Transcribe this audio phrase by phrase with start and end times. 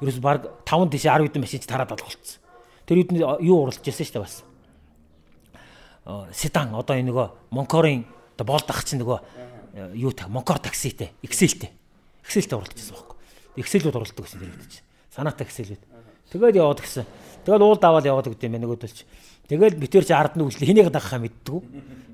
[0.00, 2.40] ерөөс баг 5 тийш 10 хэдэн машин тараад алга болцсон.
[2.86, 3.10] Тэр үед
[3.42, 4.44] юу уралж ирсэн шүү дээ бас.
[6.36, 8.04] Седан одоо энэ нөгөө Монкорын
[8.36, 9.18] одоо болдох чинь нөгөө
[9.96, 11.72] юу та Монкор такситэй, Excel-тэй.
[12.22, 13.16] Excel-тэй уралж ирсэн байхгүй.
[13.56, 14.86] Excel-үүд уралдаг гэсэн тэр үед чинь.
[15.10, 15.82] Санаатай Excel-үүд.
[16.30, 17.06] Тэгээд яваад гисэн.
[17.46, 18.98] Тэгээд уул даваад яваад гэдэг юм байна нөгөөдөлч.
[19.46, 21.62] Тэгэл битэр чи ард нь үйлчлээ хэнийг дагахаа мэддэггүй.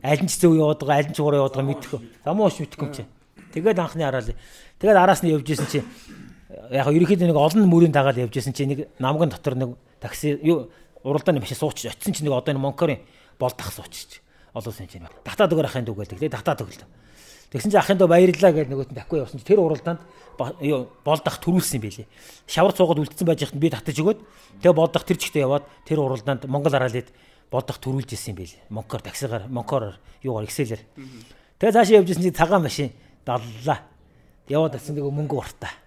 [0.05, 2.01] Аль нь ч зөв яваад байгаа, аль нь ч гурав яваад байгаа мэдхгүй.
[2.21, 3.05] Замууш мэдхгүй юм чи.
[3.57, 4.37] Тэгээд анхны хараал.
[4.77, 5.80] Тэгээд араас нь явж исэн чи
[6.71, 10.71] яг ерөнхийдөө нэг олон мөрийн дагаад явж исэн чи нэг намган дотор нэг такси юу
[11.04, 13.00] уралдааны машин суучих очисон чи нэг одоо энэ Монкорын
[13.39, 14.21] болдох суучих.
[14.54, 15.09] Олон сэн чинь.
[15.25, 16.18] Татаад өгөр ахын дүү гэдэг.
[16.21, 16.89] Тэгээд татаад өглөө.
[17.53, 20.00] Тэгсэн чи ахын дөө баярлаа гэж нөгөөт нь давгүй явсан чи тэр уралдаанд
[20.61, 22.07] юу болдох төрүүлсэн юм билий.
[22.49, 24.21] Шавар цуугаад үлдсэн байж хат би татаж өгөөд
[24.61, 27.12] тэгээ болдох тэр чигтээ яваад тэр уралдаанд Монгол хараалд
[27.53, 28.57] бодох төрүүлж исэн юм байл.
[28.73, 30.81] Монкор таксигаар, монкороор юугаар Excel-ээр.
[31.61, 32.92] Тэгээ цаашаа явж исэн чи цагаан машин
[33.25, 33.84] даллаа.
[34.48, 35.81] Яваад атсан нэг мөнгө уртаа.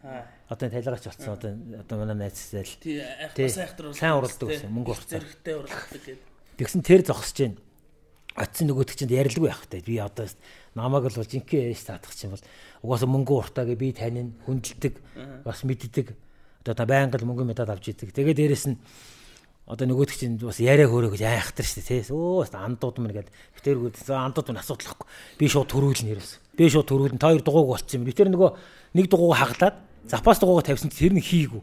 [0.00, 1.34] Одоо тайлгаач болсон.
[1.36, 1.50] Одоо
[1.80, 2.64] одоо манай найзсаал.
[2.80, 5.20] Тий, айх сайхтар сайн уралдаг гэсэн мөнгө уртаа.
[5.20, 6.18] Зэрэгтэй уралдаг гэдэг.
[6.56, 7.54] Тэгсэн тэр зогсож जैन.
[8.32, 9.84] Атсан нөгөөдөг чинь ярилгүй байх хэрэгтэй.
[9.84, 10.24] Би одоо
[10.72, 12.44] намайг л бол жинхэнэ ээж таадах чинь бол
[12.80, 14.94] угаасаа мөнгө уртаагээ би танин хүндэлдэг
[15.44, 16.16] бас мэддэг.
[16.64, 18.16] Одоо та байнга л мөнгө мэдад авч идэг.
[18.16, 18.80] Тэгээ дээрэс нь
[19.68, 22.14] одоо нөгөөдөг чинь бас яриа хөөрөө гэж айхтар шүү дээ тий.
[22.14, 23.28] Өө андууд мэн гээд
[23.60, 25.06] битэргүүд андууд мэн асуудалхгүй.
[25.36, 26.32] Би шууд төрүүлнэ ерөөс.
[26.56, 27.20] Би шууд төрүүлнэ.
[27.20, 28.08] Та хоёр дугууг болчихсон юм.
[28.08, 28.50] Битэр нөгөө
[28.98, 31.62] нэг дугууг хаглаад запас дугуугаа тавьсан чинь тэр нь хийгүү.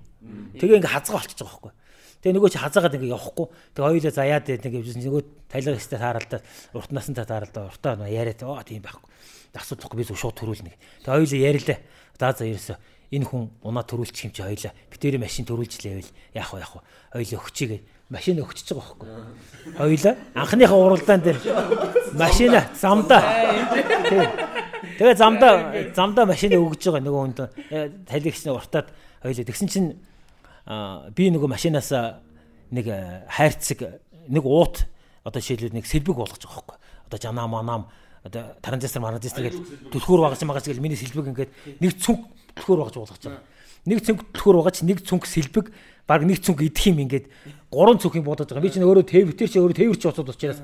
[0.59, 1.73] Тэгээ ингээ хазгаа болчихж байгаа байхгүй.
[2.21, 3.47] Тэгээ нөгөө чи хазаагаад ингээ явахгүй.
[3.77, 6.41] Тэгээ хоёулаа заяад нэг явжсэн нөгөө тайлга хэстэй тааралдаа
[6.73, 9.09] урт насантай тааралдаа уртаа яриад оо тийм байхгүй.
[9.58, 10.73] Асуудахгүй би зөв шууд төрүүлнэ.
[11.05, 11.77] Тэгээ хоёулаа ярилаа.
[12.17, 12.77] За за ерөөсөө
[13.13, 14.73] энэ хүн унаа төрүүлчих юм чи хоёлаа.
[14.91, 16.81] Битэрийн машин төрүүлжлээвэл яах вэ яах вэ?
[17.15, 19.09] Хоёлаа өгчигээ машин өгчөж байгаа байхгүй.
[19.77, 21.39] Хоёлаа анхныхаа уралдаан дээр
[22.16, 23.23] машина замдаа.
[24.97, 25.53] Тэгээ замдаа
[25.91, 27.39] замдаа машин өгж байгаа нөгөө хүнд
[28.08, 28.88] талигчны уртаад
[29.19, 29.89] хоёлаа тэгсэн чинь
[31.11, 31.91] би нөгөө машинаас
[32.72, 32.88] нэг
[33.27, 33.99] хайрцаг
[34.31, 34.88] нэг уут
[35.27, 36.77] одоо жишээлбэл нэг сэлбэг болгож байгаа байхгүй.
[37.11, 37.87] Одоо жанаа манам
[38.23, 41.52] одоо транзистор маранзистор гэж түлхүүр багаж магаж гэж миний сэлбэг ингээд
[41.83, 43.43] нэг цүнх түлхүүр багаж болгож байгаа.
[43.87, 45.71] Нэг цүнх түлхүүр багаж нэг цүнх сэлбэг
[46.08, 47.28] баг нэг цүнх идэх юм ингээд
[47.70, 48.64] гурван цүнх юм бодож байгаа.
[48.64, 50.64] Би чинь өөрөө тэв битэр чи өөрөө тэвэрч очоод учраас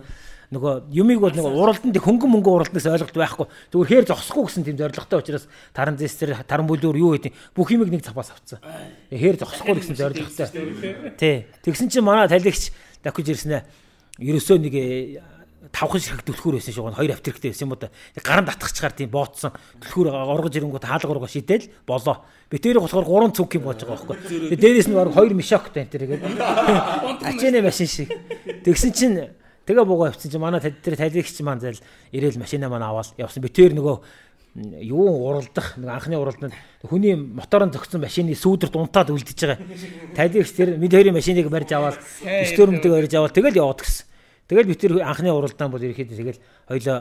[0.53, 3.47] нөгөө юмыг бол нэг уралданд хөнгөн мөнгө уралднаас ойлголт байхгүй.
[3.73, 7.89] Зүгээр хээр зогсохгүй гэсэн тийм зорилготой учраас таран зэстер таран бүлүүр юу гэдэг бүх юмыг
[7.89, 8.61] нэг цапаас авцсан.
[9.09, 10.47] Хээр зогсохгүй гэсэн зорилготой.
[11.17, 11.49] Тий.
[11.65, 12.69] Тэгсэн чинь манай талигч
[13.01, 13.63] давхиж ирсэн ээ.
[14.21, 14.73] Ерөөсөө нэг
[15.71, 16.91] тавхан ширхэг түлхүүр байсан шүү.
[16.97, 17.89] Хоёр авториктэй байсан юм уу да.
[18.19, 22.25] Гаран татгачаар тийм бооцсон түлхүүр оргож ирэнгүүт хаалга ургаа шидэл болоо.
[22.51, 24.17] Битээр болохоор гурван цүнх юм болж байгаа байхгүй.
[24.51, 26.23] Тэгээ дээрээс нь баг хоёр мишоктэй энэ тэргээд.
[27.23, 28.11] Ачааны машин шиг.
[28.67, 29.15] Тэгсэн чинь
[29.63, 31.79] тэгээ буугаа авчихсан чинь манай тэр талигч маань зайл
[32.11, 33.39] ирээл машинаа маань аваад явсан.
[33.39, 33.95] Битээр нөгөө
[34.83, 36.53] юу уралдах нэг анхны уралданд
[36.85, 39.57] хүний моторон зөгцсөн машины сүүдэр дунтаад үлдчихэж байгаа.
[40.13, 44.12] Талигч тэр мэд хоёрын машиныг барьж аваад стөрмдөг барьж аваад тэгэл яваад гисэн.
[44.47, 46.97] Тэгэл би тэр анхны уралдаан бол ерөөхдөө тэгэл хоёлоо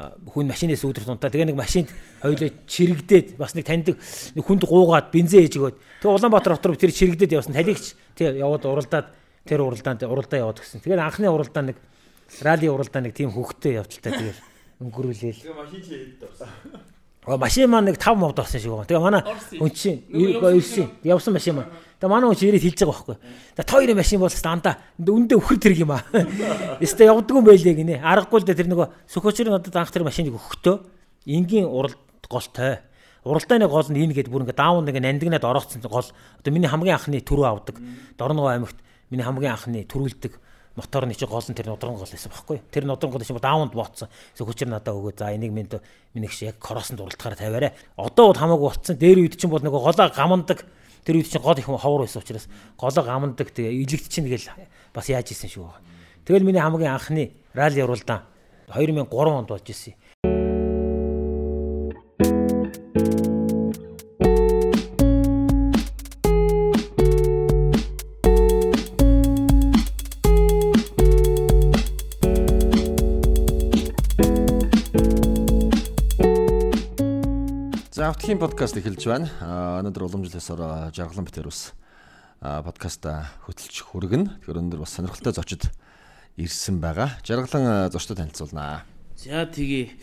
[0.00, 1.30] хүн машинээс үүдэр тунтаа.
[1.30, 1.88] Тэгээ нэг машинд
[2.24, 4.00] хоёлоо чирэгдээд бас нэг таньдаг
[4.38, 5.76] хүнд гуугаад бензин ээж өгөөд.
[6.00, 9.06] Тэгээ Улаанбаатар хотор тэр чирэгдээд явсан талигч тий яваад уралдаад
[9.44, 10.80] тэр уралдаанд уралдаа яваад гисэн.
[10.80, 11.78] Тэгээд анхны уралдаан нэг
[12.40, 14.38] ралли уралдаан нэг тийм хөвгтэй явдалтай тэгээд
[14.80, 15.40] өнгөрүүлээл.
[15.44, 16.48] Тэгээ машин чи хэд орсон.
[17.26, 18.88] Машин маань нэг 5 мовд орсон шиг байна.
[18.88, 19.22] Тэгээ манай
[19.60, 21.68] хүн чинь 99 явсан машин маань.
[22.00, 23.16] Тэгээ манай хүн чинь ирээд хэлж байгаа байхгүй.
[23.56, 26.00] За тойрын машин бол дандаа үндэ өхөр тэрэг юм аа.
[26.80, 28.00] Өстө явдггүй байлээ гинэ.
[28.00, 30.76] Аргагүй л дээ тэр нөгөө сөхөчрийн одоо анх тэр машиныг өгөхдөө
[31.28, 32.80] энгийн уралд голтой.
[33.20, 36.08] Уралдааны гол нь энэ гээд бүр ингээ даун нэг нандинаад ороцсон гол.
[36.40, 37.76] Одоо миний хамгийн анхны түрүү авдаг.
[38.16, 38.80] Дорногоо аймагт
[39.12, 40.40] миний хамгийн анхны төрүүлдэг
[40.80, 42.64] моторны чи гол нь тэр нудран гол байсан байхгүй.
[42.72, 44.08] Тэр нудран гол чинь дааунд бооцсон.
[44.32, 45.12] Эсвэл хүчээр надаа өгөө.
[45.20, 45.68] За энийг минь
[46.16, 47.72] минийх шиг яг кросонд уралдахаар тавиарай.
[48.00, 48.96] Одоо бол хамаагүй болцсон.
[48.96, 50.64] Дээр үед чинь бол нөгөө голоо гамандаг.
[51.04, 52.48] Тэр үед чинь гол их ховор байсан учраас
[52.80, 53.52] голоо гамандаг.
[53.52, 54.48] Тэгээ илэгт чинь тэгэл
[54.96, 55.68] бас яаж исэн шүү.
[56.24, 58.24] Тэгэл миний хамгийн анхны ралли уралдаан
[58.72, 59.94] 2003 онд болж исэн.
[78.10, 79.30] Автхийн подкаст эхэлж байна.
[79.38, 81.70] Өнөөдөр уламжлалсаар жаргалан битэр ус
[82.42, 84.42] подкаста хөтлөж хүргэнэ.
[84.42, 85.70] Тэгэхээр өнөөдөр бас сонирхолтой зочид
[86.34, 87.22] ирсэн байгаа.
[87.22, 88.82] Жаргалан зочдод танилцуулнаа.
[89.14, 89.94] За тэгээ.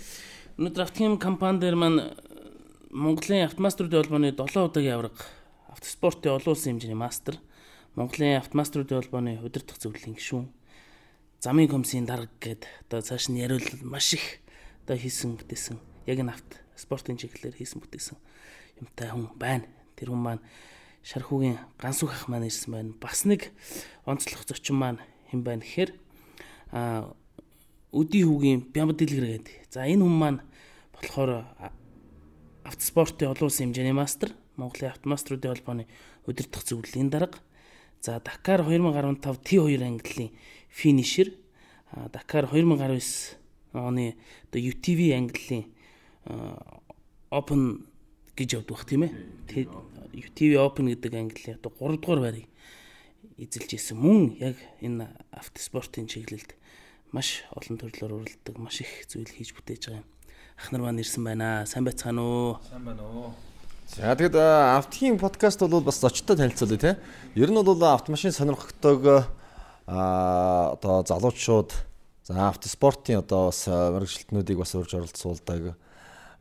[0.56, 2.16] Өнөөдөр Автхийн компани дээр маань
[2.96, 5.28] Монголын автомаструудын холбооны 7 удаагийн авраг
[5.68, 7.36] автоспортын олон улсын хэмжээний мастер,
[8.00, 10.48] Монголын автомаструудын холбооны удирдах зөвлөлийн гишүүн,
[11.44, 14.40] замын комиссийн дарга гээд одоо цааш нь яриул маш их
[14.88, 15.76] одоо хийсэн бүтээсэн
[16.08, 18.18] яг энэ авт спортын чиглэлээр хийсэн бүтээсэн
[18.86, 19.66] юмтай хүн байна.
[19.98, 20.44] Тэр хүн маань
[21.04, 22.94] Шархуугийн гансүх ах маань ирсэн байна.
[23.02, 23.50] Бас нэг
[24.06, 25.02] онцлог зочин маань
[25.34, 25.92] хэн байна гэхээр
[26.72, 27.12] а
[27.96, 29.72] Өдий хүүгийн Бямб дэлгэр гэдэг.
[29.72, 30.40] За энэ хүн маань
[30.92, 31.48] болохоор
[32.68, 35.88] автоспортын олон улсын хэмжээний мастер, Монголын автомаструудын холбооны
[36.28, 37.40] удирдах зөвлөлийн дарга.
[38.04, 40.36] За Дакар 2015 T2 ангиллын
[40.68, 41.32] финишер.
[42.12, 43.40] Дакар 2019
[43.72, 44.18] оны
[44.52, 45.72] одоо UTV ангиллын
[47.32, 47.88] Open
[48.36, 49.14] гэж явдаг бах тийм ээ.
[50.14, 52.48] UTV Open гэдэг ангиллын одоо 3 дугаар байрыг
[53.38, 56.58] эзэлж исэн мөн яг энэ автоспортын чиглэлд
[57.14, 60.08] маш олон төрлөөр уралдаг маш их зүйл хийж бүтээж байгаа юм.
[60.58, 61.66] Ах нар маань ирсэн байна.
[61.70, 62.58] Сайн байцгаана уу?
[62.66, 63.32] Сайн байна уу?
[63.88, 66.92] За тэгэд автхийн подкаст бол бас зочтой танилцуулъя те.
[67.36, 69.30] Ер нь бол автомашин сонирхогтойг
[69.88, 71.72] а одоо залуучууд
[72.26, 75.78] за автоспортын одоо бас мэрэгчлэтнүүдийг бас урьж оролцуулдаг.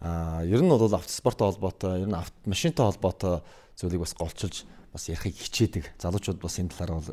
[0.06, 3.42] А ер нь бол автоспорттой холбоотой, ер нь автомашинтай холбоотой
[3.74, 4.62] зүйлийг бас голчилж
[4.94, 5.84] бас ярихыг хичээдэг.
[5.98, 7.08] Залуучууд бас энэ талаар бол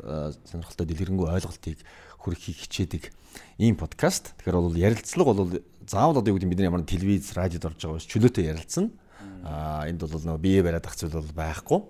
[0.46, 1.82] сонирхолтой дэлгэрэнгүй ойлголтыг
[2.22, 3.10] хүргэхийг хичээдэг
[3.58, 4.38] ийм подкаст.
[4.38, 5.50] Тэгэхээр бол ярилцлага бол
[5.90, 8.94] заавал одоо юу гэдэг бидний ямар телевиз, радиод орж байгаа биш чөлөөтэй ярилцсан.
[9.42, 11.80] Аа энд бол нөгөө бие бариад ах зүйл бол байхгүй.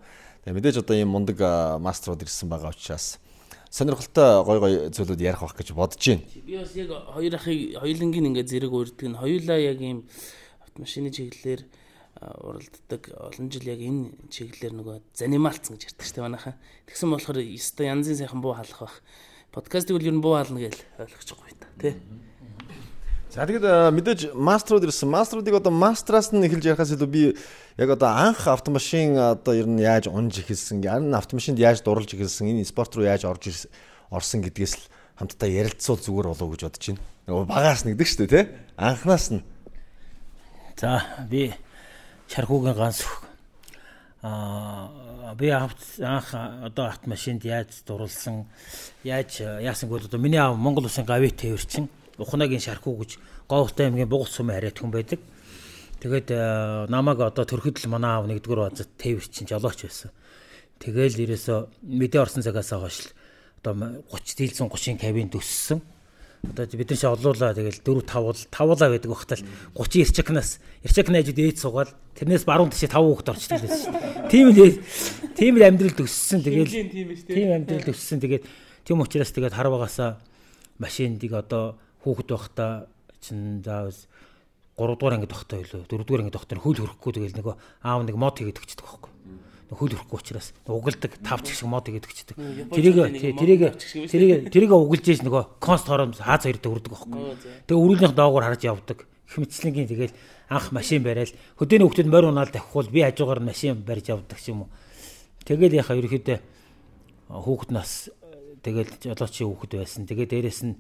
[0.48, 1.36] Тэгээ мэдээж одоо ийм мундаг
[1.84, 3.20] мастерууд ирсэн байгаа учраас
[3.68, 6.22] сонирхолтой гой гой зүйлүүд ярих байх гэж бодож байна.
[6.46, 9.98] Би бас яг хоёр ахыг хоёулангийн ингээд зэрэг урддаг нь хоёулаа яг ийм
[10.75, 11.62] автомашины чиглэлээр
[12.43, 16.55] уралддаг олон жил яг энэ чиглэлээр нөгөө занималцсан гэж ярьдаг шүү дээ манайхаа.
[16.91, 18.97] Тэгсэн болохоор өстой янзын сайхан буу халах бах
[19.55, 21.94] подкастыг бол ер нь буу хаална гэж юм та тий.
[23.31, 25.11] За тэгэд мэдээж мастерууд ирсэн.
[25.11, 27.23] Мастеруудыг одоо мастераас нь эхэлж ярихаас илүү би
[27.79, 32.50] яг одоо анх автомашин одоо ер нь яаж унж эхэлсэн, харин автомашинд яаж дурлж эхэлсэн,
[32.50, 33.71] энэ спорт руу яаж орж
[34.11, 34.87] орсон гэдгээс л
[35.19, 37.03] хамтдаа ярилцвал зүгээр болов уу гэж бодож байна.
[37.26, 38.44] Нөгөө багаас нэгдэг шүү дээ тий.
[38.79, 39.43] Анхнаас нь.
[40.84, 41.00] За
[41.31, 41.48] би
[42.28, 43.00] шархуугийн ганс
[44.20, 46.28] аа би анх
[46.69, 48.44] одоо автомашинд яаж дурлсан
[49.02, 51.88] яаж яасан гэвэл одоо миний аав Монгол улсын гавь тээвэрчин
[52.19, 53.16] Ухнагийн шархуу гэж
[53.48, 55.20] Говьтай аймгийн Бугц сумын харьяат хүн байдаг.
[56.04, 56.28] Тэгээд
[56.92, 60.12] намайг одоо төрөхөд л манай аав нэгдүгээр базад тээвэрчин жолооч байсан.
[60.84, 63.12] Тэгээл ерөөсө мэдээ орсон цагаас хойш л
[63.64, 65.80] одоо 30 дийлсэн 30-ын кабинд өссөн
[66.50, 69.43] одоо бид нар шиг олуулаа тэгэл 4 5 бол 5лаа байдаг багтал
[69.79, 70.50] 30 ирчкнаас
[70.85, 74.29] ирчк найзууд ээж суугаад тэрнээс баруун тишээ 5 хүүхэд орчдөг шүү.
[74.29, 74.79] Тийм л
[75.38, 76.69] тийм л амьдрал төссөн тэгэл
[77.25, 78.44] тийм амьдрал төссөн тэгээд
[78.85, 80.20] тийм учраас тэгээд хар багасаа
[80.82, 82.90] машиндыг одоо хүүхэд байхдаа
[83.25, 83.97] чин заавал
[84.76, 87.12] 3 дугаар ангид тогтоо илүү 4 дугаар ангид тогтоо хөл хөрөхгүй.
[87.14, 87.55] Тэгэл нөгөө
[87.87, 89.13] аав нэг мод хийгээд өгчдөг байхгүй
[89.75, 92.37] хөл өрөхгүй учраас угалдаг тавч шиг мод гэдэг чдэг.
[92.71, 92.97] Тэрийг
[93.38, 93.62] тэрийг
[94.09, 97.19] тэрийг тэрийг угалж ийж нөгөө конст хором хааз хоёртой үрдэг байхгүй.
[97.67, 99.06] Тэгээ өрүүлнийх доогоор харж явдаг.
[99.35, 100.15] Хэмцлэнгийн тэгэл
[100.49, 104.71] анх машин барайл хөдөөний хөлтөд морь унаал давхивал би хажуугаар машин барьж явдаг юм уу.
[105.44, 106.38] Тэгэл яхаа ерөөхдөө
[107.32, 108.09] хүүхэд нас
[108.62, 110.06] тэгэл жолоочийн хүүхэд байсан.
[110.06, 110.76] Тэгээ дээрэс нь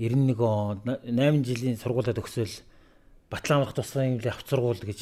[0.00, 2.54] 91 он 8 жилийн сургуулиуд өгсөөл
[3.30, 5.00] Батлан авах тусгай юм авц сургууль гэж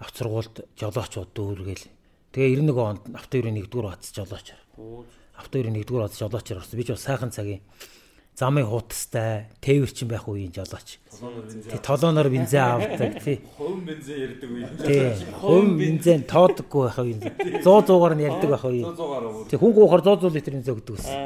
[0.00, 1.84] авц сургуульд жолоочууд дүүргээл
[2.30, 4.54] Тэгээ 91 онд автоёрын 1-р бац жолооч.
[5.34, 6.78] Автоёрын 1-р бац жолоочор орсон.
[6.78, 7.58] Би ч бас сайхан цагийн
[8.38, 11.02] замын хутастай тээвэрчин байх үеийн жолооч.
[11.66, 13.42] Тэг толооноор бензин авдаг тий.
[13.58, 14.62] Хувь бензин ярддаг үе.
[14.78, 15.26] Тий.
[15.42, 17.14] Хувь бензин тоодоггүй байх үе.
[17.60, 18.84] 100 100-аар нь ярддаг байх үе.
[18.86, 19.24] 100-аар.
[19.50, 21.18] Тэг хүн гоохор 100 100 литрийн зөгдөг гэсэн.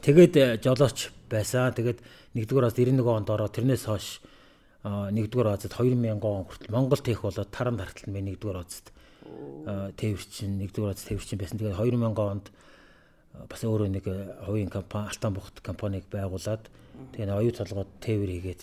[0.00, 1.70] Тэгээд э, жолооч байсан.
[1.76, 2.00] Тэгээд
[2.32, 4.24] 1-р бац 91 онд ороо тэрнээс хойш
[4.82, 8.90] 1-р бацад 2000 он хүртэл Монгол тех болоод таран тарталт нь 1-р бацад
[9.96, 11.58] тээвэрчин нэгдүгээр аз тээвэрчин байсан.
[11.58, 12.46] Тэгээд 2000 онд
[13.48, 14.04] бас өөрөө нэг
[14.44, 16.68] хувийн компани Алтан бухт компаниг байгуулад
[17.16, 18.62] тэгээд оюу толгойд тээвэр хийгээд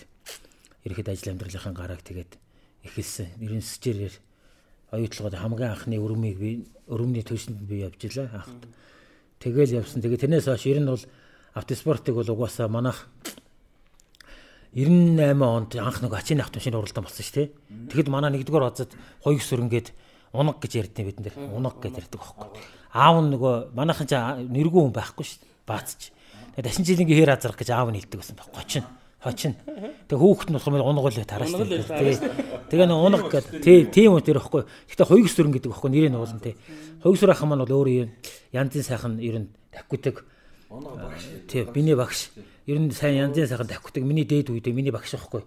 [0.86, 2.32] ерхэд ажил амьдралынхаа гарааг тэгээд
[2.86, 3.40] эхэлсэн.
[3.42, 4.16] 99-ээр
[4.94, 6.50] оюу толгойд хамгийн анхны өрөмийг би
[6.88, 8.62] өрөмний төвшөнд би явж илаа анхд.
[9.40, 10.02] Тэгэл явсан.
[10.02, 11.06] Тэгээд тэрнээс хойш ер нь бол
[11.56, 13.08] автоспортыг бол угаасаа манайх
[14.74, 17.50] 98 онд анх нэг ачааны автомашин уралдаан болсон шүү дээ.
[17.90, 18.94] Тэгэхэд манай нэгдүгээр базад
[19.26, 19.88] хоёрс сөрөнгөд
[20.34, 22.48] унаг гэж ярьдیں۔ бид нэр унаг гэж ярьдаг байхгүй.
[22.94, 25.54] Аав нь нөгөө манайхан ч нэргүй хүн байхгүй шүү дээ.
[25.66, 26.12] Баацч.
[26.58, 28.58] Тэгээ дашин жилийн хэр азрах гэж аав нь хэлдэг байсан байхгүй.
[28.58, 28.84] Хочин.
[29.20, 29.54] Хочин.
[30.08, 31.54] Тэгээ хүүхэд нь болохоор унаг л тарааш.
[32.72, 34.64] Тэгээ нөгөө унаг гэдэг тий тийм үү тэр байхгүй.
[34.88, 36.56] Гэхдээ хоёрс сөрөн гэдэг байхгүй нэрийн уулан тий.
[37.04, 38.10] Хоёрс сөр ахын маань бол өөрөө
[38.56, 40.24] янзын сайхан ер нь тавьгүйдэг.
[41.48, 42.30] Тий биний багш.
[42.68, 45.42] Ер нь сайн янзын сайхан тавхдаг миний дээд үедээ миний багш байхгүй.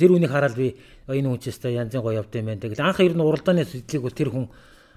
[0.00, 2.60] Тэр үнийг хараад би энэ хүн ч өстой янзын гоё явд юм байна.
[2.64, 4.48] Тэгэл анх ер нь уралдааны сэтлийг бол тэр хүн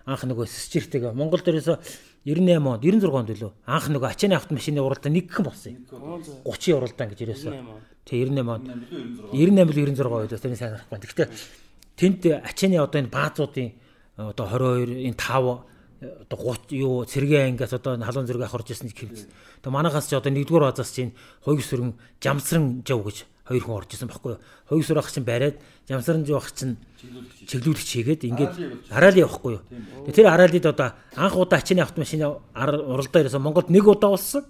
[0.08, 1.76] анх нөгөө сэсчиртэйг Монгол дээрээс
[2.24, 5.84] 98 онд 96 онд үлээ анх нөгөө ачааны автомашины уралдаан нэг гэн болсон юм.
[6.48, 7.54] 30 уралдаан гэж ерөөсөө.
[8.08, 8.66] Тэг 98 онд.
[9.36, 11.04] 98 96 үед тэрний сайн харахгүй.
[11.04, 11.28] Гэхдээ
[12.00, 13.70] тэнд ачааны одоо энэ баазуудын
[14.16, 18.92] одоо 22 энэ 5 одоо 30 юу цэргийн ангиас одоо халуун зэрэг ах орж ирсэн
[18.92, 19.30] хэвчээ.
[19.64, 23.90] Тэгээ манахаас ч одоо нэгдүгээр базаас чинь хоёг сүрэн жамсран жав гэж хоёр хүн орж
[23.96, 24.42] ирсэн байхгүй юу.
[24.68, 25.56] Хоёг сүр ах чинь бариад
[25.88, 26.76] жамсран жав ах чинь
[27.48, 28.54] чиглүүлэгч хийгээд ингээд
[28.90, 29.64] хараал явахгүй юу.
[30.10, 34.44] Тэр хараалд одоо анх удаа ачааны автомашины уралдаа ирсэн Монголд нэг удаа болсон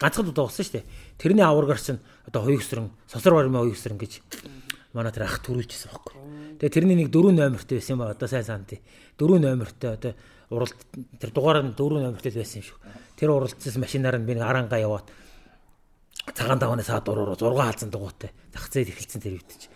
[0.00, 0.88] ганцхан удаа болсон шүү дээ.
[1.20, 4.20] Тэрний аваргаар чинь одоо хоёг сүрэн сосор бармын хоёг сүрэн гэж
[4.92, 6.14] манай тэр ах төрүүлжсэн байхгүй.
[6.58, 8.80] Тэгээ тэрний нэг дөрөв номертэй байсан ба одоо сайн санти.
[9.20, 10.12] Дөрөв номертэй одоо
[10.50, 10.76] уралд
[11.22, 12.78] тэр дугаар нь дөрөв номертэй байсан юм шиг.
[13.16, 15.06] Тэр уралдсан машинаар нь би нэг аранга яваад
[16.34, 19.70] цагаан давааны саад уруу 6 хаалцсан дугуйтай зах зээл эхэлсэн тэр үтч.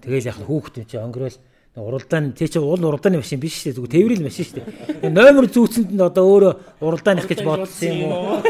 [0.00, 1.38] Тэгэл яг хүүхэд юм чи өнгөрөөл
[1.76, 5.10] уралдаан тий чи уул уралдааны машин биш шүү зүгээр тээврийн машин шүү дээ.
[5.10, 8.42] Номер зүүцэнд нь одоо өөрөө уралдааных гэж бодсон юм уу?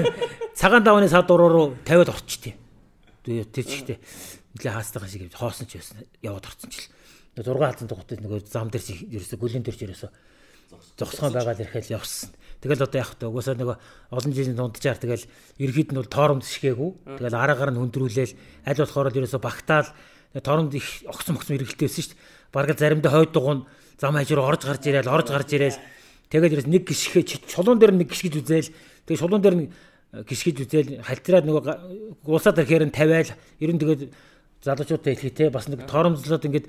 [0.58, 2.56] Цагаан давааны саад уруу руу тавиад орчт юм.
[3.26, 3.98] Тэр чихтэй
[4.54, 8.70] нэлээ хаастайгаа шиг хоосон ч байсан яваад орсон ч л 6 хаалцсан дугуйтай нөгөө зам
[8.70, 8.82] дээр
[9.14, 10.08] ерөөсө гүлэн дэрч ерөөсө
[10.98, 11.96] зогсгоо байгаад ирэхэл.
[11.96, 12.30] явсан.
[12.60, 13.76] Тэгэл одоо яг та угсаа нөгөө
[14.10, 15.24] олон жилийн дундчаар тэгэл
[15.62, 16.90] ерхэд нь бол тоором зიშгээгүй.
[17.22, 18.34] Тэгэл араагаар нь хөндрүүлээл
[18.66, 19.88] аль болохоор л ерөөсө багтаал
[20.42, 22.22] торонд их огцом огцом эргэлдээсэн шүү дээ.
[22.52, 23.66] Бараг заримдаа хойд дугуун
[24.00, 25.78] зам хажуур орж гарч ирээл орж гарч ирээл
[26.28, 28.70] тэгэл ерөөс нэг гიშгэ чулуун дээр нэг гიშгэж үзээл
[29.06, 29.68] тэгээ чулуун дээр нэг
[30.26, 31.62] гიშгэж үзээл халтраад нөгөө
[32.26, 33.32] уусаад ирэхээр нь тавиал.
[33.62, 34.10] Ер нь тэгээд
[34.66, 36.66] залуучуудаа хэлхий те бас нэг торомзлоод ингээд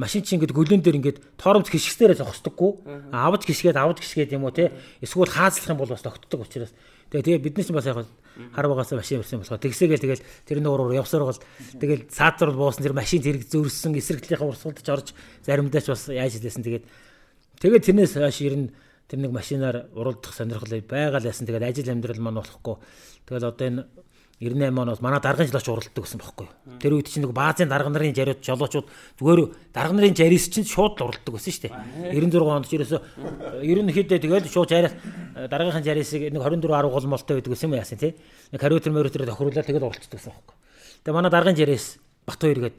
[0.00, 3.12] машин чинь ингээд гөлөн дээр ингээд тоормж хишгсээрээ зогсдоггүй.
[3.12, 4.72] Авж хишгээд авж хишгээд юм уу те.
[5.04, 6.72] Эсвэл хаазлах юм бол бас тогтдог учраас.
[7.12, 8.08] Тэгээ тэгээ биднес бас яг
[8.54, 11.38] харвагаас машин ирсэн болохоо тэгсээгээл тэгэл тэр нууруур явсаар бол
[11.76, 15.08] тэгэл цаатар буусан тэр машин зэрэг зөрсөн эсрэглэлийнхаа урсгалдаж орж
[15.44, 16.84] заримдаа ч бас яаж хэлсэн тэгээд
[17.60, 18.66] тэгээд тэрнээс хойш ер нь
[19.10, 22.76] тэр нэг машинаар уралдах сонирхол байгаалаасан тэгээд ажил амьдрал маань болохгүй
[23.26, 23.82] тэгэл одоо энэ
[24.40, 26.48] 98 оноос манай даргын жилаач уралддаг гэсэн бохоггүй.
[26.80, 28.88] Тэр үед чинь нэг баазын дарга нарын жариуд жолоочууд
[29.20, 32.16] зүгээр дарга нарын жарис чинь шууд л уралддаг байсан шүү дээ.
[32.16, 32.98] 96 онд ч ерөөсө
[33.60, 34.96] ерөнхийдөө тэгэл шууд жарис
[35.36, 38.16] даргын жарисыг нэг 24 10 голмолтой байдаг гэсэн юм яасан тий.
[38.48, 40.56] Нэг хариутер мөрөтөр тохируулаад тэгэл уралддаг гэсэн бохоггүй.
[41.04, 42.76] Тэгээ манай даргын жарис бат хоёр гээд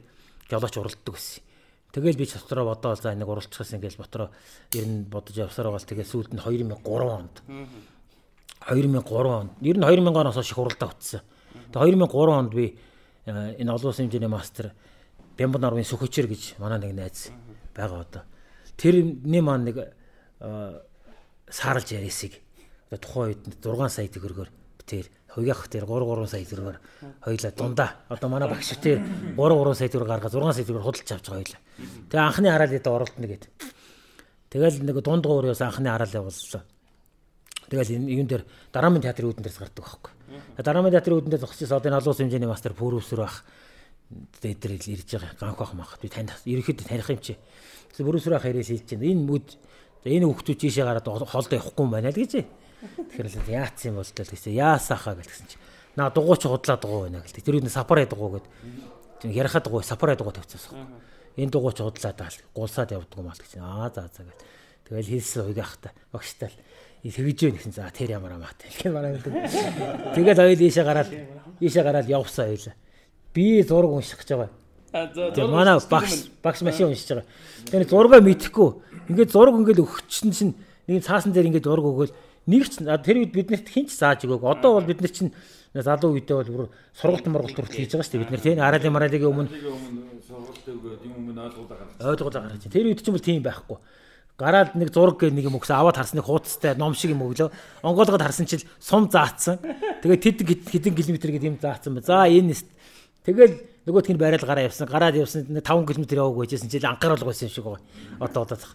[0.50, 1.46] жолооч уралддаг байсан.
[1.94, 4.34] Тэгэл би ч дотроо бодоол за нэг уралцчихсан гэж дотроо
[4.74, 7.36] ер нь бодож явсаар байгаа л тэгээ сүүлд нь 2003 онд
[8.64, 11.20] 2003 онд ер нь 2000 оноос хойш уралдаа утсан.
[11.72, 12.76] Тэгээ 2003 онд би
[13.26, 14.72] э, энэ олон улсын хэмжээний мастер
[15.36, 17.32] Бямбан нарвын Сүхөчөр гэж манай нэг найз
[17.74, 18.22] байгаа одоо.
[18.76, 20.80] Тэрний маань нэг э,
[21.48, 22.36] сааралж яриасыг
[22.90, 24.50] одоо тухайн үед 6 сая төгрөгөөр
[24.84, 26.78] тэр хуягах тэр 3 3 сая төгрөгөөр
[27.24, 31.12] хоёлаа дундаа одоо манай багш тэр 3 3 сая төгрөг гаргаад 6 сая төгрөг худалдаж
[31.16, 31.60] авч байгаа хоёлаа.
[32.12, 33.44] Тэгээ анхны хараалд оролтно гэд.
[34.52, 36.64] Тэгэл нэг дунд гуурьоос анхны хараал явууллаа.
[37.72, 40.12] Тэгэл энэ юун дээр дараамын театрын үүдэн дээрс гардаг байхгүй.
[40.60, 43.36] Дараамын театрын үүдэн дээр зогсчихсон одоо энэ олон улсын хэмжээний мастер пүрүүсэр байх
[44.44, 47.40] дээр л ирж байгаа ганх бах мах би танд ерөөхдөө таних юм чи.
[47.88, 49.56] Тэгсэн пүрүүсэр байх хэрэгс хийж чинь энэ мүд
[50.04, 52.44] энэ хүүхдүүд жишээ гараад холдоо явахгүй юм байна л гэж.
[53.08, 55.56] Тэгэхээр л яац юм бол л гэсэн яасаахаа гэсэн чи.
[55.96, 57.40] Наа дугуйч худлаа дугуй байна гэл.
[57.40, 58.46] Тэр үед сапар дугуй гэд
[59.32, 60.76] ярахад дугуй сапар дугуй тавьчихсан.
[61.40, 63.52] Энэ дугуйч худлаа даал гулсаад явдаг юм аа гэж.
[63.62, 64.40] Аа за за гэд.
[64.88, 66.56] Тэгэл хэлсэн уяах та багштай л
[67.10, 67.74] тэгж вэ гэсэн.
[67.74, 68.70] За тэр ямар амаатай.
[68.70, 70.14] Тэгэхээр манай гэдэг.
[70.14, 71.10] Тэгэл ойл ийшээ гараад
[71.58, 72.70] ийшээ гараад явсан ойл.
[73.34, 75.34] Би зураг унших гэж байгаа.
[75.34, 77.26] За манай багш багш машин уншиж байгаа.
[77.66, 78.68] Тэр зургаа мэдхгүй.
[79.10, 80.54] Ингээд зураг ингээд өгчсөн чинь
[80.86, 82.14] нэг цаасан дээр ингээд зураг өгөөл
[82.46, 84.46] нэг ч тэр үед биднэрт хинч зааж өгөөг.
[84.46, 85.34] Одоо бол бид нар чинь
[85.74, 88.22] залуу үедээ бол бүр сургалт мургалт хүртэл хийж байгаа шүү дээ.
[88.22, 89.50] Бид нар тийм араалын мараалын өмнө
[90.22, 91.98] сургалт өгөөд юм өмнө ойлгуулаа гаргаж.
[91.98, 92.62] Ойлгуулаа гаргаж.
[92.70, 93.78] Тэр үед чинь бол тийм байхгүй
[94.38, 97.52] гараад нэг зураг гэх нэг юм өгсөн аваад харсныг хуудастай ном шиг юм өглөө.
[97.84, 99.60] Онгоолгоод харсан чил сум заацсан.
[100.02, 100.38] Тэгээ тэд
[100.72, 102.00] хэдэн километр гэдэг юм заацсан ба.
[102.00, 102.56] За энэ
[103.22, 104.86] тэгэл нөгөөх нь байрал гараа явсан.
[104.86, 107.82] Гараад явсан 5 км яваагүй байжсэн чил анхааруулга байсан юм шиг байгаа.
[108.22, 108.74] Одоо одоо зах.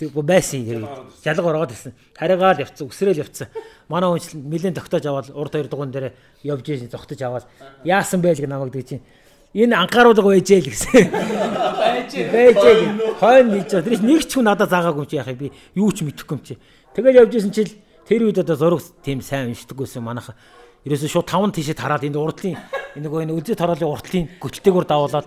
[0.00, 0.88] Тэг байсан хэрэг.
[1.20, 1.92] Жалга ороод ирсэн.
[2.16, 3.48] Хараагаал явцсан, үсрээл явцсан.
[3.88, 7.44] Манай хүн нэлээд тогтоож аваад урд хоёр дугуун дээр явж ийж зогтож аваад
[7.84, 9.04] яасан байл гэ намайг дэж чинь
[9.56, 11.08] энэ анхааруулга байжээ л гэсэн.
[11.08, 12.28] Байжээ.
[12.28, 13.16] Байжээ.
[13.16, 13.88] Хойно хийж байгаа.
[13.88, 16.60] Тэр нэг ч хүн надад заагаагүй юм чи яхаа би юу ч мэдэхгүй юм чи.
[16.92, 17.72] Тэгэл явж исэн чил
[18.04, 20.36] тэр үед одоо зураг тийм сайн уншдаггүйсэн манайха.
[20.84, 22.60] Ерөөсөө шууд таван тийшээ тараад энэ урдлын
[23.00, 25.26] энэ нөгөө энэ үлзий тараалын уртлын гөлтэйгээр давуулаад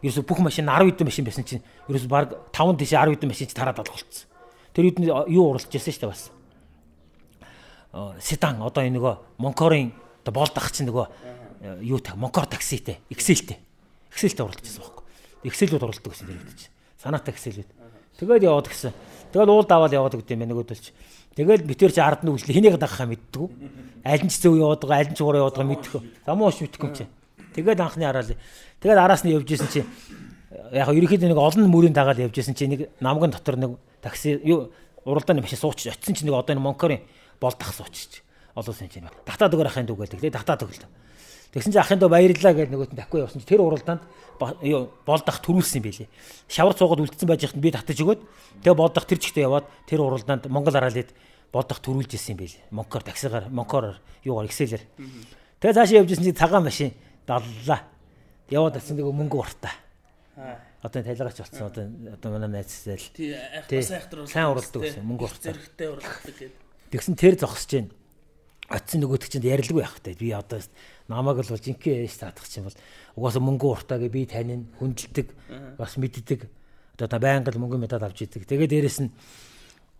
[0.00, 3.50] ерөөсөө бүх машин 10 хэдэн машин байсан чинь ерөөсөө баг 5 тийшээ 10 хэдэн машин
[3.50, 4.30] тараад алгуулсан.
[4.72, 6.32] Тэр үед юу уралж ирсэн шүү дээ бас.
[8.24, 9.92] Седан одоо энэ нөгөө Монкорын
[10.24, 11.35] одоо болдох чинь нөгөө
[11.82, 13.58] юу та Монкор такситэй, Excel-тэй.
[14.12, 15.04] Excel-тэй уралдчихсан байхгүй.
[15.46, 16.60] Excel-үүд уралддаг гэсэн дэр үүдэж.
[17.02, 17.70] Санаатай Excel-үүд.
[18.16, 18.92] Тэгээд яваад гисэн.
[19.32, 20.86] Тэгээд уул даваад яваад гэдэг юм нөгөөдөлч.
[21.36, 23.52] Тэгээд битэр чи ард нь үйлчлээ хэнийг дагахаа мэддэг.
[24.08, 25.92] Аль нь ч зөв яваад байгаа, аль нь ч ураа яваад байгаа мэддэг.
[26.24, 27.04] Замуу ш мэддэг юм чи.
[27.52, 28.32] Тэгээд анхны хараал.
[28.80, 29.80] Тэгээд араас нь явж исэн чи
[30.72, 34.72] яг ерөөхдөө нэг олон мөрийн дагаад явж исэн чи нэг намган дотор нэг такси юу
[35.04, 37.04] уралдааны машин суучих очисон чинь нэг одоо энэ Монкорын
[37.40, 38.24] болдох суучих.
[38.56, 40.20] Олон улсын чинь татаад өгөр ахын дүү гэдэг.
[40.24, 40.88] Тэгээ татаад өглөө.
[41.54, 44.02] Тэгсэн чинь ахын дөө баярлаа гэдэг нөгөөт нь давгүй явсан чинь тэр уралдаанд
[44.66, 46.08] юу болдох төрүүлсэн байлээ.
[46.48, 48.20] Шавар цуугаад үлдсэн байж хат би татаж өгөөд
[48.64, 51.10] тэгээ болдох тэр чигтээ яваад тэр уралдаанд Монгол хараалид
[51.52, 52.68] болдох төрүүлж ирсэн байлээ.
[52.70, 54.84] Монкор таксигаар Монкороор юугаар Excel-ээр.
[55.60, 56.92] Тэгээ цаашаа явж ирсэн чинь цагаан машин
[57.24, 57.80] даллаа.
[58.50, 59.74] Яваад атсан нэг мөнгө уртаа.
[60.82, 61.66] Одоо тайлгаач болсон.
[61.66, 65.56] Одоо одоо манай найзсаа л тий бас айхтар сайн уралдаг гэсэн мөнгө уртаа.
[65.56, 66.52] зэрэгтэй уралдаг гэдэг.
[66.92, 67.88] Тэгсэн тэр зогсож जैन.
[68.68, 70.14] Атсан нөгөөдөг чинь ярилгүй байх хэрэгтэй.
[70.20, 70.60] Би одоо
[71.08, 72.78] намайг л бол жинхэнэ ээж таадах чинь бол
[73.16, 75.28] угаасаа мөнгө уртаагээ би танин хүндэлдэг
[75.78, 76.50] бас мэддэг.
[76.96, 78.48] Одоо та байнга л мөнгө медаль авч идэг.
[78.48, 79.10] Тэгээд дээрэс нь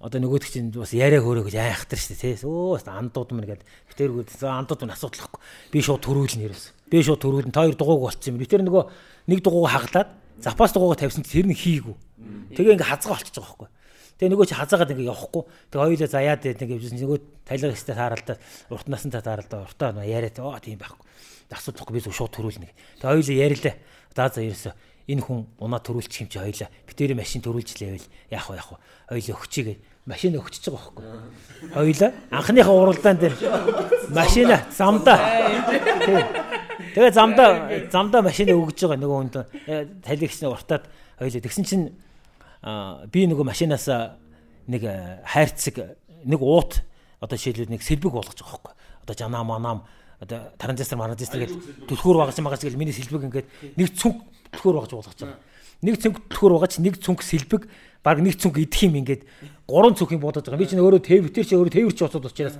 [0.00, 2.44] одоо нөгөөдөг чинь бас яриа хөөрөө гэж айхтар шүү дээ.
[2.44, 3.62] Өө андууд мэн гээд
[3.94, 5.40] битэргүүд андууд мэн асуудалхгүй.
[5.72, 6.64] Би шууд төрүүлнэ ерөөс.
[6.92, 7.52] Би шууд төрүүлнэ.
[7.52, 8.40] Та хоёр дугуйг болцсон юм.
[8.40, 8.84] Би тэр нөгөө
[9.32, 11.96] нэг дугуйг хаглаад запас дугуйг тавьсан чинь тэр нь хийгүү.
[12.52, 13.68] Тэгээ ингээ хазгаа болчихж байгаа байхгүй.
[14.16, 15.42] Тэгээ нөгөө чи хазаагаад ингээ явахгүй.
[15.68, 18.36] Тэгээ хоёулаа заяад нэг явжсэн нөгөө тайлга хэстэй тааралдаа
[18.72, 21.04] урт насантай тааралдаа уртаа яриад оо тийм байхгүй.
[21.52, 22.72] Асуудахгүй би шууд төрүүлнэ.
[22.96, 23.74] Тэгээ хоёулаа ярилаа.
[24.16, 24.72] За за ерөөсөө
[25.06, 26.72] энэ хүн унаа төрүүлчих юм чи хоёлаа.
[26.88, 28.08] Битэрийн машин төрүүлжлээ байл.
[28.32, 28.78] Яах вэ яах вэ?
[29.12, 31.04] Хоёлаа өгчийгээ машин өгчөж байгаа байхгүй.
[31.76, 33.34] Хоёлаа анхныхаа уралдаан дээр
[34.10, 35.20] машина замдаа.
[36.96, 37.50] Тэгээ замдаа
[37.92, 39.36] замдаа машин өгж байгаа нөгөө хүнд
[40.02, 41.84] талигчны уртаад хоёлаа тэгсэн чинь
[42.66, 43.86] би нөгөө машинаас
[44.66, 44.82] нэг
[45.22, 45.96] хайрцаг
[46.26, 46.82] нэг уут
[47.20, 48.74] одоо жишээлбэл нэг сэлбэг болгож байгаа байхгүй.
[49.06, 49.84] Одоо жанаа манам
[50.18, 51.52] одоо таранзестер маранзестер гэж
[51.86, 55.38] түлхүүр багаж магаж гэж миний сэлбэг ингээд нэг цүнх түлхүүр багаж болгож байгаа.
[55.86, 57.68] Нэг цүнх түлхүүр багаж нэг цүнх сэлбэг
[58.06, 59.26] баг нэг цүнх идэх юм ингээд
[59.66, 60.62] гурван цүнх юм бодож байгаа.
[60.62, 62.54] Би чинь өөрөө тээв тэр чинь өөрөө тээвэр чи очоод учраас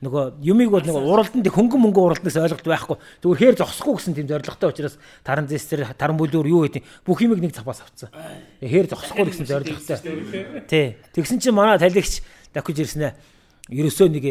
[0.00, 2.96] нөгөө юмыг бол нөгөө уралданд хөнгөн мөнгө уралднаас ойлголт байхгүй.
[3.20, 7.40] Зүгээр хээр зогсохгүй гэсэн тийм зорилготой учраас таран зэстэр таран бүлүүр юу гэдэг бүх юмыг
[7.40, 8.12] нэг цапаас авцсан.
[8.60, 10.64] Хээр зогсохгүй гэсэн зорилготой.
[10.68, 11.00] Тий.
[11.16, 12.20] Тэгсэн чинь манай талигч
[12.52, 13.12] дахиж ирсэн ээ.
[13.72, 14.24] Ерөөсөө нэг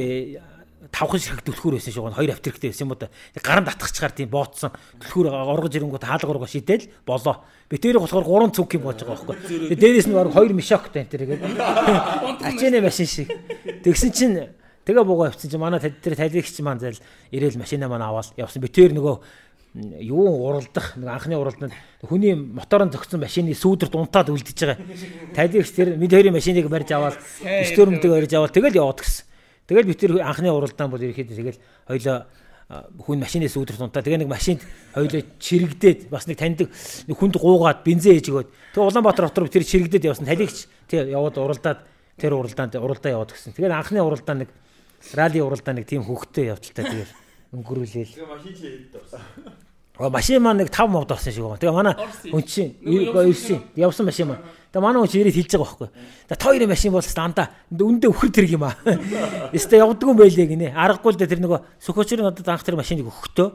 [0.92, 2.14] тавхан ширхэг түлхүүр байсан шүү.
[2.16, 3.10] Хоёр авториктэй байсан юм уу да.
[3.40, 7.46] Гаранд татгачаар тийм бооцсон түлхүүр оргож ирэнгүүт хаалга ургаа шидэл болоо.
[7.70, 9.76] Битэрийг болохоор гурван цүнх юм болж байгаа байхгүй.
[9.76, 11.42] Дээрээс нь баг хоёр мишоктой энэ тэргээд.
[12.46, 13.30] Ачааны машин шиг.
[13.82, 14.36] Тэгсэн чинь
[14.86, 17.00] тэгээ буугаа авчихсан чинь манай тэр талигч маань зайл
[17.32, 18.62] ирээл машинаа маань аваад явсан.
[18.62, 19.16] Битэр нөгөө
[19.76, 24.80] юу уралдах нэг анхны уралданд хүний моторын зөгцсөн машины сүүдэр дунтаад үлдчихэж байгаа.
[25.36, 29.28] Талигч тэр мэд хоёрын машиныг барьж аваад стөрмдөг барьж аваад тэгэл яваад гисэн.
[29.66, 32.18] Тэгэл бид тэр анхны уралдаан бол ерөөхдөө тэгэл хоёлоо
[32.66, 34.62] хүн машины сүүдэр тунтаа тэгээ нэг машинд
[34.94, 39.66] хоёлоо чирэгдээд бас нэг таньдаг нэг хүнд гуугаад бензин ээж өгөөд тэгээ Улаанбаатар хотор тэр
[39.66, 41.80] чирэгдээд явсан талигч тэг яваад уралдаад
[42.18, 43.54] тэр уралдаанд уралдаа яваад гисэн.
[43.54, 44.50] Тэгээд анхны уралдаан нэг
[45.14, 47.12] ралли уралдаан нэг тийм хөвгтэй явдалтай тэгээд
[47.54, 48.14] өнгөрүүлээл.
[48.16, 49.22] Тэгээ машин чи хэд давсан.
[50.00, 51.58] Машин маань нэг 5 мод орсон шиг байна.
[51.58, 51.96] Тэгээ манай
[52.28, 54.44] хүн чинь 99 явсан машин маань.
[54.76, 55.90] Тэгээ манай хүн чинь ирээд хэлж байгаа байхгүй.
[56.28, 58.76] Тэгээ та хоёрын машин бол станда үндэ өхөр тэрэг юм аа.
[59.56, 60.76] Эсвэл явдгүй юм байлээ гинэ.
[60.76, 63.48] Аргагүй л дээ тэр нөгөө сөхөчрийн надад анх тэр машиныг өгөхдөө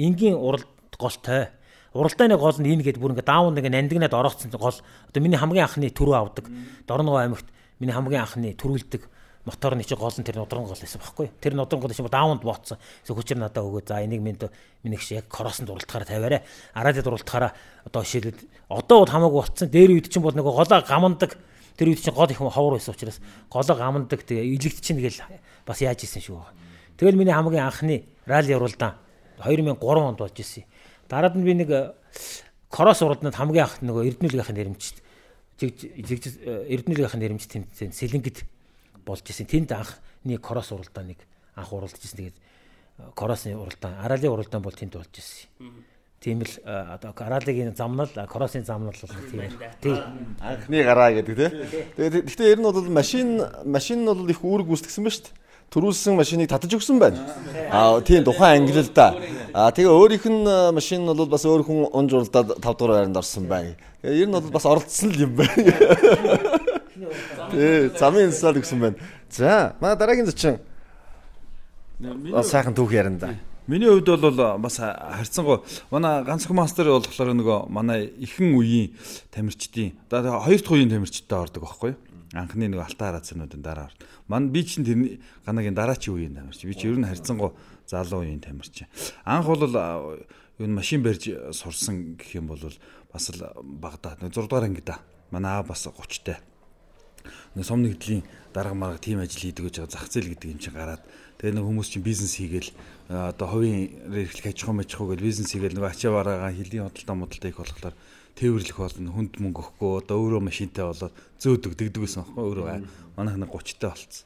[0.00, 1.52] энгийн уралд голтой.
[1.92, 4.72] Уралдааны гол нь энэ гэдэг бүр ингээ даун нэг нандинаад орооцсон гол.
[5.12, 6.48] Одоо миний хамгийн анхны түрүү авдаг.
[6.88, 7.44] Дорногоо аймагт
[7.76, 9.04] миний хамгийн анхны төрүүлдэг
[9.44, 11.30] моторны чи гол нь тэр нудран гол байсан байхгүй.
[11.40, 12.78] Тэр нудран гол чи дааунд бооцсон.
[13.02, 13.82] Эсвэл хүчээр надад өгөө.
[13.88, 14.38] За энийг минь
[14.82, 16.42] минийх шиг яг коросонд дурлалтахаараа тавиарай.
[16.74, 17.52] Араад дурлалтахаараа
[17.84, 19.68] одоо жишээлбэл одоо бол хамаагүй болцсон.
[19.68, 21.38] Дээр үед чинь бол нөгөө голоо гамандаг.
[21.76, 23.18] Тэр үед чинь гол их ховор байсан учраас
[23.50, 24.22] голоо гамандаг.
[24.22, 25.20] Тэгээ илэгт чинь тэгэл
[25.66, 26.38] бас яаж исэн шүү.
[26.96, 28.94] Тэгэл миний хамгийн анхны ралли уралдаан
[29.42, 30.64] 2003 онд болж исэн.
[31.10, 31.98] Дараад нь би нэг
[32.72, 34.96] корос уралдаанд хамгийн анх нөгөө Эрдэнэлгийн нэрмжт
[35.60, 38.38] Эрдэнэлгийн нэрмжт тэмцээн Сэлэнгэд
[39.04, 39.46] болж исэн.
[39.46, 41.18] Тэнд анхны корос уралдааныг
[41.56, 42.18] анх уралдаж исэн.
[42.18, 42.38] Тэгээд
[43.14, 45.50] коросны уралдаан, араалын уралдаан бол тэнд болж исэн.
[46.22, 49.50] Тийм л одоо араалын замнал, коросын замнал бол тийм.
[49.82, 49.98] Тийм.
[50.40, 51.50] Анхны гараа гэдэг тий.
[51.98, 55.40] Тэгээд гэхдээ ер нь бол машин машин нь бол их үүрэг гүйцэтгсэн ба шүү дээ
[55.72, 57.24] төрүүлсэн машиныг татаж өгсөн байна.
[57.72, 59.16] Аа тийм тухайн англи л да.
[59.56, 60.44] Аа тэгээ өөрийнх нь
[60.76, 63.72] машин нь бол бас өөр хүн унж уралдаад 5 дугаар байранд орсон байна.
[64.04, 65.72] Тэгээ ер нь бол бас оролцсон л юм байна.
[67.50, 68.96] Тий, замын инстал гэсэн байна.
[69.30, 70.58] За, манай дараагийн зочин.
[71.98, 73.34] Сайхан түүх ярина да.
[73.66, 78.94] Миний хувьд бол бас харьцангуй манай ганцхан мастер болохоор нөгөө манай ихэн үеийн
[79.30, 81.98] тамирчдын одоо хоёр дахь үеийн тамирчтай ордог байхгүй юу?
[82.34, 83.90] Анхны нөгөө алтан хараацнуудын дараа.
[84.26, 86.64] Ман би чинь тэрний ганагийн дараачийн үеийн тамирч.
[86.64, 87.52] Би чинь ер нь харьцангуй
[87.86, 88.82] залуу үеийн тамирч.
[89.24, 92.58] Анх бол юу машин барьж сурсан гэх юм бол
[93.12, 94.98] бас л багада 6 дугаар анги да.
[95.30, 96.38] Манай аа бас 30 тай
[97.56, 101.02] нэг сум нэгдлийн дарга марга тийм ажил хийдэг гэж зах зээл гэдэг юм чинь гараад
[101.40, 102.70] тэгээ нэг хүмүүс чинь бизнес хийгээл
[103.08, 107.16] одоо хувийн эрхлэх аж ахуй мэж ахуй гэж бизнес хийгээл нэг ачаа бараагаа хилийн хөдөлтөө
[107.16, 107.96] модалтай их болохоор
[108.36, 112.66] тээвэрлэх болно хүнд мөнгө өгөхгүй одоо өөрөө машинтай болоод зөөдөг дэгдэг гэсэн аахгүй өөрөө
[113.16, 114.24] манайх нэг 30 та болцсон.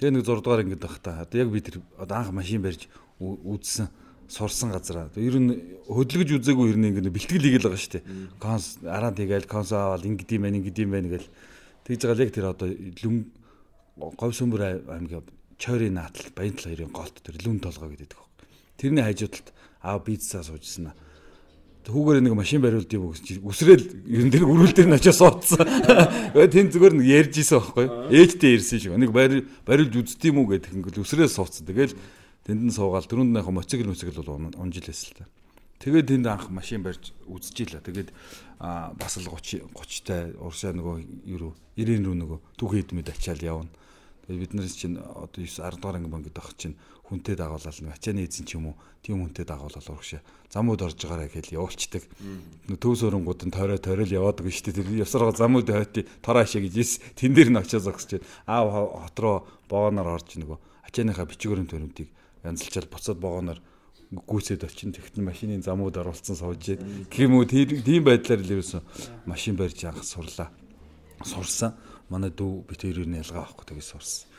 [0.00, 1.20] Тэгээ нэг 6 дугаар ингэдэг байх та.
[1.20, 2.88] Одоо яг би тэр одоо анх машин барьж
[3.20, 3.88] үзсэн
[4.28, 5.12] сурсан газараа.
[5.20, 5.52] Ер нь
[5.84, 8.04] хөдөлгөж үзээгүй ер нь ингэ бэлтгэл хийгээл байгаа шүү дээ.
[8.40, 11.28] Конс араа тийгээл конс аваад ингэд юм байна ингэд юм байна гэл.
[11.86, 13.16] Тэгж байгаа л яг тэр одоо лүн
[13.96, 15.24] говь сүмбэр аймгийн
[15.56, 18.18] чойрын наатал Баянтал хоёрын голт тэр лүн толгой гэдэг.
[18.76, 20.96] Тэрний хажуудалд аав бицсаа суужсэн аа
[21.86, 25.62] хүүгээр нэг машин бариулд юм гэж үсрээл ер нь тэр өрүүл дээр нь очиж суудсан.
[26.34, 27.86] Тэн зүгээр нэг ярьж исэн байхгүй.
[28.10, 28.98] Ээжтэй ирсэн шиг.
[28.98, 31.62] Нэг бариулж үзт юм уу гэдэг ингээл үсрээл суудсан.
[31.62, 31.94] Тэгэл
[32.42, 35.30] тэнд нь суугаал дөрөнд нэг моцикл моцикл бол унжилээс л та.
[35.78, 37.86] Тэгээд тэнд анх машин барьж үзчихээ л.
[37.86, 38.10] Тэгээд
[38.58, 40.96] бас л 30 30 та уршаа нөгөө
[41.28, 43.70] юу 90 рүү нөгөө түүх хэдмэд ачаал явна.
[44.26, 47.94] Тэгээд бид нар чинь одоо 9 10 дугаар анги банк гэдэг чинь хүнтэй дагуулаад нэг
[47.94, 52.02] ачааны эзэн ч юм уу тийм хүнтэй дагуулаад урагшаа замууд орж байгаараа гэж явуулцдаг.
[52.66, 54.76] Төвс өрөнгүүд нь тойроо тойрол яваадаг шүү дээ.
[54.82, 58.26] Тэр явсараа замууд хойти тораашаа гэж ис тэн дээр нь очиж зогсож байна.
[58.50, 58.66] Аав
[59.06, 59.36] хот руу
[59.70, 60.58] боогоноор орж нөгөө
[60.90, 62.10] ачааныхаа бичгүүрийн төрөмтийг
[62.42, 63.60] янзалчаад буцаад боогоноор
[64.24, 67.44] гүйцэд очин тэгтэн машины замууд оруулсан сууж гээд тийм үү
[67.84, 68.82] тийм байдлаар л ерөөсөн
[69.26, 70.48] машин барьж анх сурлаа.
[71.24, 71.74] Сурсан.
[72.08, 74.30] Манай дүү бит хоёрын ялгаа авахгүй тэгээс сурсан.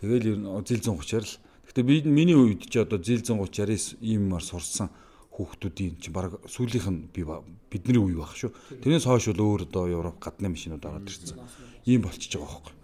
[0.00, 1.34] Тэгэл ер нь зил 130-аар л
[1.70, 4.90] Гэтэ би миний үед чи одоо зил 130 69 иймар сурсан
[5.30, 7.22] хүүхдүүдийн чи баг сүүлийнх нь би
[7.70, 8.50] бидний үе баг шүү.
[8.82, 11.38] Тэрнээс хойш бол өөр одоо Европ гадны машинууд ороод ирсэн.
[11.86, 12.74] Ийм болчихж байгаа байхгүй.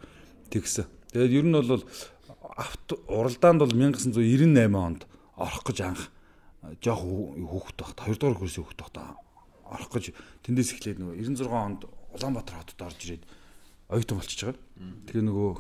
[0.54, 0.86] Тэгсэн.
[1.10, 1.82] Тэгээд ер нь бол
[2.54, 5.02] авто уралдаанд бол 1998 онд
[5.34, 6.06] орох гэж анх
[6.82, 8.96] жоох хүүхэд багт 2 дугаар курсын хүүхэд багт
[9.66, 10.04] орох гэж
[10.46, 11.80] тэндээс эхлээд нөгөө 96 онд
[12.16, 13.24] Улаанбаатар хотод орж ирээд
[13.92, 14.62] оюутан болчихж байгаа.
[15.06, 15.50] Тэгээ нөгөө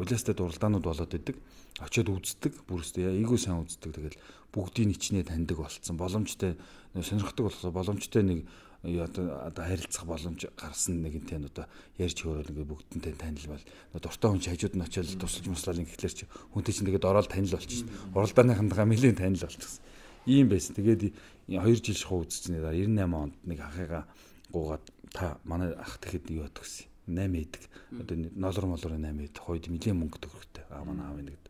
[0.00, 1.36] улаастай дуралдаанууд болоод идэг.
[1.80, 2.52] Очоод үздэг.
[2.68, 3.90] Бүрстэй айгүй сайн үздэг.
[3.92, 4.20] Тэгэл
[4.54, 5.96] бүгдийн ичнээ таньдаг болцсон.
[6.00, 6.56] Боломжтой
[6.94, 7.74] сонирхдаг болсон.
[7.74, 8.40] Боломжтой нэг
[8.80, 11.68] одоо харилцах боломж гарсан нэгэнтэй нь одоо
[12.00, 13.64] ярьж хөөрөл ингээ бүгдэнтэй танил бол
[14.00, 16.24] дуртай хүн хажууд нь очиод тусалж муслал ингээхлээр чи
[16.56, 17.92] хүнтэй чинь тэгээд ороод танил болчихсон.
[18.16, 19.84] Уралдааныхандгаа нэлийн танил болчихсон.
[20.26, 20.76] Ийм байсан.
[20.76, 21.14] Тэгээд
[21.48, 22.60] 2 жил шахуу үзчихсэн.
[22.60, 24.04] 98 онд нэг ахыгаа
[24.52, 27.62] гуугаад та манай ах тэгэхэд юу ядг гэсэн 8 идэг.
[27.96, 30.64] Одоо ноолор молор 8 идэх хойд нэлийн мөнгө төгрөгтэй.
[30.70, 31.40] Аа манай аав нэг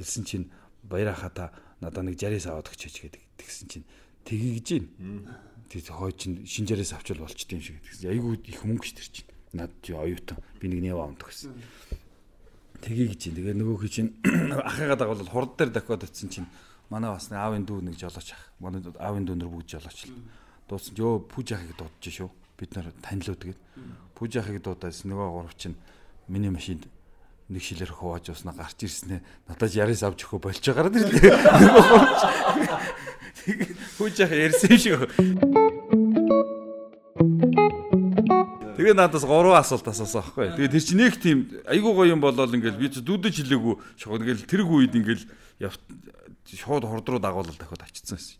[0.00, 0.50] хэлсэн чинь
[0.82, 3.22] баяраа хата надаа нэг 60-аас аваад өгчөөч гэдэг.
[3.36, 3.86] Тэгсэн чинь
[4.24, 4.86] тгийгж гин.
[5.68, 8.08] Тэг хойд чинь шин 60-аас авчвал болчт юм шиг гэсэн.
[8.08, 9.28] Айгүй их мөнгө ш тэр чинь.
[9.52, 10.40] Над чи оюутан.
[10.56, 11.52] Би нэг нэв аамд гэсэн.
[12.80, 13.36] Тгийгж гин.
[13.36, 14.10] Тэгээ нөгөө хий чинь
[14.68, 16.48] ахыгаа дагвал хурд дээр дахиад утсан чинь
[16.90, 18.42] манай бас аавын дүү нэг жолооч ах.
[18.58, 20.18] Манай аавын дүү нар бүгд жолооч л.
[20.68, 23.56] Дуусан ч өө пүүж ахыг дуудаж шүү бид нар танилуд гээд
[24.20, 25.80] пүүжахыг дуудаас нөгөө гурав чинь
[26.28, 26.84] миний машинд
[27.48, 31.08] нэг шилэр хувааж уснаа гарч ирснэ надад ярис авч өгөө болж байгаараа тэр
[33.96, 35.08] пүүжах ярьсан шүү
[38.76, 40.56] Тэгээ надаас гурван асуулт асуусан байхгүй.
[40.56, 44.48] Тэгээ тэр чинь нэг тийм айгуу гоё юм болол ингээл би дүүдэж хэлээгүй шууд ингээл
[44.48, 45.24] тэрг үед ингээл
[46.46, 48.36] шууд хурд руу дагуулал дахиад очсон байсан.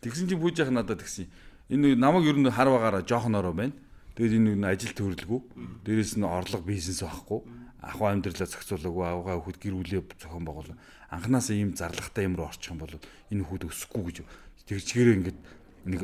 [0.00, 1.28] Тэгсэн чинь пүүжах надад тэгсэн
[1.70, 3.72] энэ намайг ер нь хар багаараа жоохнороо байна.
[4.16, 5.40] Тэгээд энэ нэг ажил төрөлгүй.
[5.86, 7.40] Дээрээс нь орлого бизнес байхгүй.
[7.82, 10.74] Ахуй амьдралаа зохицуулаагүй, авгаа хөхд гэр бүлээ зохион байгуул.
[11.10, 14.16] Анханасаа ийм зарлагтай юм руу орчих юм бол энэ хүүд өсөхгүй гэж
[14.68, 15.38] тэр чигээрээ ингээд
[15.82, 16.00] нэг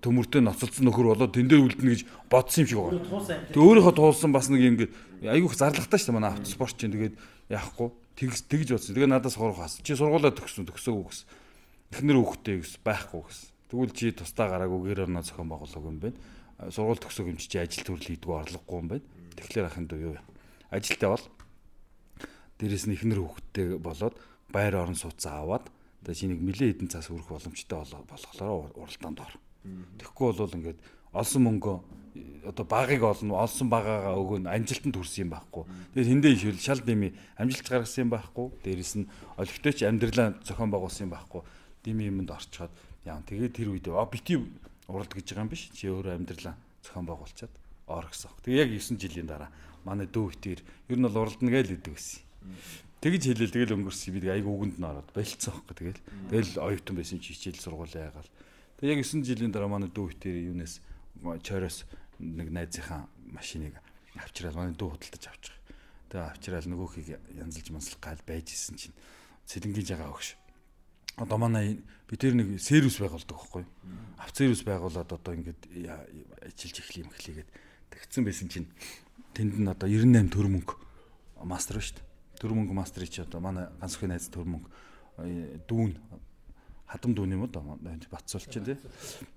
[0.00, 3.52] төмөртөө ноцолцсон нөхөр болоод тэн дээр үлдэнэ гэж бодсон юм шиг байгаа.
[3.52, 4.92] Тэг өөрийнхөө туулсан бас нэг юм ингээд
[5.28, 7.14] айгүйх зарлагтай шүү дээ манай автоспорт чинь тэгээд
[7.52, 8.94] яахгүй тэгж тэгж бодсон.
[8.94, 9.78] Тэгээ надаас сурах хас.
[9.82, 11.26] Чи сургуулаа төгссөн төгсөөгүй гэсэн.
[11.94, 13.48] Эхнэр хүүхдээ гэсэн байхгүй гэсэн.
[13.70, 16.18] Тэгвэл чи тусдаа гараагүй гэр орноо зохион байгуулаагүй юм байна.
[16.70, 19.06] Сургууль төгсөөг юм чи ажил төрөл хийдгүү орлогогүй юм байна.
[19.34, 20.18] Тэгэхээр ахын дуу юу?
[20.70, 21.24] Ажилтаа бол
[22.58, 24.14] дээрэс нь ихнэр хүүхдтэй болоод
[24.54, 25.66] байр орон сууцаа аваад
[26.06, 29.34] тэгээ чинийг нэлээд хэдэн цаас өрөх боломжтой болохлоор уралдаанд ор.
[29.98, 30.78] Тэгэхгүй бол ингээд
[31.10, 31.76] олсон мөнгөө
[32.46, 35.64] одоо багыг олно олсон багаагаа өгөн амжилтанд хүрсэн юм байхгүй.
[35.94, 38.46] Тэгээд тэндээ ишвэл шал дими амжилт гаргасан юм байхгүй.
[38.62, 41.42] Дээрэс нь олигтойч амьдралаа зохион байгуулсан юм байхгүй.
[41.82, 42.70] Дими юмд орчход
[43.04, 44.40] Яа тэгээ тэр үед а бити
[44.88, 45.68] уралд гэж байгаа юм биш.
[45.76, 47.52] Чи өөрөө амьдралаа зохион байгуулчаад
[47.84, 48.32] ор гэсэн.
[48.40, 49.52] Тэгээ яг 9 жилийн дараа
[49.84, 52.24] манай дүү хтэр ер нь бол уралдна гээл идэг гэсэн.
[53.04, 56.00] Тэгж хэлэл тэгэл өнгөрсөн бид айг үгэнд нь ороод болцсон байхгүй тэгэл.
[56.32, 58.30] Тэгэл оюутан байсан чи хичээл сургуулаа яагаал.
[58.80, 60.80] Тэгээ яг 9 жилийн дараа манай дүү хтэр юунаас
[61.44, 61.84] чойроос
[62.18, 63.78] нэг найзынхаа машиныг
[64.18, 65.56] авчираад манай дүү худалдаж авчих.
[66.10, 68.96] Тэгээ авчираад нөгөөхийг янзалж манслах гал байж исэн чинь
[69.46, 70.38] цэлэнгийн жагаа өгш
[71.16, 71.78] одоо манай
[72.10, 73.64] би тэр нэг сервис байгуулдаг байхгүй.
[74.18, 75.62] Авто сервис байгуулад одоо ингээд
[76.42, 77.50] ажиллаж эхлэх юм хэлийгээд
[77.94, 78.66] тэгсэн байсан чинь
[79.34, 80.74] тэнд нь одоо 98 төр мөнгө
[81.46, 82.06] мастер шүү дээ.
[82.42, 84.68] Төр мөнгө мастерыг чи одоо манай ганц их найз төр мөнгө
[85.70, 85.94] дүүн
[86.94, 87.60] хадам дүүн юм да
[88.10, 88.78] Батцуулч тий.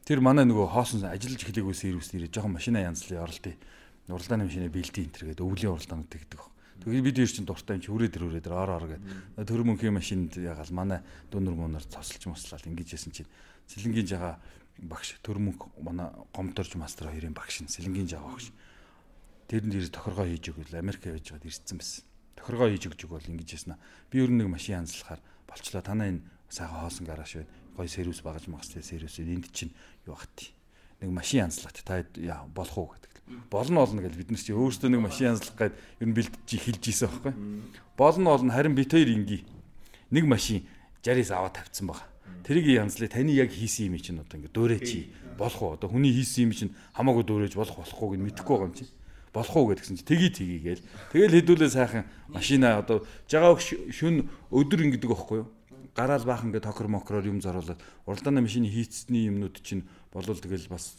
[0.06, 3.58] Тэр манай нөгөө хоосон ажиллаж эхлэегүй сервис нэрээ жоохон машина янзлын оролтын
[4.08, 6.42] уралдааны машины бэлтийн энэ төргээд өвлийн уралдаанууд тэгдэг.
[6.86, 9.42] Тэгээд бид ер чинь дуртай юм чи хүрээ тэр ор ор гэдэг.
[9.42, 11.02] Төр мөнхийн машинд ягаал манай
[11.34, 13.30] дүүнэр мөнөр цоцолж мослал ингэж ясэн чинь
[13.68, 14.38] сэлэнгийн жагаа
[14.78, 18.54] багш төр мөнх манай гомдорж мастер хоёрын багш нь сэлэнгийн жагаа багш.
[19.50, 22.06] Тэр нь дэр тохиргоо хийж өгвөл Америк явж байгаад ирсэн байсан.
[22.38, 23.82] Тохиргоо хийж өгч өгвөл ингэж яснаа.
[24.14, 27.48] Би ер нь нэг машин янзлахаар болчлоо танаа энэ сайхан хоосон гараж байна.
[27.76, 29.74] Гой сервис багаж магастай сервис энд чинь
[30.06, 30.52] юу бахти.
[31.02, 33.08] Нэг машин янзлахт та яа болох уу гэдэг.
[33.52, 36.84] Болно болно гэж бид нар чи өөрсдөө нэг машин янзлах гээд ер нь бэлтжиж хэлж
[36.88, 37.34] ийсэн байхгүй.
[37.98, 39.44] Болно болно харин бит хоёр инги.
[40.10, 40.66] Нэг машин
[41.04, 42.08] 60-аас аваад тавьсан байгаа.
[42.48, 45.76] Тэрийг янзлаа таны яг хийсэн юм чинь одоо ингэ дөөрэ чи болох уу?
[45.76, 48.92] Одоо хүний хийсэн юм чинь хамаагүй дөөрэж болох болохгүй гэж мэдэхгүй байгаа юм чинь
[49.36, 50.84] болох уу гэдгсэн чи тгий тгий гээл.
[51.12, 55.48] Тэгэл хэдүүлээ сайхан машина одоо жагаа шүн өдөр ингэдэг байхгүй юу?
[55.98, 60.94] Гараал баахан гэ токор мокроор юм зоруулаад уралдааны машины хийцсний юмнууд чинь болвол тэгэл бас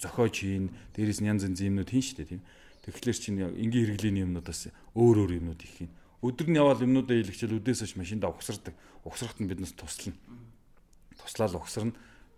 [0.00, 2.40] зохиож хийн дээрээс нь янз янзын юмнууд хийн штэ тийм.
[2.88, 5.92] Тэгэхээр чинь энгийн хэрэглээний юмнуудаас өөр өөр юмнууд их хийн.
[6.24, 8.72] Өдөр нь яваал юмнуудаа илгэчэл өдөөс хойш машиндаа угсардаг.
[9.04, 10.16] Угсрахт нь биднээс туслана.
[11.20, 11.92] Туслаад угсарна.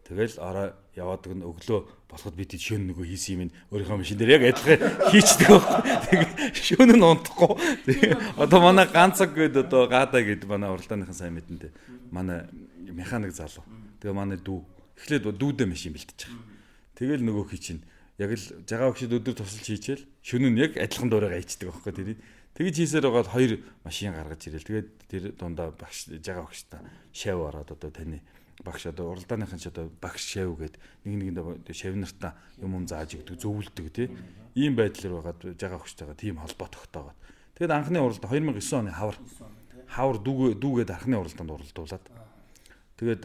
[0.04, 1.80] Тэгэл ороо яваадаг нь өглөө
[2.12, 5.80] болоход бид шөнө нөгөө хийсэн юм өөрийнхөө машин дээр яг адилхан хийчдэг байхгүй.
[6.12, 7.52] Тэгээ шөнө нь унтахгүй.
[8.36, 11.72] Одоо манай ганцаг гээд одоо гаада гээд манай уралдааныхан сайн мэдэнтэй.
[12.12, 12.44] Манай
[12.84, 13.64] механик залуу.
[14.04, 14.60] Тэгээ манай дүү
[15.00, 16.52] эхлээд дүүдэ машин бэлтэж байгаа.
[17.00, 17.82] Тэгэл нөгөө хий чинь
[18.20, 22.18] яг л жагаа өгшөд өдөр тусалж хийчихэл шөнө нь яг адилхан дуурайгаа хийчдэг байхгүй тэрийг.
[22.54, 24.68] Тэгэж хийсээр байгаа хоёр машин гаргаж ирэл.
[24.68, 26.78] Тэгээд тэр дундаа багш жагаа өгштэй
[27.10, 28.22] шав ороод одоо таны
[28.62, 33.18] багш одоо уралдааныхан ч одоо багш шав гээд нэг нэгэндээ шав нартаа юм юм зааж
[33.18, 34.08] өгдөг зөвлөдөг тий.
[34.54, 37.18] Ийм байдлаар байгаад жагаа өгчтэйгээ тийм холбоо тогтоогоод.
[37.58, 39.18] Тэгэд анхны уралд 2009 оны хавар
[39.90, 42.04] хавар дүүгээ дүүгээд анхны уралдаанд уралдуулад.
[42.98, 43.22] Тэгээд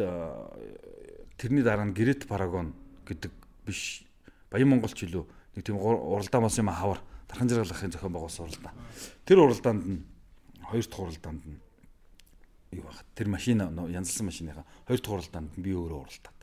[1.37, 2.73] тэрний дараа нь Грэт Парагон
[3.05, 3.31] гэдэг
[3.65, 4.05] биш
[4.49, 5.23] Баян Монголч илүү
[5.55, 8.75] нэг тийм уралдаан болсон юм хавар дархан зэрэглахын зохион байгуулсан уралдаан.
[9.25, 10.01] Тэр уралдаанд нь
[10.65, 11.57] хоёр дахь уралдаанд нь
[12.71, 16.39] юу баг тэр машин янзлсан машиныхаа хоёр дахь уралдаанд би өөрөө уралдаад.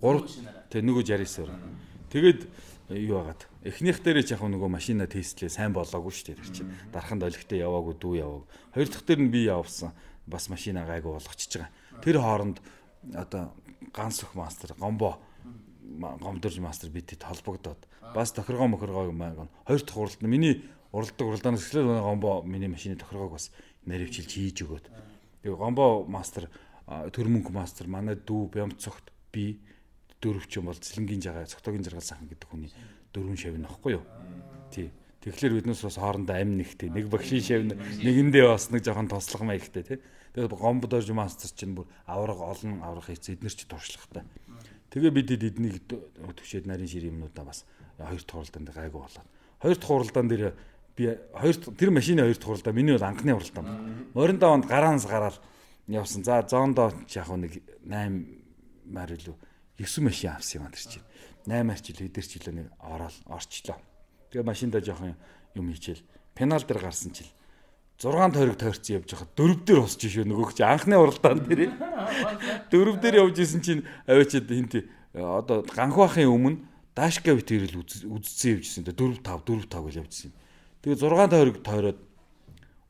[0.00, 0.24] Гурав
[0.72, 1.50] тэг нөгөө 69-оор.
[2.12, 2.40] Тэгээд
[2.96, 6.72] юу байгаад эхнийх дээрээ ч яг нөгөө машина тестлээ сайн болоогүй шүү дээ тэр чинь.
[6.92, 8.48] Дарханд олигтой яваагүй дүү яваагүй.
[8.74, 9.92] Хоёр дахь дээр нь би явсан
[10.26, 11.72] бас машина гайгүй болгочихж байгаа.
[12.00, 12.58] Тэр хооронд
[13.12, 13.52] одоо
[13.92, 15.20] ганс өх мастер гомбо
[16.00, 17.80] гомдорж мастер бидэд холбогдоод
[18.14, 19.48] бас тохиргоо мохиргоо юм аа.
[19.66, 23.50] Хоёр дахь уралд миний уралдаг уралдаанаас эхлээд гомбо миний машины тохиргоог бас
[23.86, 24.86] наривчилж хийж өгөөд
[25.42, 26.46] Тэгээ гомбо мастер
[26.86, 29.58] төрмөнг мастер манай дүү Бямцогт би
[30.22, 32.70] дөрөвч юм бол цэлэнгийн жагаа цогтогийн жаргал сайхан гэдэг хүний
[33.10, 34.06] дөрвөн шав нөхгүй юу.
[34.70, 34.94] Тий.
[35.22, 39.82] Тэгэхээр биднээс бас хоорондоо амь нэгтэй нэг багшийн шав нэгэндээ бас нэг жоохон тослох маягтай
[39.82, 39.98] тий.
[40.34, 44.22] Тэгээд гомбо дорж мастер чинь бүр авраг олон аврах хийц эднэр чи туршлагатай.
[44.94, 47.66] Тэгээ бид эднийг төвшөөд нарийн шир юмнуудаа бас
[47.98, 49.28] хоёр тууралдаанд гайгүй болоод.
[49.62, 50.54] Хоёр дахь уралдаан дээр
[50.96, 54.06] би хоёр тэр машины хоёр дахь уралдаа миний бол анхны уралдаан байна.
[54.14, 55.40] Мориндоо онд гараанаас гараад
[55.86, 56.24] явсан.
[56.24, 58.26] За зоондоо яг нэг 8
[58.86, 59.36] мар илүү
[59.78, 61.06] 9 машин авсан юм тэр чинь.
[61.46, 63.78] 8 мар чил хэдэр чилөө нэг ороод орчлоо.
[64.30, 65.16] Тэгээ машиндаа жоохон
[65.54, 67.28] юм хийчихэл пенал дээр гарсан чил
[68.02, 71.70] 6 тойрог тойрцсон явж байхад дөрөв дээр усч шүү нөгөөх чи анхны уралдаан дээр
[72.72, 74.74] дөрөв дээр явж исэн чинь аваачаад хинт
[75.14, 76.58] одоо ганхвахын өмнө
[76.96, 80.32] дашка битэрэл үзсэн явжсэн 4 5 4 5 гэж явжсэн
[80.82, 81.98] Тэгээ 6 тойрог тойроод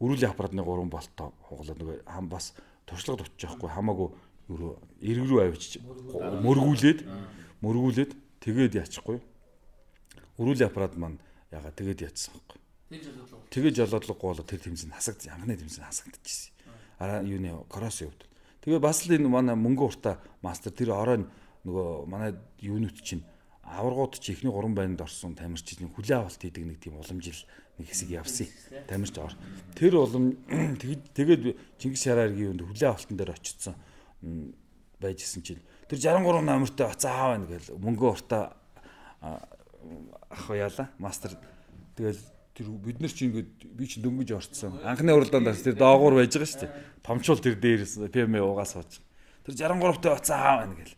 [0.00, 2.56] өрүүлийн аппаратны 3 болтоо хугалаад нөгөө хам бас
[2.88, 4.08] туршлага тутчих байхгүй хамаагүй
[4.48, 5.78] юу эрг рүү авчиж
[6.42, 7.00] мөргүүлээд
[7.60, 9.20] мөргүүлээд тэгээд яачихгүй.
[10.40, 11.20] Өрүүлийн аппарат маань
[11.52, 12.62] ягаа тэгээд яатсан байхгүй
[13.52, 16.52] тэгээд жолоодлогогүй болоод тэр тэмцэн хасагд анхны тэмцэн хасагдчихсэн.
[17.00, 18.28] Араа юуны кросс явд
[18.64, 21.28] тэгээ бас л энэ манай мөнгө урта мастер тэр оройн
[21.64, 23.24] нөгөө манай юунууд чинь
[23.64, 27.38] аваргууд чи ихний 3 байнд орсон тамирчид хүлээ авалт хийдэг нэг тийм уламжил
[27.78, 28.48] нэг хэсэг явсан.
[28.88, 29.32] Тамирч ор.
[29.74, 30.36] Тэр улам
[31.16, 33.74] тэгээд Чингис Шарааргийн үнд хүлээ авалтан дээр очицсан
[35.02, 38.54] байжсэн чинь тэр 63 номертой оцаа байна гэл мөнгө уртаа
[39.20, 41.34] ах яла мастер
[41.98, 42.22] тэгэл
[42.54, 44.78] тэр бид нар чи ингээд би чи дөнгөж орцсон.
[44.84, 46.72] Анхны уралдаанд тэр доогуур байж байгаа шүү дээ.
[47.02, 49.00] Томчул тэр дээрээс ПМ угаас сууж.
[49.42, 50.94] Тэр 63-тай оцаа байна гэл.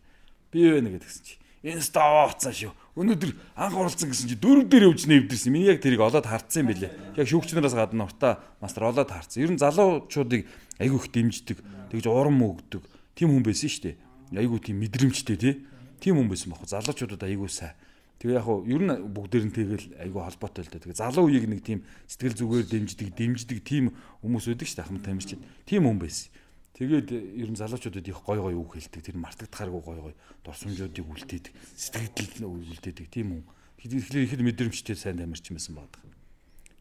[0.51, 2.71] Би юу вэ гэдгсэн чи энэ става уцаа шүү.
[2.95, 5.51] Өнөөдөр анх оролцсон гэсэн чи дөрөв дээр өвч нэвдэрсэн.
[5.51, 6.95] Миний яг тэрийг олоод хардсан юм билэ.
[7.19, 9.43] Яг шүүгчнээс гадна уртаа мастер олоод хардсан.
[9.43, 10.47] Ер нь залуучуудыг
[10.79, 11.59] айгүй их дэмждэг.
[11.91, 12.87] Тэгж урам өгдөг.
[13.19, 13.95] Тим хүн байсан шүү дээ.
[14.39, 15.67] Айгүй тийм мэдрэмжтэй тий.
[15.99, 16.63] Тим хүн байсан баг.
[16.63, 17.75] Залуучуудад айгүй сайн.
[18.23, 20.83] Тэгээ яг хуу ер нь бүгдээр нь тэгэл айгүй холбоотой л дээ.
[20.87, 23.91] Тэгээ залуу үеийг нэг тийм сэтгэл зүгээр дэмждэг, дэмждэг тийм
[24.23, 24.85] хүмүүс үүдэг шүү дээ.
[24.87, 25.43] Ахмад тамирчин.
[25.67, 26.31] Тим хүн байсан.
[26.75, 27.07] Тэгээд
[27.39, 28.99] ер нь залуучуудад их гой гой үг хэлдэг.
[28.99, 31.53] Тэр мартагдахааргүй гой гой дурсамжуудыг үлдээдэг.
[31.71, 33.43] Сэтгэл үлдээдэг тийм үү.
[33.79, 36.03] Тэгэхээр ихэд мэдрэмжтэй сайн тамирч юмсан байдаг.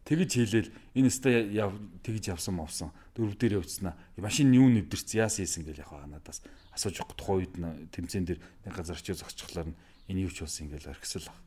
[0.02, 2.90] Тэгэж хэлээл энэ өстой яв тэгж явсан мовсон.
[3.14, 3.94] Дөрөв дээр явцснаа.
[4.18, 6.42] Машин юу нэвдэрч яасан ийсэн гэж яг надаас
[6.74, 7.54] асууж байгаа тухайн үед
[7.94, 9.72] тэмцээн дээр нэг газар очиж зогсчихлоор
[10.10, 11.38] энэ юу ч болсон ингээл орхисол баг.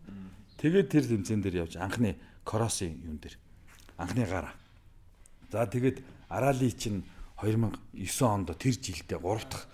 [0.58, 3.36] Тэгээд тэр тэмцээн дээр явж анхны кроссын юун дээр
[4.00, 4.56] анхны гараа.
[5.52, 7.04] За тэгээд Арали чинь
[7.42, 9.66] 2009 онд тэр жилдээ 3 дахь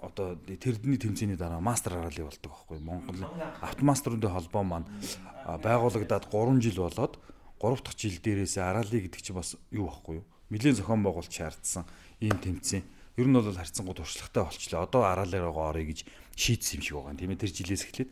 [0.00, 3.18] одоо тэрдний тэмцээний дараа мастер арали болдог байхгүй Монгол
[3.60, 4.88] автомастеруудын холбоо маань
[5.44, 7.18] байгуулагдаад 3 жил болоод
[7.60, 10.26] 3 дахь жил дээрээс арали гэдэг чинь бас юу байхгүй юу?
[10.48, 11.84] Нилээн зохион байгуулалт шаардсан
[12.20, 12.82] ийм тэмцээн.
[13.20, 14.82] Ер нь бол харьцангуй туршлагатай болчлоо.
[14.88, 17.20] Одоо аралаар орё гэж шийдсэн юм шиг байгаа юм.
[17.20, 18.10] Тийм ээ тэр жилээс эхлээд.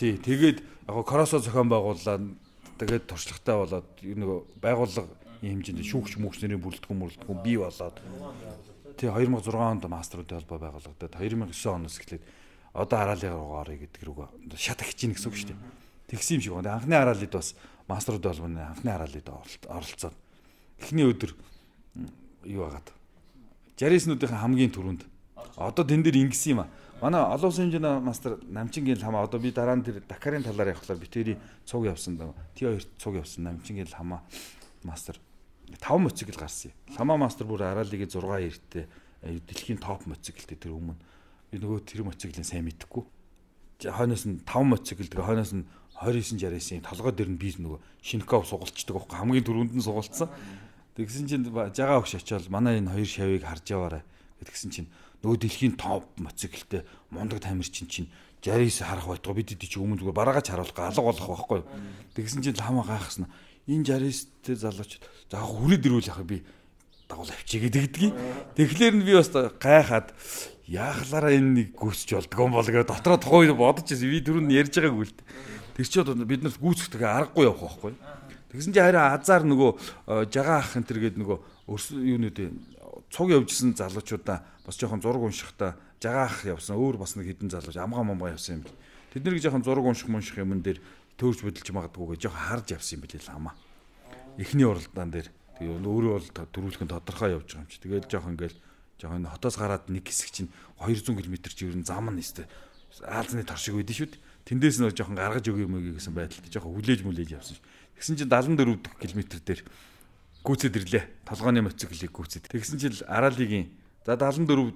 [0.00, 2.16] Тий тэгээд яг кросо зохион байгууллаа.
[2.80, 7.96] Тэгээд туршлагатай болоод нэг байгууллага ийм хэмжээнд шүүгч мөкснэрийн бүрэлдэхүүн мөрөлдөхүүн бий болоод
[8.98, 12.22] тий 2006 онд мастеруудын холбоо байгуулагдаад 2009 оноос эхлээд
[12.74, 14.26] одоо хараалын орё гэдэг рүү
[14.58, 15.60] шат ахиж гин гэсэн үг шүү дээ.
[16.10, 16.74] Тэгсэн юм шиг байна.
[16.78, 17.54] Анхны хараалд бас
[17.86, 19.28] мастеруудын холбооны анхны хараалд
[19.70, 20.16] оролцоод
[20.82, 21.32] эхний өдөр
[22.44, 22.88] юу хагаад
[23.78, 25.02] жариснуудын хамгийн түрүүнд
[25.56, 26.70] одоо тэн дээр ингэсэн юм а.
[26.98, 30.98] Манай олон улсын хэмжээний мастер Намчингийн хамаа одоо би дараа нь тэр Дакарын талаар явхлаар
[30.98, 32.34] битэрий цуг явсан да.
[32.58, 34.26] Т2 цуг явсан Намчингийн хамаа
[34.82, 35.18] мастер
[35.76, 36.72] 5 моцикл гарсан.
[36.96, 38.88] Лама мастер бүр Аралигийн 6 эрттэй
[39.22, 40.96] дэлхийн топ моциклтэй тэр өмнө.
[41.52, 43.04] Би нөгөө тэр моциклын сайн мэдэхгүй.
[43.84, 48.94] Хойноос нь 5 моцикл тэгээ хойноос нь 2969-ийн толгой дээр нь би нөгөө Шинков сугалцдаг
[48.96, 50.30] байхгүй хамгийн түрүүнд нь сугалцсан.
[50.94, 54.02] Тэгсэн чинь жагаа өгш очиод манай энэ хоёр шавийг харж яваарай.
[54.40, 54.88] Тэгсэн чинь
[55.22, 58.08] нөгөө дэлхийн топ моциклтэй мундаг тамирчин чинь
[58.42, 61.60] 69 харах байтугай бид дэд чи өмнө зүгээр бараагач харуулах алга болох байхгүй.
[62.14, 63.26] Тэгсэн чинь лама гайхсан
[63.68, 66.40] энэ 60-т залуучууд за хүрээд ирүүл яхаа би
[67.08, 68.14] дагуул авчиг гэдэгдгийг.
[68.56, 70.12] Тэгэхээр нь би бас гайхаад
[70.68, 74.12] яахлаараа энэ нэг гүйсч болдгоо бол гэдэг дотроо тухай бодож ирсэн.
[74.12, 75.16] Би түрүүнд ярьж байгаагүй л.
[75.76, 77.92] Тэр чинь бид нарт гүйцэхтэй аргагүй явах байхгүй.
[78.52, 82.38] Тэгсэн чинь харин азар нөгөө э, жагаа ах энэ төр гээд нөгөө юунууд
[83.12, 87.76] цуг явжсэн залуучуудаа бас жоохон зураг уншихтаа жагаа ах явсан өөр бас нэг хідэн залууч
[87.76, 88.76] амгаа мамгаа явсан юм бил.
[89.12, 90.80] Тэд нэрийг жоохон зураг унших мунших юмн дээр
[91.18, 93.54] төөрж бодолж магадгүй гэж жоохон харж явсан юм билээ хамаа.
[94.38, 95.28] Эхний уралдаан дээр
[95.58, 97.82] тэгээ өөрөө бол төрүүлэх нь тодорхой явж байгаа юм чи.
[97.82, 98.58] Тэгээд жоохон ингээл
[99.02, 102.46] жоохон хотоос гараад нэг хэсэг чинь 200 км чи ер нь зам нь өстэй
[103.04, 104.22] аалзны тор шиг байдэн шүү дээ.
[104.48, 107.58] Тэндээс нөө жоохон гаргаж өгөө юм гэсэн байдалтай жоохон хүлээж мүлээж явсан.
[108.00, 109.60] Тэгсэн чинь 74 км дээр
[110.42, 111.04] гүцэд ирлээ.
[111.28, 112.48] Толгойн моциклыг гүцэд.
[112.48, 113.68] Тэгсэн чинь Аралигийн
[114.06, 114.72] за 74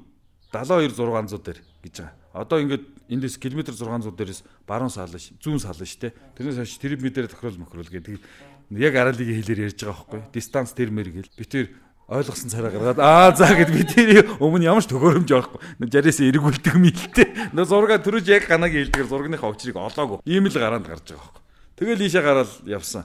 [0.53, 2.15] 72 600 дээр гэж байгаа.
[2.37, 6.13] Одоо ингээд эндээс километр 600 дээрээс баруун салж, зүүн салж те.
[6.39, 8.21] Тэрнээс хойш тэр мэдээр тохирол мөхрөл гэдэг.
[8.77, 10.21] Яг аралигийн хэлээр ярьж байгаа байхгүй.
[10.35, 11.31] Дистанц тэр мэр гэл.
[11.35, 11.67] Би тэр
[12.09, 15.61] ойлгосон цараа гаргаад аа за гэд би тэр өмнө ямар ч төгөөрөмж байхгүй.
[15.81, 17.27] 60-аас эргүүлдэг мэлтэй.
[17.53, 20.19] Нөө зурга төрөж яг ганаг хэлдгээр зургийнхаа очрыг олоогүй.
[20.27, 21.43] Ийм л гараанд гарч байгаа байхгүй.
[21.79, 23.05] Тэгэл ийшээ гараад явсан.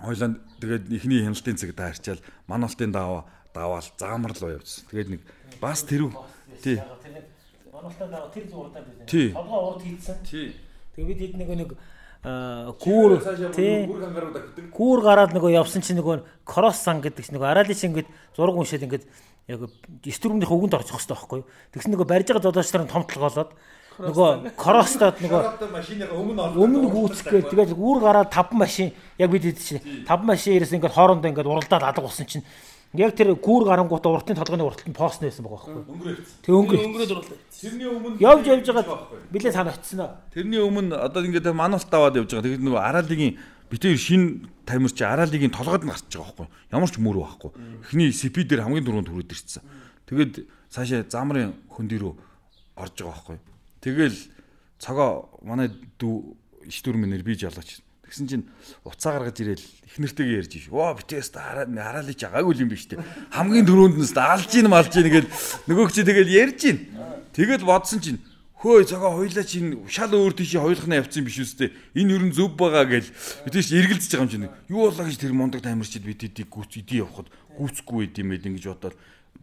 [0.00, 4.84] Хойлонд тэгээд ихний хяналтын цэг даарчаал маналтын даваа даваал заамарлуу явсан.
[4.92, 5.20] Тэгээд нэг
[5.60, 6.12] бас тэрв
[6.62, 6.80] Тий.
[7.86, 9.06] Монголтой дараа тэр зурдаа бид.
[9.06, 9.30] Тий.
[9.30, 10.18] Толгой урд хийдсэн.
[10.26, 11.70] Тэгээ бид хэд нэг нэг
[12.26, 13.22] гүүр
[13.54, 13.86] тий
[14.74, 18.58] гүүр гараад нөгөө явсан чинь нөгөө кросс сан гэдэг чинь нөгөө арали чинь ингээд зураг
[18.58, 19.06] уншаад ингээд
[19.46, 19.70] яг
[20.02, 21.46] стүрмнийх өгөнд орчих хэвээр байхгүй юу.
[21.70, 23.50] Тэгсэн нөгөө барьж байгаа додоочлоор томтлголоод
[24.02, 28.90] нөгөө кроссдод нөгөө машиныхаа өмнө өмнө гүйцгээд тэгээд үүр гараад таван машин
[29.22, 32.42] яг бид хэд чинь таван машин ирээс ингээд хоорондоо ингээд уралдаад алга болсон чинь
[32.94, 36.16] Яг тэр гүүр гарангуудаа уртын толгойн урталт нь пост нээсэн байгаа байхгүй.
[36.46, 36.76] Тэг өнгөр.
[36.86, 37.38] Өнгөрөөд урлаа.
[37.50, 38.98] Тэрний өмнө явж явж байгаа
[39.34, 40.22] билээ цаана очсон аа.
[40.30, 42.46] Тэрний өмнө одоо ингээд мануулт аваад явж байгаа.
[42.46, 43.36] Тэгээд нөгөө Аралигийн
[43.68, 44.22] битээр шин
[44.64, 46.48] тамирч Аралигийн толгойд нь гарч байгаа байхгүй.
[46.72, 47.50] Ямар ч мөр байхгүй.
[47.90, 49.66] Эхний спидер хамгийн түрүүнд хүрээд ирсэн.
[50.06, 50.32] Тэгээд
[50.70, 52.14] цаашаа замрын хөндөй рүү
[52.80, 53.36] орж байгаа байхгүй.
[53.82, 54.18] Тэгэл
[54.78, 55.68] цагаа манай
[55.98, 58.44] дүү иш дүрмээр би жалгаач Тэгсэн чинь
[58.86, 60.70] уцаа гаргаж ирээл их нэртэйгээ ярьж ш.
[60.70, 63.02] Оо битээс та хараалж байгаагүй юм биш үү?
[63.34, 65.30] Хамгийн дөрөөнд нь алж ийн малж ийн гэл
[65.66, 66.78] нөгөөг чи тэгэл ярьж ийн.
[67.34, 68.22] Тэгэл бодсон чинь
[68.62, 71.74] хөөе цагаа хоёлаа чинь шал өөр тийш хоёулахна явцсан биш үстэй.
[71.98, 73.10] Энэ юу н зөв байгаа гэл
[73.44, 74.48] битээс эргэлдэж байгаа юм чинь.
[74.70, 77.28] Юу болоо гэж тэр мундаг таймарчид бид эдийг гүц эдий явахад
[77.58, 78.96] гүцэхгүй байд юм байл ингэж бодоод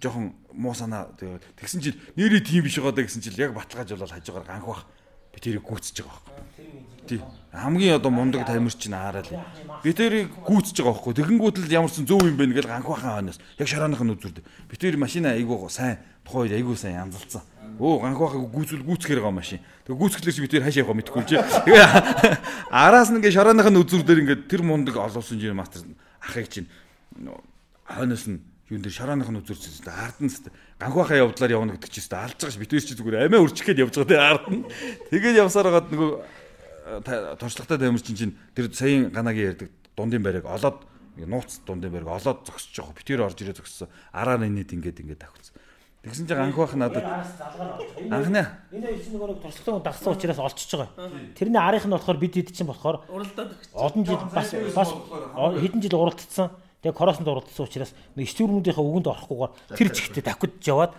[0.03, 4.11] жоохон муу санаа тэгсэн чинь нэрээ тийм биш байгаа даа гэсэн чинь яг баталгааж болол
[4.11, 4.84] хажуугаар ганх бах
[5.34, 7.09] би тэрийг гүйцэж байгаа байхгүй.
[7.09, 7.21] Тий.
[7.53, 9.41] Хамгийн одоо мундаг тамирч нь аараа л.
[9.84, 11.13] Би тэрийг гүйцэж байгаа байхгүй.
[11.17, 14.45] Тэгэнгүүт л ямар ч зөв юм бэ гэж ганхвахан хойноос яг шарааных нь үзүрд.
[14.69, 17.41] Би тэр машина айгуу сайн тухай айгуу сайн янзалцсан.
[17.81, 19.59] Өө ганхвахыг гүйцүүл гүйцэхээр байгаа машин.
[19.86, 21.41] Тэг гүйцэхлээр чи би тэр хаашаа явах мэдэхгүй чи.
[21.41, 21.88] Тэгээ
[22.69, 25.81] араас нь ингээ шарааных нь үзүр дээр ингээ тэр мундаг олуулсан чинь мастер
[26.21, 26.69] ахыг чинь
[27.89, 30.47] хойноос нь юун дээр шарааных нь үзүүрч тест ард нь тест
[30.80, 33.95] ганхуухаа явдлаар явна гэдэг чинь тест алж байгаа ш бид чи зүгээр амиа үрчихэд явж
[33.99, 34.64] байгаа те ард нь
[35.11, 36.11] тэгээд явсаар хагаад нөгөө
[37.39, 40.84] туршлагатай тамирчин чинь тэр саяын ганагийн ярьдаг дундын барайг олоод
[41.20, 45.59] нууц дундын барайг олоод зогсож байгаа битээр орж ирээ зогссон араар инээд ингээд ингээд тавьчихсан
[46.03, 46.99] Тэгсэн чинь анхаах надад
[48.11, 48.43] анхны
[48.76, 51.07] энэ чинь нөгөө туршлагын дагсан учраас олчж байгаа.
[51.32, 53.72] Тэрний арийнх нь болохоор бид хэд чинь болохоор Уралдаад өгч.
[53.72, 54.91] олон жил бас бас
[55.64, 56.51] хэдэн жил уралдсан.
[56.84, 60.91] Тэгээ коросонд уралдсан учраас нэг стюрнүүдийнхээ үгэнд орохгүйгээр тэр зэгтээ давхидж яваад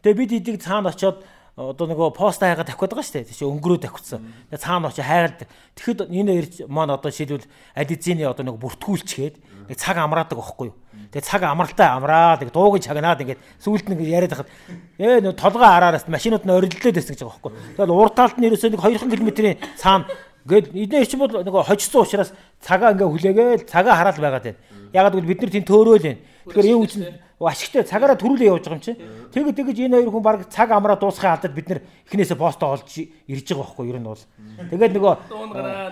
[0.00, 1.20] тэгээ бид эдийг цаана очиод
[1.56, 3.28] одоо нөгөө пост хайгаа тавьчихад байгаа шүү дээ.
[3.32, 4.20] Тийш өнгөрөө тавьчихсан.
[4.52, 5.40] Тэгээ цаана очиж хайгаад
[5.72, 9.36] тэгэхэд энэ хоёр маань одоо шийдвэл ализины одоо нэг бүртгүүлчгээд
[9.72, 10.76] нэг цаг амраадаг байхгүй юу?
[11.16, 14.52] Тэгээ цаг амралтай амраад нэг дуугийн чагнаад ингээд сүүлд нэг яриад хахад
[15.00, 17.60] ээ нөгөө толгой араараас машинууд нь ориллээд байсан гэж байгаа байхгүй юу?
[17.72, 20.04] Тэгээд урд талд нь ерөөсөө нэг 2 км-ийн цаана
[20.46, 22.30] Гээд эдгээр чинь бол нөгөө хожсон учраас
[22.62, 24.60] цагаа ингээ хүлээгээл цагаа хараал байгаад байна.
[24.94, 26.22] Ягаад гэвэл бид нар тийм төөрөөл байна.
[26.46, 27.02] Тэгэхээр энэ үчин
[27.42, 29.00] ашигтай цагаараа төрүүлээ явж байгаа юм чинь.
[29.34, 32.86] Тэгэд тэгэж энэ хоёр хүн баг цаг амраа дуусхын алдад бид нар эхнээсээ постоо олж
[32.86, 34.22] ирж байгаа байхгүй юу ер нь бол.
[34.70, 35.14] Тэгээд нөгөө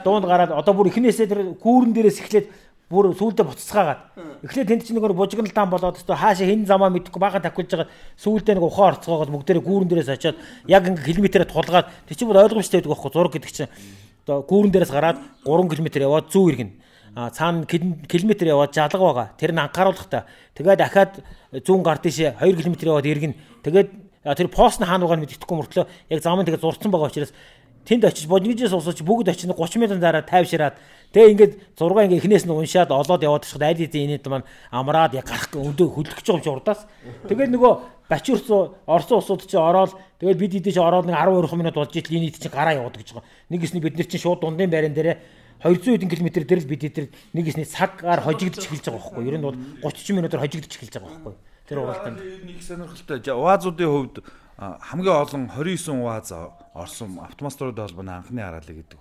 [0.06, 2.46] дуунд гараад одоо бүр эхнээсээ тэр гүүрэн дээрээс эхлээд
[2.88, 4.00] бүр сүулдэ буццгаагаад.
[4.44, 7.88] Эхлээд тэнд чинь нөгөө бужигналдаан болоод өстө хаашаа хэн замаа мэдэхгүй бага тавхилж байгаа
[8.20, 10.36] сүулдэ нэг ухаан орцгоогоод бүгдээрээ гүүрэн дээрээс очиод
[10.68, 13.72] яг ингээ километрээр тулгаад тэр чинь бүр ойлгомжтой байдаг байхгүй зураг гэдэг чинь
[14.24, 16.70] одоо гүүрэн дээрээс гараад 3 км яваад зүү иргэн.
[17.14, 19.28] А цаана километр яваад жалга байгаа.
[19.36, 20.24] Тэр нь анхааруулахтаа.
[20.56, 21.12] Тэгээд дахиад
[21.52, 23.34] зүүн гар тийшээ 2 км яваад иргэн.
[23.62, 23.88] Тэгээд
[24.24, 27.36] тэр постны хаан угаан мэддэхгүй мөртлөө яг замын тэгээд зурцсан байгаа учраас
[27.84, 30.76] тэнд очиж бодгижээс уусаж бүгд очиж 30 минутын дараа тайвшираад
[31.12, 35.14] тэгээ ингээд 6 ингээ эхнээс нь уншаад олоод яваад ташхад аль хэдийн инээд маань амраад
[35.14, 36.80] яг гарах өндөө хөдөлгөж байгаа юм чи урдаас
[37.28, 37.72] тэгээд нөгөө
[38.08, 38.44] Бачуурс
[38.86, 42.52] Орсын улсууд чи ороод тэгээд бид эдэж ороод нэг 12 минут болж итл энэ чи
[42.52, 43.28] гараа явуудаг гэж байгаа.
[43.48, 45.16] Нэг гэсний бид нар чи шууд дундын байран дээрээ
[45.64, 49.24] 200 хэдэн км дээр л бид эдэр нэг гэсний цагаар хожигдож эхэлж байгаа байхгүй.
[49.24, 51.34] Ер нь бол 30 минутаар хожигдож эхэлж байгаа байхгүй.
[51.64, 52.20] Тэр уралдаанд.
[52.44, 53.18] Нэг сонирхолтой.
[53.24, 54.16] УАЗуудын хувьд
[54.58, 56.32] хамгийн олон 29 УАЗ
[56.74, 59.00] орсон автомаструуд холбооны анхны хараалыг гэдэг.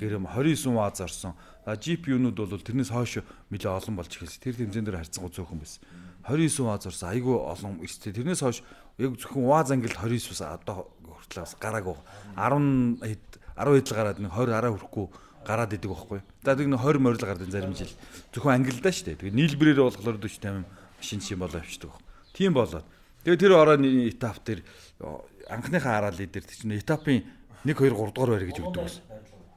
[0.00, 1.32] Гэрэм 29 УАЗ орсон.
[1.66, 3.20] GPU-нууд бол тэрнээс хойш
[3.52, 4.40] нэлээ олон болж эхэлсэн.
[4.40, 5.82] Тэр тэмцээн дээр харьцангуй зөөхөн байсан.
[6.24, 7.08] 29 УАЗ орсон.
[7.12, 8.12] Айгүй олон эрстэй.
[8.16, 8.64] Тэрнээс хойш
[8.96, 11.96] яг зөвхөн УАЗ ангилд 29 бас одоо хүртэл бас гараагүй.
[12.36, 13.26] 10 хэд
[13.56, 15.06] 10 хэд л гараад нэг 20 араа хүрэхгүй
[15.44, 16.20] гараад идэг байхгүй.
[16.44, 17.92] За тэг нэг 20 морил гардаг зарим жил.
[18.32, 19.20] Зөвхөн ангилдаа шүү дээ.
[19.20, 20.64] Тэгээ нийлбэрээр болохоор 40 50
[20.98, 21.92] машин шин болоо авчдаг.
[22.34, 22.84] Тийм болоод.
[23.26, 24.62] Тэгээ тэр орооны этап дээр
[25.00, 27.24] анхныхаа хараал дээр чинь этапын
[27.64, 29.02] 1 2 3 дугаар байр гэж өгдөг байсан.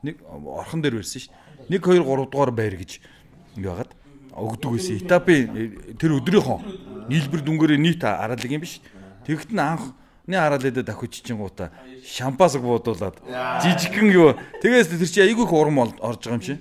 [0.03, 1.21] Нэг орхон дээр байсан
[1.69, 1.79] дээ.
[1.79, 2.99] 1 2 3 дугаар байр гэж
[3.55, 3.91] яагаад
[4.35, 4.95] өгдөг байсан.
[4.99, 6.59] Этапын тэр өдрийнхөө
[7.07, 8.81] нийлбэр дүнгээр нийт хараалыг юм биш.
[9.25, 11.71] Тэгэхэд нь анхны хараалаа давхиж чингуута
[12.03, 13.21] шампасаг буудуулаад
[13.63, 14.35] жижигхэн юу.
[14.61, 16.59] Тэгээс тэр чи айгүй их урам орж байгаа юм чи.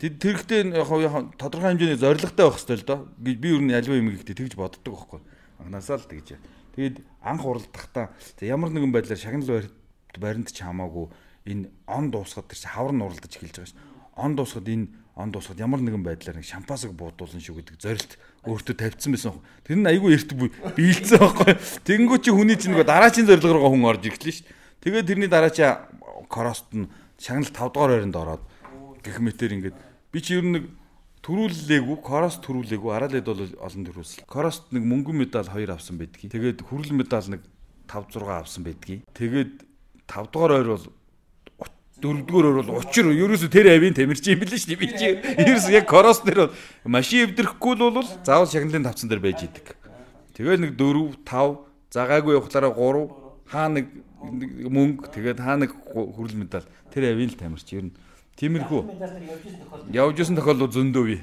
[0.00, 0.88] Тэрхтээ яг
[1.36, 2.98] тодорхой хэмжээний зоригтой байх хэрэгтэй л доо.
[3.18, 5.20] Би ер нь альва юм гэхдээ тэгж боддог байхгүй.
[5.60, 6.40] Анханасаа л тэгж.
[6.76, 9.68] Тэгээд анх уралдахдаа ямар нэгэн байдлаар шагнал
[10.18, 11.10] баринд ч хамаагүй
[11.46, 13.78] энэ он дуусгаад тэр чи хавар нь уралдаж эхэлж байгаа ш.
[14.16, 18.12] Он дуусгаад энэ он дуусгаад ямар нэгэн байдлаар нэг шампасыг буудуулна шүү гэдэг зорилт
[18.46, 19.40] өөртөө тавьсан байсан.
[19.64, 20.30] Тэр нь айгүй эрт
[20.76, 21.54] биелцсэн байхгүй.
[21.84, 24.46] Тэнгүү чи хүний чинь нөгөө дараачийн зорилго руугаа хүн орж ирлээ шүү.
[24.80, 25.64] Тэгээд тэрний дараа чи
[26.28, 26.88] корост нь
[27.20, 28.42] шагнал 5 дугаар байранд ороод
[29.04, 29.76] гэх мэтэр ингээд
[30.12, 30.64] би чи ер нь нэг
[31.20, 34.24] төрүүллээгүй корост төрүүлээгүй араалд бол олон төрүүлсэн.
[34.24, 36.32] Корост нэг мөнгөн медаль 2 авсан байдгийг.
[36.32, 37.44] Тэгээд хүрэл медаль нэг
[37.92, 39.04] 5 6 авсан байдгийг.
[39.12, 39.68] Тэгээд
[40.08, 40.86] 5 дугаар ойр бол
[42.00, 45.08] дөрөвдүгээр бол учир ерөөсө тэр авийн тамирч юм билээ шүү дээ би чи
[45.44, 46.54] ерөөсө яг корос дээр бол
[46.96, 49.76] машин эвдрэхгүй л бол заавал шагналын тавцан дээр байж идэг.
[50.32, 53.20] Тэгээд нэг 4 5 загаагүй явахлаараа 3
[53.52, 53.86] хаа нэг
[54.20, 57.94] мөнгө тэгээд хаа нэг хүрэл медаль тэр авийн л тамирч ер нь
[58.40, 58.82] тиймэрхүү
[59.92, 61.20] явж исэн тохиолдол зөндөө бий.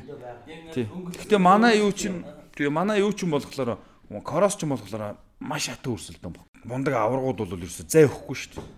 [0.74, 0.86] Тий.
[0.86, 2.22] Гэхдээ манай юу чинь
[2.54, 3.82] тэгээ манай юу чинь болохоор
[4.22, 6.46] корос ч юм болохоор маш хатан өрсөлдөөн баг.
[6.62, 8.70] Мундаг аваргууд бол ерөөсө зай өгөхгүй шүү дээ.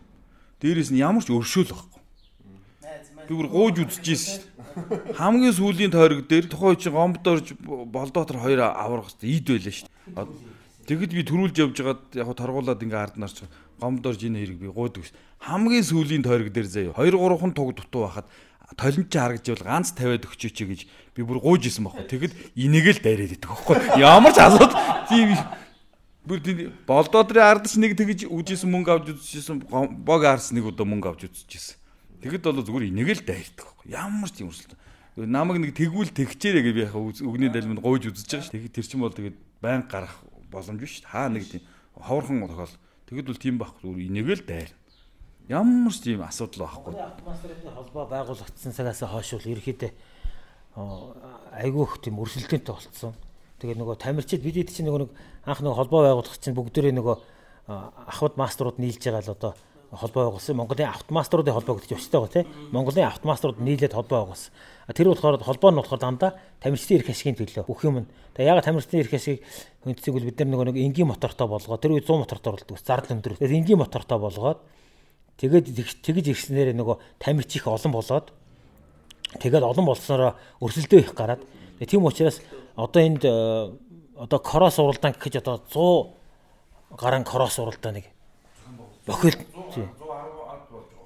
[0.64, 2.00] Дээрээс нь ямар ч өршөөл байхгүй.
[3.28, 4.60] Би бүр гууж үзчихсэн шүү.
[5.20, 9.90] Хамгийн сүүлийн тойрог дээр тухайн чинь гомбд орж болдоотор хоёр хэвээр ид байлаа шүү.
[10.90, 13.46] Тэгэд би төрүүлж явж байгаад яг торгуулад ингээ ард нарч
[13.78, 15.14] гомд орж энэ хэрэг би гуйдаг ш.
[15.38, 18.26] Хамгийн сүүлийн тойрог дээр заяа 2 3хан туг дутуу байхад
[18.74, 20.82] толимч харагдж бол ганц 50-аад өгчөөч гэж
[21.14, 22.10] би бүр гууж исэн байхгүй.
[22.10, 24.02] Тэгэд энийгэл дайраад идэх байхгүй.
[24.02, 24.74] Ямар ч асууд
[25.06, 25.38] тийм
[26.26, 26.58] бүр тийм
[26.90, 31.78] болдоодрын ардч нэг тэгж үжижсэн мөнгө авч үзчихсэн бог арс нэг удаа мөнгө авч үзчихсэн.
[32.26, 33.78] Тэгэд бол зүгээр энийг л дайрдаг.
[33.86, 34.78] Ямар ч юм өрсөлдөө.
[35.26, 38.54] Намаг нэг тэгвэл тэгчээрэй гэж би яхаа өгний далминд гойж үзэж байгаа ш.
[38.54, 40.16] Тэгэд тэр чинь бол тэгээд байн гарах
[40.52, 41.02] боломж биш.
[41.06, 41.64] Хаа нэг тийм
[41.96, 42.76] ховорхон тохиол.
[43.10, 44.72] Тэгэд бол тийм байхгүй зүгээр энийг л дайр.
[45.50, 46.94] Ямар ч тийм асуудал байхгүй.
[46.94, 49.92] Атмосферын холбоо байгуулагдсан цагаас хойш бол ерөөхдөө
[50.78, 53.18] айгүйх тийм өрсөлдөөнтэй болцсон.
[53.60, 55.12] Тэгээд нөгөө тамирчид бид хэд чинь нөгөө нэг
[55.50, 57.16] анх нөгөө холбоо байгуулах чинь бүгдээрээ нөгөө
[58.08, 59.54] ахвад мастерууд нийлж байгаа л одоо
[59.92, 60.56] холбоо байгуулсан.
[60.56, 62.48] Монголын автомастеруудын холбоо гэдэг чинь өчтэй байгаа тийм.
[62.72, 64.54] Монголын автомастерууд нийлээд холбоо байгуулсан.
[64.94, 66.32] Тэр болохоор холбоо нь болохоор дандаа
[66.62, 68.06] тамирчдын эрх ашигын төлөө бүх юм.
[68.38, 69.42] Тэгээ ягаад тамирчдын эрх ашиг
[69.82, 72.78] хүндцгийг бол бид нар нөгөө нэг энгийн мотортой болгоод тэр үед 100 мотортой орлдог.
[72.78, 73.38] Зардал өндөр.
[73.42, 74.60] Тэгээд энгийн мотортой болгоод
[75.42, 75.66] тэгээд
[76.06, 78.30] тэгж ирснээр нөгөө тамирч их олон болоод
[79.38, 81.42] тэгээд олон болсноороо өрсөлдөө их гараад
[81.86, 82.42] тийм учраас
[82.76, 83.72] одоо энд э,
[84.18, 88.06] одоо кросс уралдаан гэхэж одоо 100 гарan кросс уралдаан нэг
[89.10, 89.34] бохил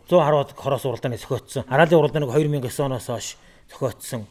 [0.10, 1.64] 110-аад кросс уралдааны зохиотсон.
[1.68, 3.38] Араалын уралдааныг 2009 оноос хойш
[3.72, 4.28] зохиотсон.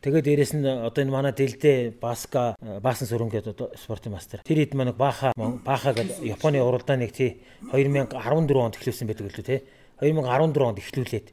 [0.00, 4.46] Тэгээд дээрэс нь одоо энэ манай дэлдэ Баска Баасан сүрэн гэдэг одоо спортын мастер.
[4.46, 7.42] Тэр хэд манайг Баха Баха гэдэг Японы уралдааныг тий
[7.74, 8.14] 2014
[8.54, 9.60] онд эхлүүлсэн байдаг л үү тий.
[9.98, 11.26] 2014 онд эхлүүлээд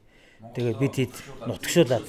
[0.58, 1.14] тэгээд бид хэд
[1.46, 2.06] нутгшуулаад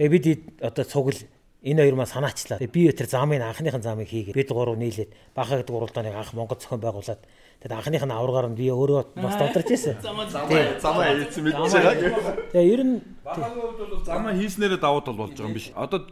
[0.00, 1.20] тэгээд бид хэд одоо цугл
[1.60, 2.56] энэ хоёр маа санаачлаа.
[2.56, 6.56] Тэгээд би тэр замын анхныхын замыг хийгээд бид гурав нийлээд Баха гэдэг уралдааныг анх Монгол
[6.56, 7.20] зохион байгуулад
[7.58, 9.98] Тэгээд анхных нь аваргаар нь би өөрөө бас тодорч ирсэн.
[10.06, 12.54] Замаа замаа хийсэн мэдчихэж байгаа.
[12.54, 12.94] Тэгээ ер нь
[13.26, 15.74] Бахагийн хувьд бол замаа хийснээрээ давуу тал болж байгаа юм биш.
[15.74, 16.06] Одоо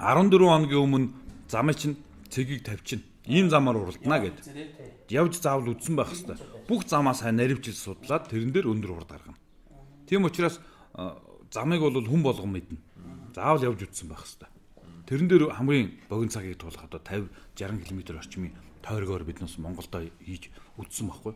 [0.00, 1.08] 14 хоногийн өмнө
[1.52, 1.96] замын чинь
[2.32, 3.04] цэгийг тавьчихна.
[3.28, 4.40] Ийм замаар уралдана гэд.
[5.12, 6.40] Явж заавал үдсэн байх хэвээр.
[6.64, 9.36] Бүх замаа сайн наривчилж судлаад тэрэн дээр өндөр урд гаргана.
[10.08, 10.56] Тийм учраас
[11.52, 12.80] замыг бол хүн болгон мэднэ.
[13.36, 14.52] Заавал явж үдсэн байх хэвээр.
[15.04, 17.28] Тэрэн дээр хамгийн богино цагийг туулах одоо 50
[17.60, 21.34] 60 км орчмын тойргоор бид нас Монголдо хийж үдсэн байхгүй.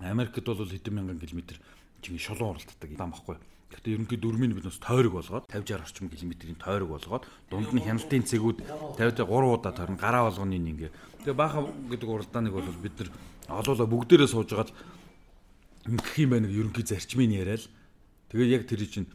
[0.00, 1.58] Америкт бол хэдэн мянган километр
[2.02, 3.36] чинь шулуун уралддаг юм байхгүй.
[3.68, 7.84] Гэхдээ ерөнхийдөө дөрмийн бид нас тойрог болгоод 50 60 орчим километрийн тойрог болгоод дунд нь
[7.84, 8.58] хяналтын цэгүүд
[8.96, 10.90] 50 3 удаа тойрон гараа болгоны ингээ.
[11.26, 13.10] Тэгээ баахан гэдэг уралдааныг бол бид нар
[13.60, 14.76] олоолаа бүгдээрээ сууж байгаа л
[15.92, 17.68] ингэх юм байна ерөнхий зарчмын яриад
[18.32, 19.10] тэгээ яг тэр чинь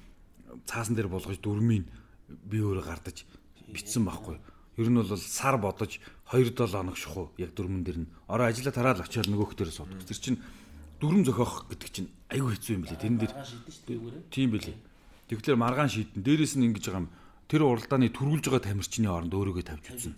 [0.70, 1.90] цаасан дээр болгож дөрмийн
[2.30, 3.26] би өөрөө гардаж
[3.74, 4.38] битсэн байхгүй.
[4.78, 6.02] Ер нь бол сар бодож
[6.34, 10.02] 2-7 хоног шухуу яг дөрмөн дэр нь ороо ажилла тараал очиод нөгөөх дээр суудаг.
[10.02, 10.42] Тэр чинь
[10.98, 13.02] дүрм зохиох гэдэг чинь айгүй хэцүү юм билээ.
[13.02, 13.34] Тэрэн дээр
[14.34, 14.78] тийм билээ.
[15.30, 16.26] Тэгэхээр маргаан шийдэн.
[16.26, 17.14] Дээрээс нь ингэж байгаа юм.
[17.46, 20.14] Тэр уралдааны төрүүлж байгаа тамирчны хооронд өөрийгөө тавьж үтсэн.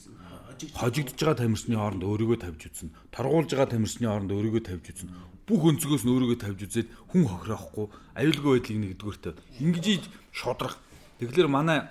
[0.71, 2.89] Хожигдож байгаа тамирчны хооронд өөрийгөө тавьж үтсэн.
[3.11, 5.09] Торгуулж байгаа тамирчны хооронд өөрийгөө тавьж үтсэн.
[5.45, 7.85] Бүх өнцгөөс нь өөрийгөө тавьж үзээд хүн хохироохгүй
[8.17, 10.81] аюулгүй байдлыг нэгдүгээртээ ингэж шудрах.
[11.21, 11.85] Тэгэхээр манай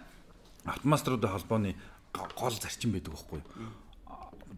[0.66, 1.78] автомаструудын холбооны
[2.14, 3.70] гол зарчим байдаг байхгүй юу?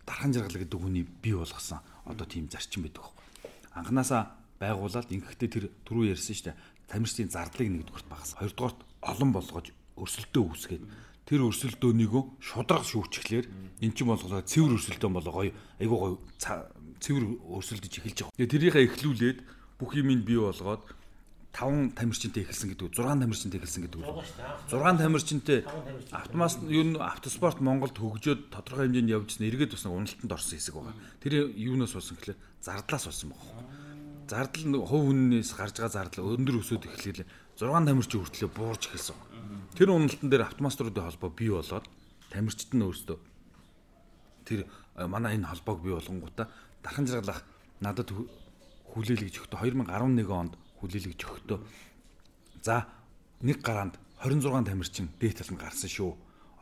[0.07, 3.52] Дархан жаргал гэдэг хүний бий болгосон одоо тийм зарчим байдаг байхгүй юу?
[3.74, 4.22] Анханасаа
[4.61, 6.61] байгуулаад ингэхдээ тэр түрүү ярьсан шүү дээ.
[6.86, 8.36] Тамирчдын зардлыг нэгдүгürt багас.
[8.38, 10.84] Хоёрдугаарт олон болгож өрсөлдөө үүсгээд
[11.26, 13.46] тэр өрсөлдөөнийгөө шудраг шүүчглэр
[13.82, 15.52] эн чинь болгоо цэвэр өрсөлдөөн болоо гоё
[15.82, 16.16] айгуу гоё
[17.02, 18.38] цэвэр өрсөлдөж эхэлж байгаа.
[18.38, 19.38] Тэгээ тэрийнхээ эхлүүлээд
[19.82, 20.86] бүх юм нь бий болгоод
[21.57, 24.20] 5 тамирчинтай эхэлсэн гэдэг 6 тамирчинтай эхэлсэн гэдэг үү
[24.68, 25.59] 6 тамирчинтай
[26.12, 30.94] автомас юу н автоспорт Монголд хөгжөөд тодорхой хэмжээнд явжсэн эргээд туснаг уналтанд орсон хэсэг байгаа.
[31.24, 32.38] Тэр юунаас болсон гэхлээр?
[32.61, 33.64] Зардлаас болсон байгаа.
[34.28, 39.16] Зардал хувь хүннээс гарч байгаа зардал өндөр өсөд эхлэхлээр 6 тамирчин хүртлээр буурж эхэлсэн.
[39.72, 41.88] Тэр уналтан дээр автомаструудын холбоо бий болоод
[42.28, 43.18] тамирчид нь өөрсдөө
[44.44, 44.68] тэр
[45.09, 46.52] манай энэ холбоог бий болгонгуудаа
[46.84, 47.42] дархан жаргалах
[47.80, 48.12] надад
[48.92, 50.54] хүлээлгэж өгтө 2011 онд
[50.87, 51.59] хүлээлгэж өгөхдөө
[52.62, 52.87] за
[53.43, 56.14] нэг гараанд 26 тамирчин дээд талд гарсан шүү.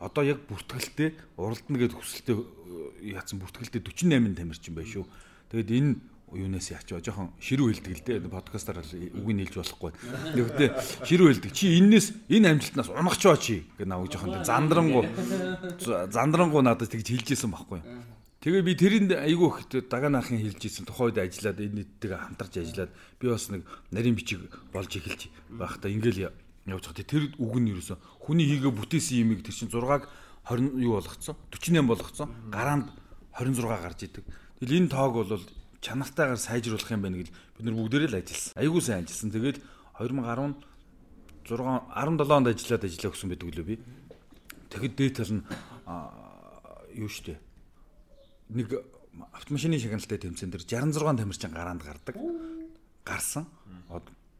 [0.03, 2.39] Одоо яг бүртгэлтэй уралдана гэдэг хүсэлтэд
[3.15, 5.05] яатсан бүртгэлтэй 48 тамирчин байна шүү.
[5.53, 5.91] Тэгэд энэ
[6.35, 9.91] юунаас яач жоохон ширүү хэлдэг л дээ подкастаар үгийг нэлж болохгүй.
[10.35, 10.73] Тэгвэл
[11.05, 11.51] ширүү хэлдэг.
[11.53, 15.05] Чи эннээс энэ амжилтнаас унах ч ба чи гэж наваг жоохон зандрангу
[16.11, 17.79] зандрангу надад тэгж хэлжсэн байхгүй.
[18.45, 22.93] Тэгээ би тэрэнд айгүй их дага наахын хэлж исэн тухайд ажиллаад энэ нийттэйгээ хамтарч ажиллаад
[23.17, 26.29] би бас нэг нарийн бичиг болж эхэлж байхдаа ингээл
[26.69, 27.09] явж байгаа.
[27.09, 30.05] Тэр үг нь ерөөсө хүний хийгээ бүтээсэн юмыг тэр чинь 6-аг
[30.45, 32.93] 20 юу болгоцсон 48 болгоцсон гараанд
[33.33, 34.25] 26 гарч идэг.
[34.61, 35.41] Тэгэл энэ тоог бол
[35.81, 38.53] чанартайгаар сайжруулах юм байна гэл бид нар бүгдээрээ л ажилласан.
[38.61, 39.33] Айгүй сайн ажилласан.
[39.33, 39.57] Тэгээд
[39.97, 40.53] 2010
[41.49, 41.65] 6
[41.97, 43.81] 17 онд ажиллаад ажиллаа гэсэн байдаг лөө би.
[44.69, 45.41] Тэгэхэд дээд тал нь
[46.93, 47.41] юу штэ
[48.49, 48.69] нэг
[49.31, 52.15] автомашины шагналтай тэмцээн дээр 66 тамирчин гараанд гардаг.
[53.05, 53.47] Гарсан.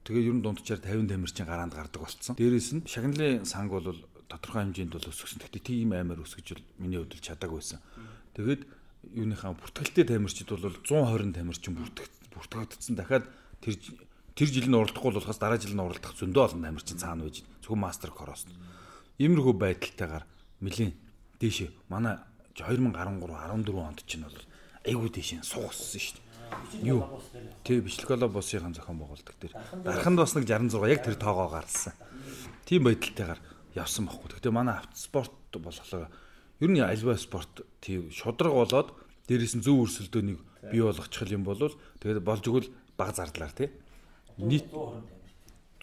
[0.06, 2.36] Тэгээ ер нь дунджаар 50 тамирчин гараанд гардаг болцсон.
[2.36, 3.96] Дээрээс нь шагналын санг бол
[4.30, 5.42] тодорхой хэмжээнд бол өсгсөн.
[5.42, 7.82] Гэхдээ тийм аймаар өсгөж миний хувьд чадаагүй байсан.
[8.38, 8.62] Тэгээд
[9.16, 12.98] юуныхаа бүртгэлтэй тамирчид бол 120 тамирчин бүртгэгдсэн.
[12.98, 13.26] Дахиад
[13.62, 13.78] тэр
[14.36, 17.80] тэр жил нь уралдахгүй болохоос дараа жил нь уралдах зөндөө олон тамирчин цаана байж зөвхөн
[17.80, 18.52] мастер корост.
[19.16, 20.28] Иймэрхүү байдалтайгаар
[20.60, 20.92] нэлийн
[21.40, 22.20] дээш манай
[22.56, 24.40] 2013 14 онд чинь бол
[24.88, 26.26] айгүй тийш суугссан шүү дээ.
[26.88, 27.20] Юу?
[27.64, 29.54] Тэг бичлэголо боссын зохион байгуулдаг дээр.
[29.84, 31.94] Дарханд бас нэг 66 яг тэр тоогоо гарсан.
[32.66, 33.42] Тийм байдалтайгаар
[33.76, 34.40] явсан байхгүй.
[34.40, 36.08] Гэтэ манай автоспорт болохоор
[36.60, 38.94] ер нь альва спорт тийм шудраг болоод
[39.28, 40.40] дээрээс нь зөв өрсөлдөөнийг
[40.72, 43.70] бий болгочих юм бол тэгээд болж игэл баг зардлаар тий.
[44.38, 44.72] Нийт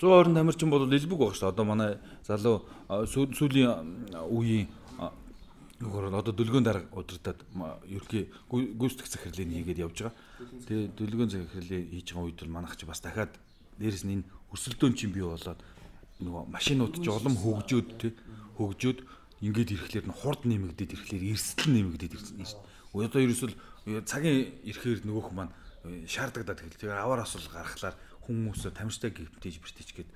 [0.01, 1.53] 120 тамирчин бол элбэг баг шүү дээ.
[1.53, 1.91] Одоо манай
[2.27, 4.69] залуу сүүлийн үеийн
[5.83, 7.43] нөгөө одоо дөлгөөн дарга удирдаад
[7.91, 10.15] ерхий гүйцэтгэх захирлыг хийгээд явж байгаа.
[10.71, 13.35] Тэгээ дөлгөөн захирлыг хийж байгаа үед бол манайх ч бас дахиад
[13.83, 15.59] дээрэс нь энэ өрсөлдөөн чинь бий болоод
[16.23, 18.13] нөгөө машинууд ч улам хөгжөөд тий
[18.55, 18.99] хөгжөөд
[19.43, 23.07] ингээд ирэхлээр нь хурд нэмэгдээд ирэхлээр эрсдэл нэмэгдээд ирсэн шүү дээ.
[23.11, 23.55] Одоо ерөөсөл
[24.07, 25.51] цагийн ирэхээр нөгөөх маань
[26.07, 30.11] шаардагдаад эхэлж байгаа аваар асуул гаргахлаар хүмүүсөө тамирчтай гиптэж бэртэж гээд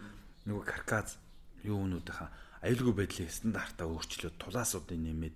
[0.47, 1.19] нөгөө каркас
[1.67, 2.31] юу өнүүдийнхаа
[2.63, 5.35] аюулгүй байдлын стандартаа өөрчлөөд тулаасуудыг нэмээд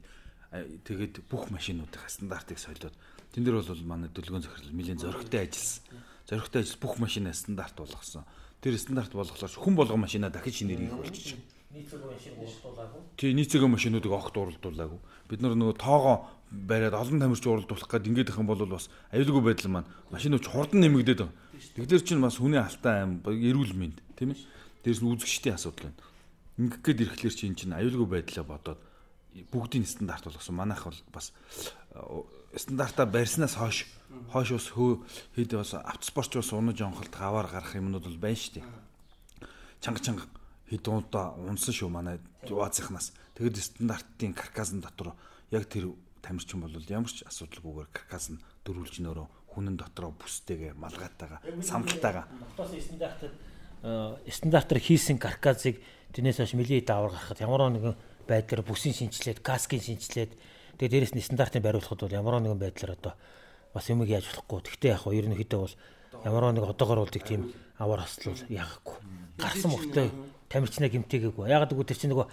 [0.50, 2.94] тэгээд бүх машинуудын стандартыг солиод
[3.30, 5.86] тэн дээр бол манай дөлгөөн захирал нэлийн зөрөгтэй ажилласан.
[6.26, 8.26] Зөрөгтэй ажил бүх машинаа стандарт болгосон.
[8.58, 11.60] Тэр стандарт болгохлоор хүн болгон машинаа дахиж шинээр хийх байгаа.
[11.70, 13.02] нийцэг машин уралдуулаагүй.
[13.14, 15.00] Тий нийцэгийн машинуудыг огт уралдуулаагүй.
[15.30, 19.54] Бид нар нөгөө тоогоо бариад олон тамирч уралдуулах гээд ингээд их юм бол бас аюулгүй
[19.54, 21.38] байдал маань машинууд хурдан нэмэгдээд байгаа.
[21.78, 24.42] Тэгэхээр чинь бас хүний алтай аим эрүүл мэнд тийм ээ.
[24.82, 26.02] Дээрс нь үзэгчдийн асуудал байна.
[26.58, 28.80] Ингээд гээд ирэхлээр чинь чинь аюулгүй байдлаа бодоод
[29.52, 30.56] бүгдийн стандарт болгосон.
[30.56, 31.32] Манайх бол бас
[32.56, 33.86] стандартаа барьснаас хойш
[34.32, 35.02] хойш ус хөө
[35.36, 38.66] хэд бас автоспорч бас унаж онголт хаваар гарах юмнууд бол байна шүү дээ.
[39.80, 40.24] Чанга чанга
[40.70, 43.12] хэд удаа унсан шүү манай Вазынхнаас.
[43.34, 45.14] Тэгэд стандартын каркасын дотор
[45.50, 51.40] яг тэр тамирчин бол ямар ч асуудалгүйгээр каркас нь дөрвөлж нөрөө хүнэн дотроо бүстэйгээ малгайтайгаа
[51.64, 53.32] самталтайгаа Дотоос стандартад
[54.28, 55.80] стандартаар хийсэн каркасыг
[56.14, 57.96] тэрнээс хойш мөлийн даавар гаргахад ямар нэгэн
[58.30, 60.32] байдлаар бүсийн шинжилээд, каскийн шинжилээд
[60.78, 63.14] тэгээ дээрэс нь стандартыг бариулахад бол ямар нэгэн байдлаар одоо
[63.74, 64.70] бас юмыг яаж болохгүй.
[64.70, 65.74] Гэхдээ яг ерөнхийдөө бол
[66.24, 68.96] ямар нэг одоогор болдог тийм аваар хослол яахгүй.
[69.38, 70.06] Гарсан мөртөө
[70.50, 71.50] тамирчнаа гимтээгээгүй.
[71.50, 72.26] Ягаад гэвэл тэр чинь нөгөө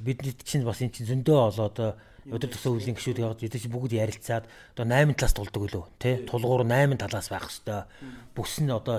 [0.00, 1.76] бидний чинь бас эн чинь зөндөө олоод
[2.26, 5.84] өдөр тусаа үеийн гişүүд яваад бид чинь бүгд ярилцаад одоо 8 талаас тулдаг үлээ.
[6.02, 6.14] Тий.
[6.26, 7.86] Тулгуур 8 талаас байх хэвээр
[8.34, 8.98] бүс нь одоо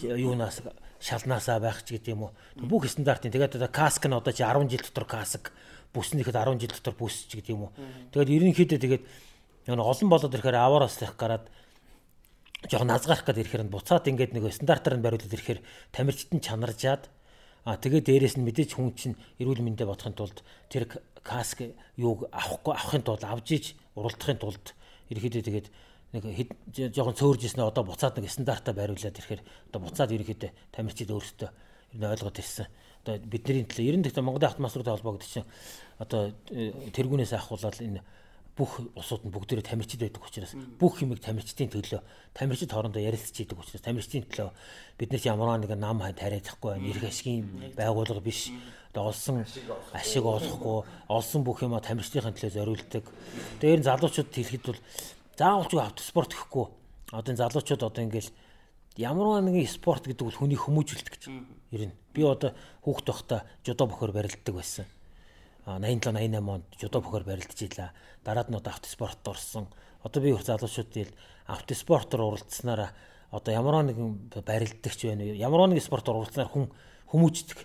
[0.00, 0.64] юунаас
[1.02, 3.28] шалнаасаа байх ч гэдэг юм уу бүх стандартын.
[3.28, 5.52] Тэгээд одоо каск нь одоо чи 10 жил дотор каск
[5.92, 7.72] бүс нь ихэд 10 жил дотор бүс ч гэдэг юм уу
[8.16, 9.04] тэгээд ерөнхийдөө тэгээд
[9.68, 11.44] олон болоод ирэхээр аваараас их гараад
[12.64, 15.60] жоохон назгарах гээд ирэхээр буцаад ингээд нэг стандартаар нь бариулаад ирэхээр
[15.92, 17.12] тамирчид нь чанаржаад
[17.64, 20.90] А тэгээ дээрэс нь мэдээж хүн чинь эрүүл мэндэ бодохын тулд тэр
[21.22, 21.62] каск
[21.94, 24.74] юуг авахгүй авахын тулд авж иж уралдахын тулд
[25.14, 25.66] ерөөхдөө тэгээд
[26.12, 26.24] нэг
[26.92, 31.98] жоохон цөөрж ирсэн одоо буцаад нэг стандартаа бариулаад ирэхээр одоо буцаад ерөөхдөө тамирчид өөрсдөө ер
[32.02, 32.66] нь ойлгоод ирсэн.
[33.06, 35.48] Одоо бидний төлөө 90 дахь Монголын автомасруудын холбоо гэдэг чинь
[35.98, 38.02] одоо тэргүүнээс ахуулаад энэ
[38.52, 42.00] бүх усууд нь бүгдээрээ тамирчид байдаг учраас бүх юмыг тамирчдын төлөө
[42.36, 44.52] тамирчид хоорондоо ярилцж идэг учраас тамирчдын төлөө
[45.00, 46.84] бид нар ямар нэгэн нам хай тариадахгүй байна.
[46.84, 48.52] Ирэх ашигын байгууллага биш.
[48.92, 49.40] Одоо олсон
[49.96, 53.04] ашиг олохгүй, олсон бүх юма тамирчдын төлөө зориулдаг.
[53.56, 54.80] Тэр нь залуучууд хэлэхэд бол
[55.40, 56.66] заавалчгүй автоспорт гэхгүй.
[57.16, 58.30] Одоо энэ залуучууд одоо ингээл
[59.00, 61.24] ямар нэгэн спорт гэдэг бол хүний хүмүүжүүлдэг гэж.
[61.72, 62.52] Ер нь би одоо
[62.84, 64.84] хүүхд байхдаа жудо бохор барилддаг байсан.
[65.66, 67.90] 87 88 онд жудо бохор барилдаж ийлаа.
[68.24, 69.66] Дараад нь одоо автоспортод орсон.
[70.02, 71.08] Одоо би их залуучуудын
[71.46, 72.90] автоспортоор уралдсанараа
[73.30, 75.34] одоо ямар нэгэн барилдагч байна уу?
[75.34, 76.66] Ямар нэгэн спортоор уралдсанаар хүн
[77.08, 77.58] хүмүүждэг.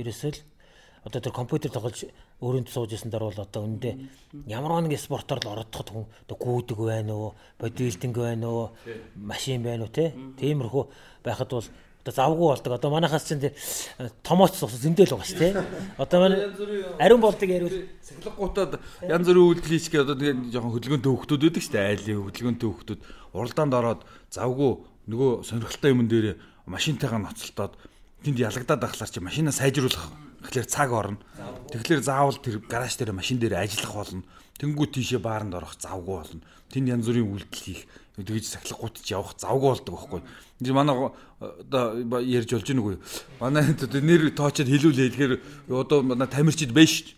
[0.00, 0.40] Ерөөсөө л
[1.04, 2.06] одоо тэр компьютер тоглож
[2.42, 4.10] өөрөнд сууж исэн дор бол одоо үндэ
[4.46, 7.34] ямар нэгэн спортоор л ородоход хүн одоо гүйдэг байна уу?
[7.58, 8.66] Бодибилдинг байна уу?
[9.14, 10.14] Машин байна уу те?
[10.14, 10.84] Тиймэрхүү
[11.22, 11.68] байхад бол
[12.02, 12.72] одоо завгүй болдог.
[12.74, 13.54] Одоо манайхаас чинь
[14.26, 15.54] томооч сус зөндөл байгаа шүү тий.
[15.98, 16.50] Одоо манай
[16.98, 21.74] ариун болдог яривал сахилгагуудад янз бүрийн үйлдэл хийчихээ одоо тэгээ жоохон хөдөлгөөнтэй хөвгтүүд байдаг шүү
[21.78, 21.90] дээ.
[21.94, 23.00] Айлын хөдөлгөөнтэй хөвгтүүд
[23.38, 24.00] уралдаанд ороод
[24.34, 24.72] завгүй
[25.06, 26.26] нөгөө сонирхолтой юм дээр
[26.66, 27.78] машинтайгаа ноцолтоод
[28.26, 30.10] тэнд ялагдаад ахлаар чи машинаа сайжруулах
[30.46, 31.22] тэгэхээр цаг орно.
[31.70, 34.26] Тэгэхээр заавал тэр гараж дээр машин дээр ажиллах болно.
[34.58, 36.42] Тэнгүү тийшээ бааранд орох завгүй болно.
[36.70, 37.82] Тэнд янз бүрийн үйлдэл хийх
[38.20, 40.20] тэгж сахилгагууд ч явах завгүй болдог байхгүй.
[40.60, 40.94] Энд манай
[41.40, 42.96] одоо ярьж болж гэнэ үгүй.
[43.40, 45.34] Манай нэр тоочод хэлүүлээ тэгэхээр
[45.72, 47.16] одоо манай тамирчид дээ.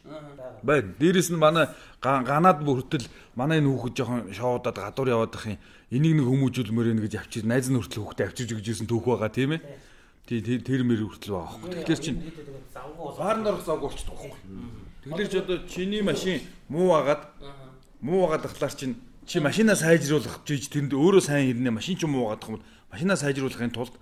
[0.63, 0.95] Байна.
[0.97, 1.67] Дээрээс нь манай
[2.01, 5.59] ганаад бүртэл манай энэ хүүхэд жоохон шоудаад гадуур яваад ах юм.
[5.91, 9.29] Энийг нэг хүмүүжүүлмээр нэ гэж авчир найз нь хүртэл хүүхдээ авчирж өгч ирсэн түүх байгаа
[9.29, 9.63] тийм ээ.
[10.25, 11.85] Тий тэр мэр хүртэл байгаа байхгүй.
[11.85, 12.19] Тэгэхээр чинь
[13.19, 14.41] баарнд орох завгүй болчихдог байхгүй.
[15.05, 16.41] Тэгэхээр ч одоо чиний машин
[16.73, 17.29] муу агаад
[18.01, 22.29] муу агаад ахлаар чинь чи машинаа сайжруулах гэж тэнд өөрөө сайн ирнэ машин ч муу
[22.29, 22.61] агаад юм
[22.93, 23.95] машинаа сайжруулахын тулд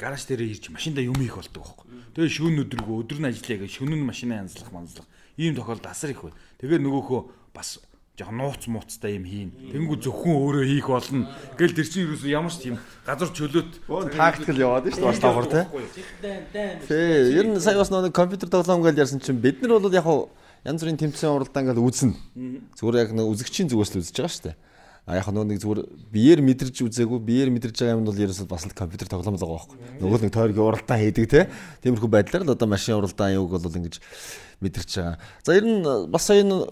[0.00, 1.86] гараж дээрээ ирж машиндаа юм хийх болдог байхгүй.
[2.16, 5.06] Тэгээ шүүн өдргөө өдөр нь ажиллая гэж шөнө нь машинаа янзлах манзлах
[5.36, 6.36] ийм тохиолдол асар их байна.
[6.60, 7.20] Тэгээ нөгөөхөө
[7.52, 7.80] бас
[8.20, 9.50] жоохон нууц мууцтай юм хийн.
[9.72, 11.28] Тэнгүү зөвхөн өөрөө хийх болно.
[11.56, 13.70] Гэл тэр чинь юусэн ямар ч тийм газар чөлөөт
[14.12, 15.64] тактикл яваад шүү дээ бас давхар тий.
[16.84, 20.04] Тий, ер нь сая бас нэг компьютер тоглоом гэж ярьсан чинь бид нар бол яг
[20.64, 22.14] янз бүрийн тэмцээн уралдаа ингээл үзнэ.
[22.76, 24.56] Зүгээр яг нэг үзэгчийн зүгээс л үзэж байгаа шүү дээ.
[25.08, 25.80] А яг нөгөө нэг зүгээр
[26.12, 29.56] биеэр мэдэрч үзээгүй биеэр мэдэрж байгаа юм бол ерөөсөө бас л компьютер тоглоом л байгаа
[29.64, 29.78] байхгүй.
[30.04, 31.40] Нөгөө нэг тойргийн уралдаан хийдэг те.
[31.82, 33.96] Тиймэрхүү байдлаар л одоо машин уралдаан юуг бол ингэж
[34.60, 35.16] мэдэрч байгаа.
[35.42, 35.82] За ер нь
[36.12, 36.68] бас энэ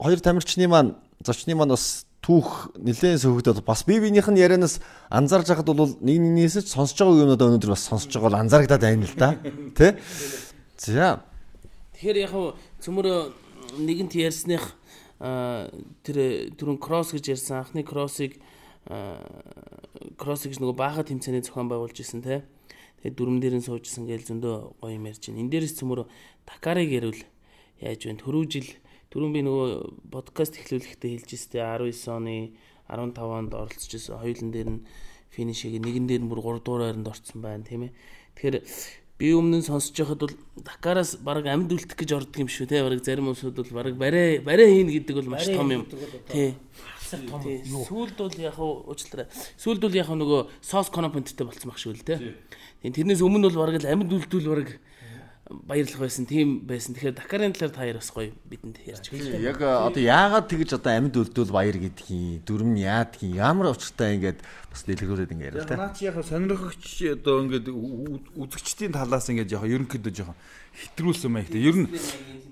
[0.00, 5.46] хоёр тамирчны маань зочны маань бас түүх нэлээд сөвөгдөд бас бие биенийх нь ярианаас анзаарж
[5.46, 9.14] байхад бол нэг нэгнээс сонсож байгаа юмнуудаа өнөөдөр бас сонсож байгаа бол анзаарагдаад байна л
[9.14, 9.30] да.
[9.78, 9.94] Тэ?
[10.74, 11.22] За.
[11.94, 12.34] Тэгэхээр яг
[12.86, 13.34] цөмөр
[13.82, 14.78] нэгэнт ярьсных
[15.18, 16.16] тэр
[16.54, 18.38] түрүүн кросс гэж ярьсан анхны кроссыг
[20.14, 22.46] кросс гэж нөгөө бааха тэмцээний зохион байгуулж исэн те.
[23.02, 25.42] Тэгээд дүрм дээр нь суужсэн гээл зөндөө гоё юм ярьж байна.
[25.42, 26.06] Энд дээрээс цөмөр
[26.46, 27.18] Такарыг ярил
[27.82, 28.22] яаж вэ?
[28.22, 28.70] Төрөө жил
[29.16, 29.68] Түрүүн би нөгөө
[30.10, 32.52] подкаст эхлүүлэхдээ хэлж өстэй 19 оны
[32.90, 34.18] 15 онд оролцож байсан.
[34.18, 34.84] Хоёулын дээр нь
[35.30, 37.96] финишийг нэгэн дээр нь бүр 3 дугаар байранд орцсон байна тийм ээ.
[38.34, 38.56] Тэгэхээр
[39.18, 42.84] би өмнө нь сонсож байхад бол Дакараас баг амьд үлдэх гэж ордог юм шүү те.
[42.84, 45.84] Бараг зарим хүмүүсүүд бол бараг барай барай хийн гэдэг бол маш том юм.
[46.28, 46.52] Тий.
[47.06, 49.26] Сүүлд бол яг уучлаарай.
[49.56, 52.20] Сүүлд бол яг нөгөө сос компоненттэй болцсон баг шүү л те.
[52.84, 54.70] Тэрнээс өмнө бол бараг л амьд үлдвэл бараг
[55.46, 56.94] баярлах байсан тийм байсан.
[56.94, 59.46] Тэгэхээр Дакарын талаар та бас гоё бидэнд ярьж гэлээ.
[59.46, 64.42] Яг одоо яагаад тэгж одоо амьд үлдвэл баяр гэдгийг дүрм нь яадгийг ямар учиртай ингээд
[64.42, 65.78] бас дэлгэрүүлээд ингээд яриа л та.
[65.78, 70.38] Наа чи яг сонирхогч одоо ингээд үзэгчдийн талаас ингээд яг ерөнхийдөө жоохон
[70.82, 71.62] хэтрүүлсэн байх тийм.
[71.62, 71.88] Ер нь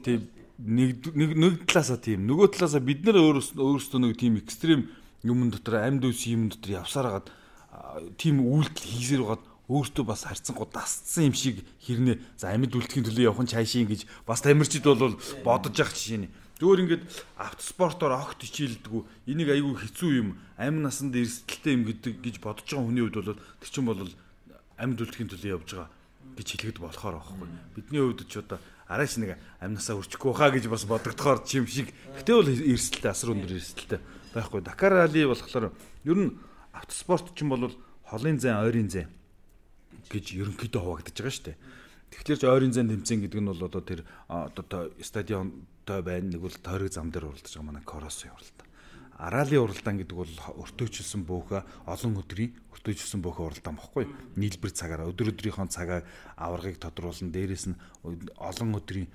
[0.07, 0.21] тийм
[0.63, 1.03] нэг
[1.35, 4.87] нэг талаасаа тийм нөгөө талаасаа бид нар өөрөөсөө нэг тийм экстрим
[5.27, 7.29] юм дотор амьд үс юм дотор явсаар хагаад
[8.23, 13.33] тийм үйлдэл хийсээр хагаад өөртөө бас харьцангуй дасцсан юм шиг хэрнээ за амьд үлдэхийн төлөө
[13.33, 16.33] явах нь цаашийн гэж бас тамирчид бол бодож явах жишээ нь.
[16.61, 17.05] Зүгээр ингээд
[17.41, 19.03] автоспортоор огт хичээлдэггүй
[19.33, 20.29] энийг айгүй хэцүү юм
[20.61, 24.01] амин насанд эрсдэлтэй юм гэдэг гэж бодож байгаа хүний хувьд бол тэр чинь бол
[24.77, 25.91] амьд үлдэхийн төлөө явж байгаа
[26.37, 27.49] гэж хэлэхэд болохоор байхгүй.
[27.75, 31.89] Бидний хувьд ч одоо арайч нэг амнасаа өрчихгүй хаа гэж бас бодогдохоор чим шиг.
[32.21, 34.01] Гэтэ бол эрсдэлтэй асар өндөр эрсдэлтэй
[34.37, 34.61] байхгүй.
[34.61, 35.73] Дакар ралли болохоор
[36.05, 36.37] ер нь
[36.77, 37.73] автоспорт ч юм бол
[38.07, 39.09] холын зайн ойрын зайн
[40.11, 41.59] гэж ерөнхийдөө хуваагдаж байгаа шүү дээ.
[42.15, 44.01] Тэгэхээр ч ойрын зан тэмцээн гэдэг нь бол одоо тэр
[44.31, 48.69] одоо стадионтой байна нэг бол тойрог зам дээр уралдаж байгаа манай Коросын уралдаан.
[49.19, 51.59] Араалын уралдаан гэдэг бол өртөөчлсөн бөөхө
[51.91, 54.05] олон өдрийн өртөөчлсөн бөөхө уралдаан багхгүй.
[54.39, 56.07] Нийлбэр цагаараа өдөр өдрийнхөө цагаа
[56.39, 57.35] аваргыг тодруулна.
[57.35, 57.79] Дээрээс нь
[58.39, 59.11] олон өдрийн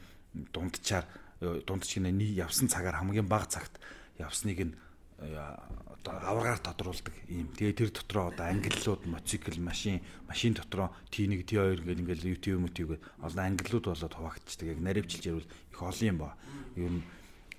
[0.51, 1.07] дундчаар
[1.39, 3.79] дундч гинэ явсан цагаар хамгийн бага цагт
[4.19, 4.75] явсныг нь
[5.19, 7.51] одоо аврагаар тодруулдаг юм.
[7.53, 12.99] Тэгээ тэр дотроо одоо ангиллууд, мотоцикл, машин, машин дотроо T1, T2 гэл ингээл YouTube мотив
[13.19, 14.67] олон ангиллууд болоод хуваагдчихдаг.
[14.73, 16.35] Яг наривчилж ярил их олон юм ба.
[16.79, 17.03] Ер нь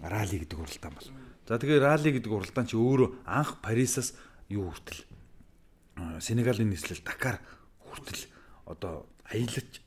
[0.01, 1.09] ралли гэдэг уралдаан бол.
[1.45, 4.17] За тэгээ ралли гэдэг уралдаан чи өөрөө анх Парисаас
[4.49, 5.05] юу хүртэл
[6.21, 7.45] Сенегалийн нийслэл Дакар
[7.85, 8.25] хүртэл
[8.65, 9.85] одоо аялагч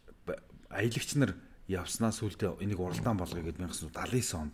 [0.69, 1.33] аялагч нар
[1.65, 4.53] явснаас үлдээ энийг уралдаан болгоё гэд 1979 онд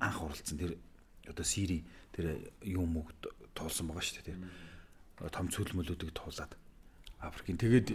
[0.00, 0.78] анх уралдсан тэр
[1.28, 1.84] одоо Сири
[2.14, 3.26] тэр юм мөгд
[3.58, 4.38] туулсан байгаа шүү дээ.
[5.18, 6.54] Тэр том цөлмөлүүдийг туулаад.
[7.18, 7.88] Африкийн тэгээд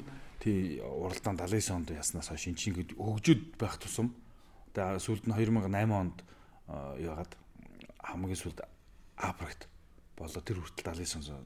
[0.43, 4.15] тий уралдаан 79 онд яснаас хойш энэ чинь хөгжөд байх тусам
[4.73, 6.17] тэгээ сүүлд нь 2008 онд
[6.97, 7.33] яагаад
[8.03, 8.59] хамгийн сүүлд
[9.19, 9.69] Африкт
[10.17, 11.45] болоо тэр хүртэл 79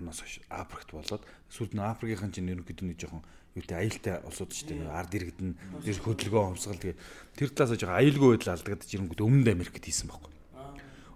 [0.00, 1.22] оноос хойш Африкт болоод
[1.52, 3.22] сүүлд нь Африкийн чинь ерөнхийдөө нэг жоохон
[3.54, 7.00] юутай аюултай улсууд ч тийм ард иргэдэн тэр хөдөлгөөн хувьсгал тэгээ
[7.40, 10.35] тэр талаас жоохон аюулгүй байдал алдагдаж ирэнгүүт өмнөд Америкт хийсэн байхгүй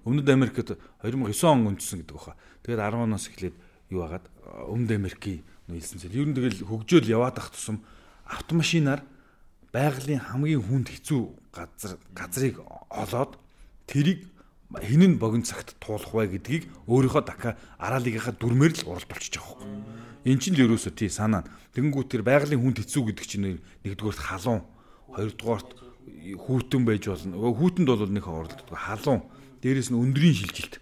[0.04, 0.56] Өмнөд Америкт
[1.02, 2.36] 2009 он үндэсэн гэдэг баха.
[2.64, 3.56] Тэгээд 10 оноос эхлээд
[3.92, 4.26] юу хагаад
[4.72, 6.24] Өмнөд Америкийн нийлсэн зүйл.
[6.24, 7.84] Ер нь тэгэл хөгжөөл яваад ах тусам
[8.24, 9.04] автомашинаар
[9.72, 11.20] байгалийн хамгийн хүнд хэцүү
[11.52, 13.38] газар газрыг олоод
[13.86, 14.26] тэрийг
[14.78, 19.58] хинэн богино цагт туулах вэ гэдгийг өөрийнхөө дака араалыгийнхаа дүрмээр л уралдуулчих жоох.
[20.22, 21.42] Эн чинь л ерөөсөө тий санаа.
[21.74, 24.62] Тэгэнгүүт тэр байгалийн хүнд хэцүү гэдэг чинь нэгдүгээрт халуун,
[25.10, 25.70] хоёрдугаарт
[26.38, 27.34] хүүтэн байж болно.
[27.50, 29.22] Хүүтэнд бол нэг оролддог халуун
[29.62, 30.80] дээрэс нь өндрийн шилжилт.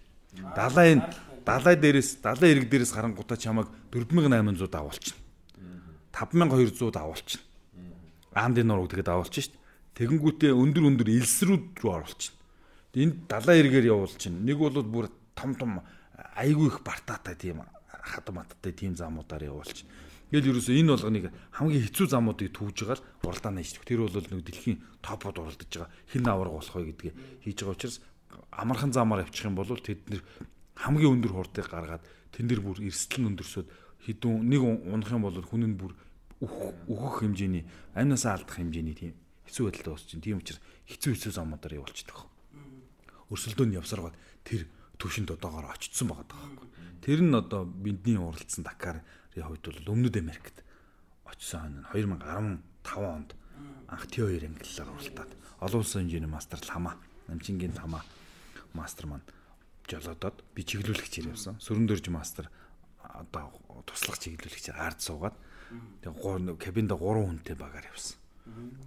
[0.55, 1.03] Далайн
[1.45, 5.19] далай дээрээс далайн ирэг дээрээс харангуйта чамайг 4800 авуулчихна.
[6.13, 7.43] 5200 авуулчихна.
[8.33, 9.67] Аамдын нурууг тэгэд авуулчихна шүү дээ.
[9.99, 12.37] Тэгэнгүүтээ өндөр өндөр элсрүүд рүү оруулчихна.
[12.95, 14.39] Энд далайн ирэгээр явуулчихна.
[14.39, 15.05] Нэг бол бүр
[15.35, 15.81] том том
[16.35, 19.89] айгүй их бартаатай тийм хадам маттай тийм замуудаар явуулчихна.
[20.29, 21.25] Ингээл ерөөсөө энэ болгоныг
[21.57, 23.81] хамгийн хэцүү замуудыг түүж байгаа л уралдаан нээж.
[23.81, 25.89] Тэр бол нэг дэлхийн топод уралдаж байгаа.
[26.05, 27.97] Хин аварга болох вэ гэдгийг хийж байгаа учраас
[28.59, 30.21] амархан замаар явчих юм бол тэд нэр
[30.75, 32.03] хамгийн өндөр хурдыг гаргаад
[32.35, 33.67] тэн дээр бүр эрсдэл нь өндөрсөд
[34.03, 35.95] хідүүн нэг унах юм бол хүн нь бүр
[36.39, 37.63] өөхөх хэмжээний
[37.95, 39.13] амнасаа алдах хэмжээний тийм
[39.47, 42.19] хэцүү байдалтай болчих чинь тийм учраас хэцүү хэцүү замуудаар явуулчихдаг.
[43.27, 44.15] Өрсөлдөөнд явсаргаад
[44.47, 46.67] тэр төвшөнд одоогоор очсон байгаа байхгүй.
[47.03, 49.03] Тэр нь одоо бидний уралдсан Дакарын
[49.35, 50.63] хувьд бол Өмнөд Америкт
[51.27, 52.55] очсон 2015
[53.03, 53.35] онд
[53.87, 56.95] анх Т2 ангиллаар уралтаад олон улсын хэмжээний мастер ламаа
[57.27, 58.03] намжингийн ламаа
[58.73, 59.25] мастер маань
[59.89, 61.57] жолоодод би чиглүүлэгчээр явсан.
[61.57, 62.49] Сүрэн дөрж мастер
[63.01, 63.49] одоо
[63.85, 65.35] туслах чиглүүлэгчээр ард суугаад
[66.05, 68.17] тэгээ кабинда 3 хүнтэй багаар явсан.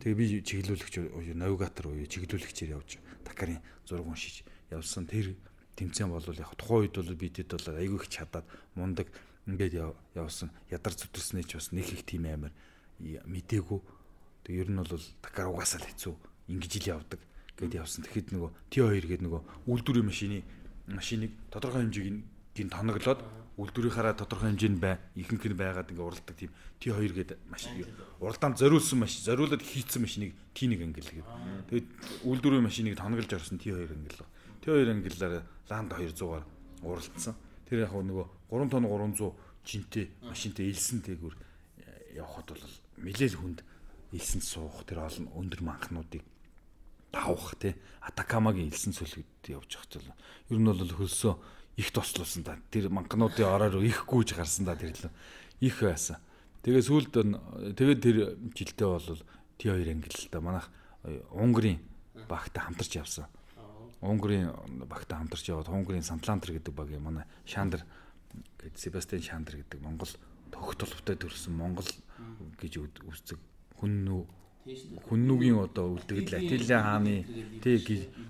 [0.02, 0.94] Тэгээ би чиглүүлэгч
[1.34, 5.06] навигатор уу чиглүүлэгчээр явж Дакарын зураг уншиж явсан.
[5.06, 5.34] Тэр
[5.78, 9.08] тэмцээн бол яг тухайн үед бол бидэд бол айгүй их чадаад мундаг
[9.46, 9.78] ингээд
[10.14, 10.50] явсан.
[10.70, 12.52] Ядар зүтэрснээ ч бас нэг их тийм амар
[13.02, 13.80] мдээгүй.
[14.46, 16.14] Тэг ер нь бол Дакар угаасаа л хэцүү.
[16.50, 17.20] Ингэж ил явдаг
[17.62, 18.02] гэд явсан.
[18.02, 19.40] Тэгэхэд нөгөө Т2 гээд нөгөө
[19.70, 20.42] үйлдвэрийн машины
[20.90, 23.20] машиныг тодорхой хэмжээгийн тоноглоод
[23.56, 26.50] үйлдвэрийнхаараа тодорхой хэмжээнд бай ихэнх нь байгаад ингээ уралдаг тийм
[26.80, 27.84] Т2 гээд машин
[28.18, 31.28] уралдаанд зориулсан машин зориулаад хийцэн машиныг Т1 ангил гээд
[31.68, 31.88] тэгээд
[32.24, 34.20] үйлдвэрийн машиныг тоноглож орсон Т2 ангил
[34.64, 36.44] Т2 ангиллаар ланд 200-аар
[36.80, 37.34] уралдсан
[37.68, 39.32] тэр яг нөгөө 3 тонн 300
[39.68, 41.36] жинтэй машинтай илсэн дээгүүр
[42.18, 42.64] явхад бол
[43.04, 43.58] нэлээл хүнд
[44.12, 46.24] илсэнд суух тэр олон өндөр манхнуудыг
[47.12, 50.10] давах тий Атакамагийн элсэн цөлгөд явж явах зүйл.
[50.50, 51.34] Ер нь бол хөлсөө
[51.76, 52.56] их тослуулсан да.
[52.72, 55.12] Тэр мангануудын ороор их гүйж гарсан да тэр л
[55.60, 56.18] их байсан.
[56.64, 57.14] Тэгээ сүүлд
[57.78, 58.16] тэгээд тэр
[58.56, 59.20] жилдээ бол
[59.60, 60.66] Т2 англи л да манайх
[61.30, 61.78] Унгарын
[62.28, 63.26] багтай хамтарч явсан.
[64.02, 64.50] Унгарын
[64.90, 67.86] багтай хамтарч яваад Унгарын Сантлантер гэдэг баг манай Шандер
[68.58, 70.10] гэдэг Себастьян Шандер гэдэг Монгол
[70.50, 71.86] төгөх толбтой төрсэн Монгол
[72.58, 73.38] гэж үздэг
[73.78, 74.22] хүн нүү
[74.62, 77.26] хүннүүгийн одоо үлдэгдэл Атилла хааны
[77.58, 77.82] тий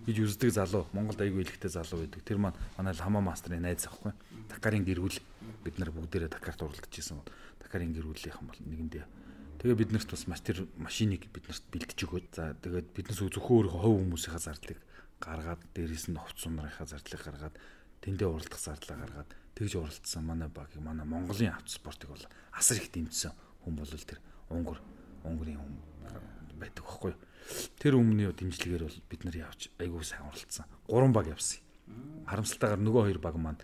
[0.09, 2.25] гэж үздэг залуу Монголд аягүй илэгтэй залуу байдаг.
[2.25, 4.17] Тэр маань манай хамаа мастрын найз ахгүй.
[4.49, 5.21] Дакарын гэрүүл
[5.61, 7.29] бид нар бүгдээрээ Дакарт уралдаж исэн бол
[7.61, 9.05] Дакарын гэрүүлийнхэн бол нэгэндээ.
[9.61, 13.69] Тэгээ бид нарт бас маш тэр машиныг бид нарт бэлтэж өгөөд за тэгээд биднес зөвхөн
[13.69, 14.81] өөрөө хов хүмүүсийнхаа зардлыг
[15.21, 17.55] гаргаад дээрээс нь хувц сумнарынхаа зардлыг гаргаад
[18.03, 23.31] тэндээ уралдах зардлаа гаргаад тэгж уралдсан манай баг манай Монголын автоспортыг бол асар их дэмжсэн
[23.63, 24.19] хүн бол тэр
[24.51, 24.83] Унгар
[25.23, 25.92] Унгарын хүн
[26.59, 27.15] байдаг байхгүй.
[27.79, 30.67] Тэр өмнөний дэмжлэгээр бол бид нар явж айгүй сайн уралдсан.
[30.87, 31.61] Гурван баг явсан.
[32.27, 33.61] Харамсалтайгаар нөгөө хоёр баг маань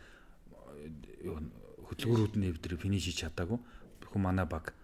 [1.89, 3.59] хөдөлгөөрүүд нь эвдрээ финиш хийж чадаагүй.
[4.09, 4.75] Хүн манай баг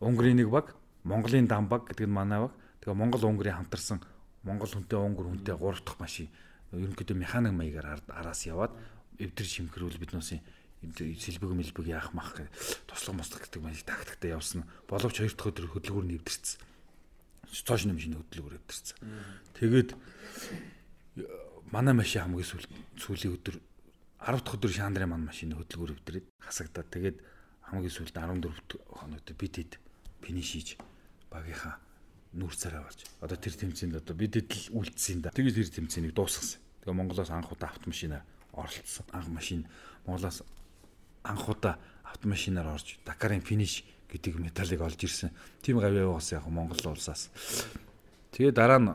[0.00, 0.74] Унгарын нэг баг,
[1.04, 2.52] Монголын дан баг гэдэг нь манай баг.
[2.82, 4.02] Тэгээ Монгол Унгарын хамтарсан
[4.42, 6.28] Монгол хүнтэй Унгар хүнтэй гурав дахь машин
[6.74, 8.74] ерөнхийдөө механик маягаар араас яваад
[9.22, 10.42] эвдэр шимхрүүл биднээс
[10.82, 12.50] сэлбэг мэлбэг яах мах гэх
[12.90, 14.66] туслах мослох гэдэг маш тактиктай явсан.
[14.90, 16.71] Боловч хоёр дахь өдөр хөдөлгүүр нь эвдэрсэн
[17.52, 18.96] цоош нэмшийн хөдөлгөөр өвдөрсөн.
[19.60, 19.90] Тэгээд
[21.68, 22.48] манай машин хамгийн
[22.96, 23.56] сүүлийн өдөр
[24.24, 27.16] 10 дахь өдөр шандрын маань машины хөдөлгөөр өвдрээд хасагдаад тэгээд
[27.68, 29.72] хамгийн сүүлд 14 хоногт бид хэд
[30.24, 30.68] финиш хийж
[31.28, 31.76] багийнхаа
[32.32, 35.34] нүүр царай болж одоо тэр тэмцээнд одоо бид хэд л үлдсэн да.
[35.36, 36.60] Тэгээд тэр тэмцээнийг дуусгасан.
[36.84, 39.04] Тэгээ Монголоос анх удаа автомашина оролцсон.
[39.12, 39.68] Анх машин
[40.08, 40.44] Монголоос
[41.24, 45.32] анх удаа автомашинаар орж Дакарын финиш гэдэг медалийг олж ирсэн.
[45.64, 47.32] Тим гавь яваас яг Монгол улсаас.
[48.36, 48.92] Тэгээ дараа нь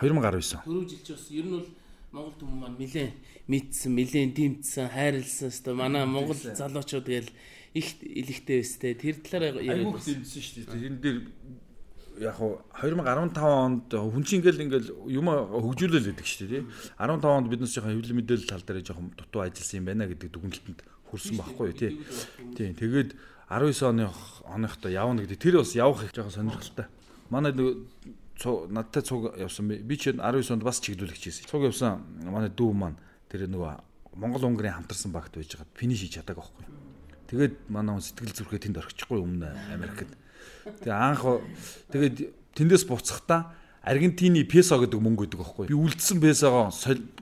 [0.00, 1.68] 2019 Төрөө жил чи бас ер нь бол
[2.10, 3.12] Монгол хүмүүс маань нилээн
[3.46, 7.30] мэдсэн, нилээн дэмтсэн, хайрлсан хэвээр манай Монгол залуучууд гээл
[7.76, 8.96] их илэгтэй өстэй.
[8.96, 10.88] Тэр талаар яриад байсан шүү дээ.
[10.90, 11.18] Энэ дээр
[12.20, 16.64] яг хуу 2015 онд хүн чинь ингээл ингээл юм хөгжүүлэл гэдэг шүү дээ.
[16.98, 20.80] 15 онд биднес жоохон хэвлэл мэдээлэл тал дээр жоохон дутуу ажилласан юм байна гэдэг дүгнэлтэнд
[21.08, 21.92] хүрсэн байхгүй тий.
[22.58, 22.74] Тийм.
[22.74, 23.10] Тэгээд
[23.50, 24.08] 19 оны
[24.46, 26.86] оныхтой явна гэдэг тэр бас явах их жоохон сонирхолтой.
[27.30, 27.52] Манай
[28.70, 31.50] надтай цуг явсан би чи 19 онд бас чиглүүлэгч хийсэн.
[31.50, 32.96] Цуг явсан манай дүү маань
[33.28, 36.66] тэр нөгөө Монгол Унгарын хамтарсан багт байж хаад финиш хийж чадаагүй байхгүй.
[37.30, 40.14] Тэгээд манай хүн сэтгэл зүрхээ тэнд орчихгүй өмнө Америкт.
[40.82, 41.22] Тэгээ анх
[41.90, 42.16] тэгээд
[42.54, 45.66] тэндээс буцахдаа Аргентины песо гэдэг мөнгө өгдөг байхгүй.
[45.72, 46.68] Би үлдсэн песогоо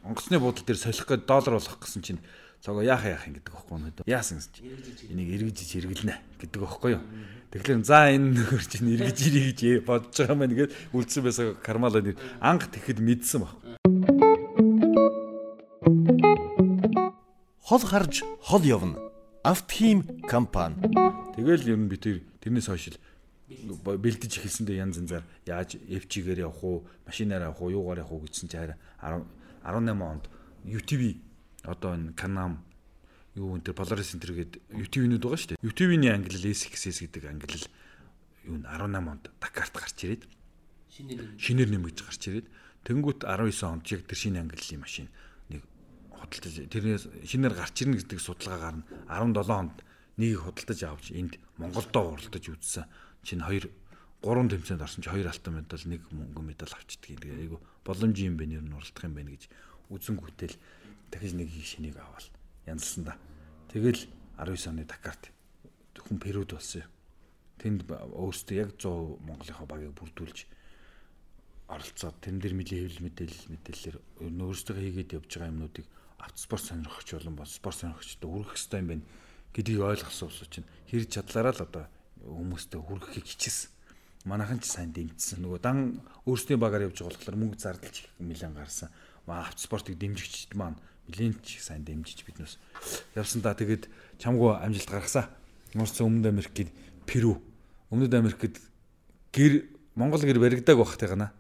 [0.03, 2.21] онгоцны буудлын дээр солих гээд доллар болгох гэсэн чинь
[2.69, 4.05] цогоо яах яах юм гэдэг байхгүй юу.
[4.05, 4.61] Яасан гэж.
[5.09, 7.03] Энийг эргэж хэрэглэнэ гэдэг байхгүй юу.
[7.49, 12.05] Тэгэхээр за энэ нөхөр чинь эргэж ирээ гэж бодож байгаа маань гээд үлдсэн байсан кармала
[12.05, 13.57] нэр анх тэгэхэд мэдсэн баг.
[17.65, 19.01] Хол харж хол явна.
[19.41, 20.77] Автхим компани.
[21.41, 23.01] Тэгэл ер нь би тэр тэрнээс хойш
[23.49, 28.53] бэлдэж эхэлсэндээ янз янзаар яаж FG-гээр явах уу, машинаар явах уу, юугаар явах уу гэсэн
[28.53, 29.25] чинь 18
[30.05, 30.29] онд
[30.69, 31.28] UTV
[31.65, 32.63] одоо энэ Канам
[33.35, 35.67] юу энэ Polaris Center гэдэг UTV-нүүд байгаа шүү дээ.
[35.67, 37.59] UTV-ний англи SXS гэдэг англи
[38.47, 40.23] юу 18 онд Дакарт гарч ирээд
[41.39, 42.47] шинээр нэмэгдэж гарч ирээд
[42.83, 45.07] тэнгуут 19 онд яг тэр шинэ англи машин
[45.53, 45.63] нэг
[46.11, 49.77] худалдаж тэрнээс шинээр гарч ирнэ гэдэг судалгаагаар нь 17 онд
[50.19, 52.87] нэгийг худалдаж авч энд Монголдоо уралдаж үзсэн.
[53.23, 53.71] Чинь хоёр
[54.23, 57.23] гурван тэмцээнд орсон чи хоёр алтан медаль нэг мөнгөн медаль авчдаг.
[57.23, 59.47] Тэгээ айгу боломжийн юм байна ер нь уралдах юм байна гэж
[59.95, 60.55] үзэнгүүтэл
[61.11, 62.29] дахиж нэг шинийг аваад
[62.67, 63.15] янзлсан да.
[63.73, 65.33] Тэгэл 19 оны Дакарт
[65.99, 66.91] хүн Перуд болсон юм.
[67.59, 70.47] тэнд өөрсдөө яг 100% Монголынхаа багийг бүрдүүлж
[71.69, 73.97] оролцоод тэн дээр нэлийн хэвлэл мэдээлэл мэдээлэлээр
[74.31, 75.87] өөрсдөө хийгээд явж байгаа юмнуудыг
[76.23, 79.05] автоспорт сонирхогч болон бол спорт сонирхогчдод хүргэх хэрэгтэй юм байна
[79.53, 81.85] гэдгийг ойлгосон ус чинь хэрэг чадлаараа л одоо
[82.25, 83.71] хүмүүстээ хүргэхийг хичээсэн.
[84.27, 85.43] Манайхан ч сайн дэмжсэн.
[85.43, 88.91] Нөгөө дан өөрсдийн багаар явж байгаа болохоор мөнгө зардалж их нэлээд гарсан.
[89.29, 90.77] Автоспортыг дэмжигчд маань
[91.09, 92.59] нэлээд сайн дэмжиж биднээс
[93.17, 93.55] явсан да.
[93.55, 93.89] Тэгээд
[94.21, 95.27] чамгүй амжилт гаргасан.
[95.75, 96.71] Нурцсан Өмнөд Америкийн
[97.07, 97.41] Перу.
[97.91, 98.61] Өмнөд Америкт
[99.33, 101.33] гэр Монгол гэр баригдааг байх тайгана.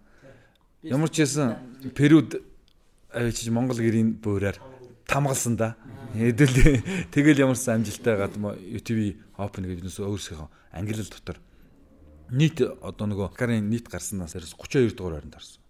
[0.83, 1.57] Ямар ч байсан
[1.95, 2.41] Перуд
[3.13, 4.57] авчиж Монгол гэрийн буураар
[5.07, 5.77] тамгалсан да.
[6.17, 11.39] Хэдэл тэгэл ямарсан амжилттай гадма UTV Open гэдэг нь өөрсдийнхөө англи дотор
[12.31, 15.61] нийт одоо нөгөө Карын нийт гарснаас 32 дугаар байранд орсон.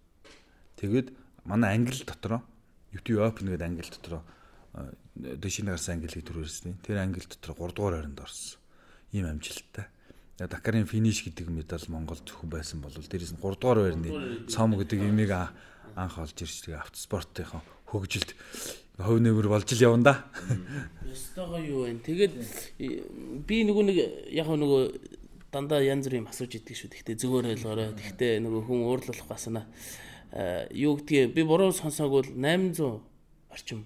[0.79, 1.11] Тэгээд
[1.43, 2.43] манай англи дотроо
[2.93, 4.21] UTV Open гэдэг англи дотроо
[5.15, 6.77] дэшиний гарсан англи төр ирсэн.
[6.85, 8.59] Тэр англи дотроо 3 дугаар байранд орсон.
[9.11, 9.85] Ийм амжилттай.
[10.39, 14.99] Дакарын финиш гэдэг медаль Монгол зөвхөн байсан бол дээрээс нь 3 дугаар байрны цом гэдэг
[15.03, 15.31] имийг
[15.95, 17.61] анх олж ирж тэгээ автоспортынхаа
[17.91, 18.31] хөгжилд
[18.99, 20.13] хувь нэмэр болж л явна да.
[21.07, 22.03] Өстөгөө юу вэ?
[22.03, 22.33] Тэгээд
[23.47, 23.97] би нөгөө нэг
[24.35, 24.81] яг нөгөө
[25.51, 26.91] дандаа янз бүрийн асууж идэг шүү.
[26.93, 27.95] Гэхдээ зүгээр ойлгоорой.
[27.95, 29.65] Гэхдээ нөгөө хүн уурлах басна.
[30.31, 33.01] Юу гэдгийг би буруу сонсоогүй 800
[33.49, 33.85] орчим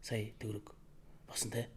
[0.00, 0.72] сая төгрөг
[1.28, 1.68] босон те.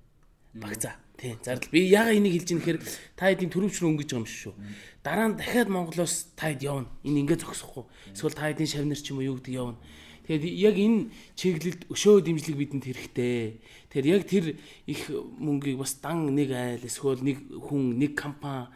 [0.54, 0.96] Багцаа.
[1.18, 1.36] Тий.
[1.44, 2.80] Зардал би яга энийг хэлж ийн гэхээр
[3.18, 4.54] та хэдийн төрөвч рүү өнгөж байгаа юм шүү.
[5.02, 6.88] Дараа нь дахиад Монголоос та хэд явна.
[7.04, 7.84] Энэ ингээд зогсохгүй.
[8.14, 9.82] Эсвэл та хэдийн шавнар ч юм уу юу гэдэг явна.
[10.28, 11.00] Тэгээд яг энэ
[11.34, 13.64] чиглэлд өшөө дэмжлэг бидэнд хэрэгтэй.
[13.90, 14.46] Тэгэхээр яг тэр
[14.86, 15.02] их
[15.40, 18.70] мөнгийг бас дан нэг айл эсвэл нэг хүн нэг компани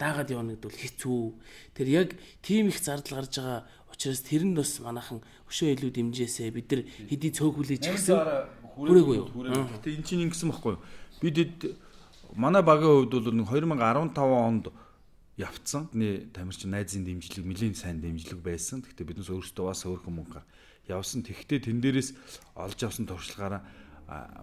[0.00, 1.22] даагаад явна гэдэг бол хэцүү.
[1.78, 2.08] Тэр яг
[2.42, 6.82] тийм их зардал гарч байгаа учраас тэр нь бас манайхан өшөө илүү дэмжээсэ бид нар
[7.06, 8.18] хэдий цөөхүүлж гисэн
[8.74, 9.30] хүрээгүй юу.
[9.30, 10.82] Гэтэ эн чинь ингэсэн байхгүй юу?
[11.22, 11.78] Бид
[12.34, 14.66] манай багийн хувьд бол 2015 онд
[15.38, 15.88] явцсан.
[15.94, 18.82] Тэний тамирчин найзын дэмжлэг, нэлийн сайн дэмжлэг байсан.
[18.82, 20.42] Гэхдээ биднээс өөрсдөө бас өөрхөн мөнгө
[20.90, 21.22] явсан.
[21.22, 22.10] Тэгвэл тэн дээрээс
[22.58, 23.62] олж авсан туршлагаараа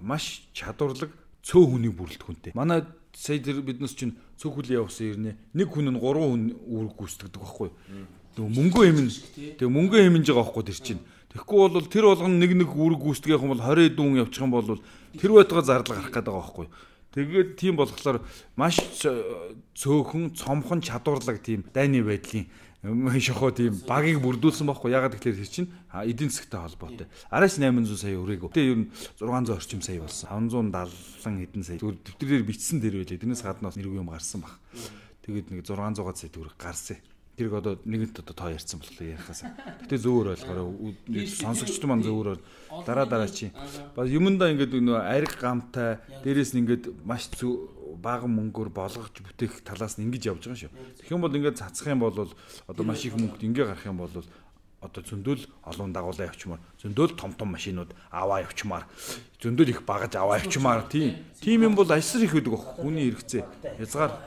[0.01, 1.11] маш чадварлаг
[1.43, 2.53] цөө хүнийг бүрэлдэхүүнтэй.
[2.55, 5.31] Манай сая тэр биднес чинь цөөх хүлээ явсан ирнэ.
[5.53, 7.75] Нэг хүн нь 3 хүн үүрэг гүйцэтгэдэг байхгүй юу?
[8.35, 9.11] Тэг мөнгөө хэмнэ.
[9.59, 11.01] Тэг мөнгөө хэмнэж байгаа байхгүй тэр чинь.
[11.31, 14.79] Тэгэхгүй бол тэр болгоно нэг нэг үүрэг гүйцэтгэх юм бол 20 дүүн явчих юм бол
[15.15, 16.67] тэр байтугай зардал гарах гэдэг байгаа байхгүй?
[17.11, 18.23] Тэгээд тийм болохоор
[18.55, 18.79] маш
[19.75, 22.47] цөөхөн, цомхон чадварлаг тийм дайны байдлын
[22.81, 27.05] шохоо тийм багийг бүрдүүлсэн байхгүй ягаад гэхээр тэр чинь эдийн засгтай холбоотой.
[27.29, 28.49] Араас 800 сая өрөөгөө.
[28.49, 28.87] Тэгээ ер нь
[29.21, 30.49] 600 орчим сая болсон.
[30.49, 31.77] 570 хэдэн сая.
[31.77, 33.21] Зүгээр дэвтрээр бичсэн дэр байлээ.
[33.21, 34.57] Тэрнээс гаднаас нэргүй юм гарсан баг.
[35.21, 36.97] Тэгээд нэг 600 сая төгрөг гарсан.
[37.41, 39.41] Тэрийг одоо нэгэнт одоо тоо ярьсан болохоор ярихаас.
[39.89, 41.25] Гэтэ зөөр ойлгоорой.
[41.25, 42.37] Сонсогчд маань зөөр
[42.85, 43.49] дараа дараа чи.
[43.97, 47.33] Бас юмдаа ингээд нөө ариг гамтай дээрээс нь ингээд маш
[47.97, 50.73] бага мөнгөөр болгож бүтээх талаас нь ингэж явж байгаа шүү.
[51.01, 52.13] Тэгэх юм бол ингээд цацах юм бол
[52.69, 54.13] одоо маш их мөнгөд ингээ гарах юм бол
[54.81, 56.61] одоо зөндөл олон дагуулаа явчмаар.
[56.81, 58.89] Зөндөл том том машинууд аваа явчмаар.
[59.37, 60.89] Зөндөл их багаж аваа явчмаар.
[60.89, 63.45] Тийм тийм юм бол альсар их үүдэг хүний хэрэгцээ
[63.77, 64.17] хязгаар.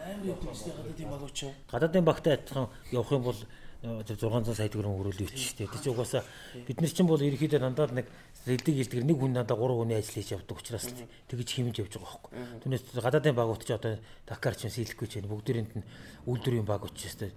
[1.67, 3.39] Гадаадын багтай адилхан явах юм бол
[3.85, 5.69] 600 сая төгрөг өрөөлөв ч тийм.
[5.69, 6.25] Тэс угаасаа
[6.65, 8.09] бид нар чинь бол ерөөхдөө дандаа нэг
[8.49, 10.89] сэлдэг хилдгэр нэг хүн надаа 3 хүний ажил хийж явдаг учраас
[11.29, 12.33] тэгж хэмж явж байгаа байхгүй.
[12.65, 15.85] Түүнээс гадаадын багууд ч одоо Дакар ч сэлэхгүй ч бүгдээрийнт нь
[16.25, 17.29] үйлдвэрийн баг учраас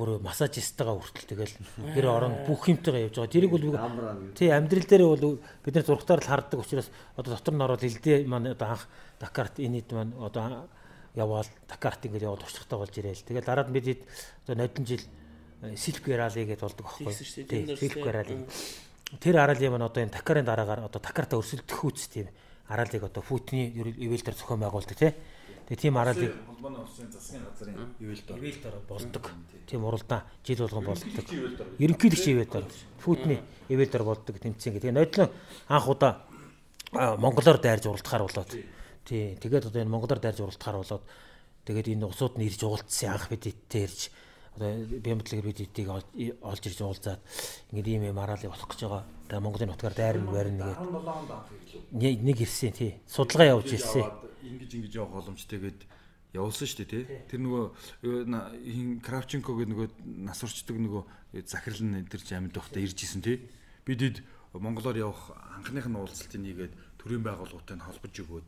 [0.00, 1.54] бүр массажистайгаа хүртэл тэгэл
[1.92, 3.34] гэр орон бүх юмтайгаа явж байгаа.
[3.36, 6.88] Тэрийг бол тий амьдрал дээр бол бид нар зургатаар л хардаг учраас
[7.20, 8.88] одоо дотор нь ороод хилдээ маань одоо анх
[9.20, 10.64] Дакарт энэ хэд маань одоо
[11.12, 13.28] яваал Дакарт ингээд яваад туршлагатай болж ирээл.
[13.28, 14.08] Тэгэл дараад бид
[14.48, 15.04] одоо нодон жил
[15.76, 16.88] Silk Rally гэдээ болдог.
[16.96, 18.48] Тийм Silk Rally.
[19.20, 22.32] Тэр аралын маань одоо энэ Такарын дараагаар одоо Такарта өрсөлдөх үүс тийм
[22.70, 25.12] аралыг одоо Путины ивэлдэр зохион байгуулдаг тий.
[25.70, 29.30] Тэгээ тийм аралыг холбооны улсын засгийн газрын ивэлдэр ивэлдэр болдог.
[29.70, 31.26] Тийм уралдаан жил болгон болдог.
[31.78, 32.64] Ерөнхийлөгч ивэлдэр
[32.98, 33.38] Путины
[33.70, 34.82] ивэлдэр болдог тэмцээн.
[34.82, 35.30] Тэгээ нодлон
[35.70, 36.26] анх удаа
[36.90, 38.50] монголоор дайрж уралдахаар болоод
[39.06, 39.38] тий.
[39.38, 41.04] Тэгээд одоо энэ монголоор дайрж уралдахаар болоод
[41.62, 44.10] тэгээд энэ усууд нь ирж уулзсан анх бид эдтэй ирж
[44.56, 44.70] одоо
[45.00, 47.20] бямтлаг бид эдийг олж ирж уулзаад
[47.70, 49.04] ингээд ийм юм хараалыг болох гэж байгаа.
[49.28, 50.74] Тэгээ Монголын нутгаар дайрн барьна
[51.94, 52.92] нэгээд нэг ирсэн тий.
[53.06, 54.04] Судалгаа явуулж ирсэн.
[54.42, 55.80] Ингиж ингэж явах боломжтойгээд
[56.34, 57.04] явуулсан шүү дээ тий.
[57.30, 57.64] Тэр нөгөө
[58.66, 59.88] хин Кравченко гэдэг нөгөө
[60.26, 61.02] нас урчдаг нөгөө
[61.46, 63.46] захирал нь тэр амьд байхдаа ирж исэн тий.
[63.86, 64.22] Бидэд
[64.54, 68.46] Монголоор явах анхных нь уулзалтыг нэгээд төрийн байгууллагатай нь холбож өгөөд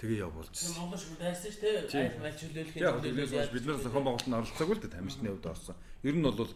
[0.00, 0.80] Тэгээ явуулчихсан.
[0.80, 2.08] Монгол шүү дайсан шүү дээ.
[2.08, 3.36] Айл мал чөлөөлөх юм.
[3.36, 5.76] Яг бид нар зохион байгуулалтанд оролцоогүй л дээ тамирчны хувьд орсон.
[6.00, 6.52] Ер нь бол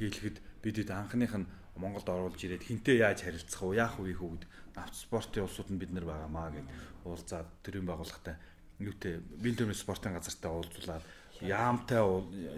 [0.00, 1.46] хийлэхэд бидэд анхных нь
[1.76, 3.76] Монголд оруулж ирээд хинтээ яаж харилцах вэ?
[3.76, 4.50] Яах вэ хүү гэдэг
[4.80, 6.68] автоспортын улсууд нь бид нар байгаамаа гэд
[7.04, 8.40] уулзаад төрийн байгууллагатай
[8.80, 11.04] юутэй бие төрийн спортын газартай уулзуулаад
[11.40, 12.00] яамтай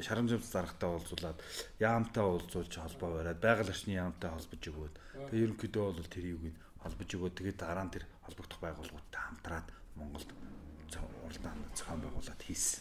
[0.06, 1.38] шарамжамс заргатай уулзуулаад
[1.82, 4.94] яамтай уулзуулж холбоо бариад байгаль орчны яамтай холбож өгөөд
[5.30, 9.66] тэгээ ерөнхийдөө бол тэр юуг нь холбож өгөөд тэгээд дараа нь тэр холбогдох байгууллагуудтай хамтраад
[9.98, 10.30] Монголд
[11.26, 12.80] уралдаан зохион байгуулад хийсэн.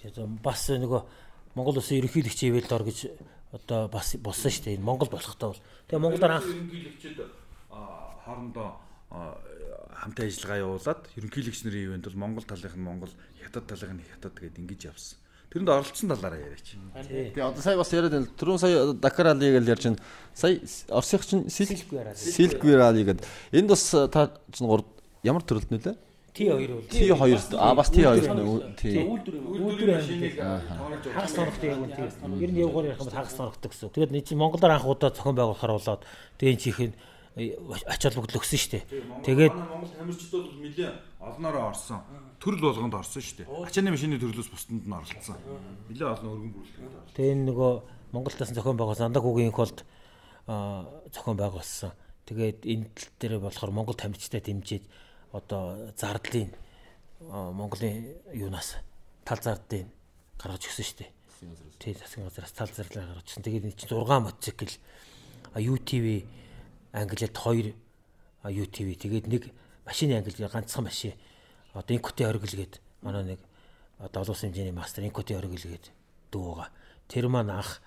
[0.00, 1.02] Тэгээд бас нөгөө
[1.56, 3.12] Монгол улсын ерөнхийлөгчийн ивэл дор гэж
[3.52, 4.82] одоо бас болсон шүү дээ.
[4.82, 5.62] Монгол болохтой бол.
[5.88, 7.18] Тэгээ Монголоор анх ерөнхийлөгчд
[8.24, 8.68] хоорондоо
[9.10, 14.34] хамтын ажиллагаа явуулаад ерөнхийлөгч нарын ивент бол Монгол талынх нь Монгол, Хятад талынх нь Хятад
[14.36, 15.18] гэдэг ингэж явсан.
[15.50, 16.74] Тэрэнд оролцсон талаараа яриач.
[17.06, 18.28] Тэгээ одоо сая бас яриад байна.
[18.34, 20.02] Түрүүн сая Дакар али гэж ярьж байна.
[20.34, 20.60] Сая
[20.90, 23.24] Оросынх чинь Silk Rally гэдэг.
[23.54, 24.66] Энд бас та чинь
[25.26, 25.96] ямар төрөлд нөлөө?
[26.36, 29.00] Т2 бол Т2 а бас Т2 нөө тий.
[29.00, 32.08] Үйлдвэр машиныг хагас соногтой юм тий.
[32.44, 33.88] Ер нь явгаар ярих юм бол хагас соногтой гэсэн.
[33.96, 36.04] Тэгээд нэг чинь Монголоор анх удаа зохион байгуулахаар болоод
[36.36, 36.92] тэгээд чихэн
[37.36, 38.84] ач холбогдол өгсөн шүү дээ.
[39.24, 42.00] Тэгээд Монгол тамирчдууд бол нэлээ олноороо орсон.
[42.36, 43.48] Төрөл болгонд орсон шүү дээ.
[43.64, 45.36] Ачааны машины төрлөөс бусдад нь оролцсон.
[45.88, 47.16] Нэлээ олон өргөн бүрэлдэхүүн.
[47.16, 47.72] тэгээд нөгөө
[48.12, 49.84] Монголтаас зохион байгуулсан Андаа хүүгийн их болд
[51.12, 51.92] зохион байгуулсан.
[52.24, 54.84] Тэгээд энэ тал дээр болохоор Монгол тамирчтай дэмжиж
[55.36, 56.50] одоо зардлын
[57.20, 58.76] Монголын юунаас
[59.24, 59.86] тал зардыг
[60.40, 61.10] гаргаж өгсөн шүү дээ.
[61.78, 63.44] Тий засгийн газраас тал зарлаа гаргаж өгсөн.
[63.44, 64.72] Тэгээд энэ чинь 6 мотоцикл
[65.56, 66.06] UTV
[66.92, 67.74] англиад 2
[68.44, 69.42] UTV тэгээд нэг
[69.84, 71.12] машины англи ганцхан машин
[71.72, 73.40] одоо инкоти оргил гээд манай нэг
[73.98, 75.90] одоо олон улсын хэмжээний мастер инкоти оргил гээд
[76.32, 76.70] дүү байгаа.
[77.08, 77.80] Тэр маань анх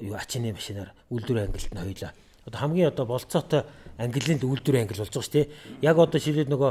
[0.00, 2.12] юу ачааны машинаар үйлдвэр ангилт нь хоёлаа
[2.46, 3.62] одоо хамгийн одоо болцоотой
[3.98, 5.50] ангиллын үйлдвэрийн ангил болж байгаа шүү дээ.
[5.82, 6.70] Яг одоо шилээд нөгөө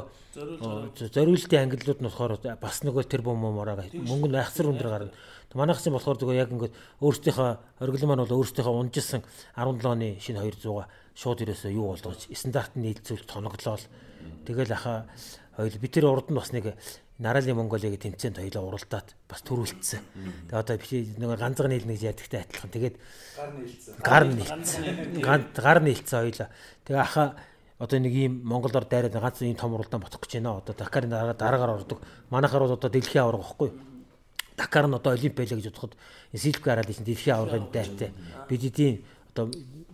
[1.12, 5.12] зориултын ангиллууд нь болохоор бас нөгөө тэр бом момороо мөнгө нь айхсар өндөр гарна.
[5.54, 9.24] Манайх чинь болохоор зүгээр яг ингээд өөрсдийнхөө оргил маань бол өөрсдийнхөө унжсан
[9.56, 10.86] 17 оны шинэ 200-а
[11.18, 13.82] шууд ерөөсөө юу болгож стандарт нь нийлцүүл тоноглол.
[14.46, 15.08] Тэгэл аха
[15.58, 16.78] хоёул би тэр урд нь бас нэг
[17.18, 20.54] Нарали Монголыг тэмцээнд хоёлоо уралдаад бас төрүүлсэн.
[20.54, 22.70] Тэгээ одоо би нэг ганцхан нийлнэ гэж ядагтай адилхан.
[22.70, 22.96] Тэгээд
[24.06, 25.22] гар нийлцсэн.
[25.58, 26.48] Гар нийлцсэн хоёлоо.
[26.86, 27.34] Тэгээ аха
[27.82, 30.62] одоо нэг ийм Монголоор дайраад ганц ийм том уралдаан ботох гэж байна.
[30.62, 32.06] Одоо Дакарын дараа дараагаар ордог.
[32.30, 33.72] Манайхаар бол одоо дэлхийн аварга байхгүй.
[34.58, 35.98] Дакар нь одоо олимп байлаа гэж бодоход
[36.34, 38.14] Силк гараад чинь дэлхийн аваргын дайртай.
[38.50, 39.50] Бид эдийн одоо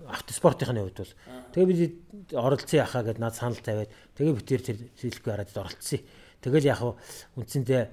[0.07, 1.13] автоспортын хувьд бол
[1.55, 4.61] тэгээ бид оролцсон яхаа гэд над санал тавиад тэгээ бид тэр
[4.95, 5.99] Силк гараад оролцсон.
[6.43, 6.83] Тэгэл яг
[7.39, 7.83] үндсэндээ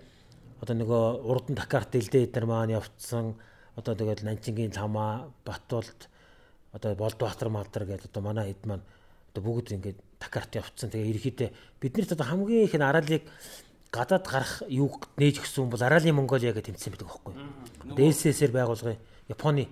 [0.60, 3.38] одоо нөгөө урд нь Дакарт дэлдээ эдэр маань явцсан
[3.78, 6.10] одоо тэгэл Нанчингийн ламаа Батуулд
[6.74, 8.84] одоо Болдбаатар малдар гэдэг одоо манай хэд маань
[9.30, 10.90] одоо бүгд ингээд Дакарт явцсан.
[10.90, 11.48] Тэгээ ерөөхдөө
[11.80, 13.24] биднэрт одоо хамгийн их араалыг
[13.90, 17.34] гадаад гарах юу нээж өгсөн бол Араалын Монголиа гэж тэмцсэн байдаг байхгүй.
[17.96, 19.66] ДСС-ээр байгуулгын Японы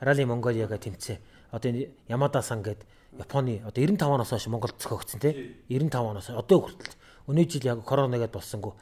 [0.00, 1.16] Араалын Монголиа гэж тэмцсэн.
[1.52, 2.84] Одоо энэ Ямада сан гэдэг
[3.16, 6.96] Японы одоо 95 оноос хойш Монголд зохиогдсон тий 95 оноос одоо хүртэл
[7.28, 8.72] Өнөө жил яг коронавигээд болсонгүй.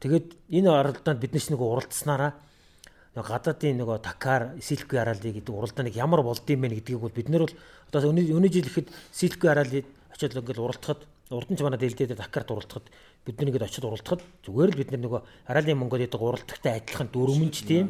[0.00, 2.32] Тэгээд энэ оролдоонд бид нэг уралдсанараа
[3.14, 7.46] нөгөө гадаадын нөгөө Такар, Силкви аралыг гэдэг уралдааныг ямар болдсон бэ гэдгийг бол бид нэр
[7.46, 7.54] бол
[7.94, 12.90] одоо өнөө жил ихэд Силкви аралыг очиод ингээд уралдахад урдан ч манай дэлдээд Такарт уралдахад
[13.22, 17.86] бид нэг ихэд очиод уралдахад зүгээр л бид нөгөө Аралын Монголид уралдахтай адилхан дөрвөнч тийм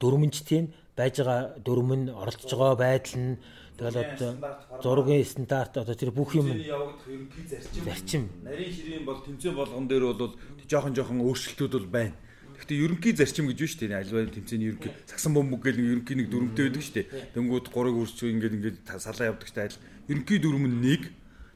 [0.00, 3.36] дөрвөнч тийм байж байгаа дөрвөн оролцож байгаа байдал нь
[3.74, 7.82] Тэгэл одоо зургийн стандарт одоо тэр бүх юм явагдах ерөнхий зарчим.
[7.82, 8.22] Зарчим.
[8.46, 10.38] Нарийн ширийн бол тэмцээн болгон дээр бол
[10.70, 12.14] жоохон жоохон өөрчлөлтүүд бол байна.
[12.54, 13.98] Гэхдээ ерөнхий зарчим гэж шүү дээ.
[13.98, 17.06] Альва тэмцээний ерөнхий сагсан бомбог гэл ерөнхий нэг дөрөвтэй байдаг шүү дээ.
[17.34, 19.82] Дөнгүүд гурыг үрсч ингээд ингээд салаа явдаг шүү дээ.
[20.06, 21.02] Ерөнхий дөрөв нь нэг.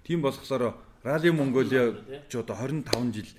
[0.03, 0.75] Тийм болохоор
[1.07, 1.95] Рали Монголиа
[2.27, 3.31] ч одоо 25 жил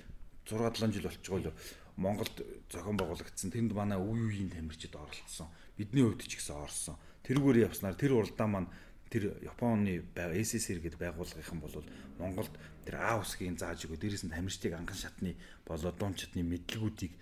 [0.48, 1.52] 6 7 жил болчихгоо л
[2.00, 2.32] Монголд
[2.72, 3.52] зохион байгуулагдсан.
[3.52, 5.52] Тэнд манай үе үеийн тамирчид оролцсон.
[5.76, 6.96] Бидний хувьд ч гэсэн орсон
[7.30, 8.70] тэрүүгээр явснаар тэр уралдаан маань
[9.06, 11.86] тэр Японы SSR гэдэг байгууллагынхан бол
[12.18, 12.50] Монголд
[12.82, 17.14] тэр А усгийн зааж өгөө дээрээс нь тамирчдыг анган шатны болоод дуун чатны мэдлгүүдийг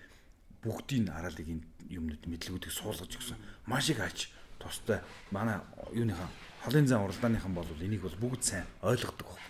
[0.65, 1.49] бүгдийн хараалыг
[1.93, 3.37] юмнууд мэдлгүүдийг суулгаж өгсөн.
[3.69, 5.61] Маш их ач тустай манай
[5.93, 6.29] юуныхан
[6.65, 9.41] холын зан уралдааныхан бол энийг бол бүгд сайн ойлгодог баг.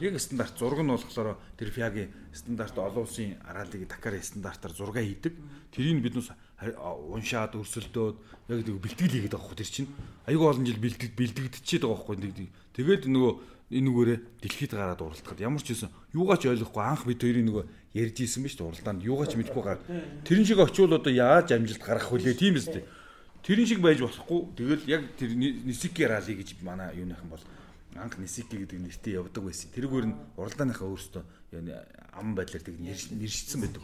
[0.00, 5.32] Яг стандарт зураг нь болохоор тэр фиагийн стандарт олон улсын хараалыг Дакарын стандартаар зураг хийдэг.
[5.72, 8.16] Тэрийг биднээс уншаад өрсөлдөөд
[8.48, 9.90] яг нэг бэлтгэл хийгээд байгаа хөө тэр чинь.
[10.24, 13.32] Аюул олон жил бэлтгэд бэлтгэдчихэд байгаа хөөхгүй тэгээд нөгөө
[13.76, 15.42] энэ нүгээрээ дэлхийд гараад уралдахад.
[15.42, 17.64] Ямар ч байсан юугаач ойлгохгүй анх бид хоёрын нөгөө
[17.98, 19.02] ярьж исэн биз дээ уралдаанд.
[19.02, 19.80] Юугаач мэдэхгүй гар.
[20.22, 22.86] Тэрэн шиг очивол одоо яаж амжилт гаргах вүлээ тийм биз дээ.
[23.42, 24.40] Тэрэн шиг байж болохгүй.
[24.54, 27.42] Тэгэл яг тэр нисики рали гэж манай юуныхан бол
[27.98, 29.66] анх нисики гэдэг нэртэй явдаг байсан.
[29.74, 31.24] Тэрүүгээр нь уралдааныхаа өөрөөсөө
[32.14, 33.82] ам байдлаар тэг нэршсэн байдаг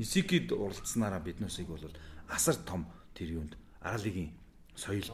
[0.00, 1.84] Нисикид уралдсанараа биднээсийг бол
[2.32, 3.52] асар том тэр юунд
[3.84, 4.32] аралыгийн
[4.72, 5.12] соёлд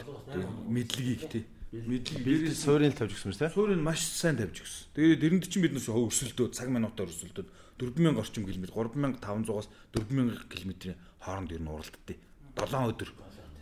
[0.71, 3.51] мэдлэгийг тий мэдлэг гэрээс суурийг тавьж өгсөн мэт те.
[3.51, 4.87] суурийг маш сайн тавьж өгсөн.
[4.95, 7.49] Тэгээд эрэнд чинь биднээс өрсөлдөө цаг минутаар өрсөлдөөд
[7.83, 12.17] 4000 орчим км 3500-аас 4000 км-ийн хооронд ер нь уралддээ.
[12.55, 13.11] 7 өдөр.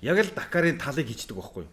[0.05, 1.73] Яг л Дакарын талыг хийчдэг байхгүй юу?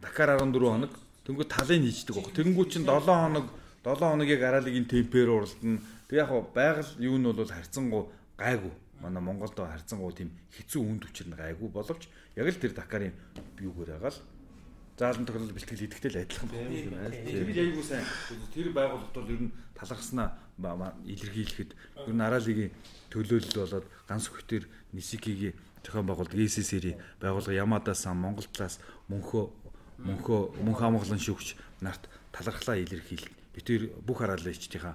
[0.00, 0.92] Дакар 14 хоног.
[1.26, 2.32] Тэнгүү талыг хийчдэг байхгүй.
[2.38, 3.46] Тэнгүү чинь 7 хоног
[3.84, 5.78] 7 хоног яг араалыгийн темпээр уралдана.
[6.08, 8.08] Тэг яг байгаль юу нь бол харьцангуй
[8.40, 8.72] гайгүй.
[9.04, 13.12] Манай Монголд харьцангуй тийм хэцүү үнд хүчээр нь гайгүй боловч яг л тэр Дакарын
[13.60, 14.20] юугээр байгаа л
[14.96, 17.12] заалан тохиолдол бэлтгэл хийдэгтэй л адилхан байна.
[17.12, 18.06] Тэр айгүй сайн.
[18.56, 20.32] Тэр байгууллагт бол ер нь талархснаа
[21.04, 21.70] илэрхийлэхэд
[22.08, 22.72] ер нь араалыгийн
[23.12, 24.64] төлөөлөл болоод ганц хөтөр
[24.96, 28.80] Нисикигийн зохион байгуулалт ECC-ийн байгууллага Ямадасан Монгол талаас
[29.12, 29.44] мөнхөө
[30.08, 33.43] мөнхөө мөнх амгалан шүүгч нарт талархлаа илэрхийл.
[33.54, 34.94] Би тэр бүх араалагчдынхаа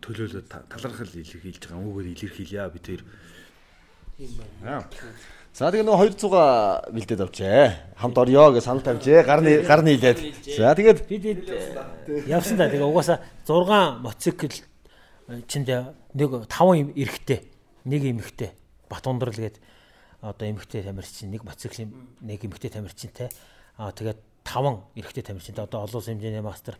[0.00, 1.78] төлөөлөлд талархал илэрхийлж байгаа.
[1.78, 3.00] Өнгөөр илэрхийлье би тэр
[5.52, 8.00] За тэгээ нөгөө 200-а бэлдээд авчээ.
[8.00, 9.20] Хамт орё гэж санал тавьжээ.
[9.20, 10.18] Гарны гарны хилээд.
[10.56, 11.44] За тэгээд бид
[12.24, 12.72] явсан да.
[12.72, 14.48] Тэгээ угаасаа 6 мотоцикл
[15.44, 17.44] чинд нэг 5 юм эрэхтэй,
[17.84, 18.56] нэг эмэгтэй
[18.88, 19.60] Бат ундрал гээд
[20.20, 23.28] одоо эмэгтэй тамирчин, нэг мотоциклийн нэг эмэгтэй тамирчинтай.
[23.76, 26.76] Аа тэгээд 5 эрэхтэй тамирчинтай одоо олон улсын хэмжээний мастер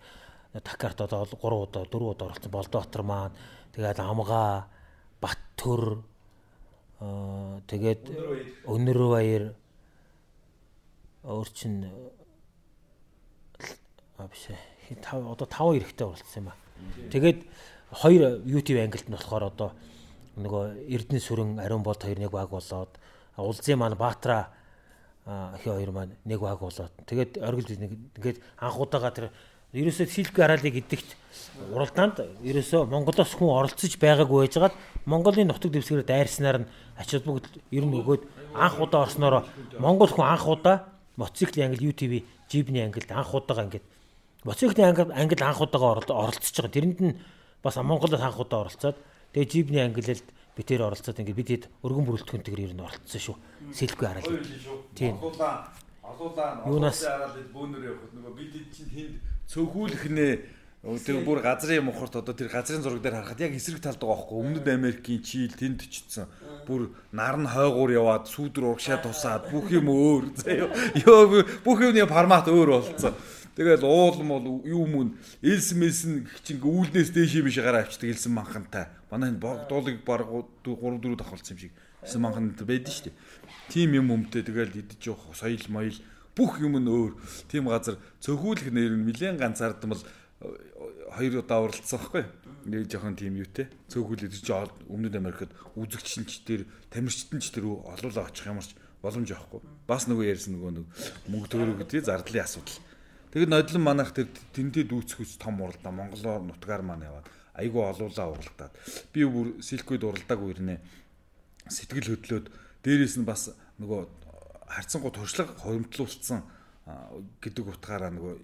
[0.52, 2.52] Дакарт одоо 3 удаа 4 удаа оролцсон.
[2.52, 3.36] Болдоотор маань.
[3.72, 4.68] Тэгээд Амгаа,
[5.20, 6.02] Бат төр
[7.02, 8.14] Аа тэгээд
[8.70, 9.44] өнөр баяр.
[11.26, 11.82] Өөр чин
[14.18, 14.46] а биш
[15.02, 16.54] тав одоо тав эрэхтэй болцсон юм ба.
[17.10, 17.42] Тэгээд
[17.90, 19.70] хоёр YouTube ангилд нь болохоор одоо
[20.38, 22.94] нөгөө Эрдэнэ сүрэн ариун болд хоёр нэг баг болоод
[23.34, 24.54] улзын маань Баатра
[25.26, 26.94] хи хоёр маань нэг баг болоод.
[27.02, 29.26] Тэгээд оргил нэг ингээд анх удаага тэр
[29.72, 31.16] ерөөсөө силк араалыг гэдэгт
[31.72, 34.74] уралдаанд ерөөсөө Монголоос хүн оролцож байгаагүй байжгаад
[35.08, 36.70] Монголын нутаг дэвсгэрээр дайрснаар нь
[37.00, 38.22] ач холбогдол ер нь өгөөд
[38.52, 39.48] анх удаа орсноор
[39.80, 42.20] Монгол хүн анх удаа мотоциклийн ангил UTV
[42.52, 43.86] жибний ангилд анх удаага ингээд
[44.44, 46.76] мотоциклийн ангил ангил анх удаага оролцож байгаа.
[46.76, 47.16] Тэрэнд нь
[47.64, 48.96] бас Монголоос анх удаа оролцоод
[49.32, 53.36] тэгээ жибний ангилэлд би тэр оролцоод ингээд бид хэд өргөн бүрэлдэхүүнтэйгээр ер нь оролцсон шүү.
[53.72, 54.36] Сэлгүй араал.
[54.92, 55.16] Тийм.
[55.16, 60.28] Олуулаа юунаас араалд бөөнөр явахад нөгөө бид чинь тэнд цөөхүүлэх нэ
[60.82, 64.38] тэр бүр газрын мухарт одоо тэр газрын зураг дээр харахад яг эсрэг талд байгаа байхгүй
[64.42, 66.26] өмнөд Америкийн чийл тэнд очсон
[66.66, 70.34] бүр нар нь хойгуур яваад сүүдэр урагшаа тусаад бүх юм өөр.
[71.06, 73.14] Ёо бүх юмны формат өөр болцсон.
[73.54, 75.14] Тэгэл уул мол юу мөн
[75.44, 78.88] элс мэлсэн чинь үүлнээс дээшээ биш гараа авчдаг элсэн манхантай.
[79.10, 80.24] Манай энэ дуулыг баг
[80.64, 81.72] 3 4 давхалцсан юм шиг.
[82.00, 83.18] Элсэн манхан байдэн шүү дээ.
[83.68, 85.94] Тим юм өмтэй тэгэл идэж явах соёл моёл
[86.36, 87.12] бүх юм нь өөр.
[87.48, 90.02] Тийм газар цөхүүлэх нэр нь нэлээд ганцаардмал
[91.12, 92.24] хоёр удаа уралдсан байхгүй.
[92.66, 93.68] Нэг жоохон тийм юутэй.
[93.90, 94.52] Цөхүүлээд чи
[94.88, 99.60] өмнөд Америкт үзэгчин ч тэр тамирчтан ч тэр олоолаа очих ямарч боломж авахгүй.
[99.86, 100.86] Бас нөгөө ярьсан нөгөө нэг
[101.26, 102.78] мөнгө төгрөг гэдэг зардлын асуудал.
[103.34, 107.26] Тэгэд нодлон манайх тэр тэнтэй дүүцхүүс том уралдаа Монголоор нутгаар маань яваад
[107.58, 108.72] айгүй олуулаа уралдаад
[109.12, 110.76] би бүр силквид уралдаагүй ирнэ.
[111.66, 112.46] Сэтгэл хөдлөөд
[112.84, 114.21] дээрээс нь бас нөгөө
[114.72, 116.40] харьцангуй туршлага хоримтлуулсан
[117.44, 118.34] гэдэг утгаараа нөгөө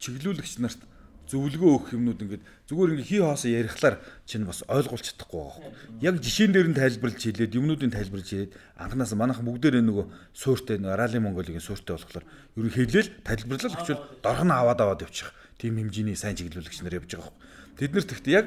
[0.00, 0.80] чиглүүлэгч нарт
[1.30, 3.96] зөвлөгөө өгөх юмнууд ингээд зүгээр ингээ хий хоосоо ярихлаар
[4.26, 5.74] чинь бас ойлгуулж чадахгүй байгаа юм.
[6.02, 10.98] Яг жишээн дээр нь тайлбарлаж хэлээд юмнуудыг тайлбарлаж хэлээд анханаас манайхан бүгдээрээ нөгөө суурьтай нөгөө
[10.98, 15.30] Рали Монголигийн суурьтай болохоор ер нь хэлээл тайлбарлал өгчвөл дорхон аваад аваад явчих.
[15.54, 17.38] Тим хэмжээний сайн чиглүүлэгч нар явж байгаа юм.
[17.78, 18.46] Тэд нар тэгтээ яг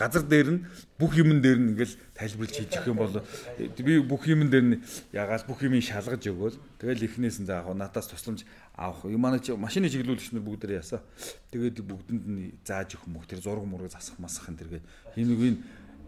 [0.00, 0.60] газар дээр нь
[0.96, 3.20] бүх юмн дээр нь ингээл тайлбарлаж хийж өгөх юм бол
[3.60, 4.80] би бүх юмн дээр нь
[5.12, 9.44] ягаал бүх юмыг шалгаж өгөөл тэгэл эхнээс нь за яг надаас тусламж авах юм манай
[9.60, 11.04] машины чиглүүлэгч нар бүгдээ ясаа
[11.52, 14.82] тэгээд бүгдэнд нь зааж өгөх мөх тэр зураг мураг засах масах энэ тэргээ
[15.20, 15.60] энэ нэг энэ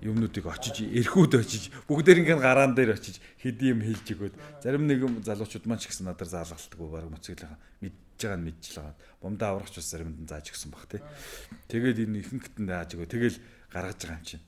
[0.03, 5.05] юмнуудыг очиж эрхүүд очиж бүгдээрийнх нь гараан дээр очиж хэдий юм хэлж өгөөд зарим нэг
[5.23, 8.95] залуучууд маань ч гэсэн надаар заалгалтгүй баг моциклынхаа мэдж байгаа нь мэдж л байгаа.
[9.23, 11.03] Бомдоо аврагч бас заримд нь зааж өгсөн баг тий.
[11.71, 13.11] Тэгээд энэ ихэнхтэнд зааж өгөө.
[13.11, 13.39] Тэгэл
[13.73, 14.45] гаргаж байгаа юм чинь.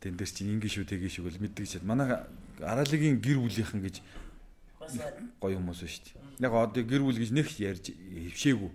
[0.00, 1.84] Тэн дээр чинь ингэ шүү тэгээ шүү гэл мэддэг чинь.
[1.84, 2.24] Манай
[2.60, 3.96] араалыгийн гэр бүлийнхэн гэж
[5.40, 6.48] гоё хүмүүс шүү дээ.
[6.48, 8.70] Яг одоо гэр бүл гэж нэг ярьж хөвшээгүү.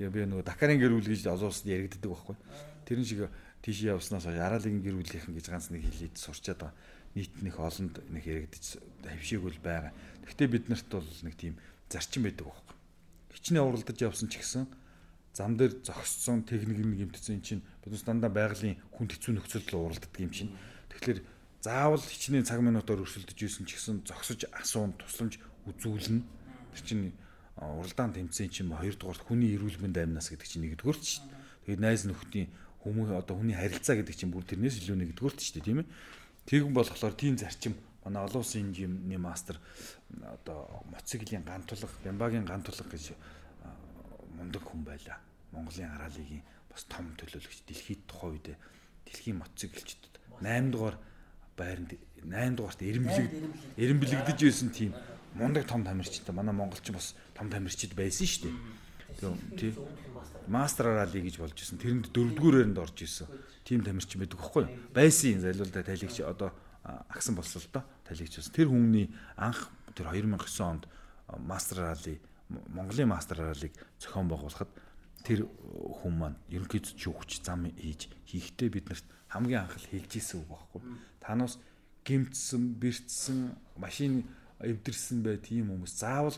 [0.00, 2.36] Тэгээ би нөгөө Дакарын гэр бүл гэж олоосд яригддаг байхгүй.
[2.88, 3.20] Тэрэн шиг
[3.60, 6.76] тийш явснаас хойш араалыгийн гэр бүлийнхэн гэж ганц нэг хэлээд сурчаад байгаа.
[7.12, 9.92] Нийт нэг олонд нэг яригдаж хөвшээгүүл байгаа.
[10.24, 11.60] Гэхдээ бид нарт бол нэг тийм
[11.92, 12.76] зарчим байдаг байхгүй.
[13.36, 14.64] Хичнээн уралдаж явсан ч гэсэн
[15.32, 20.30] зам дээр зогссон техник нэг юмтсэн чинь бид дандаа байгалийн хүн хэцүү нөхцөлд уралддаг юм
[20.30, 20.50] чинь.
[20.90, 21.20] Тэгэхээр
[21.62, 25.38] заавал хичнээн цаг минутаар өрсөлдөж исэн ч гэсэн зогсож асуун тусламж
[25.70, 26.24] үзүүлнэ.
[26.74, 27.12] Тэр чинь
[27.60, 31.36] уралдаан тэмцээн чинь хоёрдугаар хүний эрүүл мэнд амнаас гэдэг чинь нэгдүгээрт шүү дээ.
[31.68, 32.48] Тэгээд найз нөхдийн
[32.80, 35.88] хүмүүс одоо хүний харилцаа гэдэг чинь бүр тэрнээс илүү нэгдүгээрт шүү дээ тийм ээ.
[36.48, 39.60] Тэгүн болохоор тийм зарчим манай олон улсын юмны мастер
[40.24, 43.12] одоо мотоциклийн ган тулга, бямбагийн ган тулга гэж
[44.40, 45.20] мундаг хүн байлаа.
[45.52, 46.40] Монголын араалыгийн
[46.72, 48.56] бас том төлөөлөгч дэлхийд тухайн үед
[49.04, 50.96] дэлхийн мотоциклчдод 8 дугаар
[51.60, 51.92] байранд
[52.24, 53.28] 8 дугаарт эренблэг
[53.76, 54.96] эренблэгдэж байсан тийм
[55.36, 59.36] мундаг том тамирчтай манай монголчин бас том тамирчид байсан шүү дээ.
[59.60, 59.74] Тийм
[60.48, 61.78] мастер рали гэж болж исэн.
[61.78, 63.28] Тэрэнд дөрөвдүгээр байранд орж исэн.
[63.64, 64.72] Тим тамирчин байдаг байхгүй юу?
[64.90, 66.50] Байсан юм залуулда талигч одоо
[66.82, 68.50] агсан болсон л доо болсон.
[68.50, 70.84] Тэр хүмүүний анх тэр 2009 онд
[71.38, 72.18] мастер рали
[72.50, 74.70] Монголын мастер ралиг зохион байгуулахад
[75.24, 75.46] тэр
[76.02, 80.48] хүн маань ерөнхийдөө ч хүч зам хийж хийхдээ биднэрт хамгийн анх л хэлж исэн үг
[80.50, 80.80] байхгүй.
[81.20, 81.60] Танаас
[82.04, 83.38] гимтсэн, бэртсэн,
[83.76, 84.26] машин
[84.58, 86.36] эвдэрсэн бай тийм хүмүүс заавал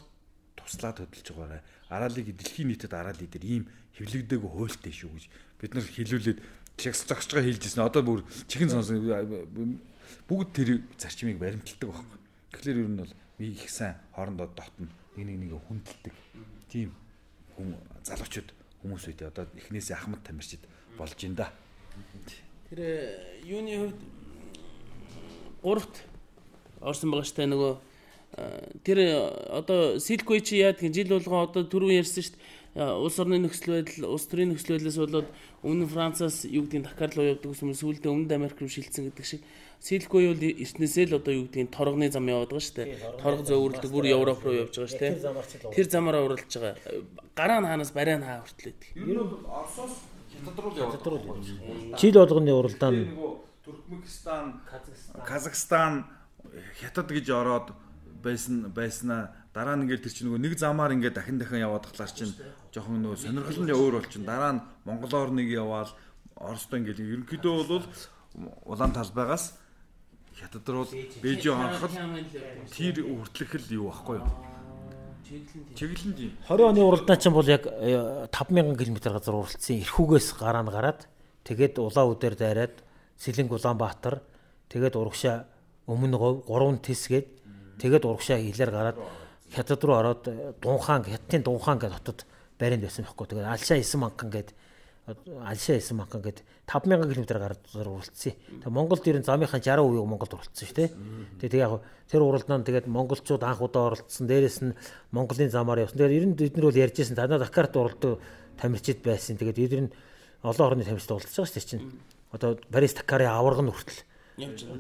[0.59, 1.62] туслаад хөдөлж байгаарай.
[1.89, 3.64] Араалыг дэлхийн нийтэд араалыг дээр ийм
[3.97, 5.24] хөвлөгдөг хуйлтай шүү гэж
[5.62, 6.39] бид нар хэлүүлээд
[6.76, 7.86] чигс зогсож хэлжсэн.
[7.86, 8.20] Одоо бүр
[8.51, 9.01] чихэн сонсон
[10.28, 10.68] бүгд тэр
[10.98, 12.18] зарчмыг баримталдаг байхгүй.
[12.52, 16.14] Тэгэхээр ер нь бол их сайн хоорондоо дотно нэг нэг нэг хүндэлдэг.
[16.68, 16.93] Тийм
[17.56, 18.48] хүн залуучууд
[18.82, 20.62] хүмүүс үедээ одоо эхнээсээ ахмад тамирчид
[20.98, 21.52] болж ин да.
[22.70, 24.01] Тэр э, юуны хувьд
[25.62, 25.94] гуравт
[26.80, 29.12] орсон байгаа штэ нөгөө э, тэр э,
[29.52, 32.39] одоо Силквей чи яа гэх жил болгон одоо түрүү ярьсан штэ
[32.74, 35.28] улс орны нөхцөл байдал, улс төрийн нөхцөл байдлаас болоод
[35.60, 39.44] өмнө Францаас юу гэдгийг Дакар руу явдаг хүмүүс сүүлдээ өмнөд Америк руу шилжсэн гэдэг шиг
[39.83, 43.19] Силквей бол эртнээсээ л одоо юу гэдгийг торгоны зам яваад байгаа шүү дээ.
[43.19, 45.75] Торго зөөвөрлөг бүр Европ руу явж байгаа шүү дээ.
[45.75, 46.79] Тэр замаараа уралж байгаа.
[47.35, 48.89] Гараа нь хаанаас барай нь хаа хүртэл байдаг.
[48.95, 49.95] Ер нь Оросоос
[50.31, 51.99] хятад руу яваад байгаа.
[51.99, 53.33] Жил болгоны уралдаан нөгөө
[53.63, 54.63] Туркменистан,
[55.27, 56.07] Казахстан,
[56.79, 57.75] хятад гэж ороод
[58.23, 62.11] байсан байснаа дараа нь ингээд тэр чинь нөгөө нэг замаар ингээд дахин дахин яваад тахлаар
[62.15, 62.35] чинь
[62.71, 65.91] жоохон нөгөө сонирхол нь өөр болчин дараа нь Монголоор нэг яваал
[66.39, 67.87] Оростой ингээд ерөнхийдөө бол
[68.67, 69.61] улаан талбайгаас
[70.39, 70.87] хятад руу
[71.23, 71.93] Бээжин ороход
[72.73, 74.29] тэр хүртлэх л юу байхгүй юу?
[75.77, 76.33] Чиглэн тийм.
[76.49, 81.09] 20 оны уралдаан чинь бол яг 5000 км газар уралдсан эрхүүгээс гараа нь гараад
[81.45, 82.75] тэгээд улаан үдээр дайраад
[83.17, 84.21] Сэлэнг Улаанбаатар
[84.69, 85.49] тэгээд урагшаа
[85.89, 87.27] өмнө говь 3 тисгээд
[87.81, 88.99] тэгээд урагшаа хилээр гараад
[89.55, 92.27] хятад руу ороод э, Дунхаан хятадын Дунхаан гэдэг хотод
[92.59, 93.27] байранд байсан байхгүй.
[93.27, 94.57] Тэгээд Алшаа 9 манган гэдэг
[95.03, 98.39] Алшаа 9 манган гэдэг 5000 км гараар уралдсан.
[98.39, 100.91] Тэгээд Монголд ирэн замынхаа 60% Монголд уралдсан шүү дээ.
[101.43, 104.31] Тэгээд яг тэр уралдаанд тэгээд монголчууд анх удаа оролцсон.
[104.31, 104.79] Дээрээс нь
[105.11, 105.99] Монголын замаар явсан.
[105.99, 107.19] Тэгээд ер нь бид нар бол ярьжсэн.
[107.19, 108.23] Танаа Дакарт уралдаг
[108.55, 109.35] тамирчид байсан.
[109.43, 109.91] Тэгээд бид нар
[110.47, 111.83] олон орны тамирчид уралдаж байгаа шүү дээ чинь.
[112.31, 114.07] Одоо Парис Дакарын аварга нь хүртэл.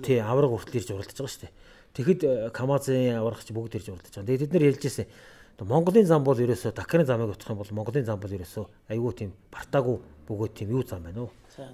[0.06, 1.54] Тий, аварга хүртэл ирж уралдаж байгаа шүү дээ.
[1.98, 2.20] Тэгэхэд
[2.54, 4.28] Камазын аврагч бүгд ирж уралдаж байгаа.
[4.30, 5.06] Тэгээд бид нэр хэлжсэн.
[5.60, 9.32] Монголын зам бол ерөөсөө Дакарын замыг утгах юм бол Монголын зам бол ерөөсөө айгүй тийм
[9.52, 9.98] бартаагүй
[10.28, 11.30] бөгөөд тийм юу зам байна уу?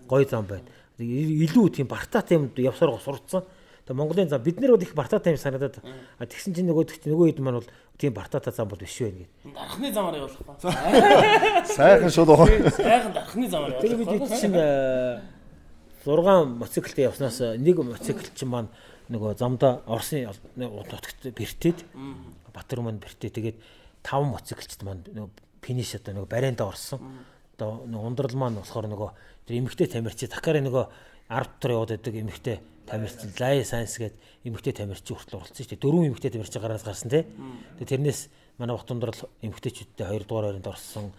[0.08, 0.66] Гой зам байна.
[0.98, 3.44] Илүү тийм бартаатай юм явсараа сурцсан.
[3.86, 5.80] Тэгээ Монголын зам бид нар бол их бартаатай юм санагдаад.
[6.20, 9.54] Тэгсэн чинь нөгөө нөгөө хэд маань бол тийм бартаатай зам бол биш вэ гэдэг.
[9.56, 11.64] Дарахны замаар явуулах ба.
[11.64, 12.44] Сайхан шууд уу.
[12.68, 13.88] Сайхан дарахны замаар явуулах.
[13.88, 14.58] Тэгээ бид чинь
[16.04, 18.68] 6 моциклтэй явснаас нэг моцикл чинь маань
[19.08, 21.84] нөгөө замда Оросын нутагт бэртээд
[22.58, 23.58] Батөр маань бэртээ тэгээд
[24.02, 25.30] таван моциклчд маань нөгөө
[25.62, 26.98] финиш одоо нөгөө барайнда орсон.
[27.54, 29.10] Одоо нөгөө ундрал маань болохоор нөгөө
[29.46, 30.84] тэр эмэгтэй тамирчид Дакарын нөгөө
[31.30, 32.56] 10 дотор яваад байдаг эмэгтэй
[32.88, 34.16] тамирчин Лай Сайенс гээд
[34.48, 35.82] эмэгтэй тамирчин хүртэл оролцсон шүү дээ.
[35.84, 37.24] Дөрвөн эмэгтэй тамирчин гараас гарсан тий.
[37.76, 38.20] Тэгээд тэрнээс
[38.56, 41.12] манай Бат ундрал эмэгтэйчүүдтэй 2 дугаар байранд орсон.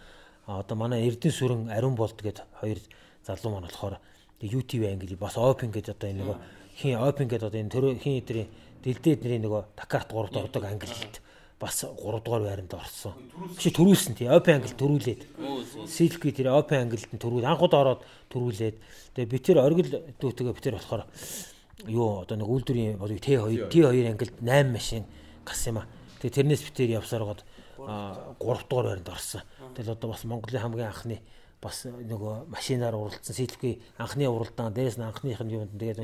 [0.49, 2.79] Одоо манай Эрдэнэ сүрэн Ариун болд гээд хоёр
[3.21, 4.01] залуу маань болохоор
[4.41, 6.37] UTV англи бас Open гэдэг одоо энэ нөгөө
[6.79, 8.49] хин Open гэдэг одоо энэ төрөө хин эдрийн
[8.81, 11.21] дэлдээ эдний нөгөө Дакарт 3 дахь ордог англид
[11.59, 13.13] бас 3 дугаар байранд орсон.
[13.59, 15.21] Чи төрүүлсэн тий Open англи төрүүлээд.
[15.85, 18.75] Silky тэр Open англид нь төрүүл анхуд ороод төрүүлээд.
[19.15, 19.91] Тэгээ би тэр оргил
[20.23, 21.03] дүүтэйгээ би тэр болохоор
[21.91, 25.03] юу одоо нэг үйлдвэрийн бодлыг T2 T2 ангилд 8 машин
[25.43, 25.87] гас юм а.
[26.23, 27.43] Тэгээ тэрнээс би тэр явсараад
[27.75, 29.43] 3 дугаар байранд орсон.
[29.75, 31.19] Тэгэл одоо бас Монголын хамгийн анхны
[31.59, 35.99] бас нөгөө машинаар уралдсан сэлбгүй анхны уралдаан дээрээс нь анхных нь юунд тэгээд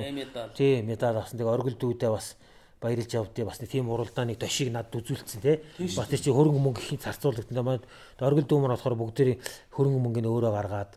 [0.51, 2.35] тий медаль авсан тэгээд оргил дүүдээ бас
[2.81, 5.59] баярлж явдгийг бас тийм уралдааныг дошиг над үзүүлсэн тий
[5.95, 7.85] бас тий хөрөнгө мөнгө их зарцуулагдсан тэгээд
[8.19, 9.39] оргил дүү маань болохоор бүгдээрийн
[9.75, 10.91] хөрөнгө мөнгөний өөрөө гаргаад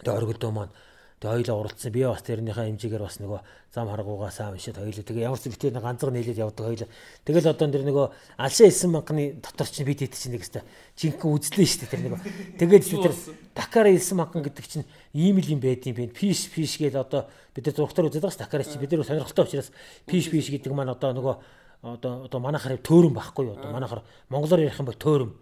[0.00, 0.72] тэгээд оргил дүү маань
[1.20, 1.92] Тэгээ хоёлоо уралдсан.
[1.92, 3.40] Би бас тэрнийхээ хэмжээгээр бас нөгөө
[3.76, 5.04] зам харгуугаа сайн уншаад хоёлоо.
[5.04, 6.88] Тэгээ ямар ч битээр ганцхан нийлээд явдаг хоёлоо.
[7.28, 8.06] Тэгэл одоо тэр нөгөө
[8.40, 10.64] алшаа 9 манганы дотор чинь бид хэд чинь нэг хэвээр
[10.96, 12.20] жинхэнэ үзлээ шүү дээ тэр нөгөө.
[12.56, 13.14] Тэгээд тэр
[13.52, 17.68] Дакар 9 манган гэдэг чинь ийм л юм байдیں۔ Би пиш пиш гээд одоо бид
[17.68, 19.68] нар зургатаар байгаа ш Дакар чинь бид нар сонирхолтой учраас
[20.08, 21.36] пиш пиш гэдэг маань одоо нөгөө
[21.82, 25.32] одоо одоо манайхаар төөрөн байхгүй юу одоо манайхаар монголоор ярих юм бол төөрөн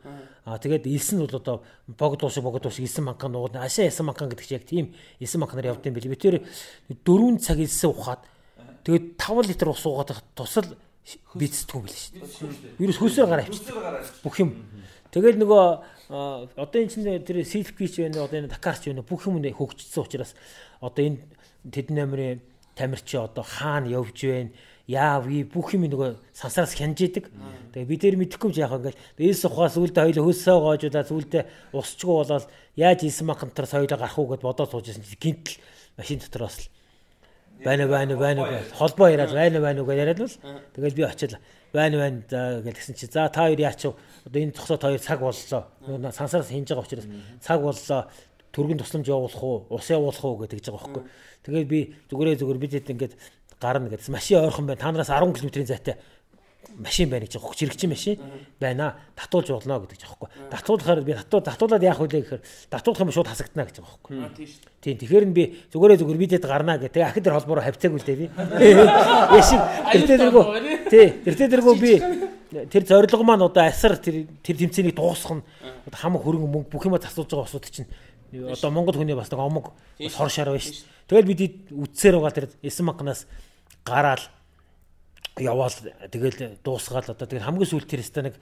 [0.47, 1.56] аа тэгээд илс нь бол одоо
[1.86, 4.86] богдууш богдууш 9 манган нууд ашаа 9 манган гэдэг чинь яг тийм
[5.19, 6.47] 9 манганаар явд юм били би тэр
[7.05, 8.23] 4 цаг илсэн ухаад
[8.86, 10.78] тэгээд 5 литр ус уугаад тусал
[11.35, 12.77] бицдгүй биш шүү дээ.
[12.78, 13.77] Вирус хөлсөөр гараа авчдаг.
[14.24, 14.51] Бүх юм.
[15.09, 15.65] Тэгэл нөгөө
[16.60, 20.36] одоо энэ чинь тэр селфич байна одоо энэ Дакарч байна бүх юм хөгжсөн учраас
[20.81, 21.24] одоо энэ
[21.73, 22.40] тэдний амрын
[22.77, 24.52] тамирчи одоо хаана явж байна
[24.89, 27.28] яав и бүх юм нөгөө сансараас хянж идэг.
[27.77, 31.44] Тэгээ бид нэр мэдэхгүй ч яах вэ ингээл ээс ухаас үлдээ хоёул хөөсөө гоожуулаад үлдээ
[31.77, 35.60] усчгүй болоод яаж ийсэн махантар соёлоо гарах уу гэд бодоод суужсэн чинь гинтл
[36.01, 36.73] машин дотроос л.
[37.60, 40.32] Байна байна байна холбоо яриад байна байна гэж яриад л.
[40.73, 41.36] Тэгэл би очил.
[41.73, 45.69] Байна байна за гэсэн чи за та хоёр яач одоо энэ цогцоо хоёр цаг боллоо.
[46.16, 47.06] Сансараас хинж байгаа учраас
[47.44, 48.09] цаг боллоо.
[48.48, 49.66] Төргөн тусламж явуулах уу?
[49.69, 50.40] Ус явуулах уу?
[50.40, 51.05] гэдэг гэж байгаа байхгүй.
[51.44, 53.15] Тэгээд би зүгээрээ зүгээр бид хэд ингээд
[53.60, 54.80] гарна гэдээс машин ойрхон байна.
[54.80, 55.97] Та нараас 10 км-ийн зайтай
[56.78, 58.18] машин байна гэж хөгч хэрэгчин машин
[58.60, 58.94] байна.
[59.16, 60.28] Татуулж болно гэдэг ч аахгүй.
[60.51, 64.47] Татуулахаар би татуу татуулаад яах вэ гэхээр татуулах юм шууд хасагдана гэж байгаа байхгүй.
[64.82, 65.44] Тийм тэгэхээр нь би
[65.74, 67.02] зүгээрээ зүгээр бидэд гарнаа гэдэг.
[67.02, 68.26] Ахид тэр холбоороо хавцаагүй л дээ би.
[69.39, 69.60] Яшиг
[69.90, 70.44] тэртээ дэргүү.
[70.86, 71.93] Тий, тэртээ дэргүү би
[72.70, 75.44] тэр зорилго маань одоо асар тэр тэр тэмцээнийг дуусгах нь
[75.93, 77.90] хамаг хөрөнгө мөнгө бүх юма засуулж байгаа усууд чинь
[78.32, 79.76] одоо Монгол хүний бас нэг омог
[80.16, 80.86] хор шар байна шүү.
[81.09, 83.28] Тэгэл бид үдсээр байгаа тэр эсмагнаас
[83.89, 84.24] гараал
[85.39, 85.74] яваал
[86.10, 88.36] тэгэл дуусгаал одоо тэгэл хамгийн сүүлд тэр өстө нэг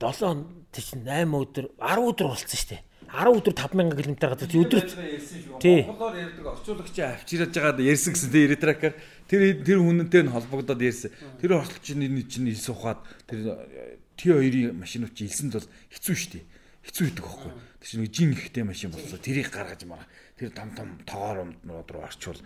[0.00, 2.82] 7 тийч 8 өдөр 10 өдөр болцсон шүү дээ.
[3.10, 4.90] 10 өдөр 5000 км газар өдөрт
[5.58, 5.82] тий.
[5.88, 8.94] Монголоор ярьдаг орчуулагч авчираад жагаад ярьсан гэсэн тий эритракаар
[9.26, 11.10] тэр тэр хүнэнтэй нь холбогдоод ярьсан.
[11.40, 13.66] Тэр орчлогчны чинь илс ухаад тэр
[14.20, 16.44] Т2-ийн машинууд чи илсэнд бол хэцүү шүү дээ.
[16.86, 17.52] Хэцүү гэдэг байхгүй.
[17.80, 19.16] Тэр чинь нэг жин ихтэй машин болсон.
[19.16, 20.06] Тэрийг гаргаж мараа.
[20.36, 22.38] Тэр том том тоогоор өмднүүд рүү орчуул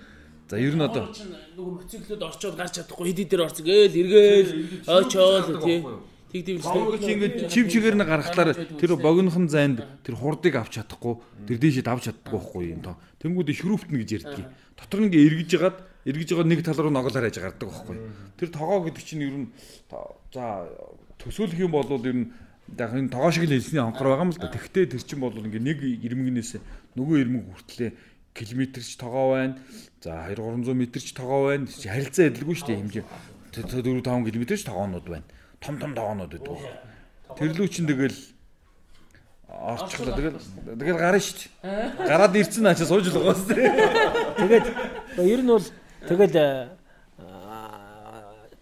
[0.54, 4.50] За ер нь одоо нөгөө моциклод орчоод гарч чадахгүй хэдий дээр орцог ээл эргээл
[4.86, 5.82] очоод тий.
[6.30, 6.98] Тэг дэвлээ.
[7.02, 11.18] Чи ингээд чив чигээр нь гаргахлаар тэр богинохон зайд тэр хурдыг авч чадахгүй
[11.50, 12.94] тэр дээшээ давж чаддаггүй байхгүй юм тоо.
[13.18, 14.46] Тэнгүүд шүрүүфтэн гэж ярьдаг.
[14.78, 17.96] Дотор нь ингээд эргэж ягаад эргэж байгаа нэг тал руу ноголоор хайж гардаг байхгүй.
[18.38, 19.48] Тэр тогоо гэдэг чинь ер нь
[19.90, 20.70] за
[21.18, 22.30] төсөөлөх юм бол ер нь
[22.78, 24.54] яг энэ тогоо шиг л хэлсний онхор байгаа юм л да.
[24.54, 26.62] Тэгтээ тэр чинь бол ингээд нэг ирмэгнээс
[26.94, 27.90] нөгөө ирмэг хүртлээ
[28.34, 29.58] километрч тогоо байна.
[30.02, 31.66] За 2 300 метрч тогоо байна.
[31.70, 33.04] Харилцаа адилгүй шүү дээ хэмжээ.
[33.54, 35.24] 4 5 км-ч тогоонууд байна.
[35.62, 36.58] Том том тогоонууд байдаг.
[37.38, 38.18] Тэрлүү чин тэгэл
[39.48, 40.14] орчихлоо.
[40.18, 42.10] Тэгэл тэгэл гарна шүү дээ.
[42.10, 43.70] Гараад ирсэн ачаа сууж л байгаа шүү дээ.
[44.42, 44.66] Тэгээд
[45.22, 45.66] ер нь бол
[46.10, 46.34] тэгэл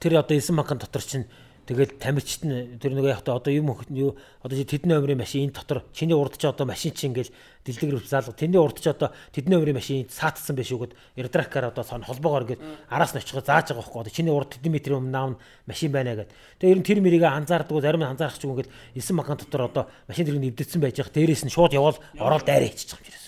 [0.02, 1.26] тэр одоо 9 банкн дотор чинь
[1.62, 5.86] Тэгэл тамирчид нь тэр нэг яг одоо юм юу одоо тэдний өмрийн машин энэ дотор
[5.94, 7.30] чиний урд чи одоо машин чи ингээл
[7.62, 11.86] дэлдэг рүү заалга тэдний урд чи одоо тэдний өмрийн машин саатсан биш үгэд эрдракаар одоо
[11.86, 15.14] сон холбоогоор ингээд араас нь очихоо зааж байгаа байхгүй одоо чиний урд тэдний метрийн өмнө
[15.14, 15.38] наав
[15.70, 16.34] машин байна гэд.
[16.58, 19.62] Тэгээ ер нь тэр мэрийг анзаардаг зарим нь анзаарах ч юм ингээд 9 макан дотор
[19.70, 23.26] одоо машин тэрийг нэвдэтсэн байж байгаа дээрээс нь шууд явал ороод дайраа хийчих юм жирээс.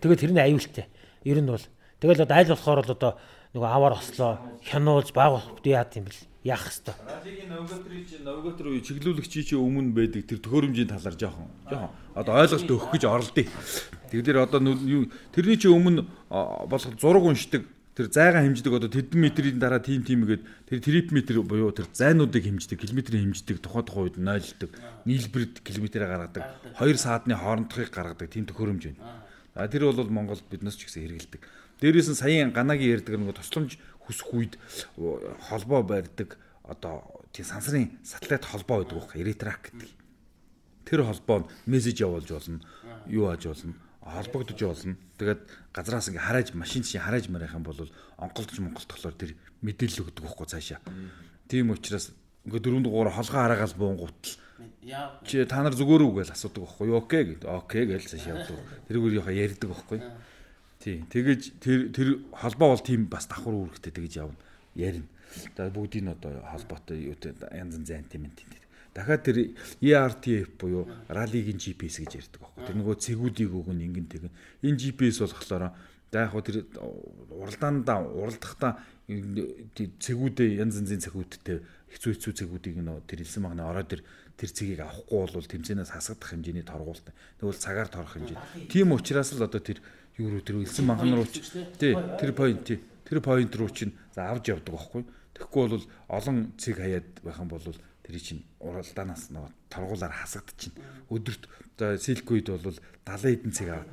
[0.00, 0.88] Тэгээд тэр нь аюултай.
[1.28, 1.66] Ер нь бол
[2.00, 3.12] тэгэл одоо айл болохоор л одоо
[3.52, 6.94] нөгөө аваар ослоо хянуулж баг яад юм бэл яах хэвээр.
[7.02, 12.34] Радигийн навигаторыг чи навигатор уу чиглүүлэгчий чи өмнө байдаг тэр төхөөрөмжийн талаар жоохон жоохон одоо
[12.38, 13.50] ойлголт өгөх гэж оролдъё.
[14.14, 14.60] Тэгэхээр одоо
[15.34, 17.66] тэрний чи өмнө болох зураг уншдаг
[17.96, 21.88] тэр зайгаа хэмждэг одоо тэдэн метрийн дараа тим тим гээд тэр трип метр буюу тэр
[21.90, 24.70] зайнуудыг хэмждэг километрийг хэмждэг тухай тухай үед нойлдог
[25.08, 26.44] нийлбэрд километрээ гаргадаг
[26.76, 29.24] хоёр саадны хоорондохыг гаргадаг тийм төхөөрөмж байна.
[29.56, 31.40] А тэр бол Монгол биднес ч гэсэн хэрэгэлдэг.
[31.80, 34.54] Дээрээс нь саяын ганагийн ярьдаг нэг тусламж хүсэх үед
[35.50, 37.04] холбоо барьдаг одоо
[37.34, 39.90] тийм сансрын сателлит холбоо байдаг байхгүй Eritrac гэдэг.
[40.86, 42.60] Тэр холбоо нь мессеж явуулж болно.
[43.06, 43.74] Юу ааж болно
[44.06, 44.96] холбогдож болно.
[45.18, 45.40] Тэгээд
[45.74, 50.46] газраас ингээ харааж машин чинь харааж марих юм бол онголдож монголтохлоор тэр мэдээлэл өгдөг байхгүй
[50.46, 50.80] цаашаа.
[51.50, 52.14] Тийм учраас
[52.46, 54.38] ингээ дөрөв дугаар холгоо хараагаал буунгуутл
[55.26, 58.58] чи та нар зүгээр үү гэж асуудаг байхгүй юу окей гэд окей гэж цаашаа явдаг.
[58.86, 59.98] Тэрүүгээр яхаа ярьдаг байхгүй.
[60.86, 61.02] Тий.
[61.02, 64.38] Тэгэж тэр тэр холбоо бол тийм бас давхар үүрэгтэй тэгэж явна.
[64.78, 65.10] Ярина.
[65.58, 68.54] За бүгдийг нь одоо холбоотой юутай янз янз антимент тийм.
[68.94, 69.50] Дахиад тэр
[69.82, 72.62] ERTF буюу раллигийн GPS гэж ярьдаг байхгүй.
[72.70, 74.32] Тэр нөгөө цэгүүдийг өгөн ингэн тэгэн.
[74.62, 75.74] Энэ GPS болохоор
[76.14, 76.56] за яг хөө тэр
[77.34, 78.78] уралдаандаа уралдахдаа
[79.10, 81.66] цэгүүдээ янз янзын цэгүүдтэй
[81.98, 84.00] хэцүү хэцүү цэгүүдийг нөө тэр илсэн магнаа ороод тэр
[84.38, 87.10] тэр цэгийг авахгүй бол тэмцээнээс хасагдах хэмжээний торгуулт.
[87.42, 88.70] Тэгвэл цагаар торох хэмжээ.
[88.70, 89.82] Тийм учраас л одоо тэр
[90.18, 91.44] юу руу тэр элсэн манхан руу ч
[91.76, 95.04] тий тэр point тий тэр point руу чинь за авч явдаг байхгүй.
[95.36, 100.80] Тэгэхгүй бол олон цэг хаяад байх юм бол тэр чинь уралдаанаас нөгөө торгуулаар хасагдчихна.
[101.12, 101.42] Өдөрт
[101.76, 103.84] за силквид бол 70 хэдэн цэг аа.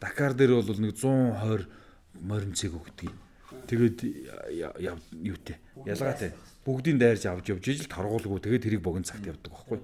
[0.00, 1.66] Дакар дээр бол нэг 120
[2.20, 3.12] морин цэг өгдөг.
[3.66, 3.98] Тэгээд
[5.24, 5.56] юутэй
[5.88, 9.78] ялгаатай бүгдийг дайрж авч явж ижил торгуулгүй тэгээд тэрийг богино цагт явдаг байхгүй.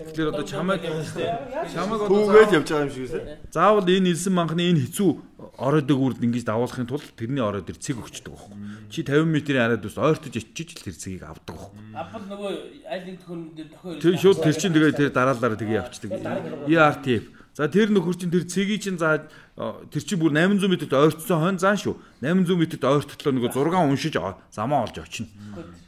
[0.00, 3.20] Тэгэхээр одоо чамайг чамайг одоо түүгээд явж байгаа юм шиг үсэ.
[3.52, 5.10] Заавал энэ илсэн манхны энэ хэцүү
[5.60, 8.56] оройдог үрд ингэж давуулахын тулд тэрний орой дээр цэг өгчдөг байхгүй.
[8.88, 11.80] Чи 50 м-ийн арайд ус ойртож очиж л тэр цэгийг авдаг байхгүй.
[11.96, 12.52] Апл нөгөө
[12.88, 13.18] аль нэг
[13.56, 14.00] дээр тохиол.
[14.00, 16.20] Тэр шууд тэр чинь тэгээ тэр дараалалаар тэгээ явчихдаг.
[16.64, 17.39] ERTF.
[17.54, 19.26] За тэр нөхөр чинь тэр цэгийг чинь за
[19.58, 21.98] тэр чинь бүр 800 м-т ойртсон хойно заан шүү.
[22.22, 24.14] 800 м-т ойртолоо нөгөө 6 уншиж
[24.54, 25.28] замаа олж очино.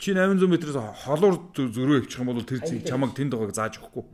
[0.03, 0.77] Чи 800 м-ээс
[1.07, 4.05] холуур зөрөө явчих юм бол тэр цэг чамаг тэнд байгааг зааж өгөхгүй.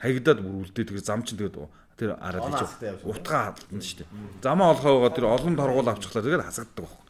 [0.00, 1.60] Хаягдаад бүр үлдээ тэр зам чинь тэгээд
[2.00, 2.60] тэр араад ич
[3.04, 4.08] утгаа хадна шүү дээ.
[4.40, 7.06] Замаа олохоо байгаа тэр олон торгуул авчихлаа тэгээд хасагддаг байхгүй.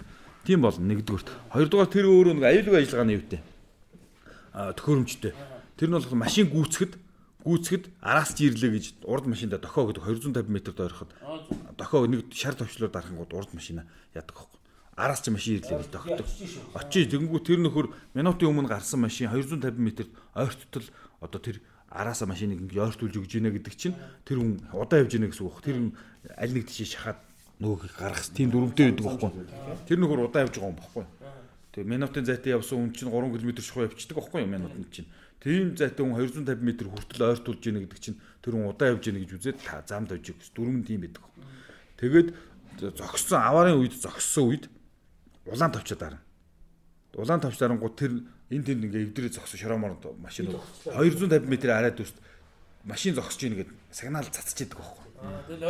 [0.47, 1.29] Тийм бол нэгдүгürt.
[1.51, 3.41] Хоёрдугаар тэр өөрөө нэг аюулгүй ажиллагааны юутэй.
[4.55, 5.35] А төхөөрөмжтэй.
[5.75, 6.95] Тэр нь бол машин гүйцэхэд
[7.47, 11.11] гүйцэхэд араас жирлээ гэж урд машинда дохоо гэдэг 250 м-д ойроход
[11.79, 13.87] дохоо нэг шар төвчлөөр дарахын гууд урд машина
[14.19, 14.59] яадаг байхгүй.
[14.99, 16.27] Араас ч машин ирлээ гэж дохдог.
[16.75, 20.87] Очиж тэгэнгүү тэр нөхөр минутын өмнө гарсан машин 250 м-д ойрттол
[21.23, 23.95] одоо тэр араасаа машиныг ингэ ойртуулж өгж гинэ гэдэг чинь
[24.27, 25.63] тэр хүн удаа явж гинэ гэсэн үг.
[25.63, 25.95] Тэр
[26.35, 27.23] аль нэг тийш шахаад
[27.63, 29.31] нөгөөг гаргах тийм дүрмтэй байдаг байхгүй.
[29.87, 31.05] Тэр нөхөр удаа явж байгаа юм байхгүй.
[31.77, 35.09] Тэгээ минутын зайтай явсан хүн чинь 3 км шухуу явчихдаг байхгүй юу минутанд чинь.
[35.41, 39.21] Тийм зайтай хүн 250 м хүртэл ойртуулж гинэ гэдэг чинь тэр хүн удаа явж гинэ
[39.23, 41.25] гэж үзээд та замд авч өгс дүрмэн тийм байдаг.
[42.01, 42.29] Тэгээд
[42.97, 44.65] зогссон аваарын үед зогссон үед
[45.47, 46.21] улаан тавчаад дарна.
[47.15, 48.13] Улаан тавч дарангууд тэр
[48.51, 50.53] энэ тэнд ингээ эвдрээ зогсоо шороомор машин
[50.85, 52.17] 250 м арайд үст
[52.85, 55.07] машин зогсож ийн гэдэг сигнал цацж идэг байхгүй.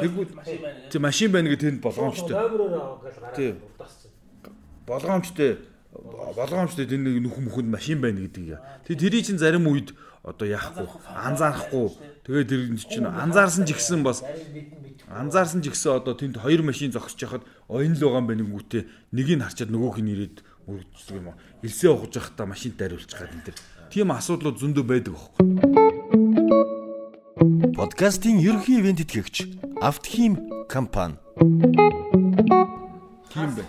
[0.02, 0.32] Тэгвэл
[0.90, 2.34] чи машин байна гэдэг тэнд болгоомжтой.
[3.36, 3.54] Тийм.
[4.86, 5.58] Болгоомжтой
[6.36, 8.58] болгоомжтой тэнд нүх мөхөнд машин байна гэдгийг.
[8.86, 9.94] Тэг тэрий чин зарим үед
[10.26, 11.86] одоо яахгүй анзаарахгүй
[12.26, 14.26] тэгээд тэр чинь анзаарсан ч ихсэн бас
[15.06, 18.82] анзаарсан ч ихсэн одоо тэнд хоёр машин зогсож яхад оюун л байгаа юм байна гүтээ
[19.14, 20.36] нэгийг харчаад нөгөөх нь ирээд
[20.66, 21.38] үргэлжлэх юм уу?
[21.62, 23.56] Илсээ ухаж явахдаа машинт дариулчих гад энэ төр.
[23.86, 25.46] Тийм асуудлууд зөндөө байдаг аахгүй.
[27.78, 31.14] Подкастын ерөнхий ивент итгэгч Автхим компани.
[33.30, 33.64] Тийм бай.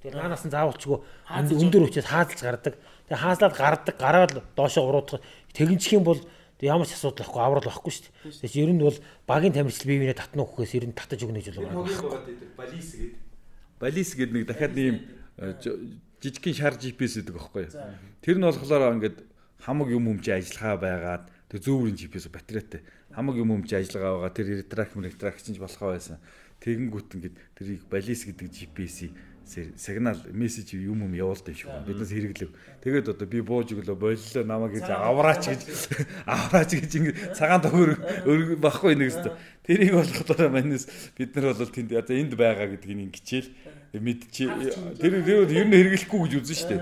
[0.00, 0.98] Тэр наанаас нь заавалчгүй
[1.28, 2.74] өндөр хүчээс хаазалж гардаг.
[3.08, 5.20] Тэгээ хаазлаад гардаг, гараад доошоо уруудах.
[5.52, 6.20] Тэгэнчих юм бол
[6.60, 8.40] ямар ч асуудал байхгүй, аврал байхгүй шүү дээ.
[8.44, 8.98] Тэгэхээр ер нь бол
[9.28, 11.84] багийн тамирчил бие биенээ татна өгөхөөс ер нь татаж өгнө гэж байгаа.
[12.56, 13.14] Балис гээд.
[13.80, 14.96] Балис гээд нэг дахиад ийм
[16.20, 17.72] жижигхэн шар GPS гэдэг байхгүй юу.
[18.20, 19.18] Тэр нь болохоор ингээд
[19.60, 22.80] хамаг юм өмчи ажиллагаа байгаад тэр зүүврийн GPS батарейтай
[23.12, 26.20] хамаг юм өмчи ажиллагаа байгаа тэр трак трак чинь болохоо байсан.
[26.60, 29.12] Тэгэнгүүт ингээд тэрийг балис гэдэг GPS-ийг
[29.50, 31.82] сигнал мессеж юм юм явуулдаг шүү.
[31.86, 32.50] Биднээс хэрэглэв.
[32.86, 35.62] Тэгээд одоо би бууж өглөө боллоо намайг гэж авраач гэж
[36.26, 37.90] авраач гэж ингэ цагаан төгөр
[38.62, 39.34] багхгүй нэг өстө.
[39.66, 40.86] Тэрийг болохоор манайс
[41.18, 43.50] бид нар бол тэнд одоо энд байгаа гэдгийг ингэчээл
[43.98, 44.46] мэдчи
[45.02, 46.76] тэр тэр ер нь хэрэглэхгүй гэж үзэн штэ.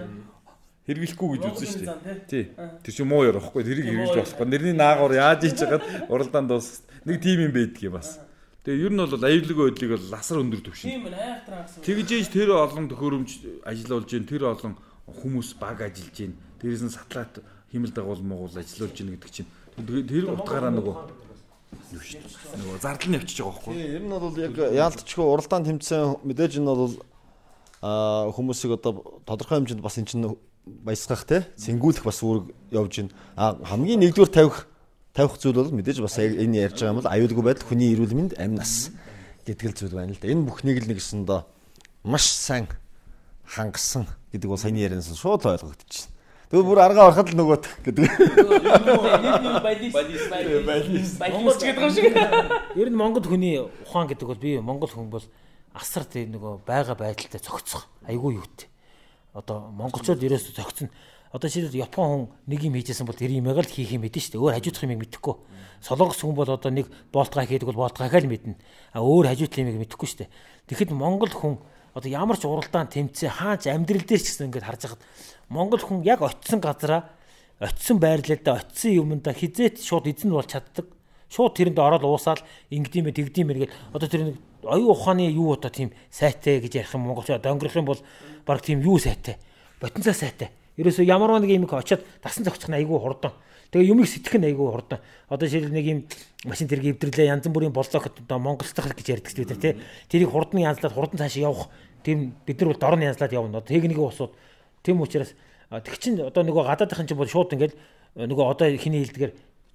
[0.85, 1.87] Хэрэглэхгүй гэж үзэн штэ.
[2.29, 2.45] Тий.
[2.85, 4.45] Тэр чинь муу ярихгүй тэрийг хэрэглэж болохгүй.
[4.45, 8.21] Нэрний наагур яаж хийж хагаад уралдаан дуус нэг тим юм байдаг юм бас.
[8.69, 10.93] Тэгээ ер нь бол аюулгүй байдлыг бол ласар өндөр төвшин.
[10.93, 11.81] Тийм байна айхтраа гэсэн.
[11.89, 13.31] Тэгж ийж тэр олон төхөөрөмж
[13.65, 14.77] ажиллаулж гин тэр олон
[15.09, 16.37] хүмүүс баг ажиллаж гин.
[16.61, 17.41] Дээрээс нь сатлаат
[17.73, 20.97] химэл дагуул могуул ажиллаулж гин гэдэг чинь тэр утгаараа нөгөө
[21.97, 22.61] юу шүү дээ.
[22.61, 23.73] Нөгөө зардал нь явчихж байгаа байхгүй.
[23.73, 26.95] Тийм ер нь бол яг яалтчгүй уралдаан тэмцээн мэдээж энэ бол
[27.81, 30.29] аа хүмүүсийг одоо тодорхой хэмжээнд бас эн чинь
[30.85, 33.09] баясгах те сэнгүүлэх бас үүрэг явж гин.
[33.33, 34.68] А хамгийн нэгдүгээр тавих
[35.19, 38.33] тавих зүйл бол мэдээж бас энэ ярьж байгаа юм бол аюулгүй байдал хүний эрүүл мэнд
[38.39, 38.95] амь нас
[39.43, 40.31] гэдэг л зүйл байна л да.
[40.31, 41.43] Энэ бүхнийг л нэгсэндээ
[42.07, 42.71] маш сайн
[43.43, 46.15] хангасан гэдэг бол саяны ярианаас шууд ойлгогдчихсэн.
[46.55, 48.05] Тэгээ бүр аргаа ороход л нөгөөх гэдэг.
[49.67, 52.15] Балис гэдэг юм шиг.
[52.79, 55.27] Ер нь Монгол хүний ухаан гэдэг бол би Монгол хүн бол
[55.75, 58.71] асар тийм нөгөө байга байдалтай цогцох айгүй юутэй.
[59.35, 60.89] Одоо монголчууд ерөөсө цогцно
[61.33, 64.33] одоо жишээлбэл Япон хүн нэг юм хийжсэн бол тэр юмыг л хийх юм мэдэн шүү
[64.33, 64.41] дээ.
[64.41, 65.35] Өөр хажуудах юмыг мэдэхгүй.
[65.85, 68.57] Солонгос хүн бол одоо нэг болтгай хийдэг бол болтгайгаа л мэднэ.
[68.97, 70.33] А өөр хажуудлын юмыг мэдэхгүй шүү дээ.
[70.73, 71.61] Тэгэхэд Монгол хүн
[71.93, 75.03] одоо ямар ч уралдаан тэмцээ хаач амьдрал дээр ч гэсэн ингээд харж байхад
[75.53, 77.13] Монгол хүн яг очисон газараа
[77.61, 80.89] очисон байрлалдаа очисон юмда хизээт шууд эзэн бол чаддаг.
[81.29, 82.41] Шууд тэрэнд ороод уусаал
[82.73, 83.73] ингэдэм бэ тэгдэм бэ гэдэг.
[83.93, 87.85] Одоо тэр нэг оюун ухааны юу одоо тийм сайтай гэж ярих юм монголчууд донгорох юм
[87.85, 88.01] бол
[88.49, 89.37] баг тийм юу сайтай.
[89.77, 90.49] Ботинцаа сайтай
[90.79, 93.35] Ерөөсөө ямар нэг юм очиод тасан зогчих нь айгүй хурдан.
[93.75, 95.03] Тэгээ юмыг сэтгэх нь айгүй хурдан.
[95.27, 95.99] Одоо жишээл нэг юм
[96.47, 99.75] машин тэрэг эвдэрлээ янз бүрийн болзоохот одоо Монголцох гэж ярьдаг шүү дээ тий.
[100.07, 101.69] Тэрийг хурдан янзлаад хурдан цаашаа явах.
[102.07, 103.61] Тийм бид нар бол дорн янзлаад явна.
[103.61, 104.33] Техникийн усууд.
[104.87, 105.35] Тийм учраас
[105.69, 107.75] тэг чин одоо нөгөө гадаадынхан чинь бол шууд ингээд
[108.15, 109.35] нөгөө одоо хиний хэлдгээр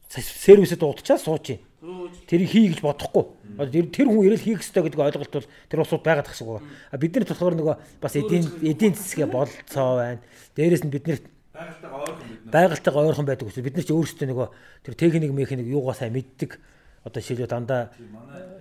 [0.09, 1.61] сервитэд дуудчихаа сууж чинь.
[1.83, 3.25] Тэрийг хий гэж бодохгүй.
[3.91, 6.63] Тэр хүн ирэл хийх ёстой гэдэг ойлголт бол тэр усууд байгаад тах шиг байна.
[6.87, 10.23] А бид нар болохоор нөгөө бас эдийн эдийн засгээ болцоо байна.
[10.55, 11.19] Дээрээс нь бид нэр
[12.47, 14.47] байгальтайгаа ойрхон байдаг учраас бид нар ч өөрсдөө нөгөө
[14.87, 16.55] тэр техник механик юугаа сайн мэддэг.
[17.03, 17.91] Одоо шилүү дандаа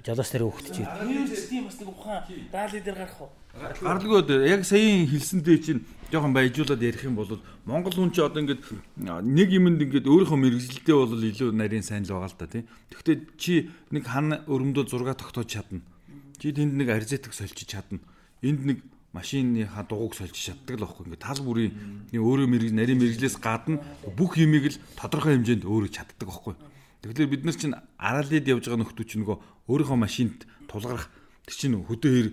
[0.03, 1.07] жолоос нэр өгдөж байна.
[1.07, 3.31] Юу ч тийм бас нэг ухаан даали дээр гарах уу?
[3.55, 8.43] Гаралгүй одоо яг саяын хэлсэндээ чинь жоохон баяжуулаад ярих юм бол Монгол хүн чи одоо
[8.43, 8.67] ингээд
[8.99, 12.67] нэг юмд ингээд өөрийнхөө мэрэгжилдээ бол илүү нарийн сайн л байгаа л та тийм.
[12.91, 15.87] Гэхдээ чи нэг хан өрөмдөө зураг тогтоож чадна.
[16.43, 18.03] Чи тэнд нэг арзетик сольчиж чадна.
[18.43, 18.79] Энд нэг
[19.13, 21.73] машиныхаа дугуйг сольж чаддаг л байхгүй ингээд тал бүрийн
[22.17, 23.85] өөрөө мэрэг нарийн мэрэгжлээс гадна
[24.17, 26.57] бүх юмыг л тодорхой хэмжээнд өөрөө чаддаг байхгүй.
[27.03, 31.11] Тэгэхээр бид нар чинь араалид явж байгаа нөхдөө чинь нөгөө өөрийнхөө машинд тулгарх
[31.51, 32.29] тэр чинь хөдөө хэр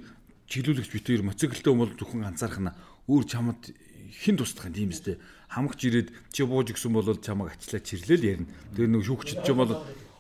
[0.46, 2.78] чиглүүлэгч битээр моциклтэй бол зөвхөн анзаарах нь
[3.10, 3.74] өөр чамд
[4.14, 5.18] хэн тусдах юм тийм үстэй
[5.50, 8.50] хамгч ирээд чи бууж өгсөн бол чамайг ачлаа чирлээл ярина.
[8.78, 9.74] Тэр нэг шүүгчд ч юм бол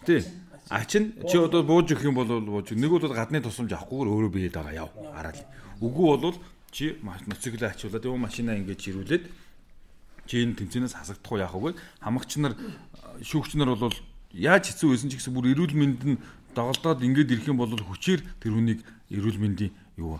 [0.05, 0.25] тий
[0.69, 4.31] А чин чи одоо бууж өгөх юм бол бууж нэг бол гадны тусламж авахгүйгээр өөрөө
[4.33, 5.41] биед байгаа яв араал.
[5.81, 6.37] Үгүй бол
[6.69, 9.23] чи моциклээ ачуулаад юм машинаа ингэж чирүүлээд
[10.29, 11.73] чи энэ тэмцэнээс хасагдах уу яах вэ?
[12.05, 12.53] Хамгч нар
[13.17, 13.97] шүүгч нар бол
[14.33, 16.21] яаж хэцүү байсан ч гэсэн бүр эрүүл мэнд нь
[16.53, 20.19] доголдоод ингэж ирэх юм бол хүчээр тэр хүнийг эрүүл мэндийн юу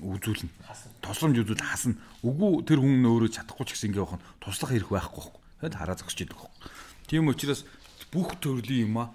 [0.00, 0.52] үзүүлнэ.
[1.00, 1.96] Тосломж үзүүл хасна.
[2.20, 5.40] Үгүй тэр хүн өөрөө чадахгүй ч гэсэн ингэ явах нь туслах хэрэг байхгүй байхгүй.
[5.64, 6.52] Тэгэл хараа зогсож идэг байхгүй.
[7.08, 7.64] Тийм учраас
[8.12, 9.12] бүх төрлийн юм а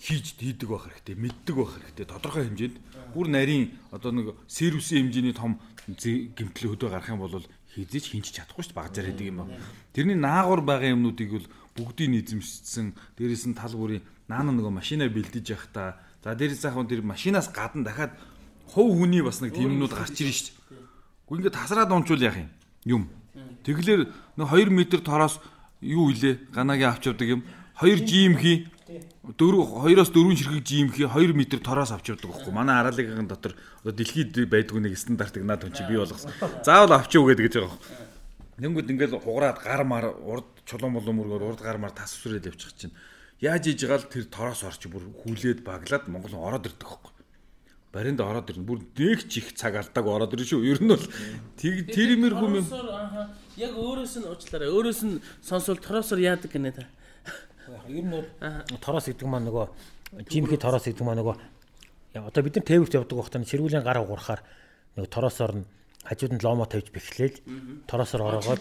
[0.00, 2.06] хийж дийдэг байх хэрэгтэй, мэддэг байх хэрэгтэй.
[2.08, 2.76] Тодорхой хэмжээнд
[3.14, 7.44] бүр нарийн одоо нэг сервисийн хэмжээний том гэмтэл хөдөө гарах юм бол
[7.76, 9.48] хизээч хинч чадахгүй шүү дээ багажаар хийдэг юм аа.
[9.94, 11.46] Тэрний наагур байгаа юмнуудыг бол
[11.76, 12.92] бүгдийг эзэмшсэн.
[13.16, 15.96] Дээрээс нь тал бүрийн наана нөгөө машинаа бэлдэж явах та.
[16.24, 18.12] За дээрээс ахын тэр машинаас гадна дахиад
[18.68, 20.48] хов хүний бас нэг тиймнүүд гарч ирж шít.
[21.28, 22.50] Гэхдээ ингээд тасраад унчвал яах юм?
[22.84, 23.02] Юм.
[23.64, 25.40] Тэглэр нэг 2 м тороос
[25.80, 26.52] юу илээ?
[26.52, 27.42] Ганагийн авч явдаг юм.
[27.80, 28.68] 2 GMх
[29.24, 32.52] 4 2-оос 4 ширхэг GMх 2 м тороос авч явдаг байхгүй.
[32.52, 36.36] Манай хараалыгын дотор одоо дэлхийд байдгүй нэг стандартыг наад хүн чи бий болгосон.
[36.60, 38.11] Заавал авч яв гэдэг гэж байгаа байхгүй
[38.62, 42.70] Нэнгүүд ингээл хугараад гар мар урд чулуун болон мөргөөр урд гар мар тас усрээд явчих
[42.78, 42.94] чинь.
[43.42, 47.10] Яаж иж гал тэр тороос орч бүр хүлээд баглаад Монгол ороод ирдэг хөхгүй.
[47.90, 48.62] Баринд ороод ирнэ.
[48.62, 50.62] Бүр нэг ч их цаг алдааг ороод ирнэ шүү.
[50.62, 51.06] Ер нь бол
[51.58, 52.66] тэр имэр хүм юм.
[53.58, 54.70] Яг өөрөөс нь уучлаарай.
[54.70, 56.86] Өөрөөс нь сонсвол тороосоор яадаг гинэ та.
[57.90, 58.30] Ер нь бол
[58.78, 59.66] тороос гэдэг маань нөгөө
[60.30, 61.36] жимхи тороос гэдэг маань нөгөө
[62.22, 64.40] одоо бид нар тээвэрт явдаг байхдаа сэргүүлийн гар угуурахаар
[64.96, 65.66] нөгөө тороосоор нь
[66.04, 67.38] хажууд нь ломо тавьж бэхлээл
[67.86, 68.60] тороосоор ороогоод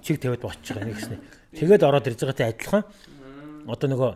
[0.00, 1.20] чиг тавиад бочих юм гэсэн.
[1.52, 2.84] Тэгээд ороод ирж байгаатай адилхан
[3.68, 4.10] одоо нөгөө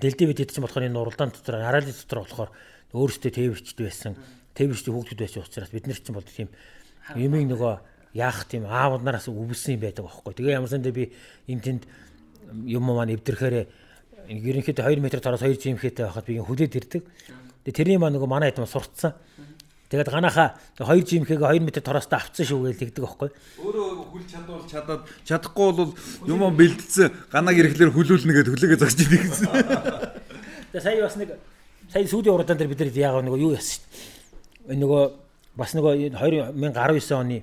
[0.00, 2.50] дэлдээ бид чинь болохоор энэ уралдаан дотор араалын дотор болохоор
[2.94, 4.14] өөрөөсөө тээвэрчд байсан.
[4.54, 6.48] Тээвэрчд хүүхдүүд байсан учраас бид нар чинь бол тийм
[7.18, 7.74] юмыг нөгөө
[8.14, 10.32] яах тийм аав нараас өвсөн юм байдаг аахгүй.
[10.34, 11.12] Тэгээ ямар сандаа би
[11.50, 11.82] энэ тэнд
[12.64, 13.66] юм маань эвдэрхээр
[14.30, 17.02] ерөнхийдөө 2 м тороос 2 жимхээтэй байхад би хүлээд ирдэг.
[17.66, 19.14] Тэгээ тэрний маань нөгөө манай хэд сурцсан.
[19.86, 23.30] Тэгээд ганахаа 2 жимхийг 2 м тороостой авцсан шүү гэж тэгдэг аахгүй.
[23.62, 25.92] Өөрөө хүл чадвал чадаад чадахгүй бол
[26.26, 29.46] юм бэлдсэн ганаг ирэхлээр хүлүүлнэ гэдэг хүлээгээ зогсож идэг гэсэн.
[30.74, 31.30] Тэгээд сая бас нэг
[31.86, 34.74] сая сүүдийн уралдаан дээр бид нар яагаад нөгөө юу яасан шүү.
[34.74, 35.02] Нөгөө
[35.54, 37.38] бас нөгөө 2019 оны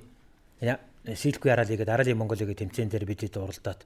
[1.16, 3.84] Силкви Арали гэдэг Арали Монголигийн тэмцээн дээр бид хэд уралдаад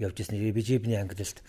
[0.00, 0.36] явж ирсэн.
[0.52, 1.40] Бижибний ангилалд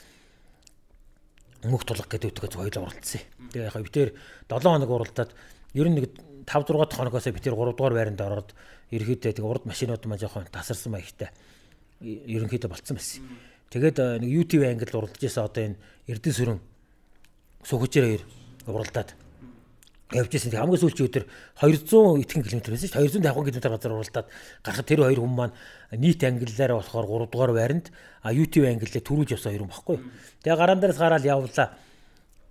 [1.68, 3.24] мөх тулах гэдэг үтгэж хоёул уралдсан.
[3.52, 4.10] Тэгээ яг бид тэр
[4.48, 5.32] 7 хоног уралдаад
[5.76, 6.08] ер нь нэг
[6.50, 8.50] 5 6 дахь хоногоос би тэр 3 дугаар байранд ороод
[8.90, 11.30] ерөөдөө тэг урд машинууд маань жоохон тасарсан маягтай
[12.02, 13.22] ерөнхийдөө болцсон байсан.
[13.70, 15.78] Тэгээд нэг YouTube англи уралдаж байсан одоо энэ
[16.10, 16.60] Эрдэнэ сүрэн
[17.70, 18.24] сүхчээр
[18.66, 19.14] уралдаад
[20.10, 20.50] явж байсан.
[20.50, 21.26] Хамгийн сүүлчийн өдөр
[21.62, 23.30] 200 итгэн км байсан шүү дээ.
[23.30, 24.28] 250 км газар уралдаад
[24.66, 25.54] гарахад тэр хоёр хүн маань
[25.94, 27.86] нийт англиараа болохоор 3 дугаар байранд
[28.26, 29.98] YouTube англиар төрүүлж явсан хоёр хүн баггүй.
[30.42, 31.68] Тэгээ гараан дээрээс гараад явлаа.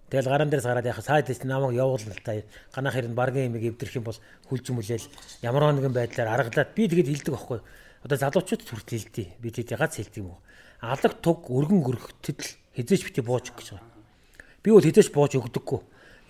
[0.08, 2.40] Тэгэл гаран дээрээс гараад яхаа сайд тест намайг явуулна л та.
[2.72, 4.18] Ганах хэрэг баргийн имийг эвдэрх юм бол
[4.48, 5.06] хүлж мүлээл
[5.44, 7.60] ямар нэгэн байдлаар аргалаад би тэгээд хилдэг аахгүй.
[8.08, 9.36] Одоо залуучууд хүртэл хилдэ.
[9.36, 10.40] Би тэгээд гац хилдэг юм уу?
[10.80, 13.92] Алаг туг өргөн өргөтөд л хизээч бити бууж гэж байгаа.
[14.64, 15.80] Би бол хизээч бууж өгдөггүй.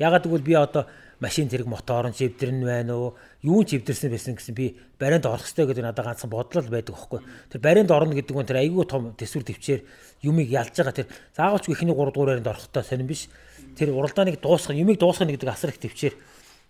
[0.03, 3.15] Ягаад гэвэл би одоо машин зэрэг мотор нь чивдэрн байна уу?
[3.43, 7.21] Юу ч чивдэрсэн байсан гэсэн би баринд орох хэрэгтэй гэдэг надад ганцхан бодлол байдаг аахгүй.
[7.51, 9.81] Тэр баринд орно гэдэг нь тэр айгүй том төсвөр төвчээр
[10.23, 13.27] юмыг ялж байгаа тэр заагалч ихний 3 дугаар баринд орохдоо сонирн биш
[13.75, 16.15] тэр уралдааныг дуусгах, юмыг дуусгах гэдэг асар их төвчээр.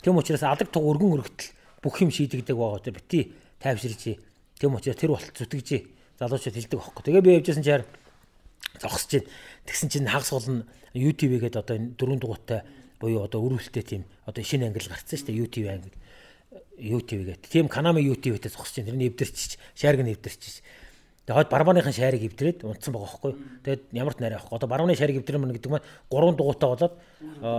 [0.00, 1.52] Тэм учраас алдаг туг өргөн өргөтөл
[1.84, 2.80] бүх юм шийдэгдэг байгаа.
[2.80, 4.16] Тэр бити тайвширч.
[4.56, 5.68] Тэм учраас тэр болт зүтгэж
[6.18, 7.02] залуучууд хэлдэг байхгүй.
[7.04, 7.86] Тэгээ би явжсэн чинь
[8.80, 9.28] зогсож байна.
[9.66, 10.62] Тэгсэн чинь хагас гол нь
[10.94, 12.62] YouTube гээд одоо энэ дөрөв дугуйтай
[13.00, 15.96] буюу одоо өрөвлөлттэй тийм одоо шинэ англи гарцсан шүү дээ YouTube англи
[16.78, 17.48] YouTube гээд.
[17.50, 18.90] Тийм Канами YouTube-тэй зогсож байна.
[18.90, 20.62] Тэрний эвдэрчиж, шаарг нь эвдэрчиж.
[21.26, 23.32] Тэгээд хойд барбаныхын шаарыг эвдрээд унтсан байгаа байхгүй.
[23.66, 24.56] Тэгээд ямар ч нарай авахгүй.
[24.56, 26.94] Одоо барбаны шаарыг эвдрэх мөн гэдэг маань гурван дугуйтай болоод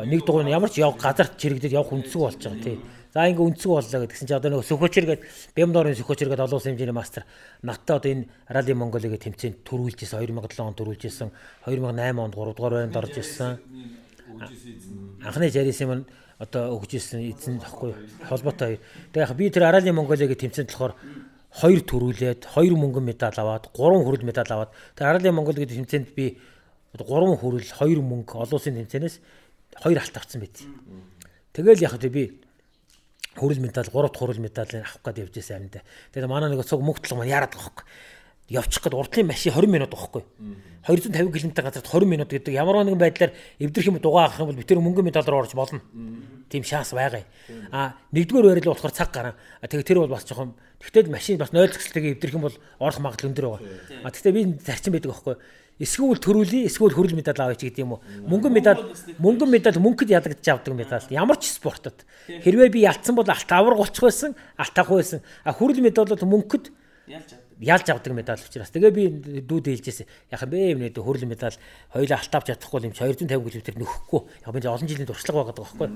[0.09, 2.79] нэг дугуй нь ямар ч яв газарт чирэгдээд явах үнцэг болж байгаа тий.
[3.13, 5.21] За ингээ үнцэг боллоо гэдгсэн чинь одоо нэг сөхөчөр гээд
[5.53, 7.25] Бямдорын сөхөчөр гээд олон улсын хэмжээний мастер
[7.61, 11.29] надтай одоо энэ Рали Монголигийн тэмцээнд төрүүлжсэн 2007 онд төрүүлжсэн
[11.65, 14.08] 2008 онд 3 дугаар байранд орж ирсэн.
[15.23, 16.05] Анхны жарисэн юм
[16.39, 17.93] одоо өгж ирсэн эзэн тахгүй
[18.29, 18.79] холбоотой.
[19.11, 20.95] Тэгээ яг би тэр Аралын Монголиагийн тэмцээнд болохоор
[21.49, 26.09] хоёр төрүүлээд хоёр мөнгөн медаль аваад гурван хүрэл медаль аваад тэр Аралын Монгол гэдэг тэмцээнд
[26.13, 26.37] би
[26.95, 29.15] гурван хүрэл хоёр мөнгө олон улсын тэмцээнээс
[29.83, 30.61] хоёр алт авсан байт.
[31.51, 32.39] Тэгэл яг би
[33.35, 35.83] хүрэл медаль гурав дахь хүрэл медаль авах гээд явж байсан аминдаа.
[36.13, 37.85] Тэгээд манай нэг цуг мөнгө толгой маань яарад байгаа хөөхгүй
[38.49, 40.23] явчих гээд урдлын машин 20 минут байхгүй.
[40.87, 44.57] 250 км газарт 20 минут гэдэг ямар нэгэн байдлаар эвдэрх юм дугаа авах юм бол
[44.57, 45.81] би тэр мөнгөн медалаар орж болно.
[46.49, 47.23] Тийм шанс байгаа.
[47.71, 49.35] А нэгдүгээр байрал болохоор цаг гарan.
[49.61, 53.29] Тэгээ тэр бол бас жоохон тэгтэл машин бас 0 зэгсэлтэйгээ эвдэрх юм бол орох магадлал
[53.29, 53.69] өндөр байгаа.
[54.01, 55.35] А тэгтээ би зарчим байдаг байхгүй.
[55.79, 58.03] Эсвэл төрүүлээ, эсвэл хөрөл медаль аваач гэдэг юм уу.
[58.27, 58.83] Мөнгөн медаль,
[59.15, 61.07] мөнгөн медаль мөнгөд ядагдж авдаг медаль.
[61.07, 62.03] Ямар ч спортод.
[62.27, 65.23] Хэрвээ би ялцсан бол алт авраг болчих байсан, алт авах байсан.
[65.47, 66.67] А хөрөл медаль бол мөнгөд
[67.07, 68.71] ялж авдаг ялж авдаг медаль учраас.
[68.71, 69.03] Тэгээ би
[69.43, 70.07] дүүд хэлжсэн.
[70.31, 71.59] Яг бэ юм нэ хөрөл медаль
[71.91, 74.21] хоёулаа алт авч чадахгүй юм чи 250 км нөхөхгүй.
[74.47, 75.87] Яг би олон жилийн туршлага байгаа байхгүй.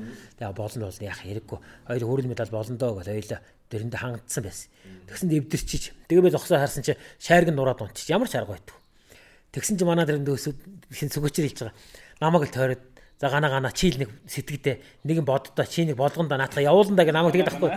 [0.44, 1.60] Тэгээ болно болно яг хэрэггүй.
[1.88, 3.40] Хоёр хөрөл медаль болно доо гэж хоёулаа
[3.72, 4.68] дэрэндээ хангацсан байсан.
[5.07, 5.84] Тэгсэн дэвдэрчиж.
[6.11, 8.11] Тэгээ би зогсоо харсан чи шаарг нураад унтчих.
[8.11, 8.76] Ямар ч арга байдаг.
[9.56, 10.60] Тэгсэн чи манай дэрэнд өсөд
[10.91, 11.76] хин сүгөчөр хэлж байгаа.
[12.19, 12.84] Намаг л тойроод
[13.23, 17.31] За гана гана чийл нэг сэтгэдээ нэг боддоо чи нэг болгондоо наатах явууландаа гэ намайг
[17.31, 17.72] тэгээд ахгүй.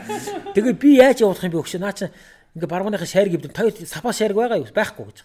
[0.59, 2.11] Тэгээ би яаж явуулах юм бэ өгшөө наа чи
[2.57, 5.19] ингээ барууныхаа шариг ивдэн хоёр сапа шариг байгаа юу байхгүй гэж.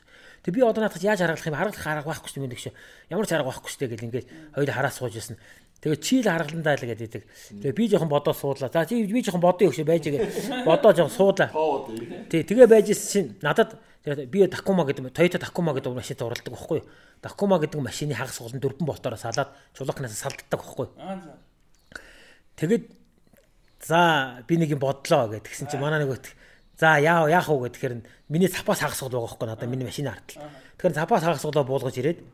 [0.43, 2.75] Тэг би одоо наадах яаж харгалах юм харгалах арга байхгүй юм гэж.
[3.07, 5.37] Ямар ч арга байхгүй штэ гэл ингээд хоёул хараа сууж байсан.
[5.81, 7.23] Тэгээ чийл харгаландаа л гэдэг.
[7.61, 8.69] Тэгээ би жоохон бодоо суудлаа.
[8.69, 10.65] За чи би жоохон бодоо өгшөө байж гээ.
[10.65, 11.49] Бодоо жоохон суудлаа.
[12.29, 16.89] Тий тэгээ байж чинь надад би Такума гэдэг Toyota Takuma гэдэг машинтай уралдаг байхгүй юу?
[17.21, 21.37] Такума гэдэг машины хагас гол нь дөрвөн болтоор салаад чулуухнаас салддаг байхгүй юу?
[22.57, 22.89] Тэгээд
[23.85, 26.17] за би нэг юм бодлоо гэдгсэн чинь манай нэг
[26.81, 28.01] За яа яах вэ гэхээр
[28.33, 30.41] миний цапаас хагасгал байгаа хөөхгүй надаа миний машины ардл.
[30.81, 32.25] Тэгэхээр цапаас хагасгалаа буулгаж ирээд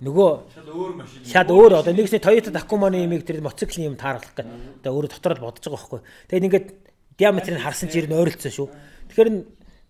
[0.00, 4.32] нөгөө шал өөр машин шал өөр одоо нэгсний Toyota Tacoma-ны имийг тэр моциклийн юм тааруулах
[4.32, 4.48] гэх.
[4.80, 6.00] Одоо өөрөө дотор л бодож байгаа хөөхгүй.
[6.24, 6.66] Тэгээд ингээд
[7.20, 8.68] диаметрыг харсан чинь ойролцсон шүү.
[9.12, 9.28] Тэгэхээр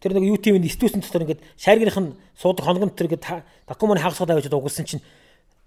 [0.03, 4.51] тэр нэг UTV-ийн стүүсэн дотор ингээд шаргийнх нь суудаг хоногт тэр ингээд Tacoma-ны хагасгал аваад
[4.51, 5.07] угуулсан чинь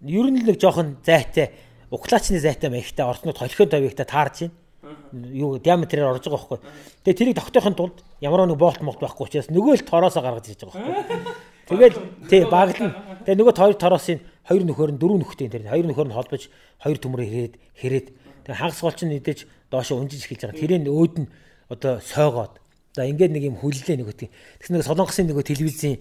[0.04, 1.56] ер нь л нэг жоохон зайтай
[1.88, 4.65] уклаачны зайтай маягтай орснууд холхион тавигтай таарж байна
[5.14, 6.60] юу диаметрээр орж байгаа байхгүй.
[7.04, 10.62] Тэгээ тэрийг тогтоохын тулд ямар нэг болт молт байхгүй учраас нөгөө л тороосоо гаргаж ирж
[10.66, 11.20] байгаа байхгүй.
[11.66, 11.96] Тэгэл
[12.30, 12.92] тий баглан.
[13.26, 16.44] Тэгээ нөгөө хоёр тороосын хоёр нөхөр нь дөрөв нөхтэй тэр хоёр нөхөр нь холбож
[16.78, 18.08] хоёр төмрөө хэрээд хэрээд
[18.46, 20.62] тэгээ хагас голч нь идэж доошо унжиж эхэлж байгаа.
[20.62, 21.28] Тэрийн өөд нь
[21.74, 22.62] одоо сойгоод.
[22.94, 24.30] За ингээд нэг юм хүллээ нэг үтгий.
[24.62, 25.98] Тэгс нэг солонгосын нөгөө телевизийн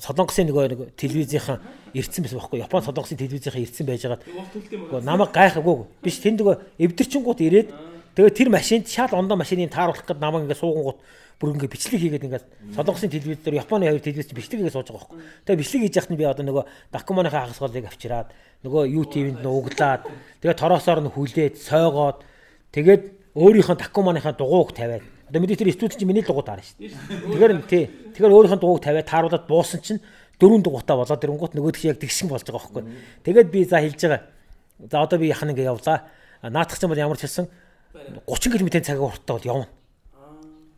[0.00, 1.60] солонгосын нөгөө нэг телевизийнхэн
[1.92, 4.22] ирцэн байсан байхгүй Япон солонгосын телевизийнхэн ирцэн байжгаад.
[5.04, 7.68] Намайг гайхаагүй биш тэнд нөгөө эвдэрчингууд ирээд
[8.16, 10.98] тэгээ тэр машинд шал ондоо машиныг тааруулах гээд намайг ингээ суугангууд
[11.36, 12.42] бүр ингээ бичлэг хийгээд ингээ
[12.72, 16.12] солонгосын телевиз дээр Японы хоёр телевиз бичлэг хийгээд сууж байгаа байхгүй тэгээ бичлэг хийж яхад
[16.16, 16.64] нь би одоо нөгөө
[16.96, 18.28] документын хагасгалыг авчираад
[18.64, 20.02] нөгөө YouTube-нд нууглаад
[20.40, 22.24] тэгээ тороосоор нь хүлээд сойгоод
[22.72, 23.02] тэгээд
[23.36, 26.94] өөрийнхөө документынхаа дугуйг тавиад Одоо мэдээ тэр студид чинь миний дугуй таарна шүү дээ.
[27.34, 27.84] Тэгэхээр тий.
[28.14, 30.00] Тэгэхээр өөрийнх нь дугуйг тавиад тааруулаад буусан чинь
[30.38, 32.84] дөрөв дугуйтаа болоод ирэнгуут нөгөөх яг тэгшин болж байгаа байхгүй.
[33.26, 34.22] Тэгээд би за хэлж байгаа.
[34.86, 36.06] За одоо би яхан ингээ явлаа.
[36.46, 37.50] Наадах юм бол ямар ч хэлсэн
[38.22, 39.66] 30 км-ийн цагийн урттай бол явна.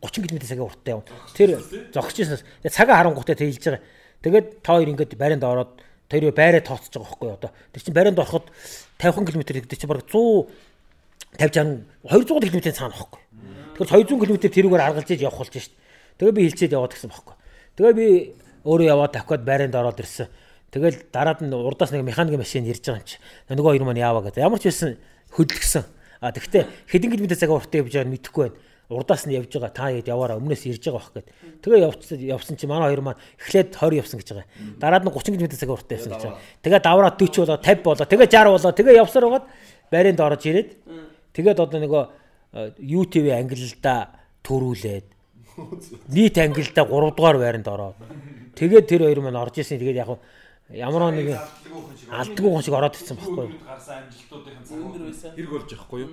[0.01, 1.05] 30 км-ийн цагийн урттай явна.
[1.35, 1.49] Тэр
[1.93, 3.83] зогсчихсоос цагаа харангуйтай тэлж байгаа.
[4.23, 7.51] Тэгээд та хоёр ингээд баринд ороод тэр байраа тооцож байгаа байхгүй одоо.
[7.75, 8.47] Тэр чинь баринд ороход
[8.97, 10.47] 50 км гэдэг чинь баг 100
[11.37, 13.21] 50 60 200 км-ийн цаана байхгүй.
[13.77, 15.73] Тэгэхээр 200 км тэрүүгээр аргалж иж явах болж шít.
[16.17, 17.35] Тэгээ би хилцээд яваад гисэн бохоггүй.
[17.77, 18.07] Тэгээ би
[18.65, 20.27] өөрөө яваад давхад байранд ороод ирсэн.
[20.73, 23.17] Тэгэл дараад нь урдаас нэг механикийн машин ирж байгаа юм чи.
[23.49, 24.43] Нөгөө хоёр маань яаваа гэдэг.
[24.43, 24.97] Ямар ч байсан
[25.31, 25.85] хөдөлгсөн.
[26.19, 28.59] А тэгвэл хэдэн км цаг уртаа явж байгааг мэдэхгүй байна.
[28.89, 31.27] Урдаас нь явж байгаа та хэд яваараа өмнөөс ирж байгаа бох гэд.
[31.63, 34.49] Тэгээ явцсан явсан чи манай хоёр маань эхлээд 20 явсан гэж байгаа.
[34.81, 36.41] Дараад нь 30 км цаг уртаа явсан гэж байгаа.
[36.65, 39.45] Тэгээ давраа 40 болоо 50 болоо тэгээ 60 болоо тэгээ явсаар байгаад
[39.93, 40.69] байранд орж ирээд
[41.39, 42.03] тэгээд одоо нөгөө
[42.83, 43.95] UTV ангиллда
[44.43, 45.07] төрүүлээд
[46.11, 47.95] нийт ангиллда 3 дугаар байранд ороод
[48.59, 49.79] тэгээд тэр хоёр маань орж исэн.
[49.79, 50.19] Тэгээд яг
[50.69, 51.33] ямар нэг
[52.11, 53.57] алдгүй хүн шиг ороод ирсэн байхгүй юу?
[53.65, 55.31] Гарсан амжилтуудын цаг өндөр байсан.
[55.33, 56.09] Хэрэг болж байхгүй юу?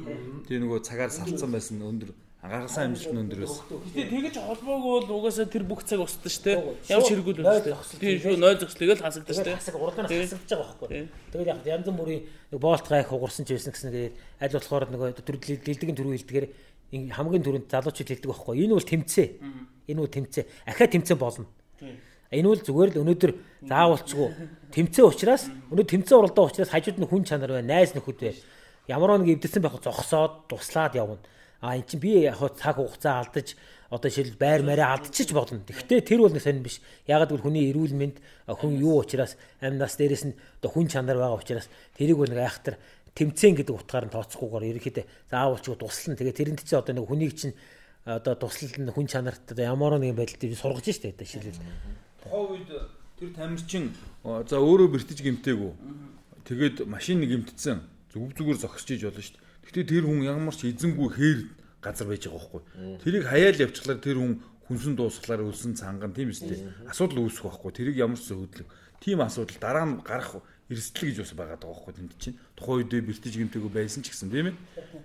[0.48, 2.10] Тэгээ нөгөө цагаар салцсан байсан өндөр
[2.48, 3.64] гаргасан амжилт нь өндөр байсан.
[3.66, 6.56] Гэтэ тэгэж холбоогүй бол угаасаа тэр бүх цаг устдаа шүү дээ.
[6.90, 7.98] Ямар ч хэрэггүй л шүү дээ.
[8.00, 9.58] Тийм шүү 0 зогс тэгэл хасагдаж шүү дээ.
[9.60, 10.88] Хасаг урд нь хасагдаж байгаа байхгүй.
[11.32, 15.08] Тэгэл яг янз бүрийн нэг боолт гайх хугарсан ч байсан гэсэн тэгээд аль болохоор нөгөө
[15.26, 16.46] дэлдгийн төрөө хилдгээр
[17.12, 18.54] хамгийн түрүүнд залуучууд хэлдэг байхгүй.
[18.62, 19.28] Энэ бол тэмцээ.
[19.90, 20.44] Энэ бол тэмцээ.
[20.70, 21.50] Ахаа тэмцээ болно.
[22.30, 23.32] Энэ бол зүгээр л өнөөдөр
[23.70, 24.28] заавалчгүй
[24.74, 28.34] тэмцээ учраас өнөөдөр тэмцээ уралдаа учраас хажууд нь хүн чанар бай, найз нөхөд бай.
[28.90, 31.22] Ямар нэг эвдэлсэн байх зогсоод туслаад явна.
[31.60, 33.56] А эн чинь би яг цаг хугацаа алдаж
[33.90, 35.62] одоо жишээл байр мараа алдчих болно.
[35.62, 36.82] Гэхдээ тэр бол нэг сонир биш.
[37.06, 38.16] Ягаад гэвэл хүний эрүүл мэнд
[38.46, 42.42] хүн юу учраас амь нас дээрээс нь одоо хүн чанар байгаа учраас тэрийг бол нэг
[42.42, 42.76] айхтар
[43.14, 47.32] тэмцээн гэдэг утгаар нь тооцохгүйгээр ерөнхийдөө заавал ч туслан тэгээ тэрэнд чинь одоо нэг хүнийг
[47.32, 47.54] чинь
[48.04, 51.64] одоо туслалд нь хүн чанарт одоо ямар нэгэн байдалд би сургаж штэ одоо жишээлбэл.
[52.26, 52.70] Тухайн үед
[53.16, 55.72] тэр тамирчин за өөрөө бэртэж гимтээгүү.
[56.44, 57.80] Тэгээд машин гимтсэн
[58.12, 59.45] зүг зүгээр зогсож иж болно штэ.
[59.66, 61.40] Гэхдээ тэр хүн ямар ч эзэнгүй хээр
[61.82, 62.62] газар байж байгаа байхгүй.
[63.02, 64.32] Тэрийг хаяал явчихлаар тэр хүн
[64.66, 66.70] хүнсэн дуусглаар өлсөн цанган тийм үстэй.
[66.86, 67.70] Асуудал үүсэх байхгүй.
[67.74, 68.66] Тэрийг ямар ч зөвөдлөг.
[69.02, 72.38] Тийм асуудал дараа нь гарах эрсдэл гэж бас байгаа даа байхгүй тэнд чинь.
[72.58, 74.56] Тухайн үед бэртэж гимтэйгөө байсан ч гэсэн тийм ээ.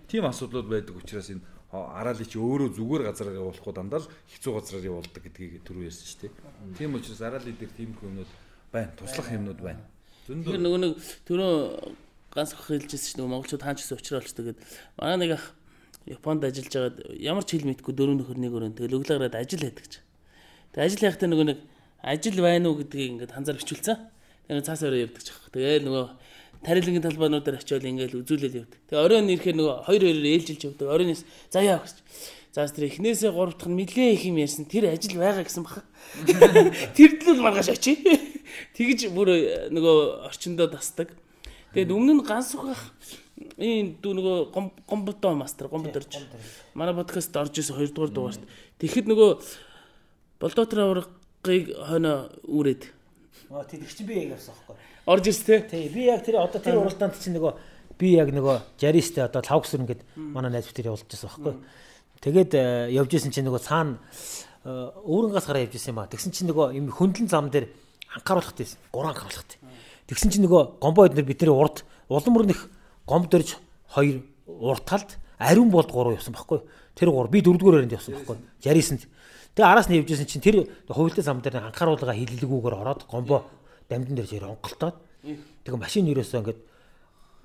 [0.10, 4.90] Тийм асуудлууд байдаг учраас энэ араалыг чи өөрөө зүгээр газараар явуулахгүй дандаа л хэцүү газараар
[4.92, 6.34] явуулдаг гэдгийг түрүү ярьсан шүү дээ.
[6.76, 8.32] Тийм учраас араалын дээр тийм хүмүүд
[8.74, 8.92] байна.
[9.00, 9.82] Туслах юмнууд байна.
[10.28, 10.94] Зөндөө нөгөө нэг
[11.30, 11.54] түрүү
[12.32, 14.60] ганц хэлжсэн чинь монголчууд хаанч гэсэн учраас тэгээд
[14.98, 15.46] манай нэг ах
[16.10, 19.86] Японд ажиллаж байгаад ямар ч хэл мэдгүй дөрөв нөхөр нэг өрөө тэгэл өглөөрөөд ажил хийдэг
[19.86, 19.94] гэж.
[20.74, 21.60] Тэг ажил хийхдээ нөгөө нэг
[22.02, 23.98] ажил байна уу гэдгийг ингээд ханзаар бичүүлсэн.
[24.50, 25.30] Тэгээ цаас өрөө явдаг ч.
[25.54, 26.06] Тэгээл нөгөө
[26.66, 28.82] тарилангийн талбаануудаар очиод ингээд үзүүлэл явдаг.
[28.90, 30.88] Тэгээ оройн ирэхээр нөгөө хоёр хоёроор ээлжилж явдаг.
[30.90, 31.22] Оройноос
[31.54, 31.96] заяа гэж.
[32.52, 34.66] За тэр эхнээсээ гурав дахь нь нилээ их юм ярьсан.
[34.66, 35.86] Тэр ажил байгаа гэсэн баха.
[36.98, 37.96] Тэр длүүл маргааш очие.
[38.76, 39.30] Тэгж бүр
[39.70, 41.14] нөгөө орчиндөө тасдаг.
[41.72, 42.84] Тэгээд өмнө нь ганц ухах
[43.56, 44.38] ийм дүү нөгөө
[44.86, 46.20] гомбото мастер гомбот орж.
[46.76, 48.44] манай подкаст орж исэн 2 дугаар дугаарт
[48.80, 49.30] тэгэхэд нөгөө
[50.40, 52.92] болдотор аврагыг хойно үүрээд
[53.52, 54.76] аа тэгч би яг явсан байхгүй.
[55.08, 57.54] Орж ирс те тий би яг тэр одоо тэр уралдаанд чинь нөгөө
[58.00, 61.56] би яг нөгөө жаристэй одоо лавгсүр ингээд манай найз бүтээр явуулж байсан байхгүй.
[62.22, 62.64] Тэгээд э,
[62.96, 63.96] явж исэн чинь нөгөө цаана
[65.08, 67.68] өөрөнгөөс гараа явж исэн юм а тэгсэн чинь нөгөө юм хөндлөн зам дээр
[68.16, 69.52] анхааруулхад байсан гурван анхааруулхад
[70.12, 72.68] тэгсэн чинь нөгөө гомбойд нар бидний урд улам мөрнөх
[73.08, 73.56] гом дөрж
[73.96, 76.62] хоёр урт талд ариун болд гурав явсан байхгүй.
[76.96, 78.38] Тэр гур би дөрөвдүгээр өрөөнд явсан байхгүй.
[78.60, 79.08] 69-нд.
[79.56, 83.48] Тэгээ араас нь явжсэн чинь тэр хувилтын зам дээр анхааруулга хилэлгүүгээр ороод гомбо
[83.88, 84.96] дамжин дээр жир онголтоод
[85.64, 86.60] тэгээ машин ерөөсөө ингээд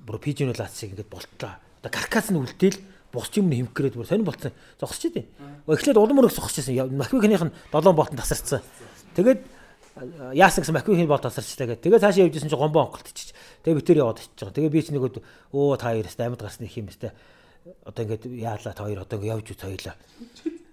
[0.06, 1.58] бүр пижинолацыг ингээд болтлоо.
[1.82, 2.78] Одоо каркас нь үлдээл
[3.10, 4.52] бус юм хэмгэрээд бүр сонир болцсон.
[4.78, 5.26] Зогсож идэв.
[5.66, 6.94] Эхлээд улам өрөх зогсож ирсэн.
[6.94, 8.62] Махвихных нь 7 болтон тасарцсан.
[9.16, 9.40] Тэгээд
[9.96, 11.80] яасан гэсэн Маквихийн бол тасарчлаа гэх.
[11.80, 13.32] Тэгээ цаашаа явжсэн чинь гомбо онголтчих.
[13.64, 14.52] Тэгээ битэр яваад очиж байгаа.
[14.52, 15.02] Тэгээ би ч нэг
[15.56, 17.16] өө та хоёр өстэй амьд гарсны их юм өстэй.
[17.80, 19.96] Одоо ингээд яалаа та хоёр одоо ингээд явж үз хоёлаа.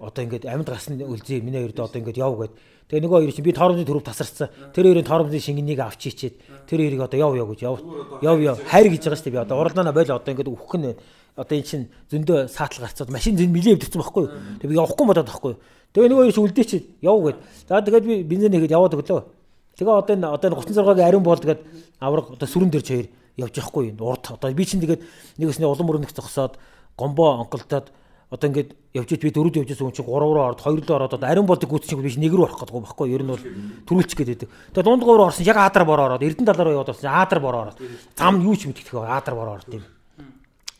[0.03, 2.53] Одоо ингээд амьд гарсны үлзий миний хоёрд одоо ингээд яв гээд.
[2.91, 4.51] Тэгээ нөгөө хоёр чинь би тоормны төрөв тасарцсан.
[4.75, 6.35] Тэр хоёрын тоормны шингэнийг авч ичээд
[6.67, 7.79] тэр хоёрыг одоо яв яв гэж яв.
[8.19, 9.35] Яв яв хайр гэж байгаа шүү дээ.
[9.39, 10.91] Би одоо уралдаана бойл одоо ингээд үхэх нь
[11.33, 11.81] одоо эн чин
[12.11, 14.31] зөндөө саатал гарцаад машин зэн милээ өвдөрсөн байхгүй юу.
[14.61, 15.59] Тэгээ би явахгүй бодоод байхгүй юу.
[15.93, 17.37] Тэгээ нөгөө хоёр үлдээ чи яв гээд.
[17.69, 19.21] За тэгээд би бензин хийгээд яваад өглөө.
[19.77, 21.61] Тэгээ одоо энэ одоо 36-гийн ариун боол тэгээд
[22.01, 23.07] авраг одоо сүрэн дээр чаяр
[23.37, 25.01] явж явахгүй урд одоо би чинь тэгээд
[25.37, 26.57] нэгэсний улам өрнөх зогсоод
[26.97, 27.89] гомбо онголтоод
[28.33, 30.97] одоо ингээд явж ич би дөрөв явж байсан хүн чинь 3 руу ороод 2 руу
[30.97, 33.45] ороод одоо ариун болдыг гүйцчих биш нэг рүү орох гэдэг юм баггүй ер нь бол
[33.85, 34.49] төрүүлчих гээд байдаг.
[34.73, 37.39] Тэгээ дунд гоо руу орсон яг аадар бороо ороод эрдэнэ тал руу яваад орсон аадар
[37.41, 37.77] бороо ороод
[38.17, 39.85] зам юу ч мэдэх тэгээ аадар бороо ороод тийм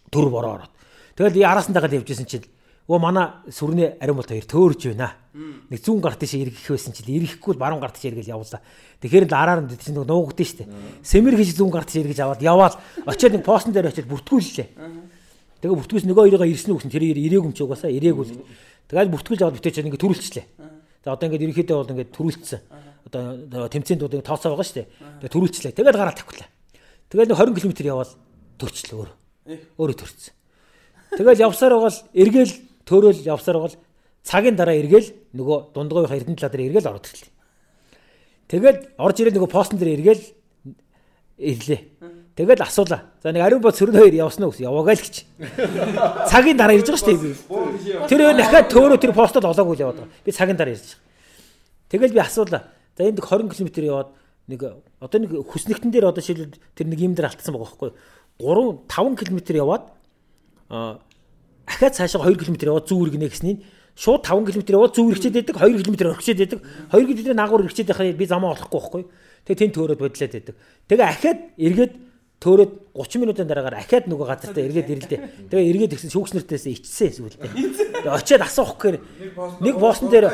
[0.10, 0.74] төр бороо ороод.
[1.18, 2.46] Тэгэл араас нь дагаад явж байсан чинь
[2.84, 5.16] Өө манай сүрний ариун бол хоёр төөрж байна.
[5.34, 8.60] Нэг зүүн гарт тийш эргэх байсан чинь эргэхгүй баруун гарт тийш эргэж явуулаа.
[9.00, 10.70] Тэгэхээр л араар нь тийш нэг нуугдсан шүү дээ.
[11.00, 12.76] Сэмэр хийж зүүн гарт тийш эргэж аваад яваал
[13.08, 14.68] очиод нэг постн дээр очиод бүртгүүллээ.
[15.64, 18.36] Тэгээ бүртгүүлс нөгөө хоёроо ирсэн үгсэн тэр ирээг юм чи угаасаа ирээгүй.
[18.92, 20.46] Тэгээд бүртгүүлж аваад битээч ингээд төрүүлчихлээ.
[21.08, 22.62] За одоо ингээд ерөнхийдөө бол ингээд төрүүлсэн.
[23.08, 24.88] Одоо тэмцээнд бол тооцоо байгаа шүү дээ.
[25.24, 25.76] Тэгээ төрүүлчихлээ.
[25.80, 26.52] Тэгээд гараад тавьлаа.
[27.08, 28.12] Тэгээд нэг 20 км яваал
[28.60, 29.12] төрчлөө өөр.
[29.80, 30.36] Өөрөө төрчихсөн.
[31.16, 32.54] Тэгэл явсаар байгаа л эргээл
[32.88, 33.76] төөрөөл явсаар бол
[34.24, 37.32] цагийн дараа эргээл нөгөө дундгойн эрдэнэ талаа дээр эргээл ороод ирлээ.
[38.48, 40.24] Тэгэл орж ирээд нөгөө постн дээр эргээл
[41.38, 41.82] ирлээ.
[42.34, 43.14] Тэгэл асуулаа.
[43.22, 45.16] За нэг ариун бод сөрөн хоёр явсан уу гэсэн яваагаа л гэж.
[46.34, 48.10] Цагийн дараа ирж байгаа шүү дээ.
[48.10, 50.18] Тэр өөр дахиад төөрөө тэр постод олоогүй л яваад байгаа.
[50.26, 51.02] Би цагийн дараа ирж байгаа.
[51.94, 52.64] Тэгэл би асуулаа.
[52.98, 54.10] За энд 20 км яваад
[54.50, 54.62] нэг
[54.98, 57.92] одоо нэг хүснэгтэн дээр одоо шилэл тэр нэг юм дээр алтсан байгаа байхгүй.
[58.42, 59.84] 3 5 км яваад
[61.68, 63.56] а ахаад цаашаа 2 км яваад зүүн үргэнэ гэсний
[63.96, 66.60] шууд 5 км яваад зүүн үргэчээд байдаг 2 км орхичээд байдаг
[66.92, 69.04] 2 км наагур үргэчээд байхад би замаа олохгүй байхгүй.
[69.46, 70.56] Тэгээ тэнд төөрөөд бодлоод байдаг.
[70.90, 71.94] Тэгээ ахаад эргээд
[72.44, 75.18] төөрөөд 30 минутын дараагаар ахаад нөгөө газартаа эргээд ирэлдэ
[75.48, 78.98] тэгээ эргээд ирсэн шүүгч нартээс ичсэн тэгээ очиад асуух гэхээр
[79.64, 80.28] нэг боосон дээр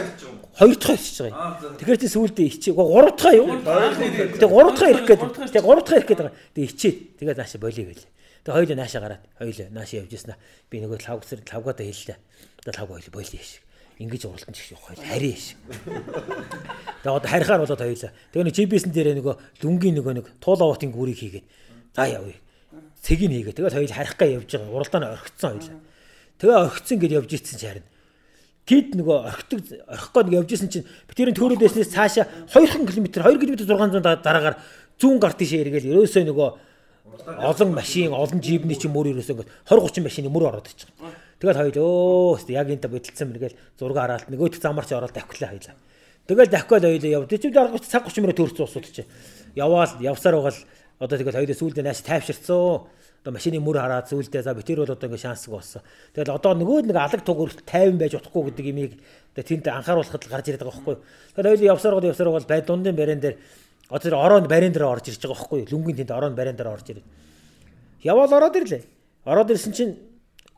[0.58, 2.74] хоёр дахь ичж байгаа тэгэхээр чи сүүлдээ ичээ.
[2.74, 3.54] Гурав дахь юу?
[3.62, 5.22] Тэгээ гурав дахь ирэх гээд
[5.54, 6.98] тэгээ гурав дахь ирэх гээд байгаа тэгээ ичээд.
[7.22, 8.10] Тэгээ наашаа болиё гэлээ
[8.44, 10.38] Тэгээ хоёул наашаа гараад хоёул наашаа явж яснаа.
[10.70, 12.18] Би нөгөө лавгсэр лавгада хэллээ.
[12.64, 13.64] Одоо лавга хоёул бойлоо шиг.
[14.00, 15.58] Ингиж уралдан чих явах хоёул харин шиг.
[17.04, 18.12] Тэгээ одоо харихаар болоод хоёулаа.
[18.32, 21.48] Тэгээ нэг GPS-н дээр нөгөө дүнгийн нөгөө нэг туулаватын гүрийг хийгээд
[21.96, 22.40] за явъя.
[23.04, 24.72] Цэгийг хийгээд тэгээ хоёул харих га явж байгаа.
[24.72, 25.80] Уралдааны орхицсон хоёулаа.
[26.40, 27.88] Тэгээ орхицсон гэж явж ицсэн харин
[28.70, 33.42] Тэд нөгөө орхидог орхих гээд явж исэн чинь битэрийн төөрөөд байснаас цаашаа 2 км 2
[33.42, 34.62] км 600 дараагаар
[35.02, 36.50] зүүн гарт тишээ эргээл ерөөсөө нөгөө
[37.26, 41.14] олон машин, олон жибний чинь мөр ерөөсөө ингээд 20 30 машины мөр ороод байгаа.
[41.40, 45.76] Тэгэл хоёул өө яг энэ бодолцсон мэргээл зураг хараалт нөгөөт замарч ороод давхлаа хоёлаа.
[46.28, 47.32] Тэгэл давхиад хоёул явд.
[47.32, 49.06] Чи дараагаар цаг 30 минут төрсөн усууд чи.
[49.56, 50.62] Яваал явсаар байгаа л
[51.00, 52.86] одоо тэгэл хоёул сүүлдээ нааш тайвширцсан.
[53.24, 55.82] Одоо машины мөр хараад сүүлдээ за битэр бол одоо ингээ шансг болсон.
[56.14, 58.92] Тэгэл одоо нөгөө нэг алаг туг 50 байж утахгүй гэдэг имийг
[59.34, 60.96] тэнд анхааруулахад л гарч ирээд байгаа байхгүй.
[61.36, 63.36] Тэгэл хоёул явсаар гол явсаар гол бай дундын барин дээр
[63.90, 65.70] Одоо ороонд барин дээр орж ирж байгаа байхгүй юу?
[65.74, 67.08] Лүнгийн тэнд ороонд барин дээр орж ирээд.
[68.06, 68.84] Яваал ороод ирлээ.
[69.26, 69.98] Ороод ирсэн чинь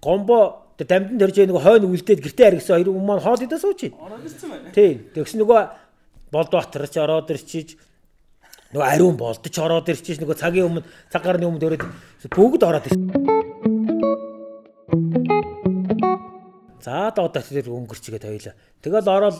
[0.03, 3.95] гомбо дамдын төрж нэг хойно үлдээд гэртээ харгасан хоёр хүмүүс маань хоол идэ байна.
[4.03, 4.71] Ороод ирсэн байна.
[4.75, 4.95] Тийм.
[5.15, 5.61] Тэгс нөгөө
[6.35, 7.79] болдбатарч ороод ирчиж
[8.75, 11.83] нөгөө ариун болдож ороод ирчиж нөгөө цагийн өмнө цаг гарны өмнө өрөөд
[12.35, 13.07] бүгд ороод ирсэн.
[16.81, 18.55] За одоо тэр өнгөрчгээд хоёлаа.
[18.81, 19.37] Тэгэл ороод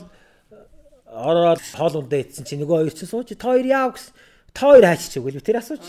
[1.12, 4.14] ороод хоол ундаа идсэн чи нөгөө хоёр чинь сууж та хоёр яав гэсэн.
[4.56, 5.84] Та хоёр хаачих чиг үгүй тэр асууж.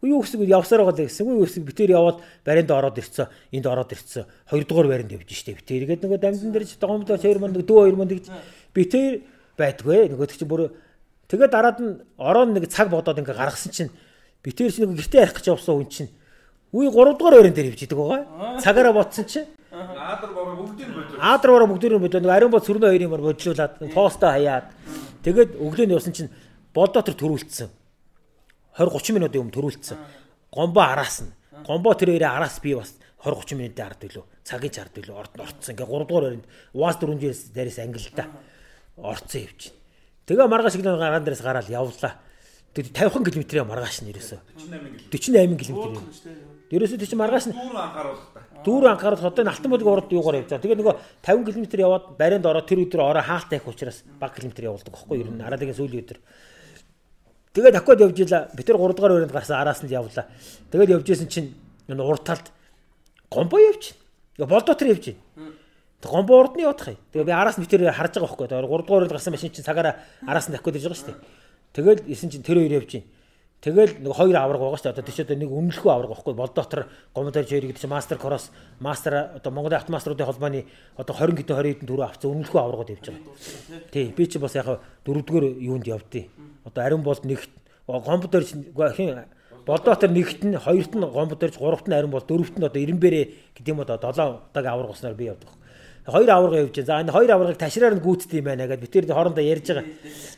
[0.00, 1.28] Юу гэсэн үг явсаар байгаа гэсэн.
[1.28, 3.28] Үгүй гэсэн битэр яваад баринд ороод ирцэн.
[3.52, 4.24] Энд ороод ирцэн.
[4.48, 5.84] Хоёрдугаар баринд явж штэ битэр.
[5.84, 8.26] Тэгээд нөгөө дамжин дээр ч гомдоо хоёр манд дөө хоёр манд гэж
[8.72, 9.24] битэр
[9.60, 10.16] байдгүй.
[10.16, 10.72] Нөгөө чинь бүр
[11.28, 13.92] тэгээд дараад нь ороод нэг цаг бодоод ингээ гаргасан чинь
[14.44, 16.10] битэр чинь нөгөө гэртээ ярих гэж явсан хүн чинь
[16.74, 18.58] Үгүй 3 дугаар өрөөнд дээр хөвчидэг байгаа.
[18.58, 21.18] Цагаараа ботсон чинь Аадар бороо бүгдийг нь бодлоо.
[21.18, 22.20] Аадар бороо бүгдийг нь бодлоо.
[22.22, 24.66] Нэг ариун бод сөрнөө хоёрын мөр бодлуулад постоо хаяад
[25.26, 26.30] тэгээд өглөөнд явсан чинь
[26.70, 27.70] болдоо төр төрүүлсэн.
[28.78, 29.98] 20 30 минутын өмнө төрүүлсэн.
[30.54, 31.34] Гомбо араас нь.
[31.66, 32.94] Гомбо тэр хоёрын араас би бас
[33.26, 34.24] 20 30 минутын ард билүү.
[34.46, 35.14] Цагийн чард билүү.
[35.18, 35.74] Орд орцсон.
[35.74, 36.46] Ингээ 3 дугаар өрөөнд
[36.78, 38.26] УАЗ 400 дээрээс ангилдаа
[39.00, 39.82] орцсон явж байна.
[40.26, 42.14] Тэгээ маргааш шигнээ гараан дээрээс гараад явлаа.
[42.74, 44.38] Тэгээд 50 км-ийн маргааш нь ерөөсөө
[45.10, 46.02] 48 км.
[46.74, 48.40] Ерөөсөө тийч маргааш нь Дүүрэн анхааруулах та.
[48.64, 50.64] Дүүрэн анхаарал одоо алтан болог урд юугаар явж байгаа.
[50.64, 54.50] Тэгээ нөгөө 50 км яваад баринд ороод тэр өдөр ороо хаалттай их учраас баг км
[54.56, 55.24] явуулдаг байхгүй юу?
[55.24, 56.18] Ер нь араалыгийн сүүлийн өдөр.
[57.54, 58.48] Тэгээд аквад явж илаа.
[58.56, 60.26] Би тэр 3 дугаар өрөөнд гарсан араас нь явлаа.
[60.72, 61.54] Тэгээд явж исэн чинь
[61.86, 62.50] энэ урд талд
[63.30, 63.94] гомбо явж.
[64.40, 65.54] Болдоо тэр явж байна.
[66.02, 66.98] Гомбо урд нь явах юм.
[67.14, 68.66] Тэгээ би араас нь тэр харж байгаа байхгүй юу?
[68.66, 71.20] 3 дугаар өрөөнд гарсан машин чинь цагаараа араас нь аквад ирж байгаа шүү дээ.
[71.74, 73.06] Тэгэл исэн чинь тэр хоёр явж байна.
[73.64, 74.96] Тэгэл нэг хоёр авраг байгаа шүү дээ.
[75.00, 76.84] Одоо тийч одоо нэг өмнөлхөө авраг байхгүй бол дотор
[77.16, 80.68] гомдор жир гэдэг чинь мастер кросс, мастер одоо Монголын автомаструудын холбооны
[81.00, 83.88] одоо 20 хэдэн 20 хэдэн төрөө авсан өмнөлхөө аврагууд явж байгаа.
[83.88, 84.68] Тий, би чи бас яг
[85.08, 86.28] дөрөвдүгээр юунд явдیں۔
[86.68, 87.48] Одоо ариун болд нэгт
[87.88, 89.24] гомдор хин
[89.64, 93.72] болдотор нэгт нь хоёрт нь гомдорж гуравт нь ариун бол дөрөвт нь одоо ирэмбэрэ гэдэг
[93.72, 95.48] юм одоо 7 удаагийн авраг уснаар би явдаг.
[96.04, 96.86] Хоёр аврага явж байна.
[96.86, 99.88] За энэ хоёр аврагыг ташраар нь гүйцдэг юм байна гэдэг бид тэр хоорондоо ярьж байгаа.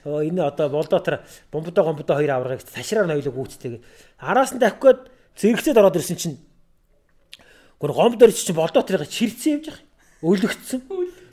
[0.07, 3.83] Оо энэ одоо болдотор бомбодоо гомбодоо хоёр аврагыг ташраар нь хоёулаа гүйцдэг.
[4.23, 6.39] Араас нь давхиад зэрэгцээд ороод ирсэн чинь
[7.83, 9.83] гөр гомбодор чинь болдоторыг чирцсэн явж байгаа.
[10.23, 10.81] Өлөгцсөн.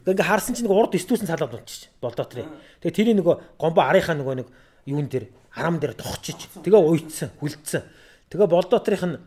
[0.09, 2.49] Ингээ харсан чинь нэг урд стүүсэн салаад унчиж болдоторыг.
[2.81, 4.47] Тэгээ тэрийг нөгөө гомбо арийнхаа нөгөө нэг
[4.89, 7.85] юун дээр арам дээр тогчиж тэгээ уйцсан, хүлдсэн.
[8.33, 9.17] Тэгээ болдоторынх нь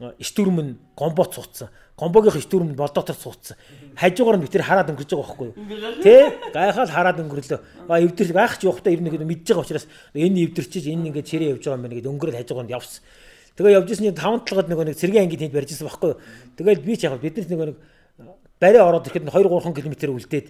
[0.00, 1.68] нь гомбот цуцсан.
[1.96, 3.56] Гомбогийн нь болдотор цуцсан.
[3.96, 6.02] Хажуугаар нь битэр хараад өнгөрж байгаа байхгүй юу?
[6.02, 6.40] Тэ?
[6.56, 7.60] Гайхаад хараад өнгөрлөө.
[7.88, 9.86] А эвдэр гайхаж явахдаа ер нь мэдж байгаа учраас
[10.16, 13.04] энэ эвдэрчиж энэ ингэ чирээ явж байгаа юм байна гэдэг өнгөрөл хажуугаар нь явсан.
[13.60, 16.20] Тэгээ явж ирсний таван талгад нөгөө нэг цэргийн анги тэнд барьжсэн байхгүй юу?
[16.56, 17.76] Тэгэл би ч яг бид нар нөгөө нэг
[18.56, 20.46] барай ороод ирэхэд 2 3 км үлдээд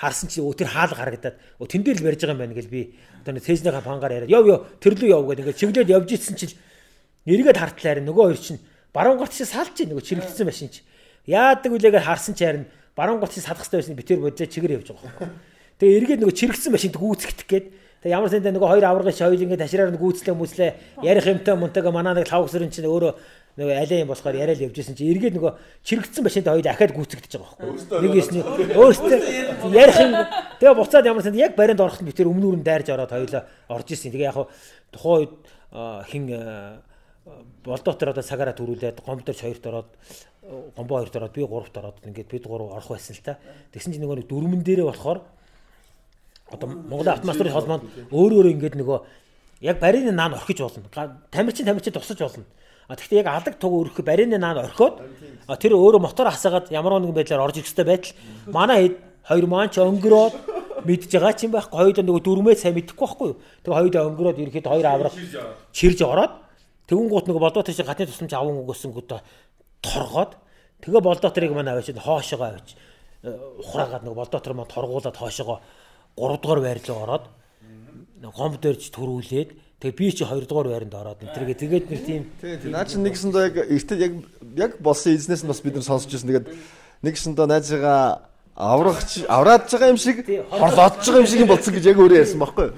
[0.00, 2.72] харсан чи өө тэр хаал харагдаад өө тэн дээр л барьж байгаа юм байна гэл
[2.72, 6.36] би одоо нэг цэжнийхаа пангаар яриад яв яв тэрлүү яв гэдэг ингээд чиглээд явж ирсэн
[6.40, 6.56] чинь
[7.28, 8.60] эргээд хартлаар нөгөө хоёр чинь
[8.92, 10.82] баруун галт чи салж чинь нөгөө чирэгдсэн машин чи.
[11.26, 14.88] Яадаг үлээгээр харсан чи харин баруун галт чи салах хэрэгтэй байсан битэр бодлоо чигээр явж
[14.90, 15.28] байгаа байхгүй.
[15.80, 17.66] Тэгээ эргээд нөгөө чирэгдсэн машинд гүйцэхдэх гээд
[18.00, 22.16] Тэгээ ямар сэнтэй нөгөө хоёр аврагын шойл ингээд ташраар гүйцлээ мүслээ ярих юмтай мунтайгаа манаа
[22.16, 23.12] нэг лав өсрөн чинь өөрөө
[23.60, 25.04] нөгөө алей юм болохоор яриад явж исэн чи.
[25.04, 25.52] Эргээд нөгөө
[25.84, 28.00] чирэгдсэн машинд хоёул ахаад гүйцэгдэж байгаа байхгүй.
[28.00, 28.40] Нэг юм
[28.72, 29.20] өөртөө
[29.76, 30.12] ярих юм.
[30.64, 33.88] тэгээ буцаад ямар сэнтэй яг баринд ороход би тэр өмнүүр нь дайрж ороод хоёулаа орж
[33.92, 34.48] исэн тэгээ яг
[34.96, 35.32] тухайн үед
[36.08, 36.24] хин
[37.64, 39.90] болдотор одоо цагаараа төрүүлээд гомдорч хоёрт ороод
[40.76, 43.38] гомбо хоёрт ороод би гуравт ороод ингээд бид гурав орох байсан л та
[43.72, 45.20] тэгсэн чинь нөгөө дөрмөн дээрээ болохоор
[46.50, 48.98] одоо Монголын автомастрын холбоонд өөр өөр ингээд нөгөө
[49.60, 50.88] яг барины наан орхиж болно.
[51.30, 52.44] Тамирчин тамирчин тусаж болно.
[52.88, 54.98] А тэгвэл яг алаг туг өрөх барины наан орхиод
[55.46, 58.16] тэр өөрөө мотор хасаагаад ямар нэгэн байдлаар орж ирэх хэрэгтэй байтал
[58.50, 58.96] манай хэд
[59.28, 60.34] хоёр маань ч өнгөрөөд
[60.88, 63.38] мэдж байгаа ч юм байхгүй хоёулаа нөгөө дөрмөө сайн мэдэхгүй байхгүй юу.
[63.62, 65.14] Тэгээ хоёулаа өнгөрөөд ирэхэд хоёр аврах
[65.70, 66.32] чирж ороод
[66.90, 69.06] тэгүн гут нөгөө болдоо тийш гатны тусламж аван өгөөсөнгөд
[69.78, 70.34] торгоод
[70.82, 72.74] тэгээ болдоо тэрийг манай аваач хоошоогоо аваач.
[73.62, 75.62] Ухраагаад нөгөө болдоо тэр маань торгуулаад хоошоогоо
[76.18, 77.24] 3 дугаар байр руу ороод
[78.28, 79.50] гомд дээрч төрүүлээд
[79.80, 82.22] тэгээ би чи 2 дугаар байранд ороод энэ тэргээ тэгээд нэг тийм.
[82.68, 84.12] Наа чи нэгсэндээ яг эртээ яг
[84.58, 86.28] яг болсон эзнээс нь бас бид нар сонсч ирсэн.
[86.28, 86.48] Тэгээд
[87.06, 88.28] нэгсэндээ найзыгаа
[88.60, 90.20] аврагч авраад байгаа юм шиг
[90.52, 92.74] хорлоод байгаа юм шиг болсон гэж яг өөрөө ярьсан байхгүй юу?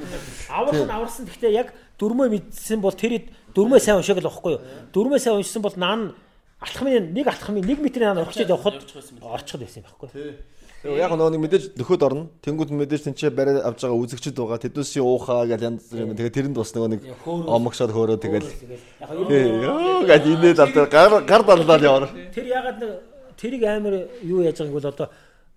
[0.47, 1.69] Аврах нь аварсан гэхдээ яг
[1.99, 4.61] дөрмөө мэдсэн бол тэр Дөрмөө сайн уншааг л واخгүй юу.
[4.93, 6.15] Дөрмөө сайн уншсан бол наан
[6.61, 8.75] алхмын нэг алхмын 1 метрийн наан орчиход явхад
[9.21, 10.35] орчиход байсан байхгүй юу.
[10.83, 12.27] Тэгээ яг нөгөө нэг мэдээж нөхөд орно.
[12.43, 14.59] Тэнгүүд мэдээж тэнцээ барай авж байгаа үзэгчд байгаа.
[14.67, 16.17] Тэдүүсийн уухаа гэж янз бүр юм.
[16.19, 18.51] Тэгээ тэрэнд бас нөгөө нэг омогшоод хөөрөө тэгэл.
[18.99, 22.11] Яа гад инээд авдаг гар гар даллаад явна.
[22.35, 22.91] Тэр ягаад нэг
[23.39, 23.95] тэрийг амар
[24.27, 25.07] юу яаж байгааг бол одоо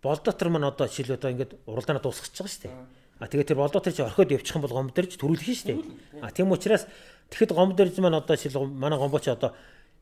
[0.05, 2.73] бол дотор мань одоо жишээл одоо ингээд уралдаанаа дуусчихж байгаа шүү дээ.
[3.17, 5.81] А тэгээ тэр бол дотор чи орхиод явчих юм бол гомдэрж төрүүлэх шүү дээ.
[6.21, 6.85] А тийм учраас
[7.29, 9.55] тэгэхэд гомдөрж маань одоо жишээл манай гомбоч одоо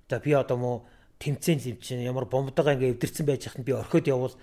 [0.09, 0.71] за би одоо мó
[1.19, 4.35] тэмцээн зэмчин ямар бомбдгаа ингээд эвдэрсэн байж хахад би орхиод явбал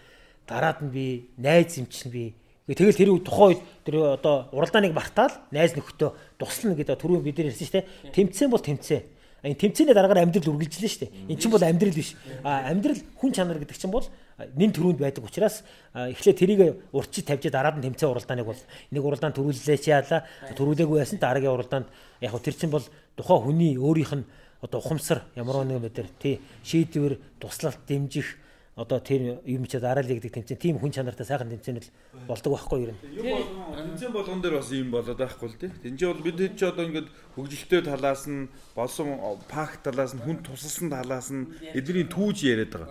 [0.47, 2.35] дараад нь би найз юм чинь би
[2.67, 7.51] тэгэл тэр тухайн үед тэр одоо уралдааныг мартаал найз нөхөдөө туслана гэдэг түрүү бид нар
[7.51, 8.15] ярьсан шүү дээ.
[8.15, 9.03] Тэмцээн бол тэмцээн.
[9.43, 11.35] Энэ тэмцээний дараагаар амьдрал үргэлжлэнэ шүү дээ.
[11.35, 12.15] Эн чинь бол амьдрал биш.
[12.47, 14.07] А амьдрал хүн чанар гэдэг чинь бол
[14.57, 15.63] нин төрөнд байдаг учраас
[15.95, 16.61] эхлээ тэрийг
[16.93, 18.61] урчид тавьж дараад нь тэмцээн уралдааныг бол
[18.91, 20.25] нэг уралдаан төрүүллээ чи яалаа.
[20.57, 21.89] Төрүүлээгүй байсан дараагийн уралдаанд
[22.21, 22.85] яг тэр чинь бол
[23.17, 24.25] тухайн хүний өөрийнх нь
[24.61, 28.37] одоо ухамсар ямар нэгэн мэдэр тий шийдвэр туслалт дэмжих
[28.77, 31.91] одоо тэр юм чи дараалал гэдэг тэмцээн тийм хүн чанартай сайхан тэмцээн л
[32.25, 32.97] болдог байхгүй юу?
[32.97, 35.71] Тэмцээн болгон дээр бас юм болоод байхгүй л тий.
[35.85, 39.21] Тэнцээ бол бид хэд ч одоо ингээд хөгжилтэй талаас нь болсон
[39.53, 42.89] пак талаас нь хүн тусалсан талаас нь эдний түүж яриад байгаа.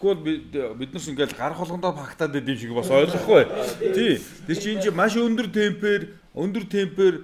[0.00, 3.44] Тэгэхгүй бол бид нар ингээд гар холгондоо пактаад байд юм шиг бас ойлгохгүй.
[3.92, 4.16] Тий.
[4.48, 6.02] Тэр чинь энэ маш өндөр темпээр
[6.32, 7.14] өндөр темпээр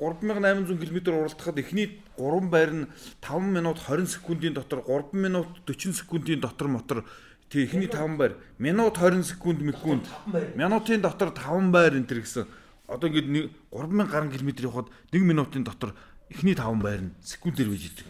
[0.00, 2.86] 3800 км уралдахад эхний 3 байр нь
[3.20, 7.04] 5 минут 20 секундын дотор 3 минут 40 секундын дотор мотор
[7.52, 10.08] тий эхний 5 байр минут 20 секунд секунд
[10.56, 12.46] минутын дотор 5 байр энэ төр гэсэн
[12.88, 15.92] одоо ингээд 3000 гаруй км явахад 1 минутын дотор
[16.32, 18.06] эхний 5 байр нь секундээр бийж идэг.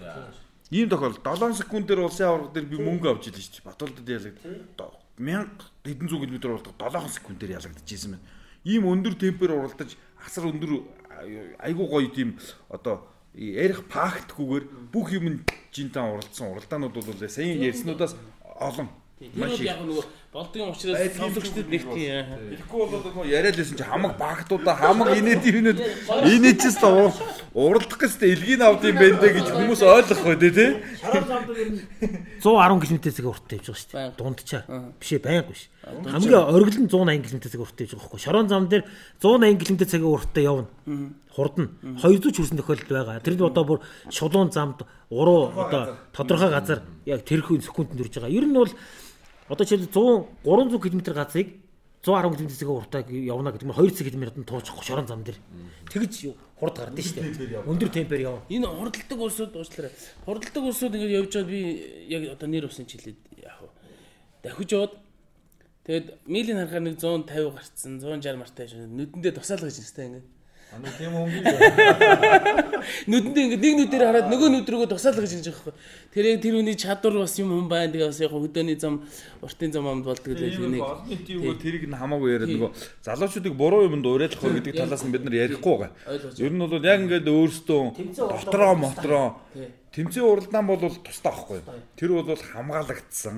[0.70, 1.16] Ийм тохиол.
[1.16, 3.68] 7 секундээр улсын аварга дээр би мөнгө авч ийлээ шүү дээ.
[3.72, 4.92] Батуулдад ялагдав.
[5.16, 5.48] 1000
[5.88, 8.26] хэдэн зуун км уралдах 7 секундээр ялагдчихсэн байна.
[8.68, 10.84] Ийм өндөр темпээр уралдаж асар өндөр
[11.64, 12.36] айгуу гоё тийм
[12.68, 15.40] одоо ярих фактгүйгээр бүх юм
[15.72, 16.52] жинтан уралдсан.
[16.52, 18.12] Уралдаанууд бол саяын ярьснуудаас
[18.44, 18.92] олон.
[19.20, 19.32] Их.
[19.64, 20.04] яг нөгөө
[20.38, 25.42] болдгийн учраас сонсогчдод нэг тийм тэгэхгүй бол нөгөө яриад лсэн чи хамаг багтуудаа хамаг инээд
[25.50, 25.82] юмнууд
[26.30, 26.78] инээчээс
[27.58, 30.78] уралдах гэстэй элгийн авд юм байна дэ гэж хүмүүс ойлгох бай тээ
[32.38, 34.14] 110 км/цаг урттай явж байгаа шүү дээ.
[34.14, 34.64] Дундчаар
[35.02, 38.22] биш ээ байнга биш хамгийн оргил нь 180 км/цаг урттай явж байгаа байхгүй.
[38.22, 38.84] Шорон зам дээр
[39.18, 40.70] 180 км/цаг урттай явна.
[41.34, 41.66] Хурдна
[41.98, 43.22] 200 ч хүрсэн тохиолдол байгаа.
[43.24, 43.78] Тэр нь одоо бүр
[44.10, 48.30] шулуун замд уруу одоо тодорхой газар яг тэр хүн секундэд үрж байгаа.
[48.30, 48.70] Ер нь бол
[49.48, 51.48] Одоо жишээл 100 300 км газрыг
[52.04, 55.40] 110 км-ийн уртаа явна гэдэг нь 2 цаг км-д тууж шорон зам дээр.
[55.90, 57.66] Тэгж хурд гардаг шүү дээ.
[57.66, 58.42] Өндөр темпээр явна.
[58.52, 59.92] Энэ хурдлагдаг улсууд уучлаарай.
[60.26, 61.60] Хурдлагдаг улсууд ингэж явж байгаад би
[62.12, 63.58] яг одоо нэр усын чилээд яг
[64.42, 64.94] дахиж яваад
[65.86, 68.86] тэгээд милийн харахаар нэг 150 гарцсан 160 мартай шүү.
[68.86, 70.22] Нүдэндээ тусаалгаж ирстэй ингэ.
[70.68, 71.40] Ана тийм юм би.
[73.08, 75.74] Нүдэндээ ингээд нэг нүдээр хараад нөгөө нүд рүүгээ тусаалга гэж хэлж байгаа байхгүй.
[76.12, 77.88] Тэр яг тэр үний чадвар бас юм хүн байна.
[77.88, 79.00] Тэгээ бас яг хөдөөний зам,
[79.40, 80.84] уртын зам амд болдог гэдэг нэг.
[80.84, 82.70] Олонний тийм үгүй тэрийг нь хамаагүй яриад нөгөө
[83.00, 86.36] залуучуудыг буруу юмд уриалах гэдэг талаас нь бид нар ярихгүй байгаа.
[86.36, 87.82] Ер нь бол яг ингээд өөрсдөө
[88.28, 89.26] дотроо мотроо
[89.96, 91.60] тэмцээн уралдаан бол тустай байхгүй.
[91.96, 93.36] Тэр бол хамгаалагдсан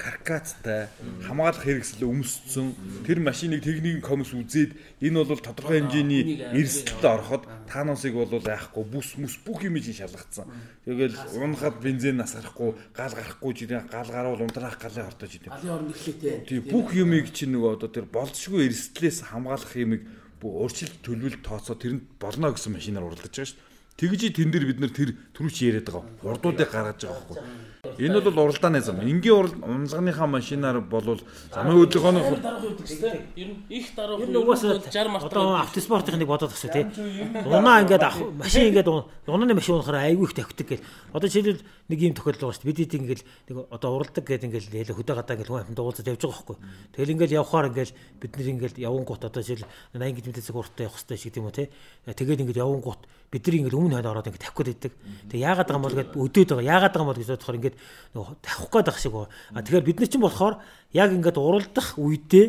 [0.00, 0.88] каркацтай
[1.28, 2.72] хамгаалах хэрэгсэл өмсцсөн
[3.04, 4.72] тэр машиныг техникийн комисс үзээд
[5.04, 10.48] энэ бол тодорхой хэмжээний эрсдэлд ороход тааносыг бол яахгүй бүс мүс бүх юм чинь шалгацсан.
[10.88, 15.52] Тэгэл унахад бензин насгарахгүй гал гарахгүй жирийн гал гарвал унтраах галын хортож идэв.
[15.52, 16.60] Галын орон гэхлээ тий.
[16.64, 20.02] бүх юмыг чинь нөгөө одоо тэр болцшгүй эрсдлээс хамгаалах юмыг
[20.40, 23.68] өөрчлөлт төлөвлөлт тооцоо тэрэнд болно гэсэн машинаар уралдаж байгаа шүү.
[24.00, 26.08] Тэгж тэн дээр бид нар тэр түрүүч яриад байгаа.
[26.24, 27.36] Урдуудыг гаргаж байгаа байхгүй.
[27.80, 29.00] Энэ бол уралдааны зам.
[29.00, 32.20] Энгийн унзганыхаа машинаар болвол замын хөдөлгөөний.
[33.36, 36.84] Ер нь их дарах үед 60 март одоо автоспортын нэг бодоод тахсаа тий.
[37.48, 38.88] Унаа ингээд машин ингээд
[39.24, 40.84] унааны машин унахаар айгүй их тавьдаг гэл.
[41.16, 42.68] Одоо жишээлбэл нэг юм тохиолдол байгаа шүү дээ.
[42.68, 46.04] Бид хэд ингээд нэг одоо уралдаг гэдэг ингээд хэлээ хөдөө гадаа ингээд хүн амьд уулзаж
[46.04, 46.56] явж байгаа байхгүй.
[47.00, 47.90] Тэгэл ингээд явхаар ингээд
[48.20, 49.64] бид нэр ингээд явангуут одоо жишээл
[49.96, 51.68] 80 км цаг уртаа явах хэрэгтэй шиг тийм үү тий.
[52.04, 54.92] Тэгээд ингээд явангуут бид нар ингээд өмнө хойд ороод ингээд тавих гээд байдаг.
[55.30, 56.66] Тэгээ яагаад байгаа юм бол гээд өдөөд байгаа.
[56.66, 57.76] Яагаад байгаа юм бол гэж бодохоор ингээд
[58.10, 59.30] нөгөө тавих гээд байх шиг байна.
[59.54, 60.54] А тэгэхээр бид нар чинь болохоор
[60.90, 62.46] яг ингээд уралдах үедээ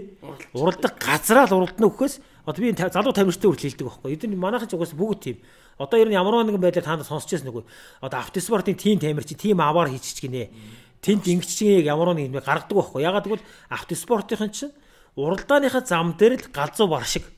[0.58, 2.16] уралдах газраа л уралдана өгөхөөс
[2.50, 4.10] одоо би залуу тамирчтай хүртэл хэлдэг байхгүй.
[4.18, 5.38] Эдгээр манайхан ч угаас бүгд тийм.
[5.78, 7.66] Одоо ер нь ямар нэгэн байдлаар таанд сонсч байсан үгүй.
[8.02, 10.50] Одоо автоспортын тим тамирч тим аваар хийчих гинэ.
[11.06, 13.06] Тэнд ингэчгийн яг ямар нэг юм гаргадаг байхгүй.
[13.06, 14.74] Ягаад гэвэл автоспортын чинь
[15.14, 17.30] уралдааныхаа зам дээр л галзуу бар шиг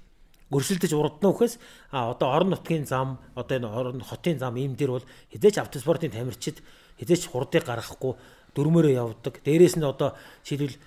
[0.54, 1.58] өрсөлдөж урдна үхээс
[1.92, 6.14] а одоо орон нутгийн зам одоо энэ орон хотын зам ийм дээр бол хизээч автоспортын
[6.14, 6.62] тамирчид
[7.02, 8.14] хизээч хурдыг гаргахгүй
[8.54, 9.42] дөрмөөрөө явдаг.
[9.42, 10.14] Дээрээс нь одоо
[10.46, 10.78] жишээлбэл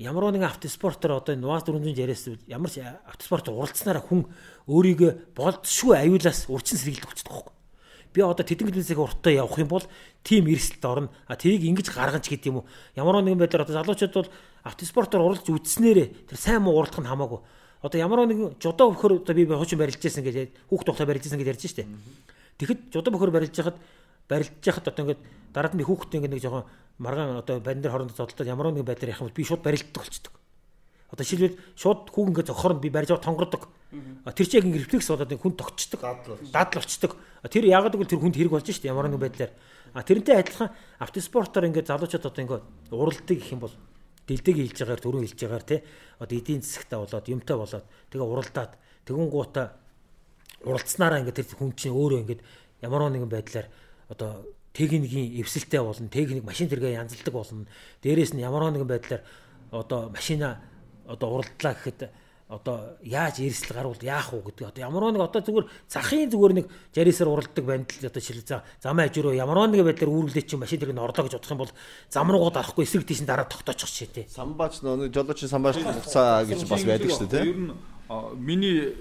[0.00, 4.24] ямар нэгэн автоспортоор одоо НУАЗ 460-аас ямар ч автоспорт уралцсанараа хүн
[4.64, 7.54] өөрийгөө болдшгүй аюулаас урчин сэргийлдэг болчихдог байхгүй.
[8.10, 9.84] Би одоо тэдэн километрийн уртаа явах юм бол
[10.24, 11.12] тим эрсдэлд орно.
[11.28, 12.66] А тийг ингэж гаргаж гэдэг юм уу?
[12.96, 14.30] Ямар нэгэн байдлаар одоо залуучууд бол
[14.64, 17.40] автоспортоор уралж үдснээрээ тэр сайн муу уралдах нь хамаагүй.
[17.80, 21.40] Одоо ямар нэгэн жудаа бөхөр одоо би хуучин барилж байсан гэж хүүхд тухтай барилж байсан
[21.40, 21.88] гэж ярьж штэ.
[22.60, 23.80] Тэгэхэд жудаа бөхөр барилж хахад
[24.28, 25.20] барилж хахад одоо ингээд
[25.56, 26.68] дараад нь хүүхдтэй ингээд нэг жоохон
[27.00, 29.96] маргаан одоо банд дээр хоорондоо зодтолдод ямар нэгэн байдлаар явах юм бол би шууд барилддаг
[29.96, 30.34] болчдөг.
[31.08, 33.62] Одоо шилбэл шууд хүүг ингээд зохорнд би барьж аваад тонгордог.
[34.36, 36.00] Тэр чинь яг ингэ рефлекс болоод хүн тогтчдөг.
[36.52, 37.12] Дадал болчдөг.
[37.48, 39.52] Тэр яагаад гэвэл тэр хүнд хэрэг болж штэ ямар нэгэн байдлаар.
[39.96, 40.70] А тэрнтэй адилхан
[41.02, 43.74] автоспортоор ингээд залуучууд одоо ингээд уралдаг гэх юм бол
[44.30, 45.76] дэлдэг хийж байгаагаар түрүү хийж байгаагаар те
[46.22, 48.72] одоо эдийн засагтаа болоод юмтай болоод тэгээ уралдаад
[49.04, 49.62] тэгүн гуута
[50.62, 52.40] уралцснараа ингээд тэр хүн чинь өөрөө ингээд
[52.86, 53.66] ямар нэгэн байдлаар
[54.06, 57.66] одоо техникийн эвсэлтэй болно техник машин тэргээ янзалдаг болно.
[58.02, 59.22] Дээрээс нь ямар нэгэн байдлаар
[59.70, 60.62] одоо машина
[61.06, 62.00] одоо уралдлаа гэхэд
[62.50, 66.66] одоо яаж эрсэл гарвал яах уу гэдэг одоо ямар нэг одоо зүгээр захын зүгээр нэг
[66.90, 70.82] жарисаар уралдаг бандл одоо шил за замын хажуу руу ямар нэг байдлаар үүрглээ чинь машин
[70.82, 71.74] тэрэг нь орлоо гэж бодох юм бол
[72.10, 74.26] зам руугаа дарахгүй эсрэг тийш дараа тогтоочих шээ тий.
[74.26, 77.54] Самбаач нэг жолооч самбаач хугацаа гэж бас байдаг шүү дээ тий.
[77.54, 77.74] Ер нь
[78.34, 78.98] миний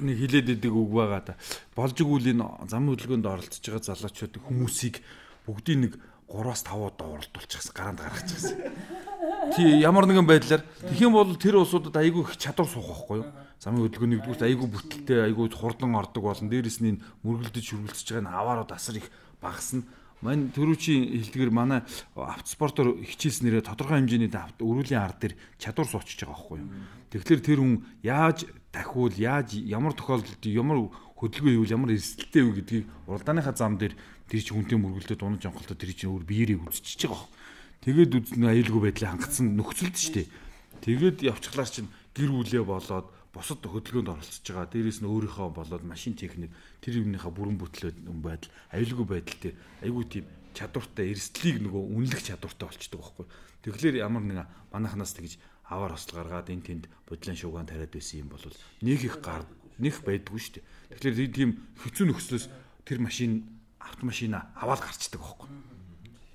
[0.00, 1.34] нэг хилээд идэг үг байгаа да.
[1.76, 5.04] Болж игүүл энэ замын хөдөлгөөнд оролцож байгаа залуучууд хүмүүсийг
[5.44, 5.92] бүгдийг нэг
[6.28, 8.56] 3-аас 5 удаа уралдуулчихсан гараанд гаргачихсан.
[9.56, 10.62] Тий ямар нэгэн байдлаар
[11.00, 13.28] юм бол тэр улсуудад айгүй их чадвар суух байхгүй юу?
[13.58, 18.28] Замын хөдөлгөөний нэгдүгээр айгүй бүтэлтэй айгүй хурдан ордог болон дээрэс нь мөргөлдөж хөргөлдөж байгаа н
[18.28, 19.08] аваарууд асар их
[19.40, 19.88] багасна.
[20.20, 21.80] Мань төрүүчийн хэлдгэр манай
[22.12, 26.70] автоспортоор хичээлснээрээ тодорхой хэмжээний өрүүлийн ард дээр чадвар суучж байгаа байхгүй юу?
[27.14, 28.38] Тэгэхээр тэр хүн яаж
[28.74, 33.94] дахиул яаж ямар тохиолдолд ямар хөдөлгөөн ивэл ямар эрсдэлтэй вэ гэдгийг уралдааныхаа зам дээр
[34.28, 37.26] тэр чинь хүнтэй мөргөлдөд унаж онголтоо тэр чинь өөр биеэрээ үзчихэж байгаа.
[37.82, 40.28] Тэгээд үзнэ аюулгүй байдлыг хангацсан нөхцөлд шүү дээ.
[40.84, 44.68] Тэгээд явчихлаар чинь гэр бүлээ болоод бусад хөдөлгөөнд оролцож байгаа.
[44.68, 46.52] Дээрээс нь өөрийнхөө болоод машин техник
[46.82, 49.56] тэр юмныхаа бүрэн бүтлээд байдал аюулгүй байдал дээр
[49.86, 50.24] айгүй тийм
[50.58, 53.26] чадвартай эрсдлийг нөгөө үнэлэх чадвартай болчдөг байхгүй.
[53.62, 54.38] Тэгэхээр ямар нэг
[54.74, 55.38] манайхнаас тэгж
[55.70, 58.42] аваар хосол гаргаад эн тэнд бодлын шуугаан тариад байсан юм бол
[58.82, 59.44] нэг их гар
[59.78, 60.64] нэг байдгүй шүү дээ.
[60.98, 62.46] Тэгэхээр тийм хэцүү нөхцлөөс
[62.88, 65.48] тэр машин автомашина аваад гарчдаг байхгүй.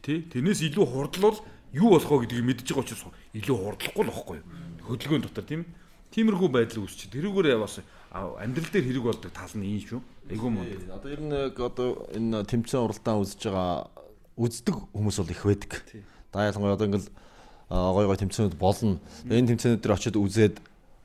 [0.03, 0.13] Тэ?
[0.31, 1.39] Тэрнээс илүү хурдлал
[1.71, 4.47] юу болох вэ гэдгийг мэдж байгаа учраас илүү хурдлахгүй л байхгүй юу?
[4.83, 5.61] Хөдөлгөөний дотор тийм
[6.11, 7.07] тиймэрхүү байдал үүсч.
[7.09, 7.79] Тэрүүгээр бас
[8.13, 10.01] амьдрал дээр хэрэг болдог тал нь ийм шүү.
[10.29, 10.69] Айгуу мод.
[10.91, 13.89] Одоо ер нь одоо энэ тэмцээн уралдаан үзэж байгаа
[14.37, 15.71] үздэг хүмүүс бол их байдаг.
[16.29, 17.09] Да ялангуяа одоо ингээл
[17.69, 18.99] гой гой тэмцээнүүд болно.
[19.25, 20.55] Энэ тэмцээнүүд дээр очиод үзээд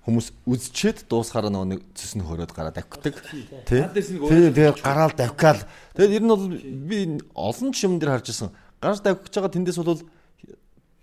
[0.08, 3.20] хүмүүс үзчихэд дуусахаараа нөгөө нэг цэс нь хөрөөд гараад давхдаг.
[3.68, 3.84] Тий.
[3.92, 5.68] Тэгээд гараал давхгаал.
[5.92, 8.48] Тэгээд ер нь бол би олон юм дээр харж ирсэн.
[8.80, 10.00] Гарч давхиж байгаа тэндээс бол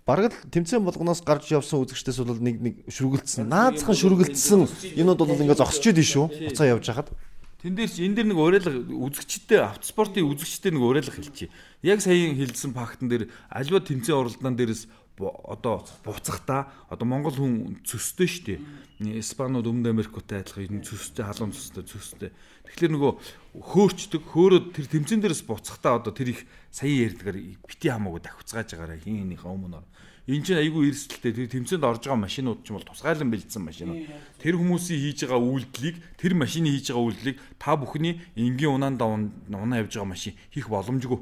[0.02, 3.46] бараг л тэмцээн болгоноос гарч явсан үзэгчдээс бол нэг нэг шүргэлцсэн.
[3.46, 4.66] Наацхан шүргэлцсэн
[4.98, 6.26] юмуд бол ингээд зогсож идэв шүү.
[6.50, 7.14] Буцаа явж хахад.
[7.62, 11.50] Тэн дээр чи энэ дэр нэг уриалга үзэгчтэй автоспортын үзэгчтэй нэг уриалга хэлчихье.
[11.82, 14.86] Яг саяхан хэлсэн фактн дээр альва тэмцээн уралдаан дээрээс
[15.18, 18.58] одоо буцахта одоо монгол хүн цөстэй шүү дээ.
[18.96, 22.30] Испанууд өмнөд Америктэй адилхан цөстэй халуун цөстэй цөстэй.
[22.64, 23.12] Тэгэхээр нөгөө
[23.60, 28.96] хөөрчдөг хөөрөд тэр тэмцэн дээрээс буцахта одоо тэр их сая ярьдгаар бити хамаагүй давхцгааж байгаараа
[28.96, 29.84] хинхнийхээ өмнө.
[30.32, 34.00] Энд чинь айгүй эрсдэлтэй тэр тэмцэнд орж байгаа машинууд ч юм бол тусгайлан бэлдсэн машинууд.
[34.40, 39.36] Тэр хүмүүсийн хийж байгаа үйлдэлийг тэр машины хийж байгаа үйлдэлийг та бүхний энгийн унаан даван
[39.52, 41.20] унаа явж байгаа машин хийх боломжгүй.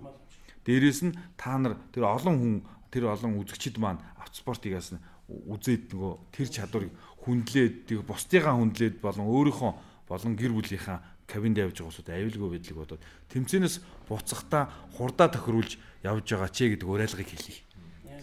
[0.63, 2.55] Дээрээс нь та нар тэр олон хүн
[2.95, 4.97] тэр олон үзэгчид маань автоспортыгаас
[5.29, 6.93] үзээд нөгөө тэр чадварыг
[7.25, 9.73] хүндлээд тэг бусдыгаа хүндлээд болон өөрийнхөө
[10.09, 13.03] болон гэр бүлийнхаа кабинд явж байгаа усуд аюулгүй байдлыг бодоод
[13.33, 17.65] тэмцэнээс буцахтаа хурдаа тохируулж явж байгаа ч гэдэг уриалгыг хэлье.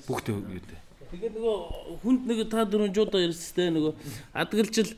[0.06, 0.80] Бүх төвөдөө.
[1.12, 1.58] Тэгээд нөгөө
[2.06, 3.94] хүнд нэг та дөрөв жуудаа ярьстэй нөгөө
[4.32, 4.94] адгалжил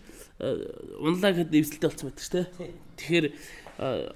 [0.99, 2.47] унлаа гэхэд эвсэлтэй болсон байдаг шүү дээ.
[2.99, 3.25] Тэгэхээр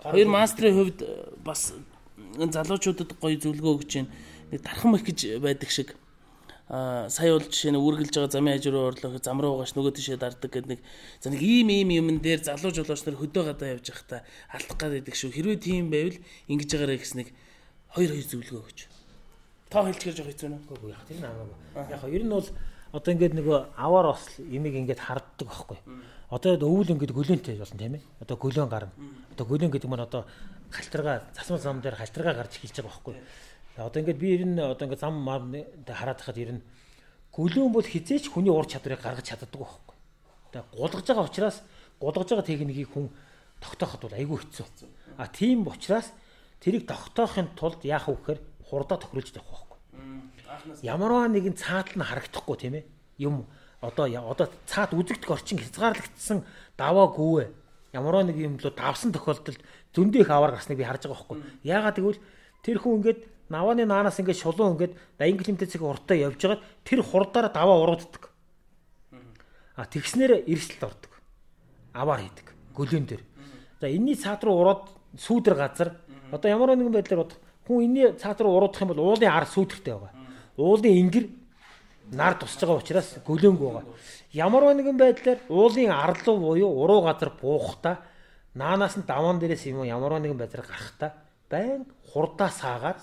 [0.03, 0.99] хоёр мастрын хувьд
[1.41, 1.73] бас
[2.37, 4.11] залуучуудад гоё зөвлөгөө өгч байна
[4.51, 5.95] нэг дархан мэх гэж байдаг шиг
[6.67, 10.19] сая бол жишээ нь үргэлж байгаа замын хажуу руу орлоо зам руу угааш нөгөө тишээ
[10.19, 10.81] дарддаг гэдэг нэг
[11.23, 14.21] за нэг ийм ийм юмн дээр залуу жолооч нар хөдөө гадаа явж байхдаа
[14.51, 15.31] алдах гэдэг шүү.
[15.31, 16.19] Хэрвээ тийм байвал
[16.51, 17.31] ингэж байгаарэ гэс нэг
[17.95, 18.79] хоёр хоёр зөвлөгөө өгч
[19.69, 20.61] та хэлж гэрж байгаа хэцүү нөө?
[20.75, 22.47] Үгүй яг тийм аа яг ер нь бол
[22.95, 25.77] одоо ингээд нөгөө аваар осл имийг ингээд харддаг байхгүй.
[26.31, 28.03] Одоо өвөл ингээд гөлөөнтэй болно тийм ээ.
[28.23, 28.95] Одоо гөлөөн гарна.
[29.35, 30.23] Одоо гөлөөн гэдэг маань одоо
[30.71, 33.15] халтаргаа засмал зам дээр халтаргаа гарч эхэлж байгаа байхгүй
[33.77, 35.21] Одоо ингээд би ер нь одоо ингээд зам
[35.85, 36.65] хараад хахад ер нь
[37.29, 39.95] гөлөөн бол хизээч хүний ур чадварыг гаргаж чаддаг байхгүй.
[40.49, 41.61] Тэгээ гулгаж байгаа учраас
[42.01, 43.13] гулгаж байгаа техникийг хүн
[43.61, 44.65] тогтооход бол айгүй хэцүү.
[45.21, 46.09] А тийм учраас
[46.57, 49.77] тэрийг тогтоохын тулд яах вэ гэхээр хурдаа тохируулж тавих байхгүй.
[50.81, 52.85] Ямарваа нэгэн цаатал нь харагдахгүй тийм ээ.
[53.17, 53.45] юм
[53.81, 56.41] одоо одоо цаад үзэгдэх орчин хязгаарлагдсан
[56.77, 57.53] даваа гүвэ
[57.93, 59.61] ямар нэг юм лөө давсан тохиолдолд
[59.93, 61.37] зөндөө их аваар гарсныг би харж байгаа байхгүй.
[61.65, 62.21] Яагаад гэвэл
[62.65, 63.19] тэр хүн ингээд
[63.49, 68.23] навааны наанаас ингээд шулуун ингээд 80 км-ийн уртаа явж байгаад тэр хурдаараа даваа урууддаг.
[69.75, 71.11] А тэгснээр эрсэлт ордог.
[71.93, 72.47] Аваар хийдэг.
[72.75, 73.23] Гөлөн дээр.
[73.79, 75.89] За энэний цаад руу ураад сүүдэр газар
[76.31, 79.93] одоо ямар нэгэн байдлаар бодох хүн энэний цаад руу уруудах юм бол уулын ар сүүдэртэй
[79.93, 80.13] байгаа.
[80.57, 81.25] Уулын ингэр
[82.11, 83.95] нар тусж байгаа учраас гөлөөнгөө байгаа.
[84.33, 88.01] Ямар нэгэн байдлаар уулын арлуу буюу уруу газар буухта
[88.55, 91.13] наанаас нь даваан дээрээс юм ямар нэгэн байдлаар гарахта
[91.49, 92.99] байн хурдаа саагаад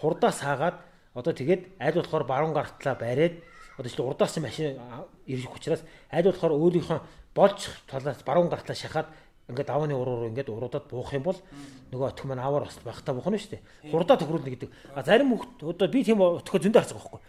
[0.00, 0.76] хурдаа саагаад
[1.14, 3.38] одоо тэгээд аль болохоор баруун гартлаа бариад
[3.78, 4.78] одоо ч урдаас машин
[5.26, 7.00] ирэх учраас аль болохоор өөрийнхөө
[7.34, 9.06] болж талаас баруун гартлаа шахаад
[9.48, 11.38] ингээд давааны уруу руу ингээд уруудаад буух юм бол
[11.92, 13.90] нөгөө отх маань аваар бас багтаа буух нь шүү дээ.
[13.90, 14.70] Хурдаа тохируулна гэдэг.
[14.94, 17.20] А зарим хөлт одоо би тийм отхоо зөндөө харж байгаа байхгүй.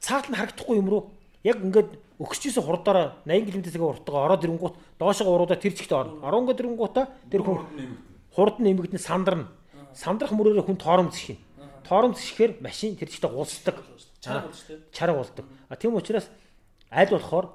[0.00, 1.02] Цаатал нь харагдахгүй юм руу
[1.44, 6.24] яг ингээд өгсөжсэн хурдаараа 80 км/цаг уртгаа ороод ирэнгуут доошоо уруудаа тэр чигт орно.
[6.24, 7.58] 10 км ирэнгуутаа тэр хүн
[8.32, 9.52] хурд нь нэмэгдэн сандарна.
[9.92, 11.36] Сандрах мөрөөрөө хүн торомц шин
[11.90, 13.82] торомц шихээр машин тэр чигтээ гулсдаг.
[14.94, 15.46] Чарга болдог.
[15.68, 16.30] А тийм учраас
[16.86, 17.50] аль болохоор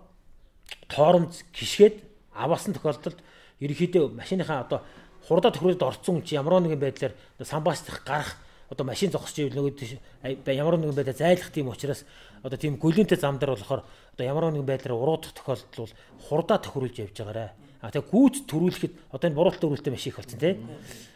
[0.92, 2.04] торомц гიშгээд
[2.36, 3.24] аваасан тохиолдолд
[3.64, 4.80] ерөнхийдөө машиныхаа одоо
[5.24, 8.36] хурдаа тохируулд орцсон чи ямар нэгэн байдлаар самбаасдах гарах
[8.68, 12.04] одоо машин зогсож ивэл нөгөө ямар нэгэн байдлаар зайлах тийм учраас
[12.44, 15.96] одоо тийм гөлөнтэй зам дээр болохоор одоо ямар нэгэн байдлаар уруудах тохиолдол бол
[16.28, 17.56] хурдаа тохируулж явж байгаарэ.
[17.80, 20.58] А тэгээ гүйц төрүүлэхэд одоо энэ буруулт төрүүлэлттэй маш их болсон тий.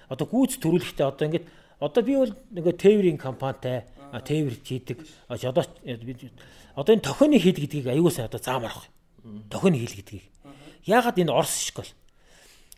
[0.07, 1.45] Одоо гүйц төрүүлэхдээ одоо ингээд
[1.79, 4.99] Одоо би бол нөгөө тээврийн компанитай тээвэр хийдэг.
[5.31, 5.63] Одоо
[6.75, 8.91] одоо энэ тохионы хил гэдгийг аюулсаа одоо заамарах.
[9.47, 10.23] Тохионы хил гэдгийг.
[10.83, 11.91] Яагаад энэ Орос шиг бол?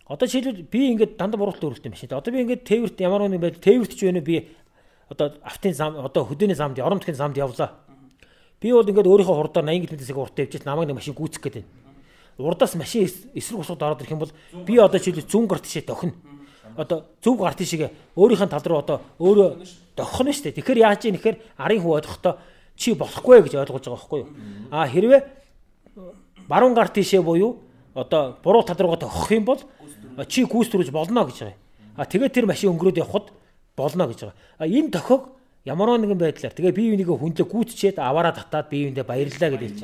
[0.06, 2.14] Одоо жишээлбэл би ингээд дандаа буруулт өөрөлттэй машин.
[2.14, 4.54] Одоо би ингээд тээвэрт ямар нэгэн байд тээвэрт ч байна би
[5.10, 7.82] одоо автын зам одоо хөдөөний замд орон нутгийн замд явлаа.
[8.62, 11.70] Би бол ингээд өөрийнхөө хурдаар 80 км/цаг уртаа явж намайг нэг машин гүйцэх гээд байна.
[12.38, 14.34] Урдаас машин эсрэг усууд ороод ирэх юм бол
[14.66, 16.14] би одоо жишээлбэл зүүн гарт тишээ тохино
[16.78, 19.50] одоо зөв гарт тийшээ өөрийнх нь тал руу одоо өөрөө
[19.96, 20.58] дохох нь шүү дээ.
[20.60, 22.34] Тэгэхээр яаж ийм нэхэр арын хүү ойлгохдоо
[22.76, 24.30] чи болохгүй гэж ойлгож байгаа байхгүй юу?
[24.72, 25.22] А хэрвээ
[26.48, 27.60] баруун гарт тийшээ буюу
[27.94, 29.62] одоо буруу тал руугаа тохих юм бол
[30.28, 31.58] чи гүйс төрөж болно гэж байгаа.
[31.98, 33.32] А тэгээд тэр машин өнгөрөөд явхад
[33.76, 34.38] болно гэж байгаа.
[34.58, 39.06] А энэ тохиог ямар нэгэн байдлаар тэгээ бие бинийгээ хүндлээ гүйтчихэд аваараа татаад бие биендээ
[39.06, 39.82] баярлалаа гэж хэлж.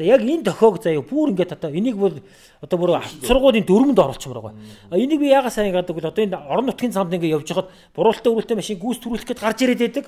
[0.00, 2.16] За яг энэ тохиог заяа бүр ингээд одоо энийг бол
[2.64, 2.96] одоо бүр
[3.28, 4.56] сургуулийн дөрмөнд оруулчмаар байгаа.
[4.96, 8.32] Энийг би яагаад сайн гадаг бол одоо энэ орон нутгийн замд ингээд явж хахад буруултаа
[8.32, 10.06] өрөлтөө машин гүйс төрүүлэх гээд гарч ирээд байдаг.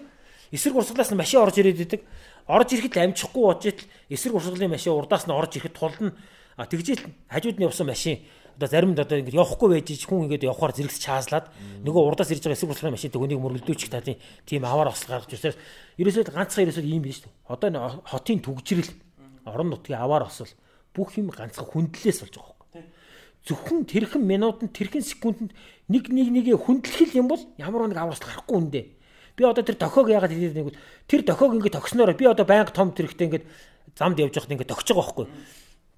[0.56, 2.00] Эсрэг урсгалаас нь машин орж ирээд байдаг.
[2.48, 6.16] Орж ирэхэд амжихгүй болж итэл эсрэг урсгалын машин урдаас нь орж ирэхэд тулна.
[6.56, 8.24] А тэгжэл хажууд нь явсан машин
[8.56, 11.46] одоо заримд одоо ингэ явахгүй байж хүн ингэ явахаар зэрэгс чааслаад
[11.86, 15.56] нөгөө урдаас ирж байгаа эсрэг урсгалын машинтай хүнийг мөргөлдөөчих та тийм аваар ослол гаргаж ирсээр
[16.00, 17.32] ерөөсөө ганцхан ерөөсөө ийм биш шүү.
[17.48, 18.90] Одоо энэ хотын төгжрэл
[19.44, 20.50] орон нутгийн аваар осол
[20.94, 22.82] бүх юм ганцхан хүндлээс болж байгаа байхгүй.
[23.46, 25.54] Зөвхөн тэрхэн минутанд тэрхэн секундэд
[25.88, 28.82] нэг нэг нэгэ хүндлэх юм бол ямар нэг аваар ослол гарахгүй үндэ.
[29.36, 30.76] Би одоо тэр дохиог яагаад хэлээд нэг
[31.08, 33.40] тэр дохиог ингэ тогсноор би одоо байнга том тэрэгтэй ингэ
[33.96, 35.26] замд явж байхад ингэ тогч байгаа байхгүй.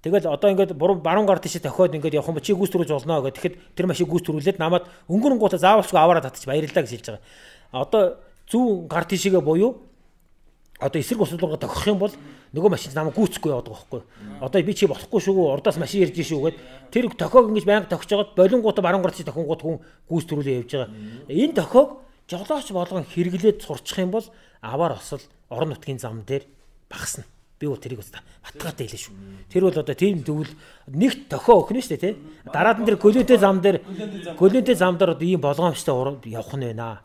[0.03, 3.39] Тэгэл одоо ингээд баруун гар тийш тохиод ингээд явах юм чи гүйс төрүүлж болно гэх.
[3.39, 7.23] Тэгэхэд тэр машин гүйс төрүүлээд намайг өнгөрөн гута заавалчгүй аваараа татчих баярлалаа гэж хэлж байгаа.
[7.71, 8.01] Одоо
[8.51, 9.79] зүүн гар тийшээгээ буюу
[10.83, 12.11] одоо эсрэг усуулга тохих юм бол
[12.51, 14.01] нөгөө машин намайг гүйцэхгүй яваад байгаа байхгүй.
[14.43, 16.57] Одоо би чи болохгүй шүү урдаас машин ирж шүү гэд
[16.91, 19.79] тэр тохиог ингэж байнга тохиж жагаад болонгуудаа баруун гар тийш тохингууд хүн
[20.11, 20.91] гүйс төрүүлээ явж байгаа.
[21.31, 24.27] Энэ тохиог жолооч болгон хэрэглээд сурчих юм бол
[24.59, 26.43] аваар осол орон нутгийн зам дээр
[26.91, 27.23] багасна.
[27.63, 29.15] Би бол тэрийг өстө батгаатай хэлээ шүү.
[29.47, 30.51] Тэр бол одоо тийм тэгвэл
[30.91, 32.19] нэгт тохио өгнө шүү дээ тий.
[32.51, 33.79] Дараад нь тэр гөлөөтэй зам дээр
[34.35, 36.99] гөлөөтэй зам дээр одоо ийм болгоомжтой явах нь байна.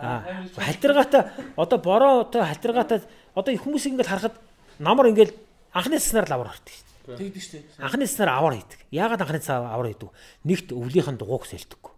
[0.00, 0.24] Аа
[0.56, 1.28] халтиргаатай
[1.60, 3.04] одоо бороо одоо халтиргаатай
[3.36, 4.40] одоо хүмүүс ингээд харахад
[4.80, 5.36] намар ингээд
[5.76, 7.12] анхны цаснаар л аваар хардаг шүү.
[7.12, 7.60] Тэгдэг шүү.
[7.84, 8.80] Анхны цаснаар аваар хийдэг.
[8.96, 10.08] Яагаад анхны цаснаар аваар хийдэг?
[10.48, 11.92] Нэгт өвлийнхэн дугууг сэлдэггүй.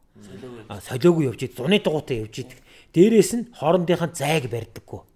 [0.82, 2.58] Солиогүй явж идэг, зуны дугуйтай явж идэг.
[2.90, 5.13] Дээрээс нь хоорондынхаа зайг барьдаггүй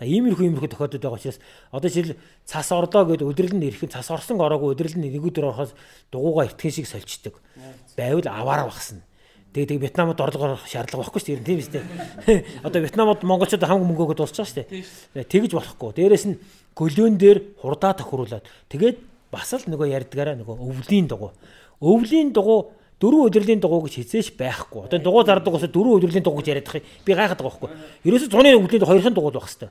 [0.00, 1.38] Иймэрхүү иймэрхүү тохиолдод байгаа учраас
[1.74, 5.50] одоо жишээл цас орлоо гэд өдрөл нь ирэхэд цас орсон ороогүй өдрөл нь нэг өдөр
[5.50, 5.74] орохоос
[6.12, 7.34] дугуугаа эртхэн шиг сольчдөг.
[7.98, 9.02] Байвал аваараа багсна.
[9.52, 11.46] Тэгээ тэгээ Вьетнамд орлогоор шаардлага байхгүй шүү дээ.
[11.48, 11.82] Тийм үстэй.
[12.66, 15.24] Одоо Вьетнамд монголчууд хамгийн мөнгө өгöd дуусах шүү дээ.
[15.24, 15.96] Тэгж болохгүй.
[15.96, 16.36] Дээрээс нь
[16.76, 19.00] гөлөөн дээр хурдаа тохируулаад тэгээд
[19.32, 21.32] бас л нөгөө ярьдгаараа нөгөө өвлийн дугуй.
[21.80, 22.70] Өвлийн дугуй
[23.00, 24.86] дөрвөн удирдлийн дугуй гэж хизээш байхгүй.
[24.86, 26.86] Одоо дугуй зардаг ус дөрвөн удирдлийн дугуй гэж яриад байгаа.
[27.06, 27.70] Би гайхаад байгаа байхгүй.
[28.04, 29.70] Ерөөсө зуны өвлийн хоёрхан дугуй байх хэвээр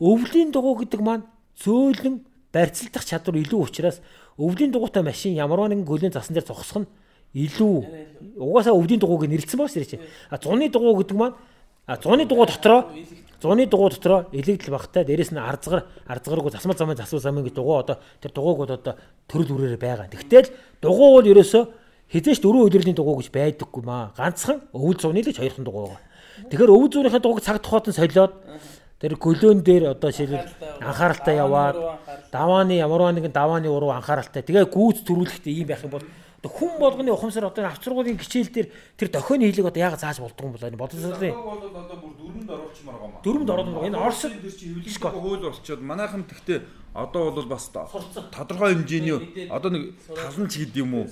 [0.00, 1.28] өвлийн дугуй гэдэг маань
[1.60, 4.00] зөөлөн барьцалдах чадвар илүү учраас
[4.40, 6.90] өвлийн дугуйтай машин ямар нэгэн гөлийн засан дээр зогсох нь
[7.36, 10.02] илүү угаасаа өвлийн дугуйг нэрлэлсэн баас тэр чинь.
[10.32, 11.36] А зуны дугуй гэдэг маань
[11.90, 12.86] А 100-ны дугуй дотроо
[13.42, 17.82] 100-ны дугуй дотроо элегдэл багтай дээрэс нь арзгар арзгаргүй засмал замын засвал замын гэж дугуй
[17.82, 18.94] одоо тэр дугуйг бол одоо
[19.26, 20.06] төрөл үрээр байгаа.
[20.06, 21.64] Тэгтэл дугуй бол ерөөсөө
[22.14, 24.14] хизээш дөрөв удирдлийн дугуй гэж байдаггүй маа.
[24.14, 26.02] Ганцхан өвөл зууны л хоёрхан дугуй байгаа.
[26.46, 28.32] Тэгэхээр өвөл зуурийнхаа дугуйг цаг тухайд нь солиод
[29.00, 30.44] тэр гөлөөн дээр одоо шилбэл
[30.84, 31.76] анхааралтай яваад
[32.28, 34.44] давааны ямарваа нэгэн давааны уруу анхааралтай.
[34.44, 38.68] Тэгээ гүйц төрүүлэхдээ ийм байх юм бол одоо хүн болгоны ухамсар одоо авцрагуулын хичээл дээр
[39.00, 43.00] тэр дохионы хийлэг одоо яагаад зааж болдгоо юм бол боловсролын бол одоо бүр дөрөнд оруулчмаар
[43.00, 43.20] маа.
[43.24, 43.88] дөрөнд байгаа.
[43.88, 46.60] Энэ Оросд тэр чинь хөвлөг хууль болчиход манайхан тэгтээ
[46.92, 51.06] одоо бол бас тодорхой хэмжээний одоо нэг талан ч гэдэг юм уу?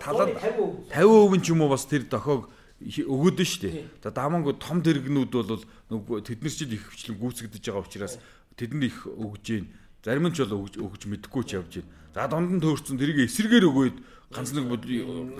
[0.00, 2.48] Талан 50% ч юм уу бас тэр дохиог
[2.78, 3.68] өгөөд нь штэ.
[4.04, 8.14] За даманг том тэрэгнүүд бол нөгөө тэд нар ч их хвчлэн гүйцэгдэж байгаа учраас
[8.56, 9.66] тэдэнд их өгж гин.
[10.04, 11.88] Зарим нь ч бол өгж өгж мэдэхгүй ч явж гин.
[12.12, 13.96] За дунд нь төөрцөн тэрийг эсэргээр өгөөд
[14.32, 14.64] ганц нэг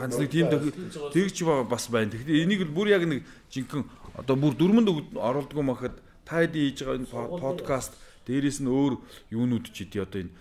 [0.01, 1.37] ганц нэг тийм тэгж
[1.69, 2.13] бас байна.
[2.13, 3.85] Тэгэхээр энийг бүр яг нэг жинхэнэ
[4.17, 7.93] одоо бүр дөрмөнд оруулдгүй махад та хэд хийж байгаа энэ подкаст
[8.25, 9.01] дээрээс нь өөр
[9.33, 10.33] юунууд ч идэв одоо энэ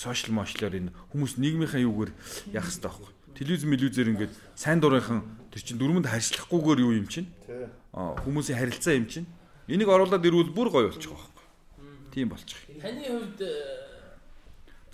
[0.00, 2.12] сошиал мошлоор энэ хүмүүс нийгмийнхаа юугаар
[2.52, 7.28] яах хэрэгтэй байхгүй телевиз мэлүүзээр ингээд сайн дурынхан тэр чин дөрмөнд харьцлахгүйгээр юу юм чинь?
[7.93, 9.27] Аа хүмүүсийн харилцаа юм чинь.
[9.67, 11.29] Энийг оруулаад ирвэл бүр гоё болчих واخ.
[12.13, 12.57] Тийм болчих.
[12.81, 13.41] Таны хувьд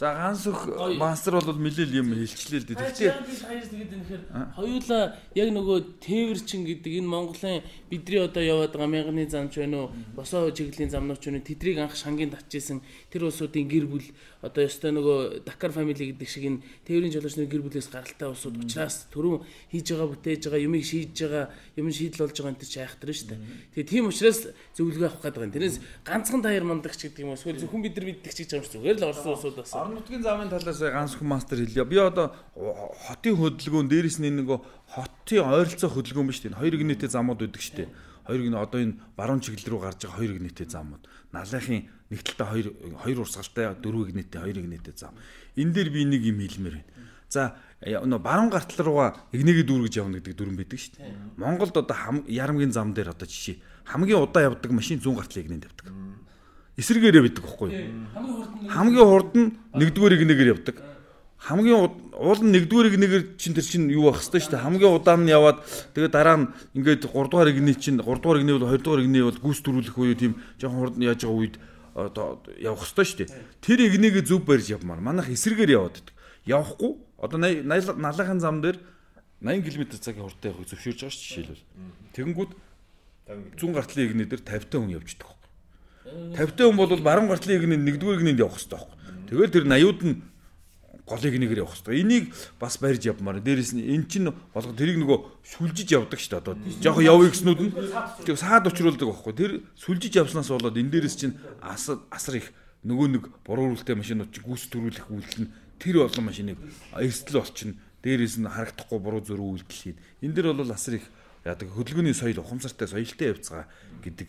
[0.01, 0.65] За ганс өх
[0.97, 2.81] мастер бол нэлээл юм хэлчлээ л дээ.
[2.81, 4.23] Тэгтээ хоёр тэгээд үнэхээр
[4.57, 5.03] хоёулаа
[5.37, 9.93] яг нөгөө тээвэрчин гэдэг энэ Монголын бидний одоо яваад байгаа мянганы замч байна уу?
[10.17, 11.45] Босоо чиглэлийн замнууч байна уу?
[11.45, 12.81] Тэдрийг анх шангийн татчихсан
[13.13, 14.01] тэр улсуудын гэр бүл
[14.46, 19.10] одоо ёстой нөгөө Dakar family гэдэг шиг энэ тээврийн жолоочны гэр бүлээс гаралтай улсууд учраас
[19.10, 21.46] түрүүн хийж байгаа бүтээж байгаа юмыг шийдэж байгаа
[21.76, 23.40] юм шийдэл болж байгаа энэ чи айхтар шүү дээ.
[23.74, 24.40] Тэгээ тийм учраас
[24.78, 25.54] зөвлөгөө авах гэдэг юм.
[25.54, 27.38] Тэрнээс ганцхан даяар мандагч гэдэг юм уу?
[27.38, 30.22] Эсвэл зөвхөн бид нар мэддэг ч гэж юм зүгээр л орсон улсууд бас орон нутгийн
[30.22, 31.84] замын талаас ганц хүн мастер хэлье.
[31.84, 34.48] Би одоо хотын хөдөлгөөн дээрээс нь нэг
[34.94, 37.88] хотын ойролцоо хөдөлгөөн биш тийм хоёр гинэтэй замууд байдаг шүү дээ.
[38.26, 41.02] Хоёр гинэ одоо энэ баруун чиглэл рүү гарч байгаа хоёр гинэтэй замууд.
[41.30, 42.66] Налахын нэг талдаа хоёр
[43.02, 45.14] хоёр урсгалтай дөрвөн гинэтэй хоёр гинэтэй зам.
[45.56, 46.90] Энэ дээр би нэг юм хэлмээр байна.
[47.28, 51.14] За нөө баруун гартал руугаа игнэгээ дүүргэж явна гэдэг дүрэн байдаг шүү дээ.
[51.36, 51.96] Монголд одоо
[52.30, 53.58] ярамгийн зам дээр одоо жишээ
[53.90, 55.86] хамгийн удаа явдаг машин зүүн гартлын игнэнд явдаг
[56.76, 57.88] эсэргээрээ бидэг байхгүй юу?
[58.68, 60.76] Хамгийн хурд нь нэгдүгээр игнэгээр явдаг.
[61.40, 64.64] Хамгийн уул нь нэгдүгээр игнэгээр чинь тэр чинь юу байх хэвчтэй шүү дээ.
[64.68, 65.64] Хамгийн удаан нь яваад
[65.96, 66.46] тэгээд дараа нь
[66.76, 69.96] ингээд 3 дугаар игний чинь 3 дугаар игний бол 2 дугаар игний бол гүйс төрүүлэх
[69.96, 71.56] үе тийм жоохон хурд нь яаж байгаа үед
[71.96, 73.30] одоо явах хэвчтэй шүү дээ.
[73.64, 75.00] Тэр игнэгээ зөв барьж явмаар.
[75.00, 76.14] Манайх эсэргээр яваад байдаг.
[76.44, 78.76] Явахгүй одоо налахын зам дээр
[79.40, 81.64] 80 км цагийн хурдтай явахыг зөвшөөрж байгаа шүү жишээлбэл.
[82.12, 82.52] Тэгэнгүүт
[83.56, 85.36] зүүн гартлын игнээ дээр 50 та хүн явждаг
[86.06, 88.96] 50 та хүн бол баруун гартлын игнэнд нэгдүгээр игнэнд явах хэрэгтэй байхгүй.
[89.26, 90.16] Тэгэл тэр 80-ууд нь
[91.06, 92.02] голыг нэгээр явах хэрэгтэй.
[92.02, 92.24] Энийг
[92.58, 93.38] бас барьж явмаар.
[93.38, 96.42] Дээрээс нь эн чинь болго тэрийг нөгөө сүлжиж явдаг шүү дээ.
[96.42, 97.72] Одоо жоох явъя гэснүүд нь
[98.26, 99.34] тэг саад учруулдаг байхгүй.
[99.38, 102.50] Тэр сүлжиж явснаас болоод энэ дээрээс чинь асар асар их
[102.82, 106.58] нөгөө нэг буруултай машинууд чи гүйс төрүүлэх үйлдэл нь тэр олон машиныг
[106.98, 107.78] эрсдэл болчихно.
[108.02, 109.98] Дээрээс нь харагдахгүй буруу зөрүү үйлдэл хийн.
[110.26, 111.06] Энэ дэр бол асар их
[111.46, 113.70] яадаг хөдөлгөөний соёл ухамсартай соёлтой явцгаа
[114.02, 114.28] гэдэг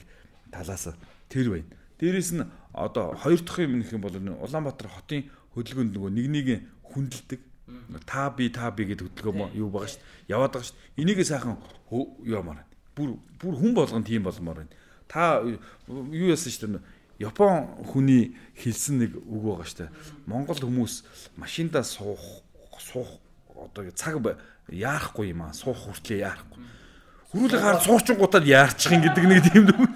[0.54, 0.94] талаас
[1.30, 1.70] Тэр байна.
[2.00, 5.26] Дээрээс нь одоо хоёр дахь юм нэх юм бол Улаанбаатар хотын
[5.58, 6.48] хөдөлгөөнд нөгөө нэг нэг
[6.94, 7.42] хүндэлдэг
[8.06, 10.32] та би та би гэдэг хөдөлгөөн юу байгаа шүү дээ.
[10.32, 11.02] Яваад байгаа шүү дээ.
[11.02, 11.58] Энийг сайхан
[11.92, 12.66] юу ямар байна.
[12.96, 14.74] Бүр бүр хүн болгон тийм болмоор байна.
[15.10, 16.86] Та юу яасан шүү дээ.
[17.18, 19.92] Япон хүний хэлсэн нэг үг байгаа шүү дээ.
[20.30, 20.94] Монгол хүмүүс
[21.36, 22.46] машиндаа суух
[22.78, 23.20] суух
[23.52, 24.22] одоо цаг
[24.70, 25.58] яарахгүй юм аа.
[25.58, 26.77] Суух хүртлээ яарахгүй
[27.28, 29.92] Хөрүүлэг хаар суучингуудад яарчих юм гэдэг нэг тийм дүн.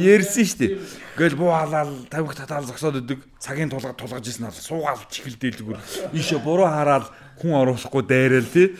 [0.00, 0.72] Ярьсан шүү дээ.
[1.12, 3.20] Ингээл буу халаал тавих татаал зогсоод идэг.
[3.36, 5.76] Цагийн тулгад тулгаж исэн аа суугаал чихэлдээлгүр.
[6.16, 8.72] Ийшээ буруу хараад хүн оруулахгүй дайраал тий.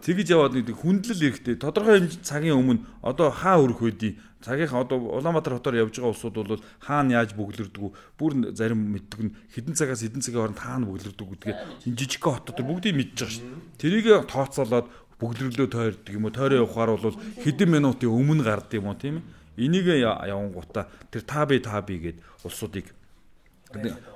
[0.00, 5.00] Тэгэж яваад нэг хүндлэл эрэхтэй тодорхой хэмжээ цагийн өмнө одоо хаа өрөх үдий цагийнхаа одоо
[5.16, 7.84] Улаанбаатар хотоор явж байгаа улсууд бол хаана яаж бөглөрдөг
[8.20, 11.56] бүр зарим мэддэг нь хідэн цагаас хідэн цагийн хооронд хаана бөглөрдөг гэдгээ
[11.88, 13.48] энэ жижиг хотод бүгдийг мэдж байгаа шүү.
[13.80, 14.86] Тэрийг тооцоолоод
[15.24, 16.36] бөглөрлөө тойрдог юм уу?
[16.36, 19.64] Тойроо явахаар бол хэдэн минутын өмнө гардаг юм уу тийм ээ?
[19.64, 22.92] Энийг явангуудаа тэр та би та би гэд улсуудыг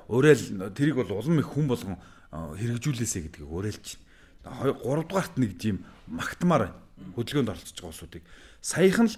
[0.09, 0.43] уриал
[0.76, 1.97] тэрийг бол улам их хүн болгон
[2.32, 3.97] хэрэгжүүлээсэ гэдгийг уриалж
[4.44, 4.76] байна.
[4.76, 6.76] 3 дугаарт нэг тийм магтмаар байна
[7.14, 8.22] хөдөлгөөнд оролцож байгаа улсуудыг.
[8.60, 9.16] Саяхан л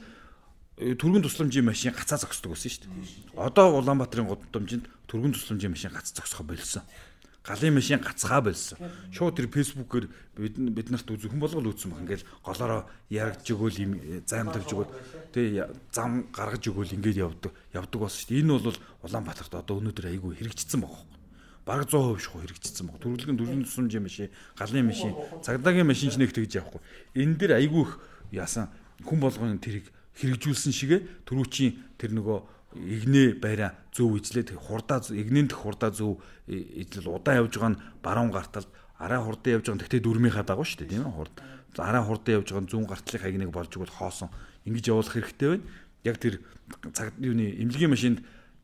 [0.77, 3.41] э, түргэн тусламжийн машин гацаа зогсдог байсан шүү дээ.
[3.41, 6.83] Одоо Улаанбаатарын гудамжинд түргэн тусламжийн машин gaц зогсохо болсон
[7.51, 8.79] галын машин гацгаа болсон.
[9.11, 10.07] Шууд тэр фэйсбүүкээр
[10.39, 12.07] бид бид нарт үзэх хүн болгол үзсэн баг.
[12.07, 14.91] Ингээл голоороо яргаж өгөөл юм займдагж өгöd
[15.35, 18.43] тэгээ зам гаргаж өгөөл ингээд явдаг явдаг болсон шүү дээ.
[18.47, 20.95] Энэ бол Улаанбаатарт одоо өнөөдөр айгүй хэрэгжчихсэн юм.
[21.67, 23.03] Бараг 100% шахуу хэрэгжчихсэн баг.
[23.03, 25.13] Төрөлгөн дөрвөн тусламжийн машин, галын машин,
[25.43, 26.81] цагдаагийн машин ч нэг тэгж явахгүй.
[27.19, 27.99] Энэ дэр айгүй их
[28.31, 28.71] яасан
[29.05, 30.99] хүн болгоны тэрийг хэрэгжүүлсэн шигэ
[31.29, 32.39] түрүүчийн тэр нөгөө
[32.75, 38.31] игнээ байраа зөв ижлээд хурдаа игнэн дэх хурдаа зөв ижлэл удаан явж байгаа нь баруун
[38.31, 38.67] гартал.
[38.99, 41.35] Араа хурдан явж байгаа нь тэгтээ дөрмийнхаа дагуу шүү дээ тийм ээ хурд.
[41.79, 44.31] Араа хурдан явж байгаа нь зүүн гартлын хагныг болж игэл хоосон.
[44.71, 45.67] Ингэж явуулах хэрэгтэй байна.
[46.07, 46.35] Яг тэр
[46.95, 48.19] цаг юуны эмнэлгийн машинд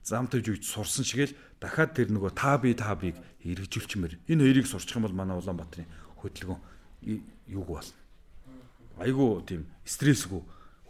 [0.07, 4.66] зам тавьж үйж сурсан шигээл дахиад тэр нөгөө та би та биг хэрэгжүүлчмээр энэ хоёрыг
[4.70, 5.91] сурчих юм бол манай Улаанбаатарын
[6.23, 6.62] хөдөлгөөн
[7.51, 7.99] юуг болно.
[9.03, 10.41] Айгу тийм стрессгүй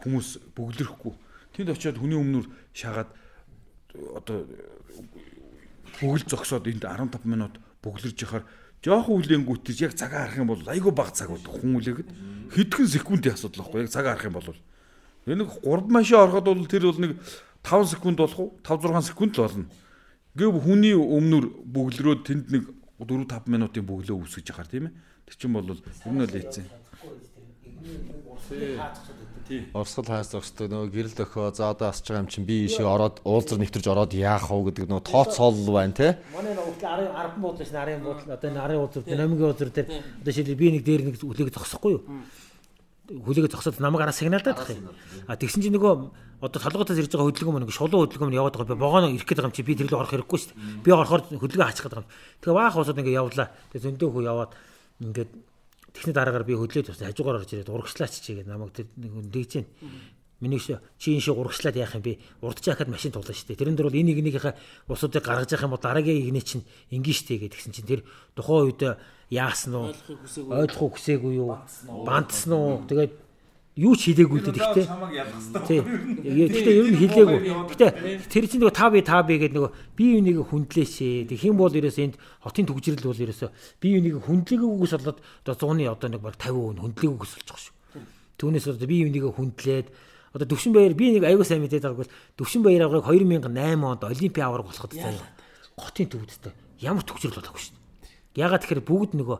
[0.05, 1.13] хүмүүс бөглөрөхгүй
[1.57, 2.45] тэнд очиод хүний өмнөр
[2.77, 3.09] шагаад
[4.13, 4.45] одоо
[5.97, 8.45] бүгэл зогсоод энд 15 минут бөглөрж яхаар
[8.85, 12.09] жоохон хүлээнгүүт яг цагаа харах юм бол айгүй бага цаг болдог хүн үлээгэд
[12.53, 14.53] хэдхэн секундын асуудал байхгүй яг цагаа харах юм бол.
[15.25, 17.11] Нэг 3 машин ороход бол тэр бол нэг
[17.65, 18.53] 5 секунд болох уу?
[18.61, 19.65] 5 6 секунд л болно.
[20.37, 22.63] Гэв хүний өмнөр бөглөрөөд тэнд нэг
[23.01, 24.95] 4 5 минутын бөглөө үсгэж яхаар тийм ээ.
[25.25, 26.69] Тэр чинь бол ер нь л ийцэн
[29.73, 33.23] Орсгол хайс зогсдог нөгөө гэрэл дөхөө за одоо асч байгаа юм чинь би ийшээ ороод
[33.23, 36.19] уулзар нэвтэрж ороод яах вэ гэдэг нөгөө тооцоол байна те.
[36.35, 39.87] Манай нөгөө 10 10 буудлаа шин 10 буудлаа одоо энэ 10 уулзар динамикийн уулзар дээр
[40.19, 42.03] одоо шийдэл би нэг дээр нэг хүлээг зогсохгүй юу?
[43.07, 44.91] Хүлээг зогсоод намайг араа сигналдаад тах юм.
[45.31, 45.93] А тэгсэн чинь нөгөө
[46.43, 49.55] одоо толгойтоос ирж байгаа хөдөлгөөн мөн шулуун хөдөлгөөн яваад байгаа би богоно ирэх байгаа юм
[49.55, 50.83] чи би тэр лөө орох хэрэггүй шүү дээ.
[50.83, 52.11] Би орохоор хөдөлгөөн хаачих байгаа юм.
[52.43, 53.47] Тэгээ баах усаад ингээ явлаа.
[53.71, 54.51] Тэгээ зөндөө хөө яваад
[55.01, 55.31] ингээд
[55.97, 59.67] Тэгсний дараагаар би хөдлөөд тусна хажуугаар орж ирээд урагшлаач чигээд намайг тэр нэг дэгж чинь.
[60.39, 62.21] Миний чи энэ шиг урагшлаад яах юм бэ?
[62.45, 63.57] Урдч яхад машин тулаа штэ.
[63.57, 64.53] Тэрэн дээр бол энэ нэгнийхээ
[64.85, 66.61] усуудыг гаргаж явах юм бол дараагийн игнэ чинь
[66.93, 68.01] ингээ штэ гэдгсэн чинь тэр
[68.37, 69.01] тухайн үед
[69.33, 69.97] яасан уу?
[70.53, 71.57] Ойлгох хүсээгүй юу?
[72.05, 72.85] Бандсан уу?
[72.85, 73.17] Тэгээд
[73.77, 74.85] юу ч хийлээгүй л дээ гэхдээ.
[75.53, 77.39] Гэхдээ ер нь хийлээгүй.
[77.69, 77.91] Гэхдээ
[78.25, 81.29] тэр чинь нөгөө та би та би гэдэг нөгөө бие биенийг хүндлээч.
[81.29, 85.85] Тэг хин бол ерөөсөө энд хотын төгжрэл бол ерөөсөө бие биенийг хүндлээгүйгээс болоод одоо 100-ны
[85.93, 87.73] одоо нэг баг 50% хүндлээгүйгээс болж байгаа шүү.
[88.41, 89.87] Түүнээс одоо бие биенийг хүндлээд
[90.33, 93.53] одоо Төвшин баяр би нэг аягүй сайн мэдээд байгаагүй Төвшин баяр аврыг 2008
[93.85, 95.29] онд Олимпийн авраг болоход заяа.
[95.77, 97.77] Хотын төвдтэй ямар төгжрэл болоогүй шүү.
[98.37, 99.37] Ягаад тэгэхээр бүгд нөгөө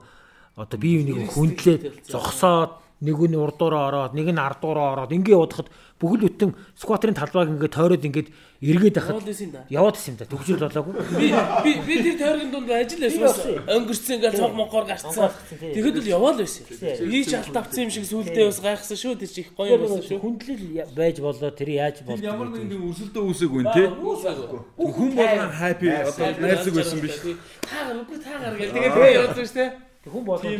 [0.58, 5.70] одоо бие биенийг хүндлээд зогсоод нэг нь урдуураа ороод нэг нь ардуураа ороод ингээ явахад
[6.02, 9.22] бүгд бүтэн скватрын талбайг ингээ тойроод ингээд эргээд ахад
[9.70, 10.26] яваад исэн юм да.
[10.26, 10.94] Төгжрөл болоогүй.
[11.14, 11.30] Би
[11.62, 15.30] би би тэр тойргийн дунд ажил байсан өнгөрцөн ингээ цог монгоор гарцсан.
[15.62, 16.66] Тэгэхэд л яваал байсан.
[17.06, 19.14] Ийч алт авсан юм шиг сүулдээ бас гайхсан шүү.
[19.22, 20.18] Тэр чих гоё байсан шүү.
[20.18, 23.88] хүндлэл байж болоо тэр яаж болов ямар нэгэн өрсөлдөө үүсээгүй нэ тий?
[23.94, 27.18] Хүн болгон хаппи одоо найрсаг байсан биш.
[27.62, 28.74] Таагаар үгүй таагаар гэл.
[28.74, 29.66] Тэгээд тэгээ явуулсан шүү те
[30.10, 30.54] хүн болгон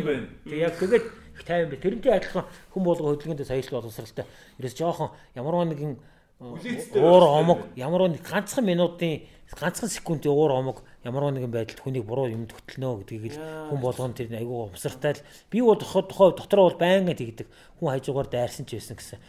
[0.46, 1.06] тэгээ яг тэгээд
[1.48, 1.80] тайван бай.
[1.80, 2.46] Тэрнтэй адилхан
[2.76, 4.26] хүн болго хөдөлгөөндөө саялал боловсралтай.
[4.60, 5.96] Ерөөс жоохон ямар нэгэн
[6.38, 9.26] уур омог ямар нэг ганцхан минутын
[9.58, 13.40] ганцхан секундын уур омог ямар нэгэн байдалд хүнийг буруу юмд хөтлөнө гэдгийг л
[13.72, 15.26] хүн болгоно тэр айгүй умсартай л.
[15.50, 17.48] Би бол тухай дотроо бол байнга тэгдэг.
[17.80, 19.20] Хүн хажуугаар дайрсан ч байсан гэсэн.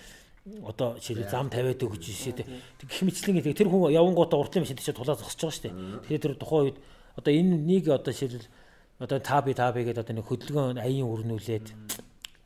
[0.65, 5.17] Одоо жишээ зам тавиад өгч шээ гэх мэтлэн тэр хүн явангуудаа уртлын машин тийч тулаа
[5.17, 5.77] зогсож байгаа шүү дээ
[6.09, 6.79] тэгэхээр тэр тухайн үед
[7.21, 8.49] одоо энэ нэг одоо жишээ
[8.99, 11.67] одоо та би та би гэдэг одоо нэг хөдөлгөөн аян өрнүүлээд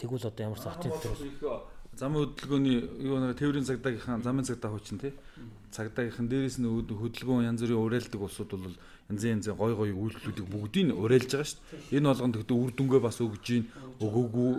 [0.02, 1.14] тэгвэл одоо ямар сахтын дотор
[1.94, 5.12] замын хөдөлгөөний юу нэг тээврийн цагдаагийнхаа замын цагдаа хүчин тий
[5.72, 8.76] цагдаагийнхан дээрээс нь хөдөлгөөн янз бүрийн уриалдаг улсууд бол
[9.08, 11.96] янзын янзын гой гой үйлдэлүүдийг бүгдийг уриалж байгаа шүү дээ.
[11.96, 13.64] Энэ болгонд тэгтээ үр дүнгээ бас өгж гин
[14.04, 14.50] өгөөгүй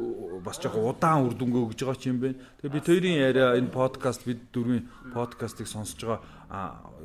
[0.41, 2.29] бас жоохон удаан үр дүнгээ өгж байгаа ч юм бэ.
[2.61, 6.21] Тэгээ бид хоёрын яриа энэ подкаст бид дөрвийн подкастыг сонсож байгаа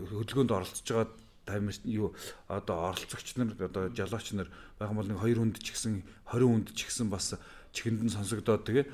[0.09, 1.09] хөдөлгөөнд оролцож байгаа
[1.48, 2.12] тамир юу
[2.48, 4.48] одоо оролцогч нар одоо жалооч нар
[4.81, 7.36] байх бол нэг 2 хүнд ч гэсэн 20 хүнд ч гэсэн бас
[7.78, 8.86] чихэнд нь сонсогдоод тэгээ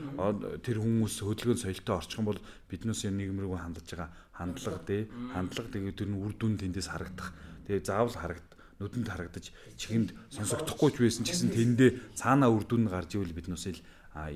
[0.61, 4.13] тэр хүмүүс хөдөлгөөн соёлтой орчих юм бол биднээс нийгэм рүү хандж байгаа.
[4.37, 5.09] Хандлага тий.
[5.33, 7.33] Хандлага тэгээ тэр нь үр дүн тэндээс харагдах.
[7.65, 12.93] Тэгээ заавал харагд нүдэнд харагдаж чихэнд сонсогдохгүй ч байсан ч гэсэн тэндээ цаанаа үр дүн
[12.93, 13.81] гарч ивэл биднээс л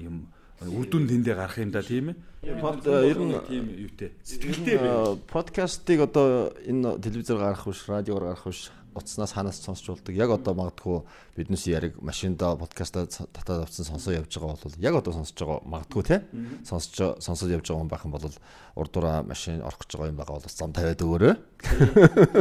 [0.01, 0.33] юм
[0.65, 2.17] үр дүн тэндээ гарах юм да тийм ээ.
[2.63, 4.15] Под ер нь тийм юутэй.
[4.23, 4.79] Сэтгэлтэй
[5.27, 10.15] подкастыг одоо энэ телевизээр гарах биш, радиогоор гарах биш утаснаас ханаас сонсч болдог.
[10.15, 11.03] Яг одоо магадгүй
[11.37, 16.03] биднээс яриг машинда подкаста татаад авсан сонсоо явж байгаа бол яг одоо сонсож байгаа магадгүй
[16.05, 16.17] те
[16.67, 18.27] сонсож сонсоод явж байгаа хүн байх юм бол
[18.77, 21.35] урдуура машин орох гэж байгаа юм байгаа бол зам тавиад өгөөрэй.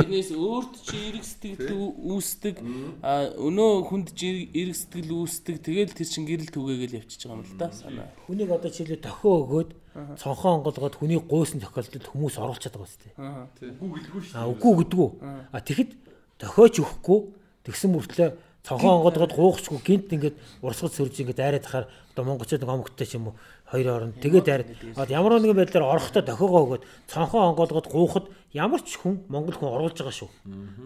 [0.05, 6.25] Энэс өөрт чи эрг сэтгэл үүсдэг өнөө хүнд чи эрг сэтгэл үүсдэг тэгэл тэр чин
[6.29, 8.09] гэрэл түгээгээл явчихж байгаа юм л да санаа.
[8.29, 9.69] Хүнийг одоо чилээ тохио өгөөд
[10.17, 13.09] цонхоо онгоолгоод хүний гуйсан тохиолдолд хүмүүс оруулчихад байгаа сте.
[13.17, 13.49] Аа.
[13.81, 14.37] Үгүй гэдгүү шүү.
[14.37, 15.07] Аа үгүй гэдгүү.
[15.49, 15.91] А тэгэхэд
[16.39, 17.19] дохиоч өгөхгүй.
[17.67, 18.29] Тэгсэн мөртлөө
[18.67, 23.15] цонхоо онгодгод гуухчгүй гинт ингээд урсгал сөрж ингээд дайраад тахаар одоо монголчууд нэг хомогттой ч
[23.15, 23.35] юм уу
[23.71, 24.69] хоёр хооронд тэгээд дайраад
[24.99, 29.71] одоо ямар нэгэн байдлаар орохдоо дохиогоо өгөөд цонхоо онгодгод гуухад ямар ч хүн монгол хүн
[29.71, 30.29] оруулж байгаа шүү.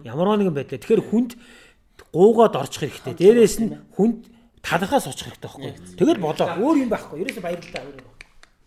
[0.06, 0.78] Ямар нэгэн байдлаар.
[0.78, 1.32] Тэгэхээр хүнд
[2.14, 3.14] гуугаад орчих хэрэгтэй.
[3.18, 4.30] Дээрээс нь хүнд
[4.62, 5.72] талхаас очих хэрэгтэй байхгүй.
[5.98, 6.46] Тэгэл болоо.
[6.62, 7.22] Өөр юм байхгүй.
[7.26, 7.82] Ерөөсө баярлалаа.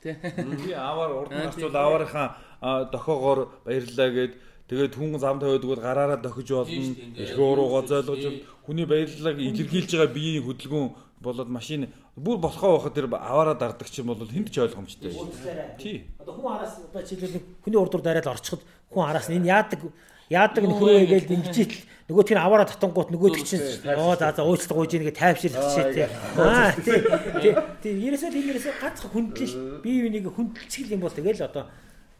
[0.03, 2.27] Би аваар урд нь гарчвал аваарынхаа
[2.91, 4.33] дохоогоор баярлалаа гэд
[4.69, 6.95] тэгээд хүн зам тавиад өгвөл гараараа дохиж болно.
[7.17, 8.23] Эрх уруугаа зойлгож
[8.65, 10.89] хүний баярлалааг илэрхийлж байгаа биеийн хөдөлгөөн
[11.21, 15.11] болоод машин бүр болохоо байхад тэр аваараа дардагч юм бол хүнд ч ойлгомжтой.
[15.77, 16.09] Тий.
[16.19, 19.81] Одоо хүн араас одоо жишээлбэл хүний урд дараад орчиход хүн араас энэ яадаг
[20.29, 21.55] яадаг нөхрөө гээл ингэж
[22.09, 23.65] нөгөө тэр аваараа татангуут нөгөө чинь
[23.97, 26.07] оо за за уучлалт гуйж ийнгээ тайвширлах шээ тий.
[26.37, 27.53] Аа тий.
[27.81, 29.55] Тий ерөөсөө тийм ерөөсөө ганцхан хүндлэл
[29.85, 31.65] бие биенийг хүндэлцгэл юм бол тэгэл одоо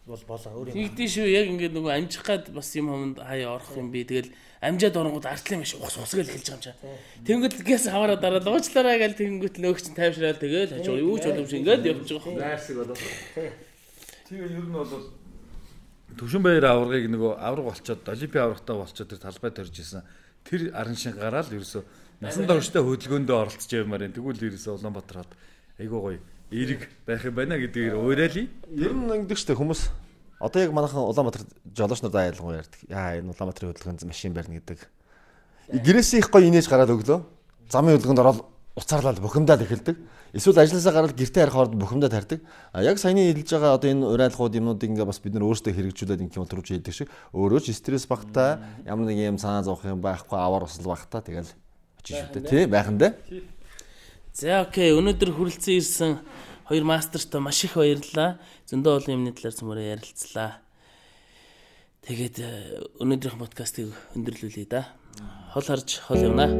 [0.05, 0.75] бол болоо өөр юм.
[0.77, 4.29] Тэгдэж шүү яг ингээд нөгөө амжих гад бас юм хамд хаяа орох юм би тэгэл
[4.61, 6.77] амжаад оронгууд артлын маш ухс ус гэл хэлж байгаа юм чаа.
[7.25, 11.53] Тэнгүүд гэс аваараа дараад уучлаарай гэл тэнгүүд нөгөөч чинь тайвшраал тэгэл хажуу юу ч боломж
[11.57, 12.37] ингээд явж байгаа юм.
[12.37, 12.97] Найрсаг болоо.
[14.29, 14.93] Тэгээ ер нь бол
[16.15, 20.05] Төвшин баяр аваргыг нөгөө авраг болчоод Олимпийн аврагтаа болчоод тэр талбай төрж исэн.
[20.45, 21.81] Тэр арын шин гараал ерөөсө
[22.21, 24.13] насан турштай хөдөлгөөндөө оролцож явмаар юм.
[24.13, 25.33] Тэгвэл ерөөсө Улаанбаатар хад
[25.81, 26.21] айгуу гоё
[26.51, 28.47] эерэг байх юм байна гэдгээр уурайлаа.
[28.69, 29.89] Ер нь ингэдэг штэ хүмүүс
[30.39, 31.43] одоо яг манайхан Улаанбаатар
[31.73, 32.81] жолооч нар айлгуу ярьдаг.
[32.89, 34.79] Яа энэ Улаанбаатарын хөдөлгөөнд машин барьна гэдэг.
[35.73, 37.19] Гэрээсээ их гоё инээж гараад өглөө.
[37.71, 38.39] Замын хөдөлгөөнд ороод
[38.75, 39.97] уцаарлал бухимдаад эхэлдэг.
[40.35, 42.39] Эсвэл ажилласаа гараад гэртээ харах хооронд бухимдаад хардаг.
[42.75, 46.23] А яг саяны хэлж байгаа одоо энэ урайлгууд юмнуудыг ингээ бас бид нар өөрсдөө хэрэгжүүлээд
[46.27, 50.35] ингээ төрөвч хийдэг шиг өөрөө ч стресс багтаа ямар нэг юм санаа зовх юм байхгүй
[50.35, 51.55] аваар усал багтаа тэгэл
[52.03, 53.15] очиж шүү дээ тий байхан дээ.
[54.35, 56.11] За окей өнөөдөр хүрэлцэн ирсэн
[56.67, 58.35] хоёр мастертаа маш их баярлалаа.
[58.67, 60.59] Зөндөө олон юмны талаар цөмөрөө ярилцлаа.
[62.03, 62.43] Тэгээд
[62.99, 64.91] өнөөдрийнх подкастыг өндөрлүүлье да.
[65.55, 66.51] Хол харж хол явнаа.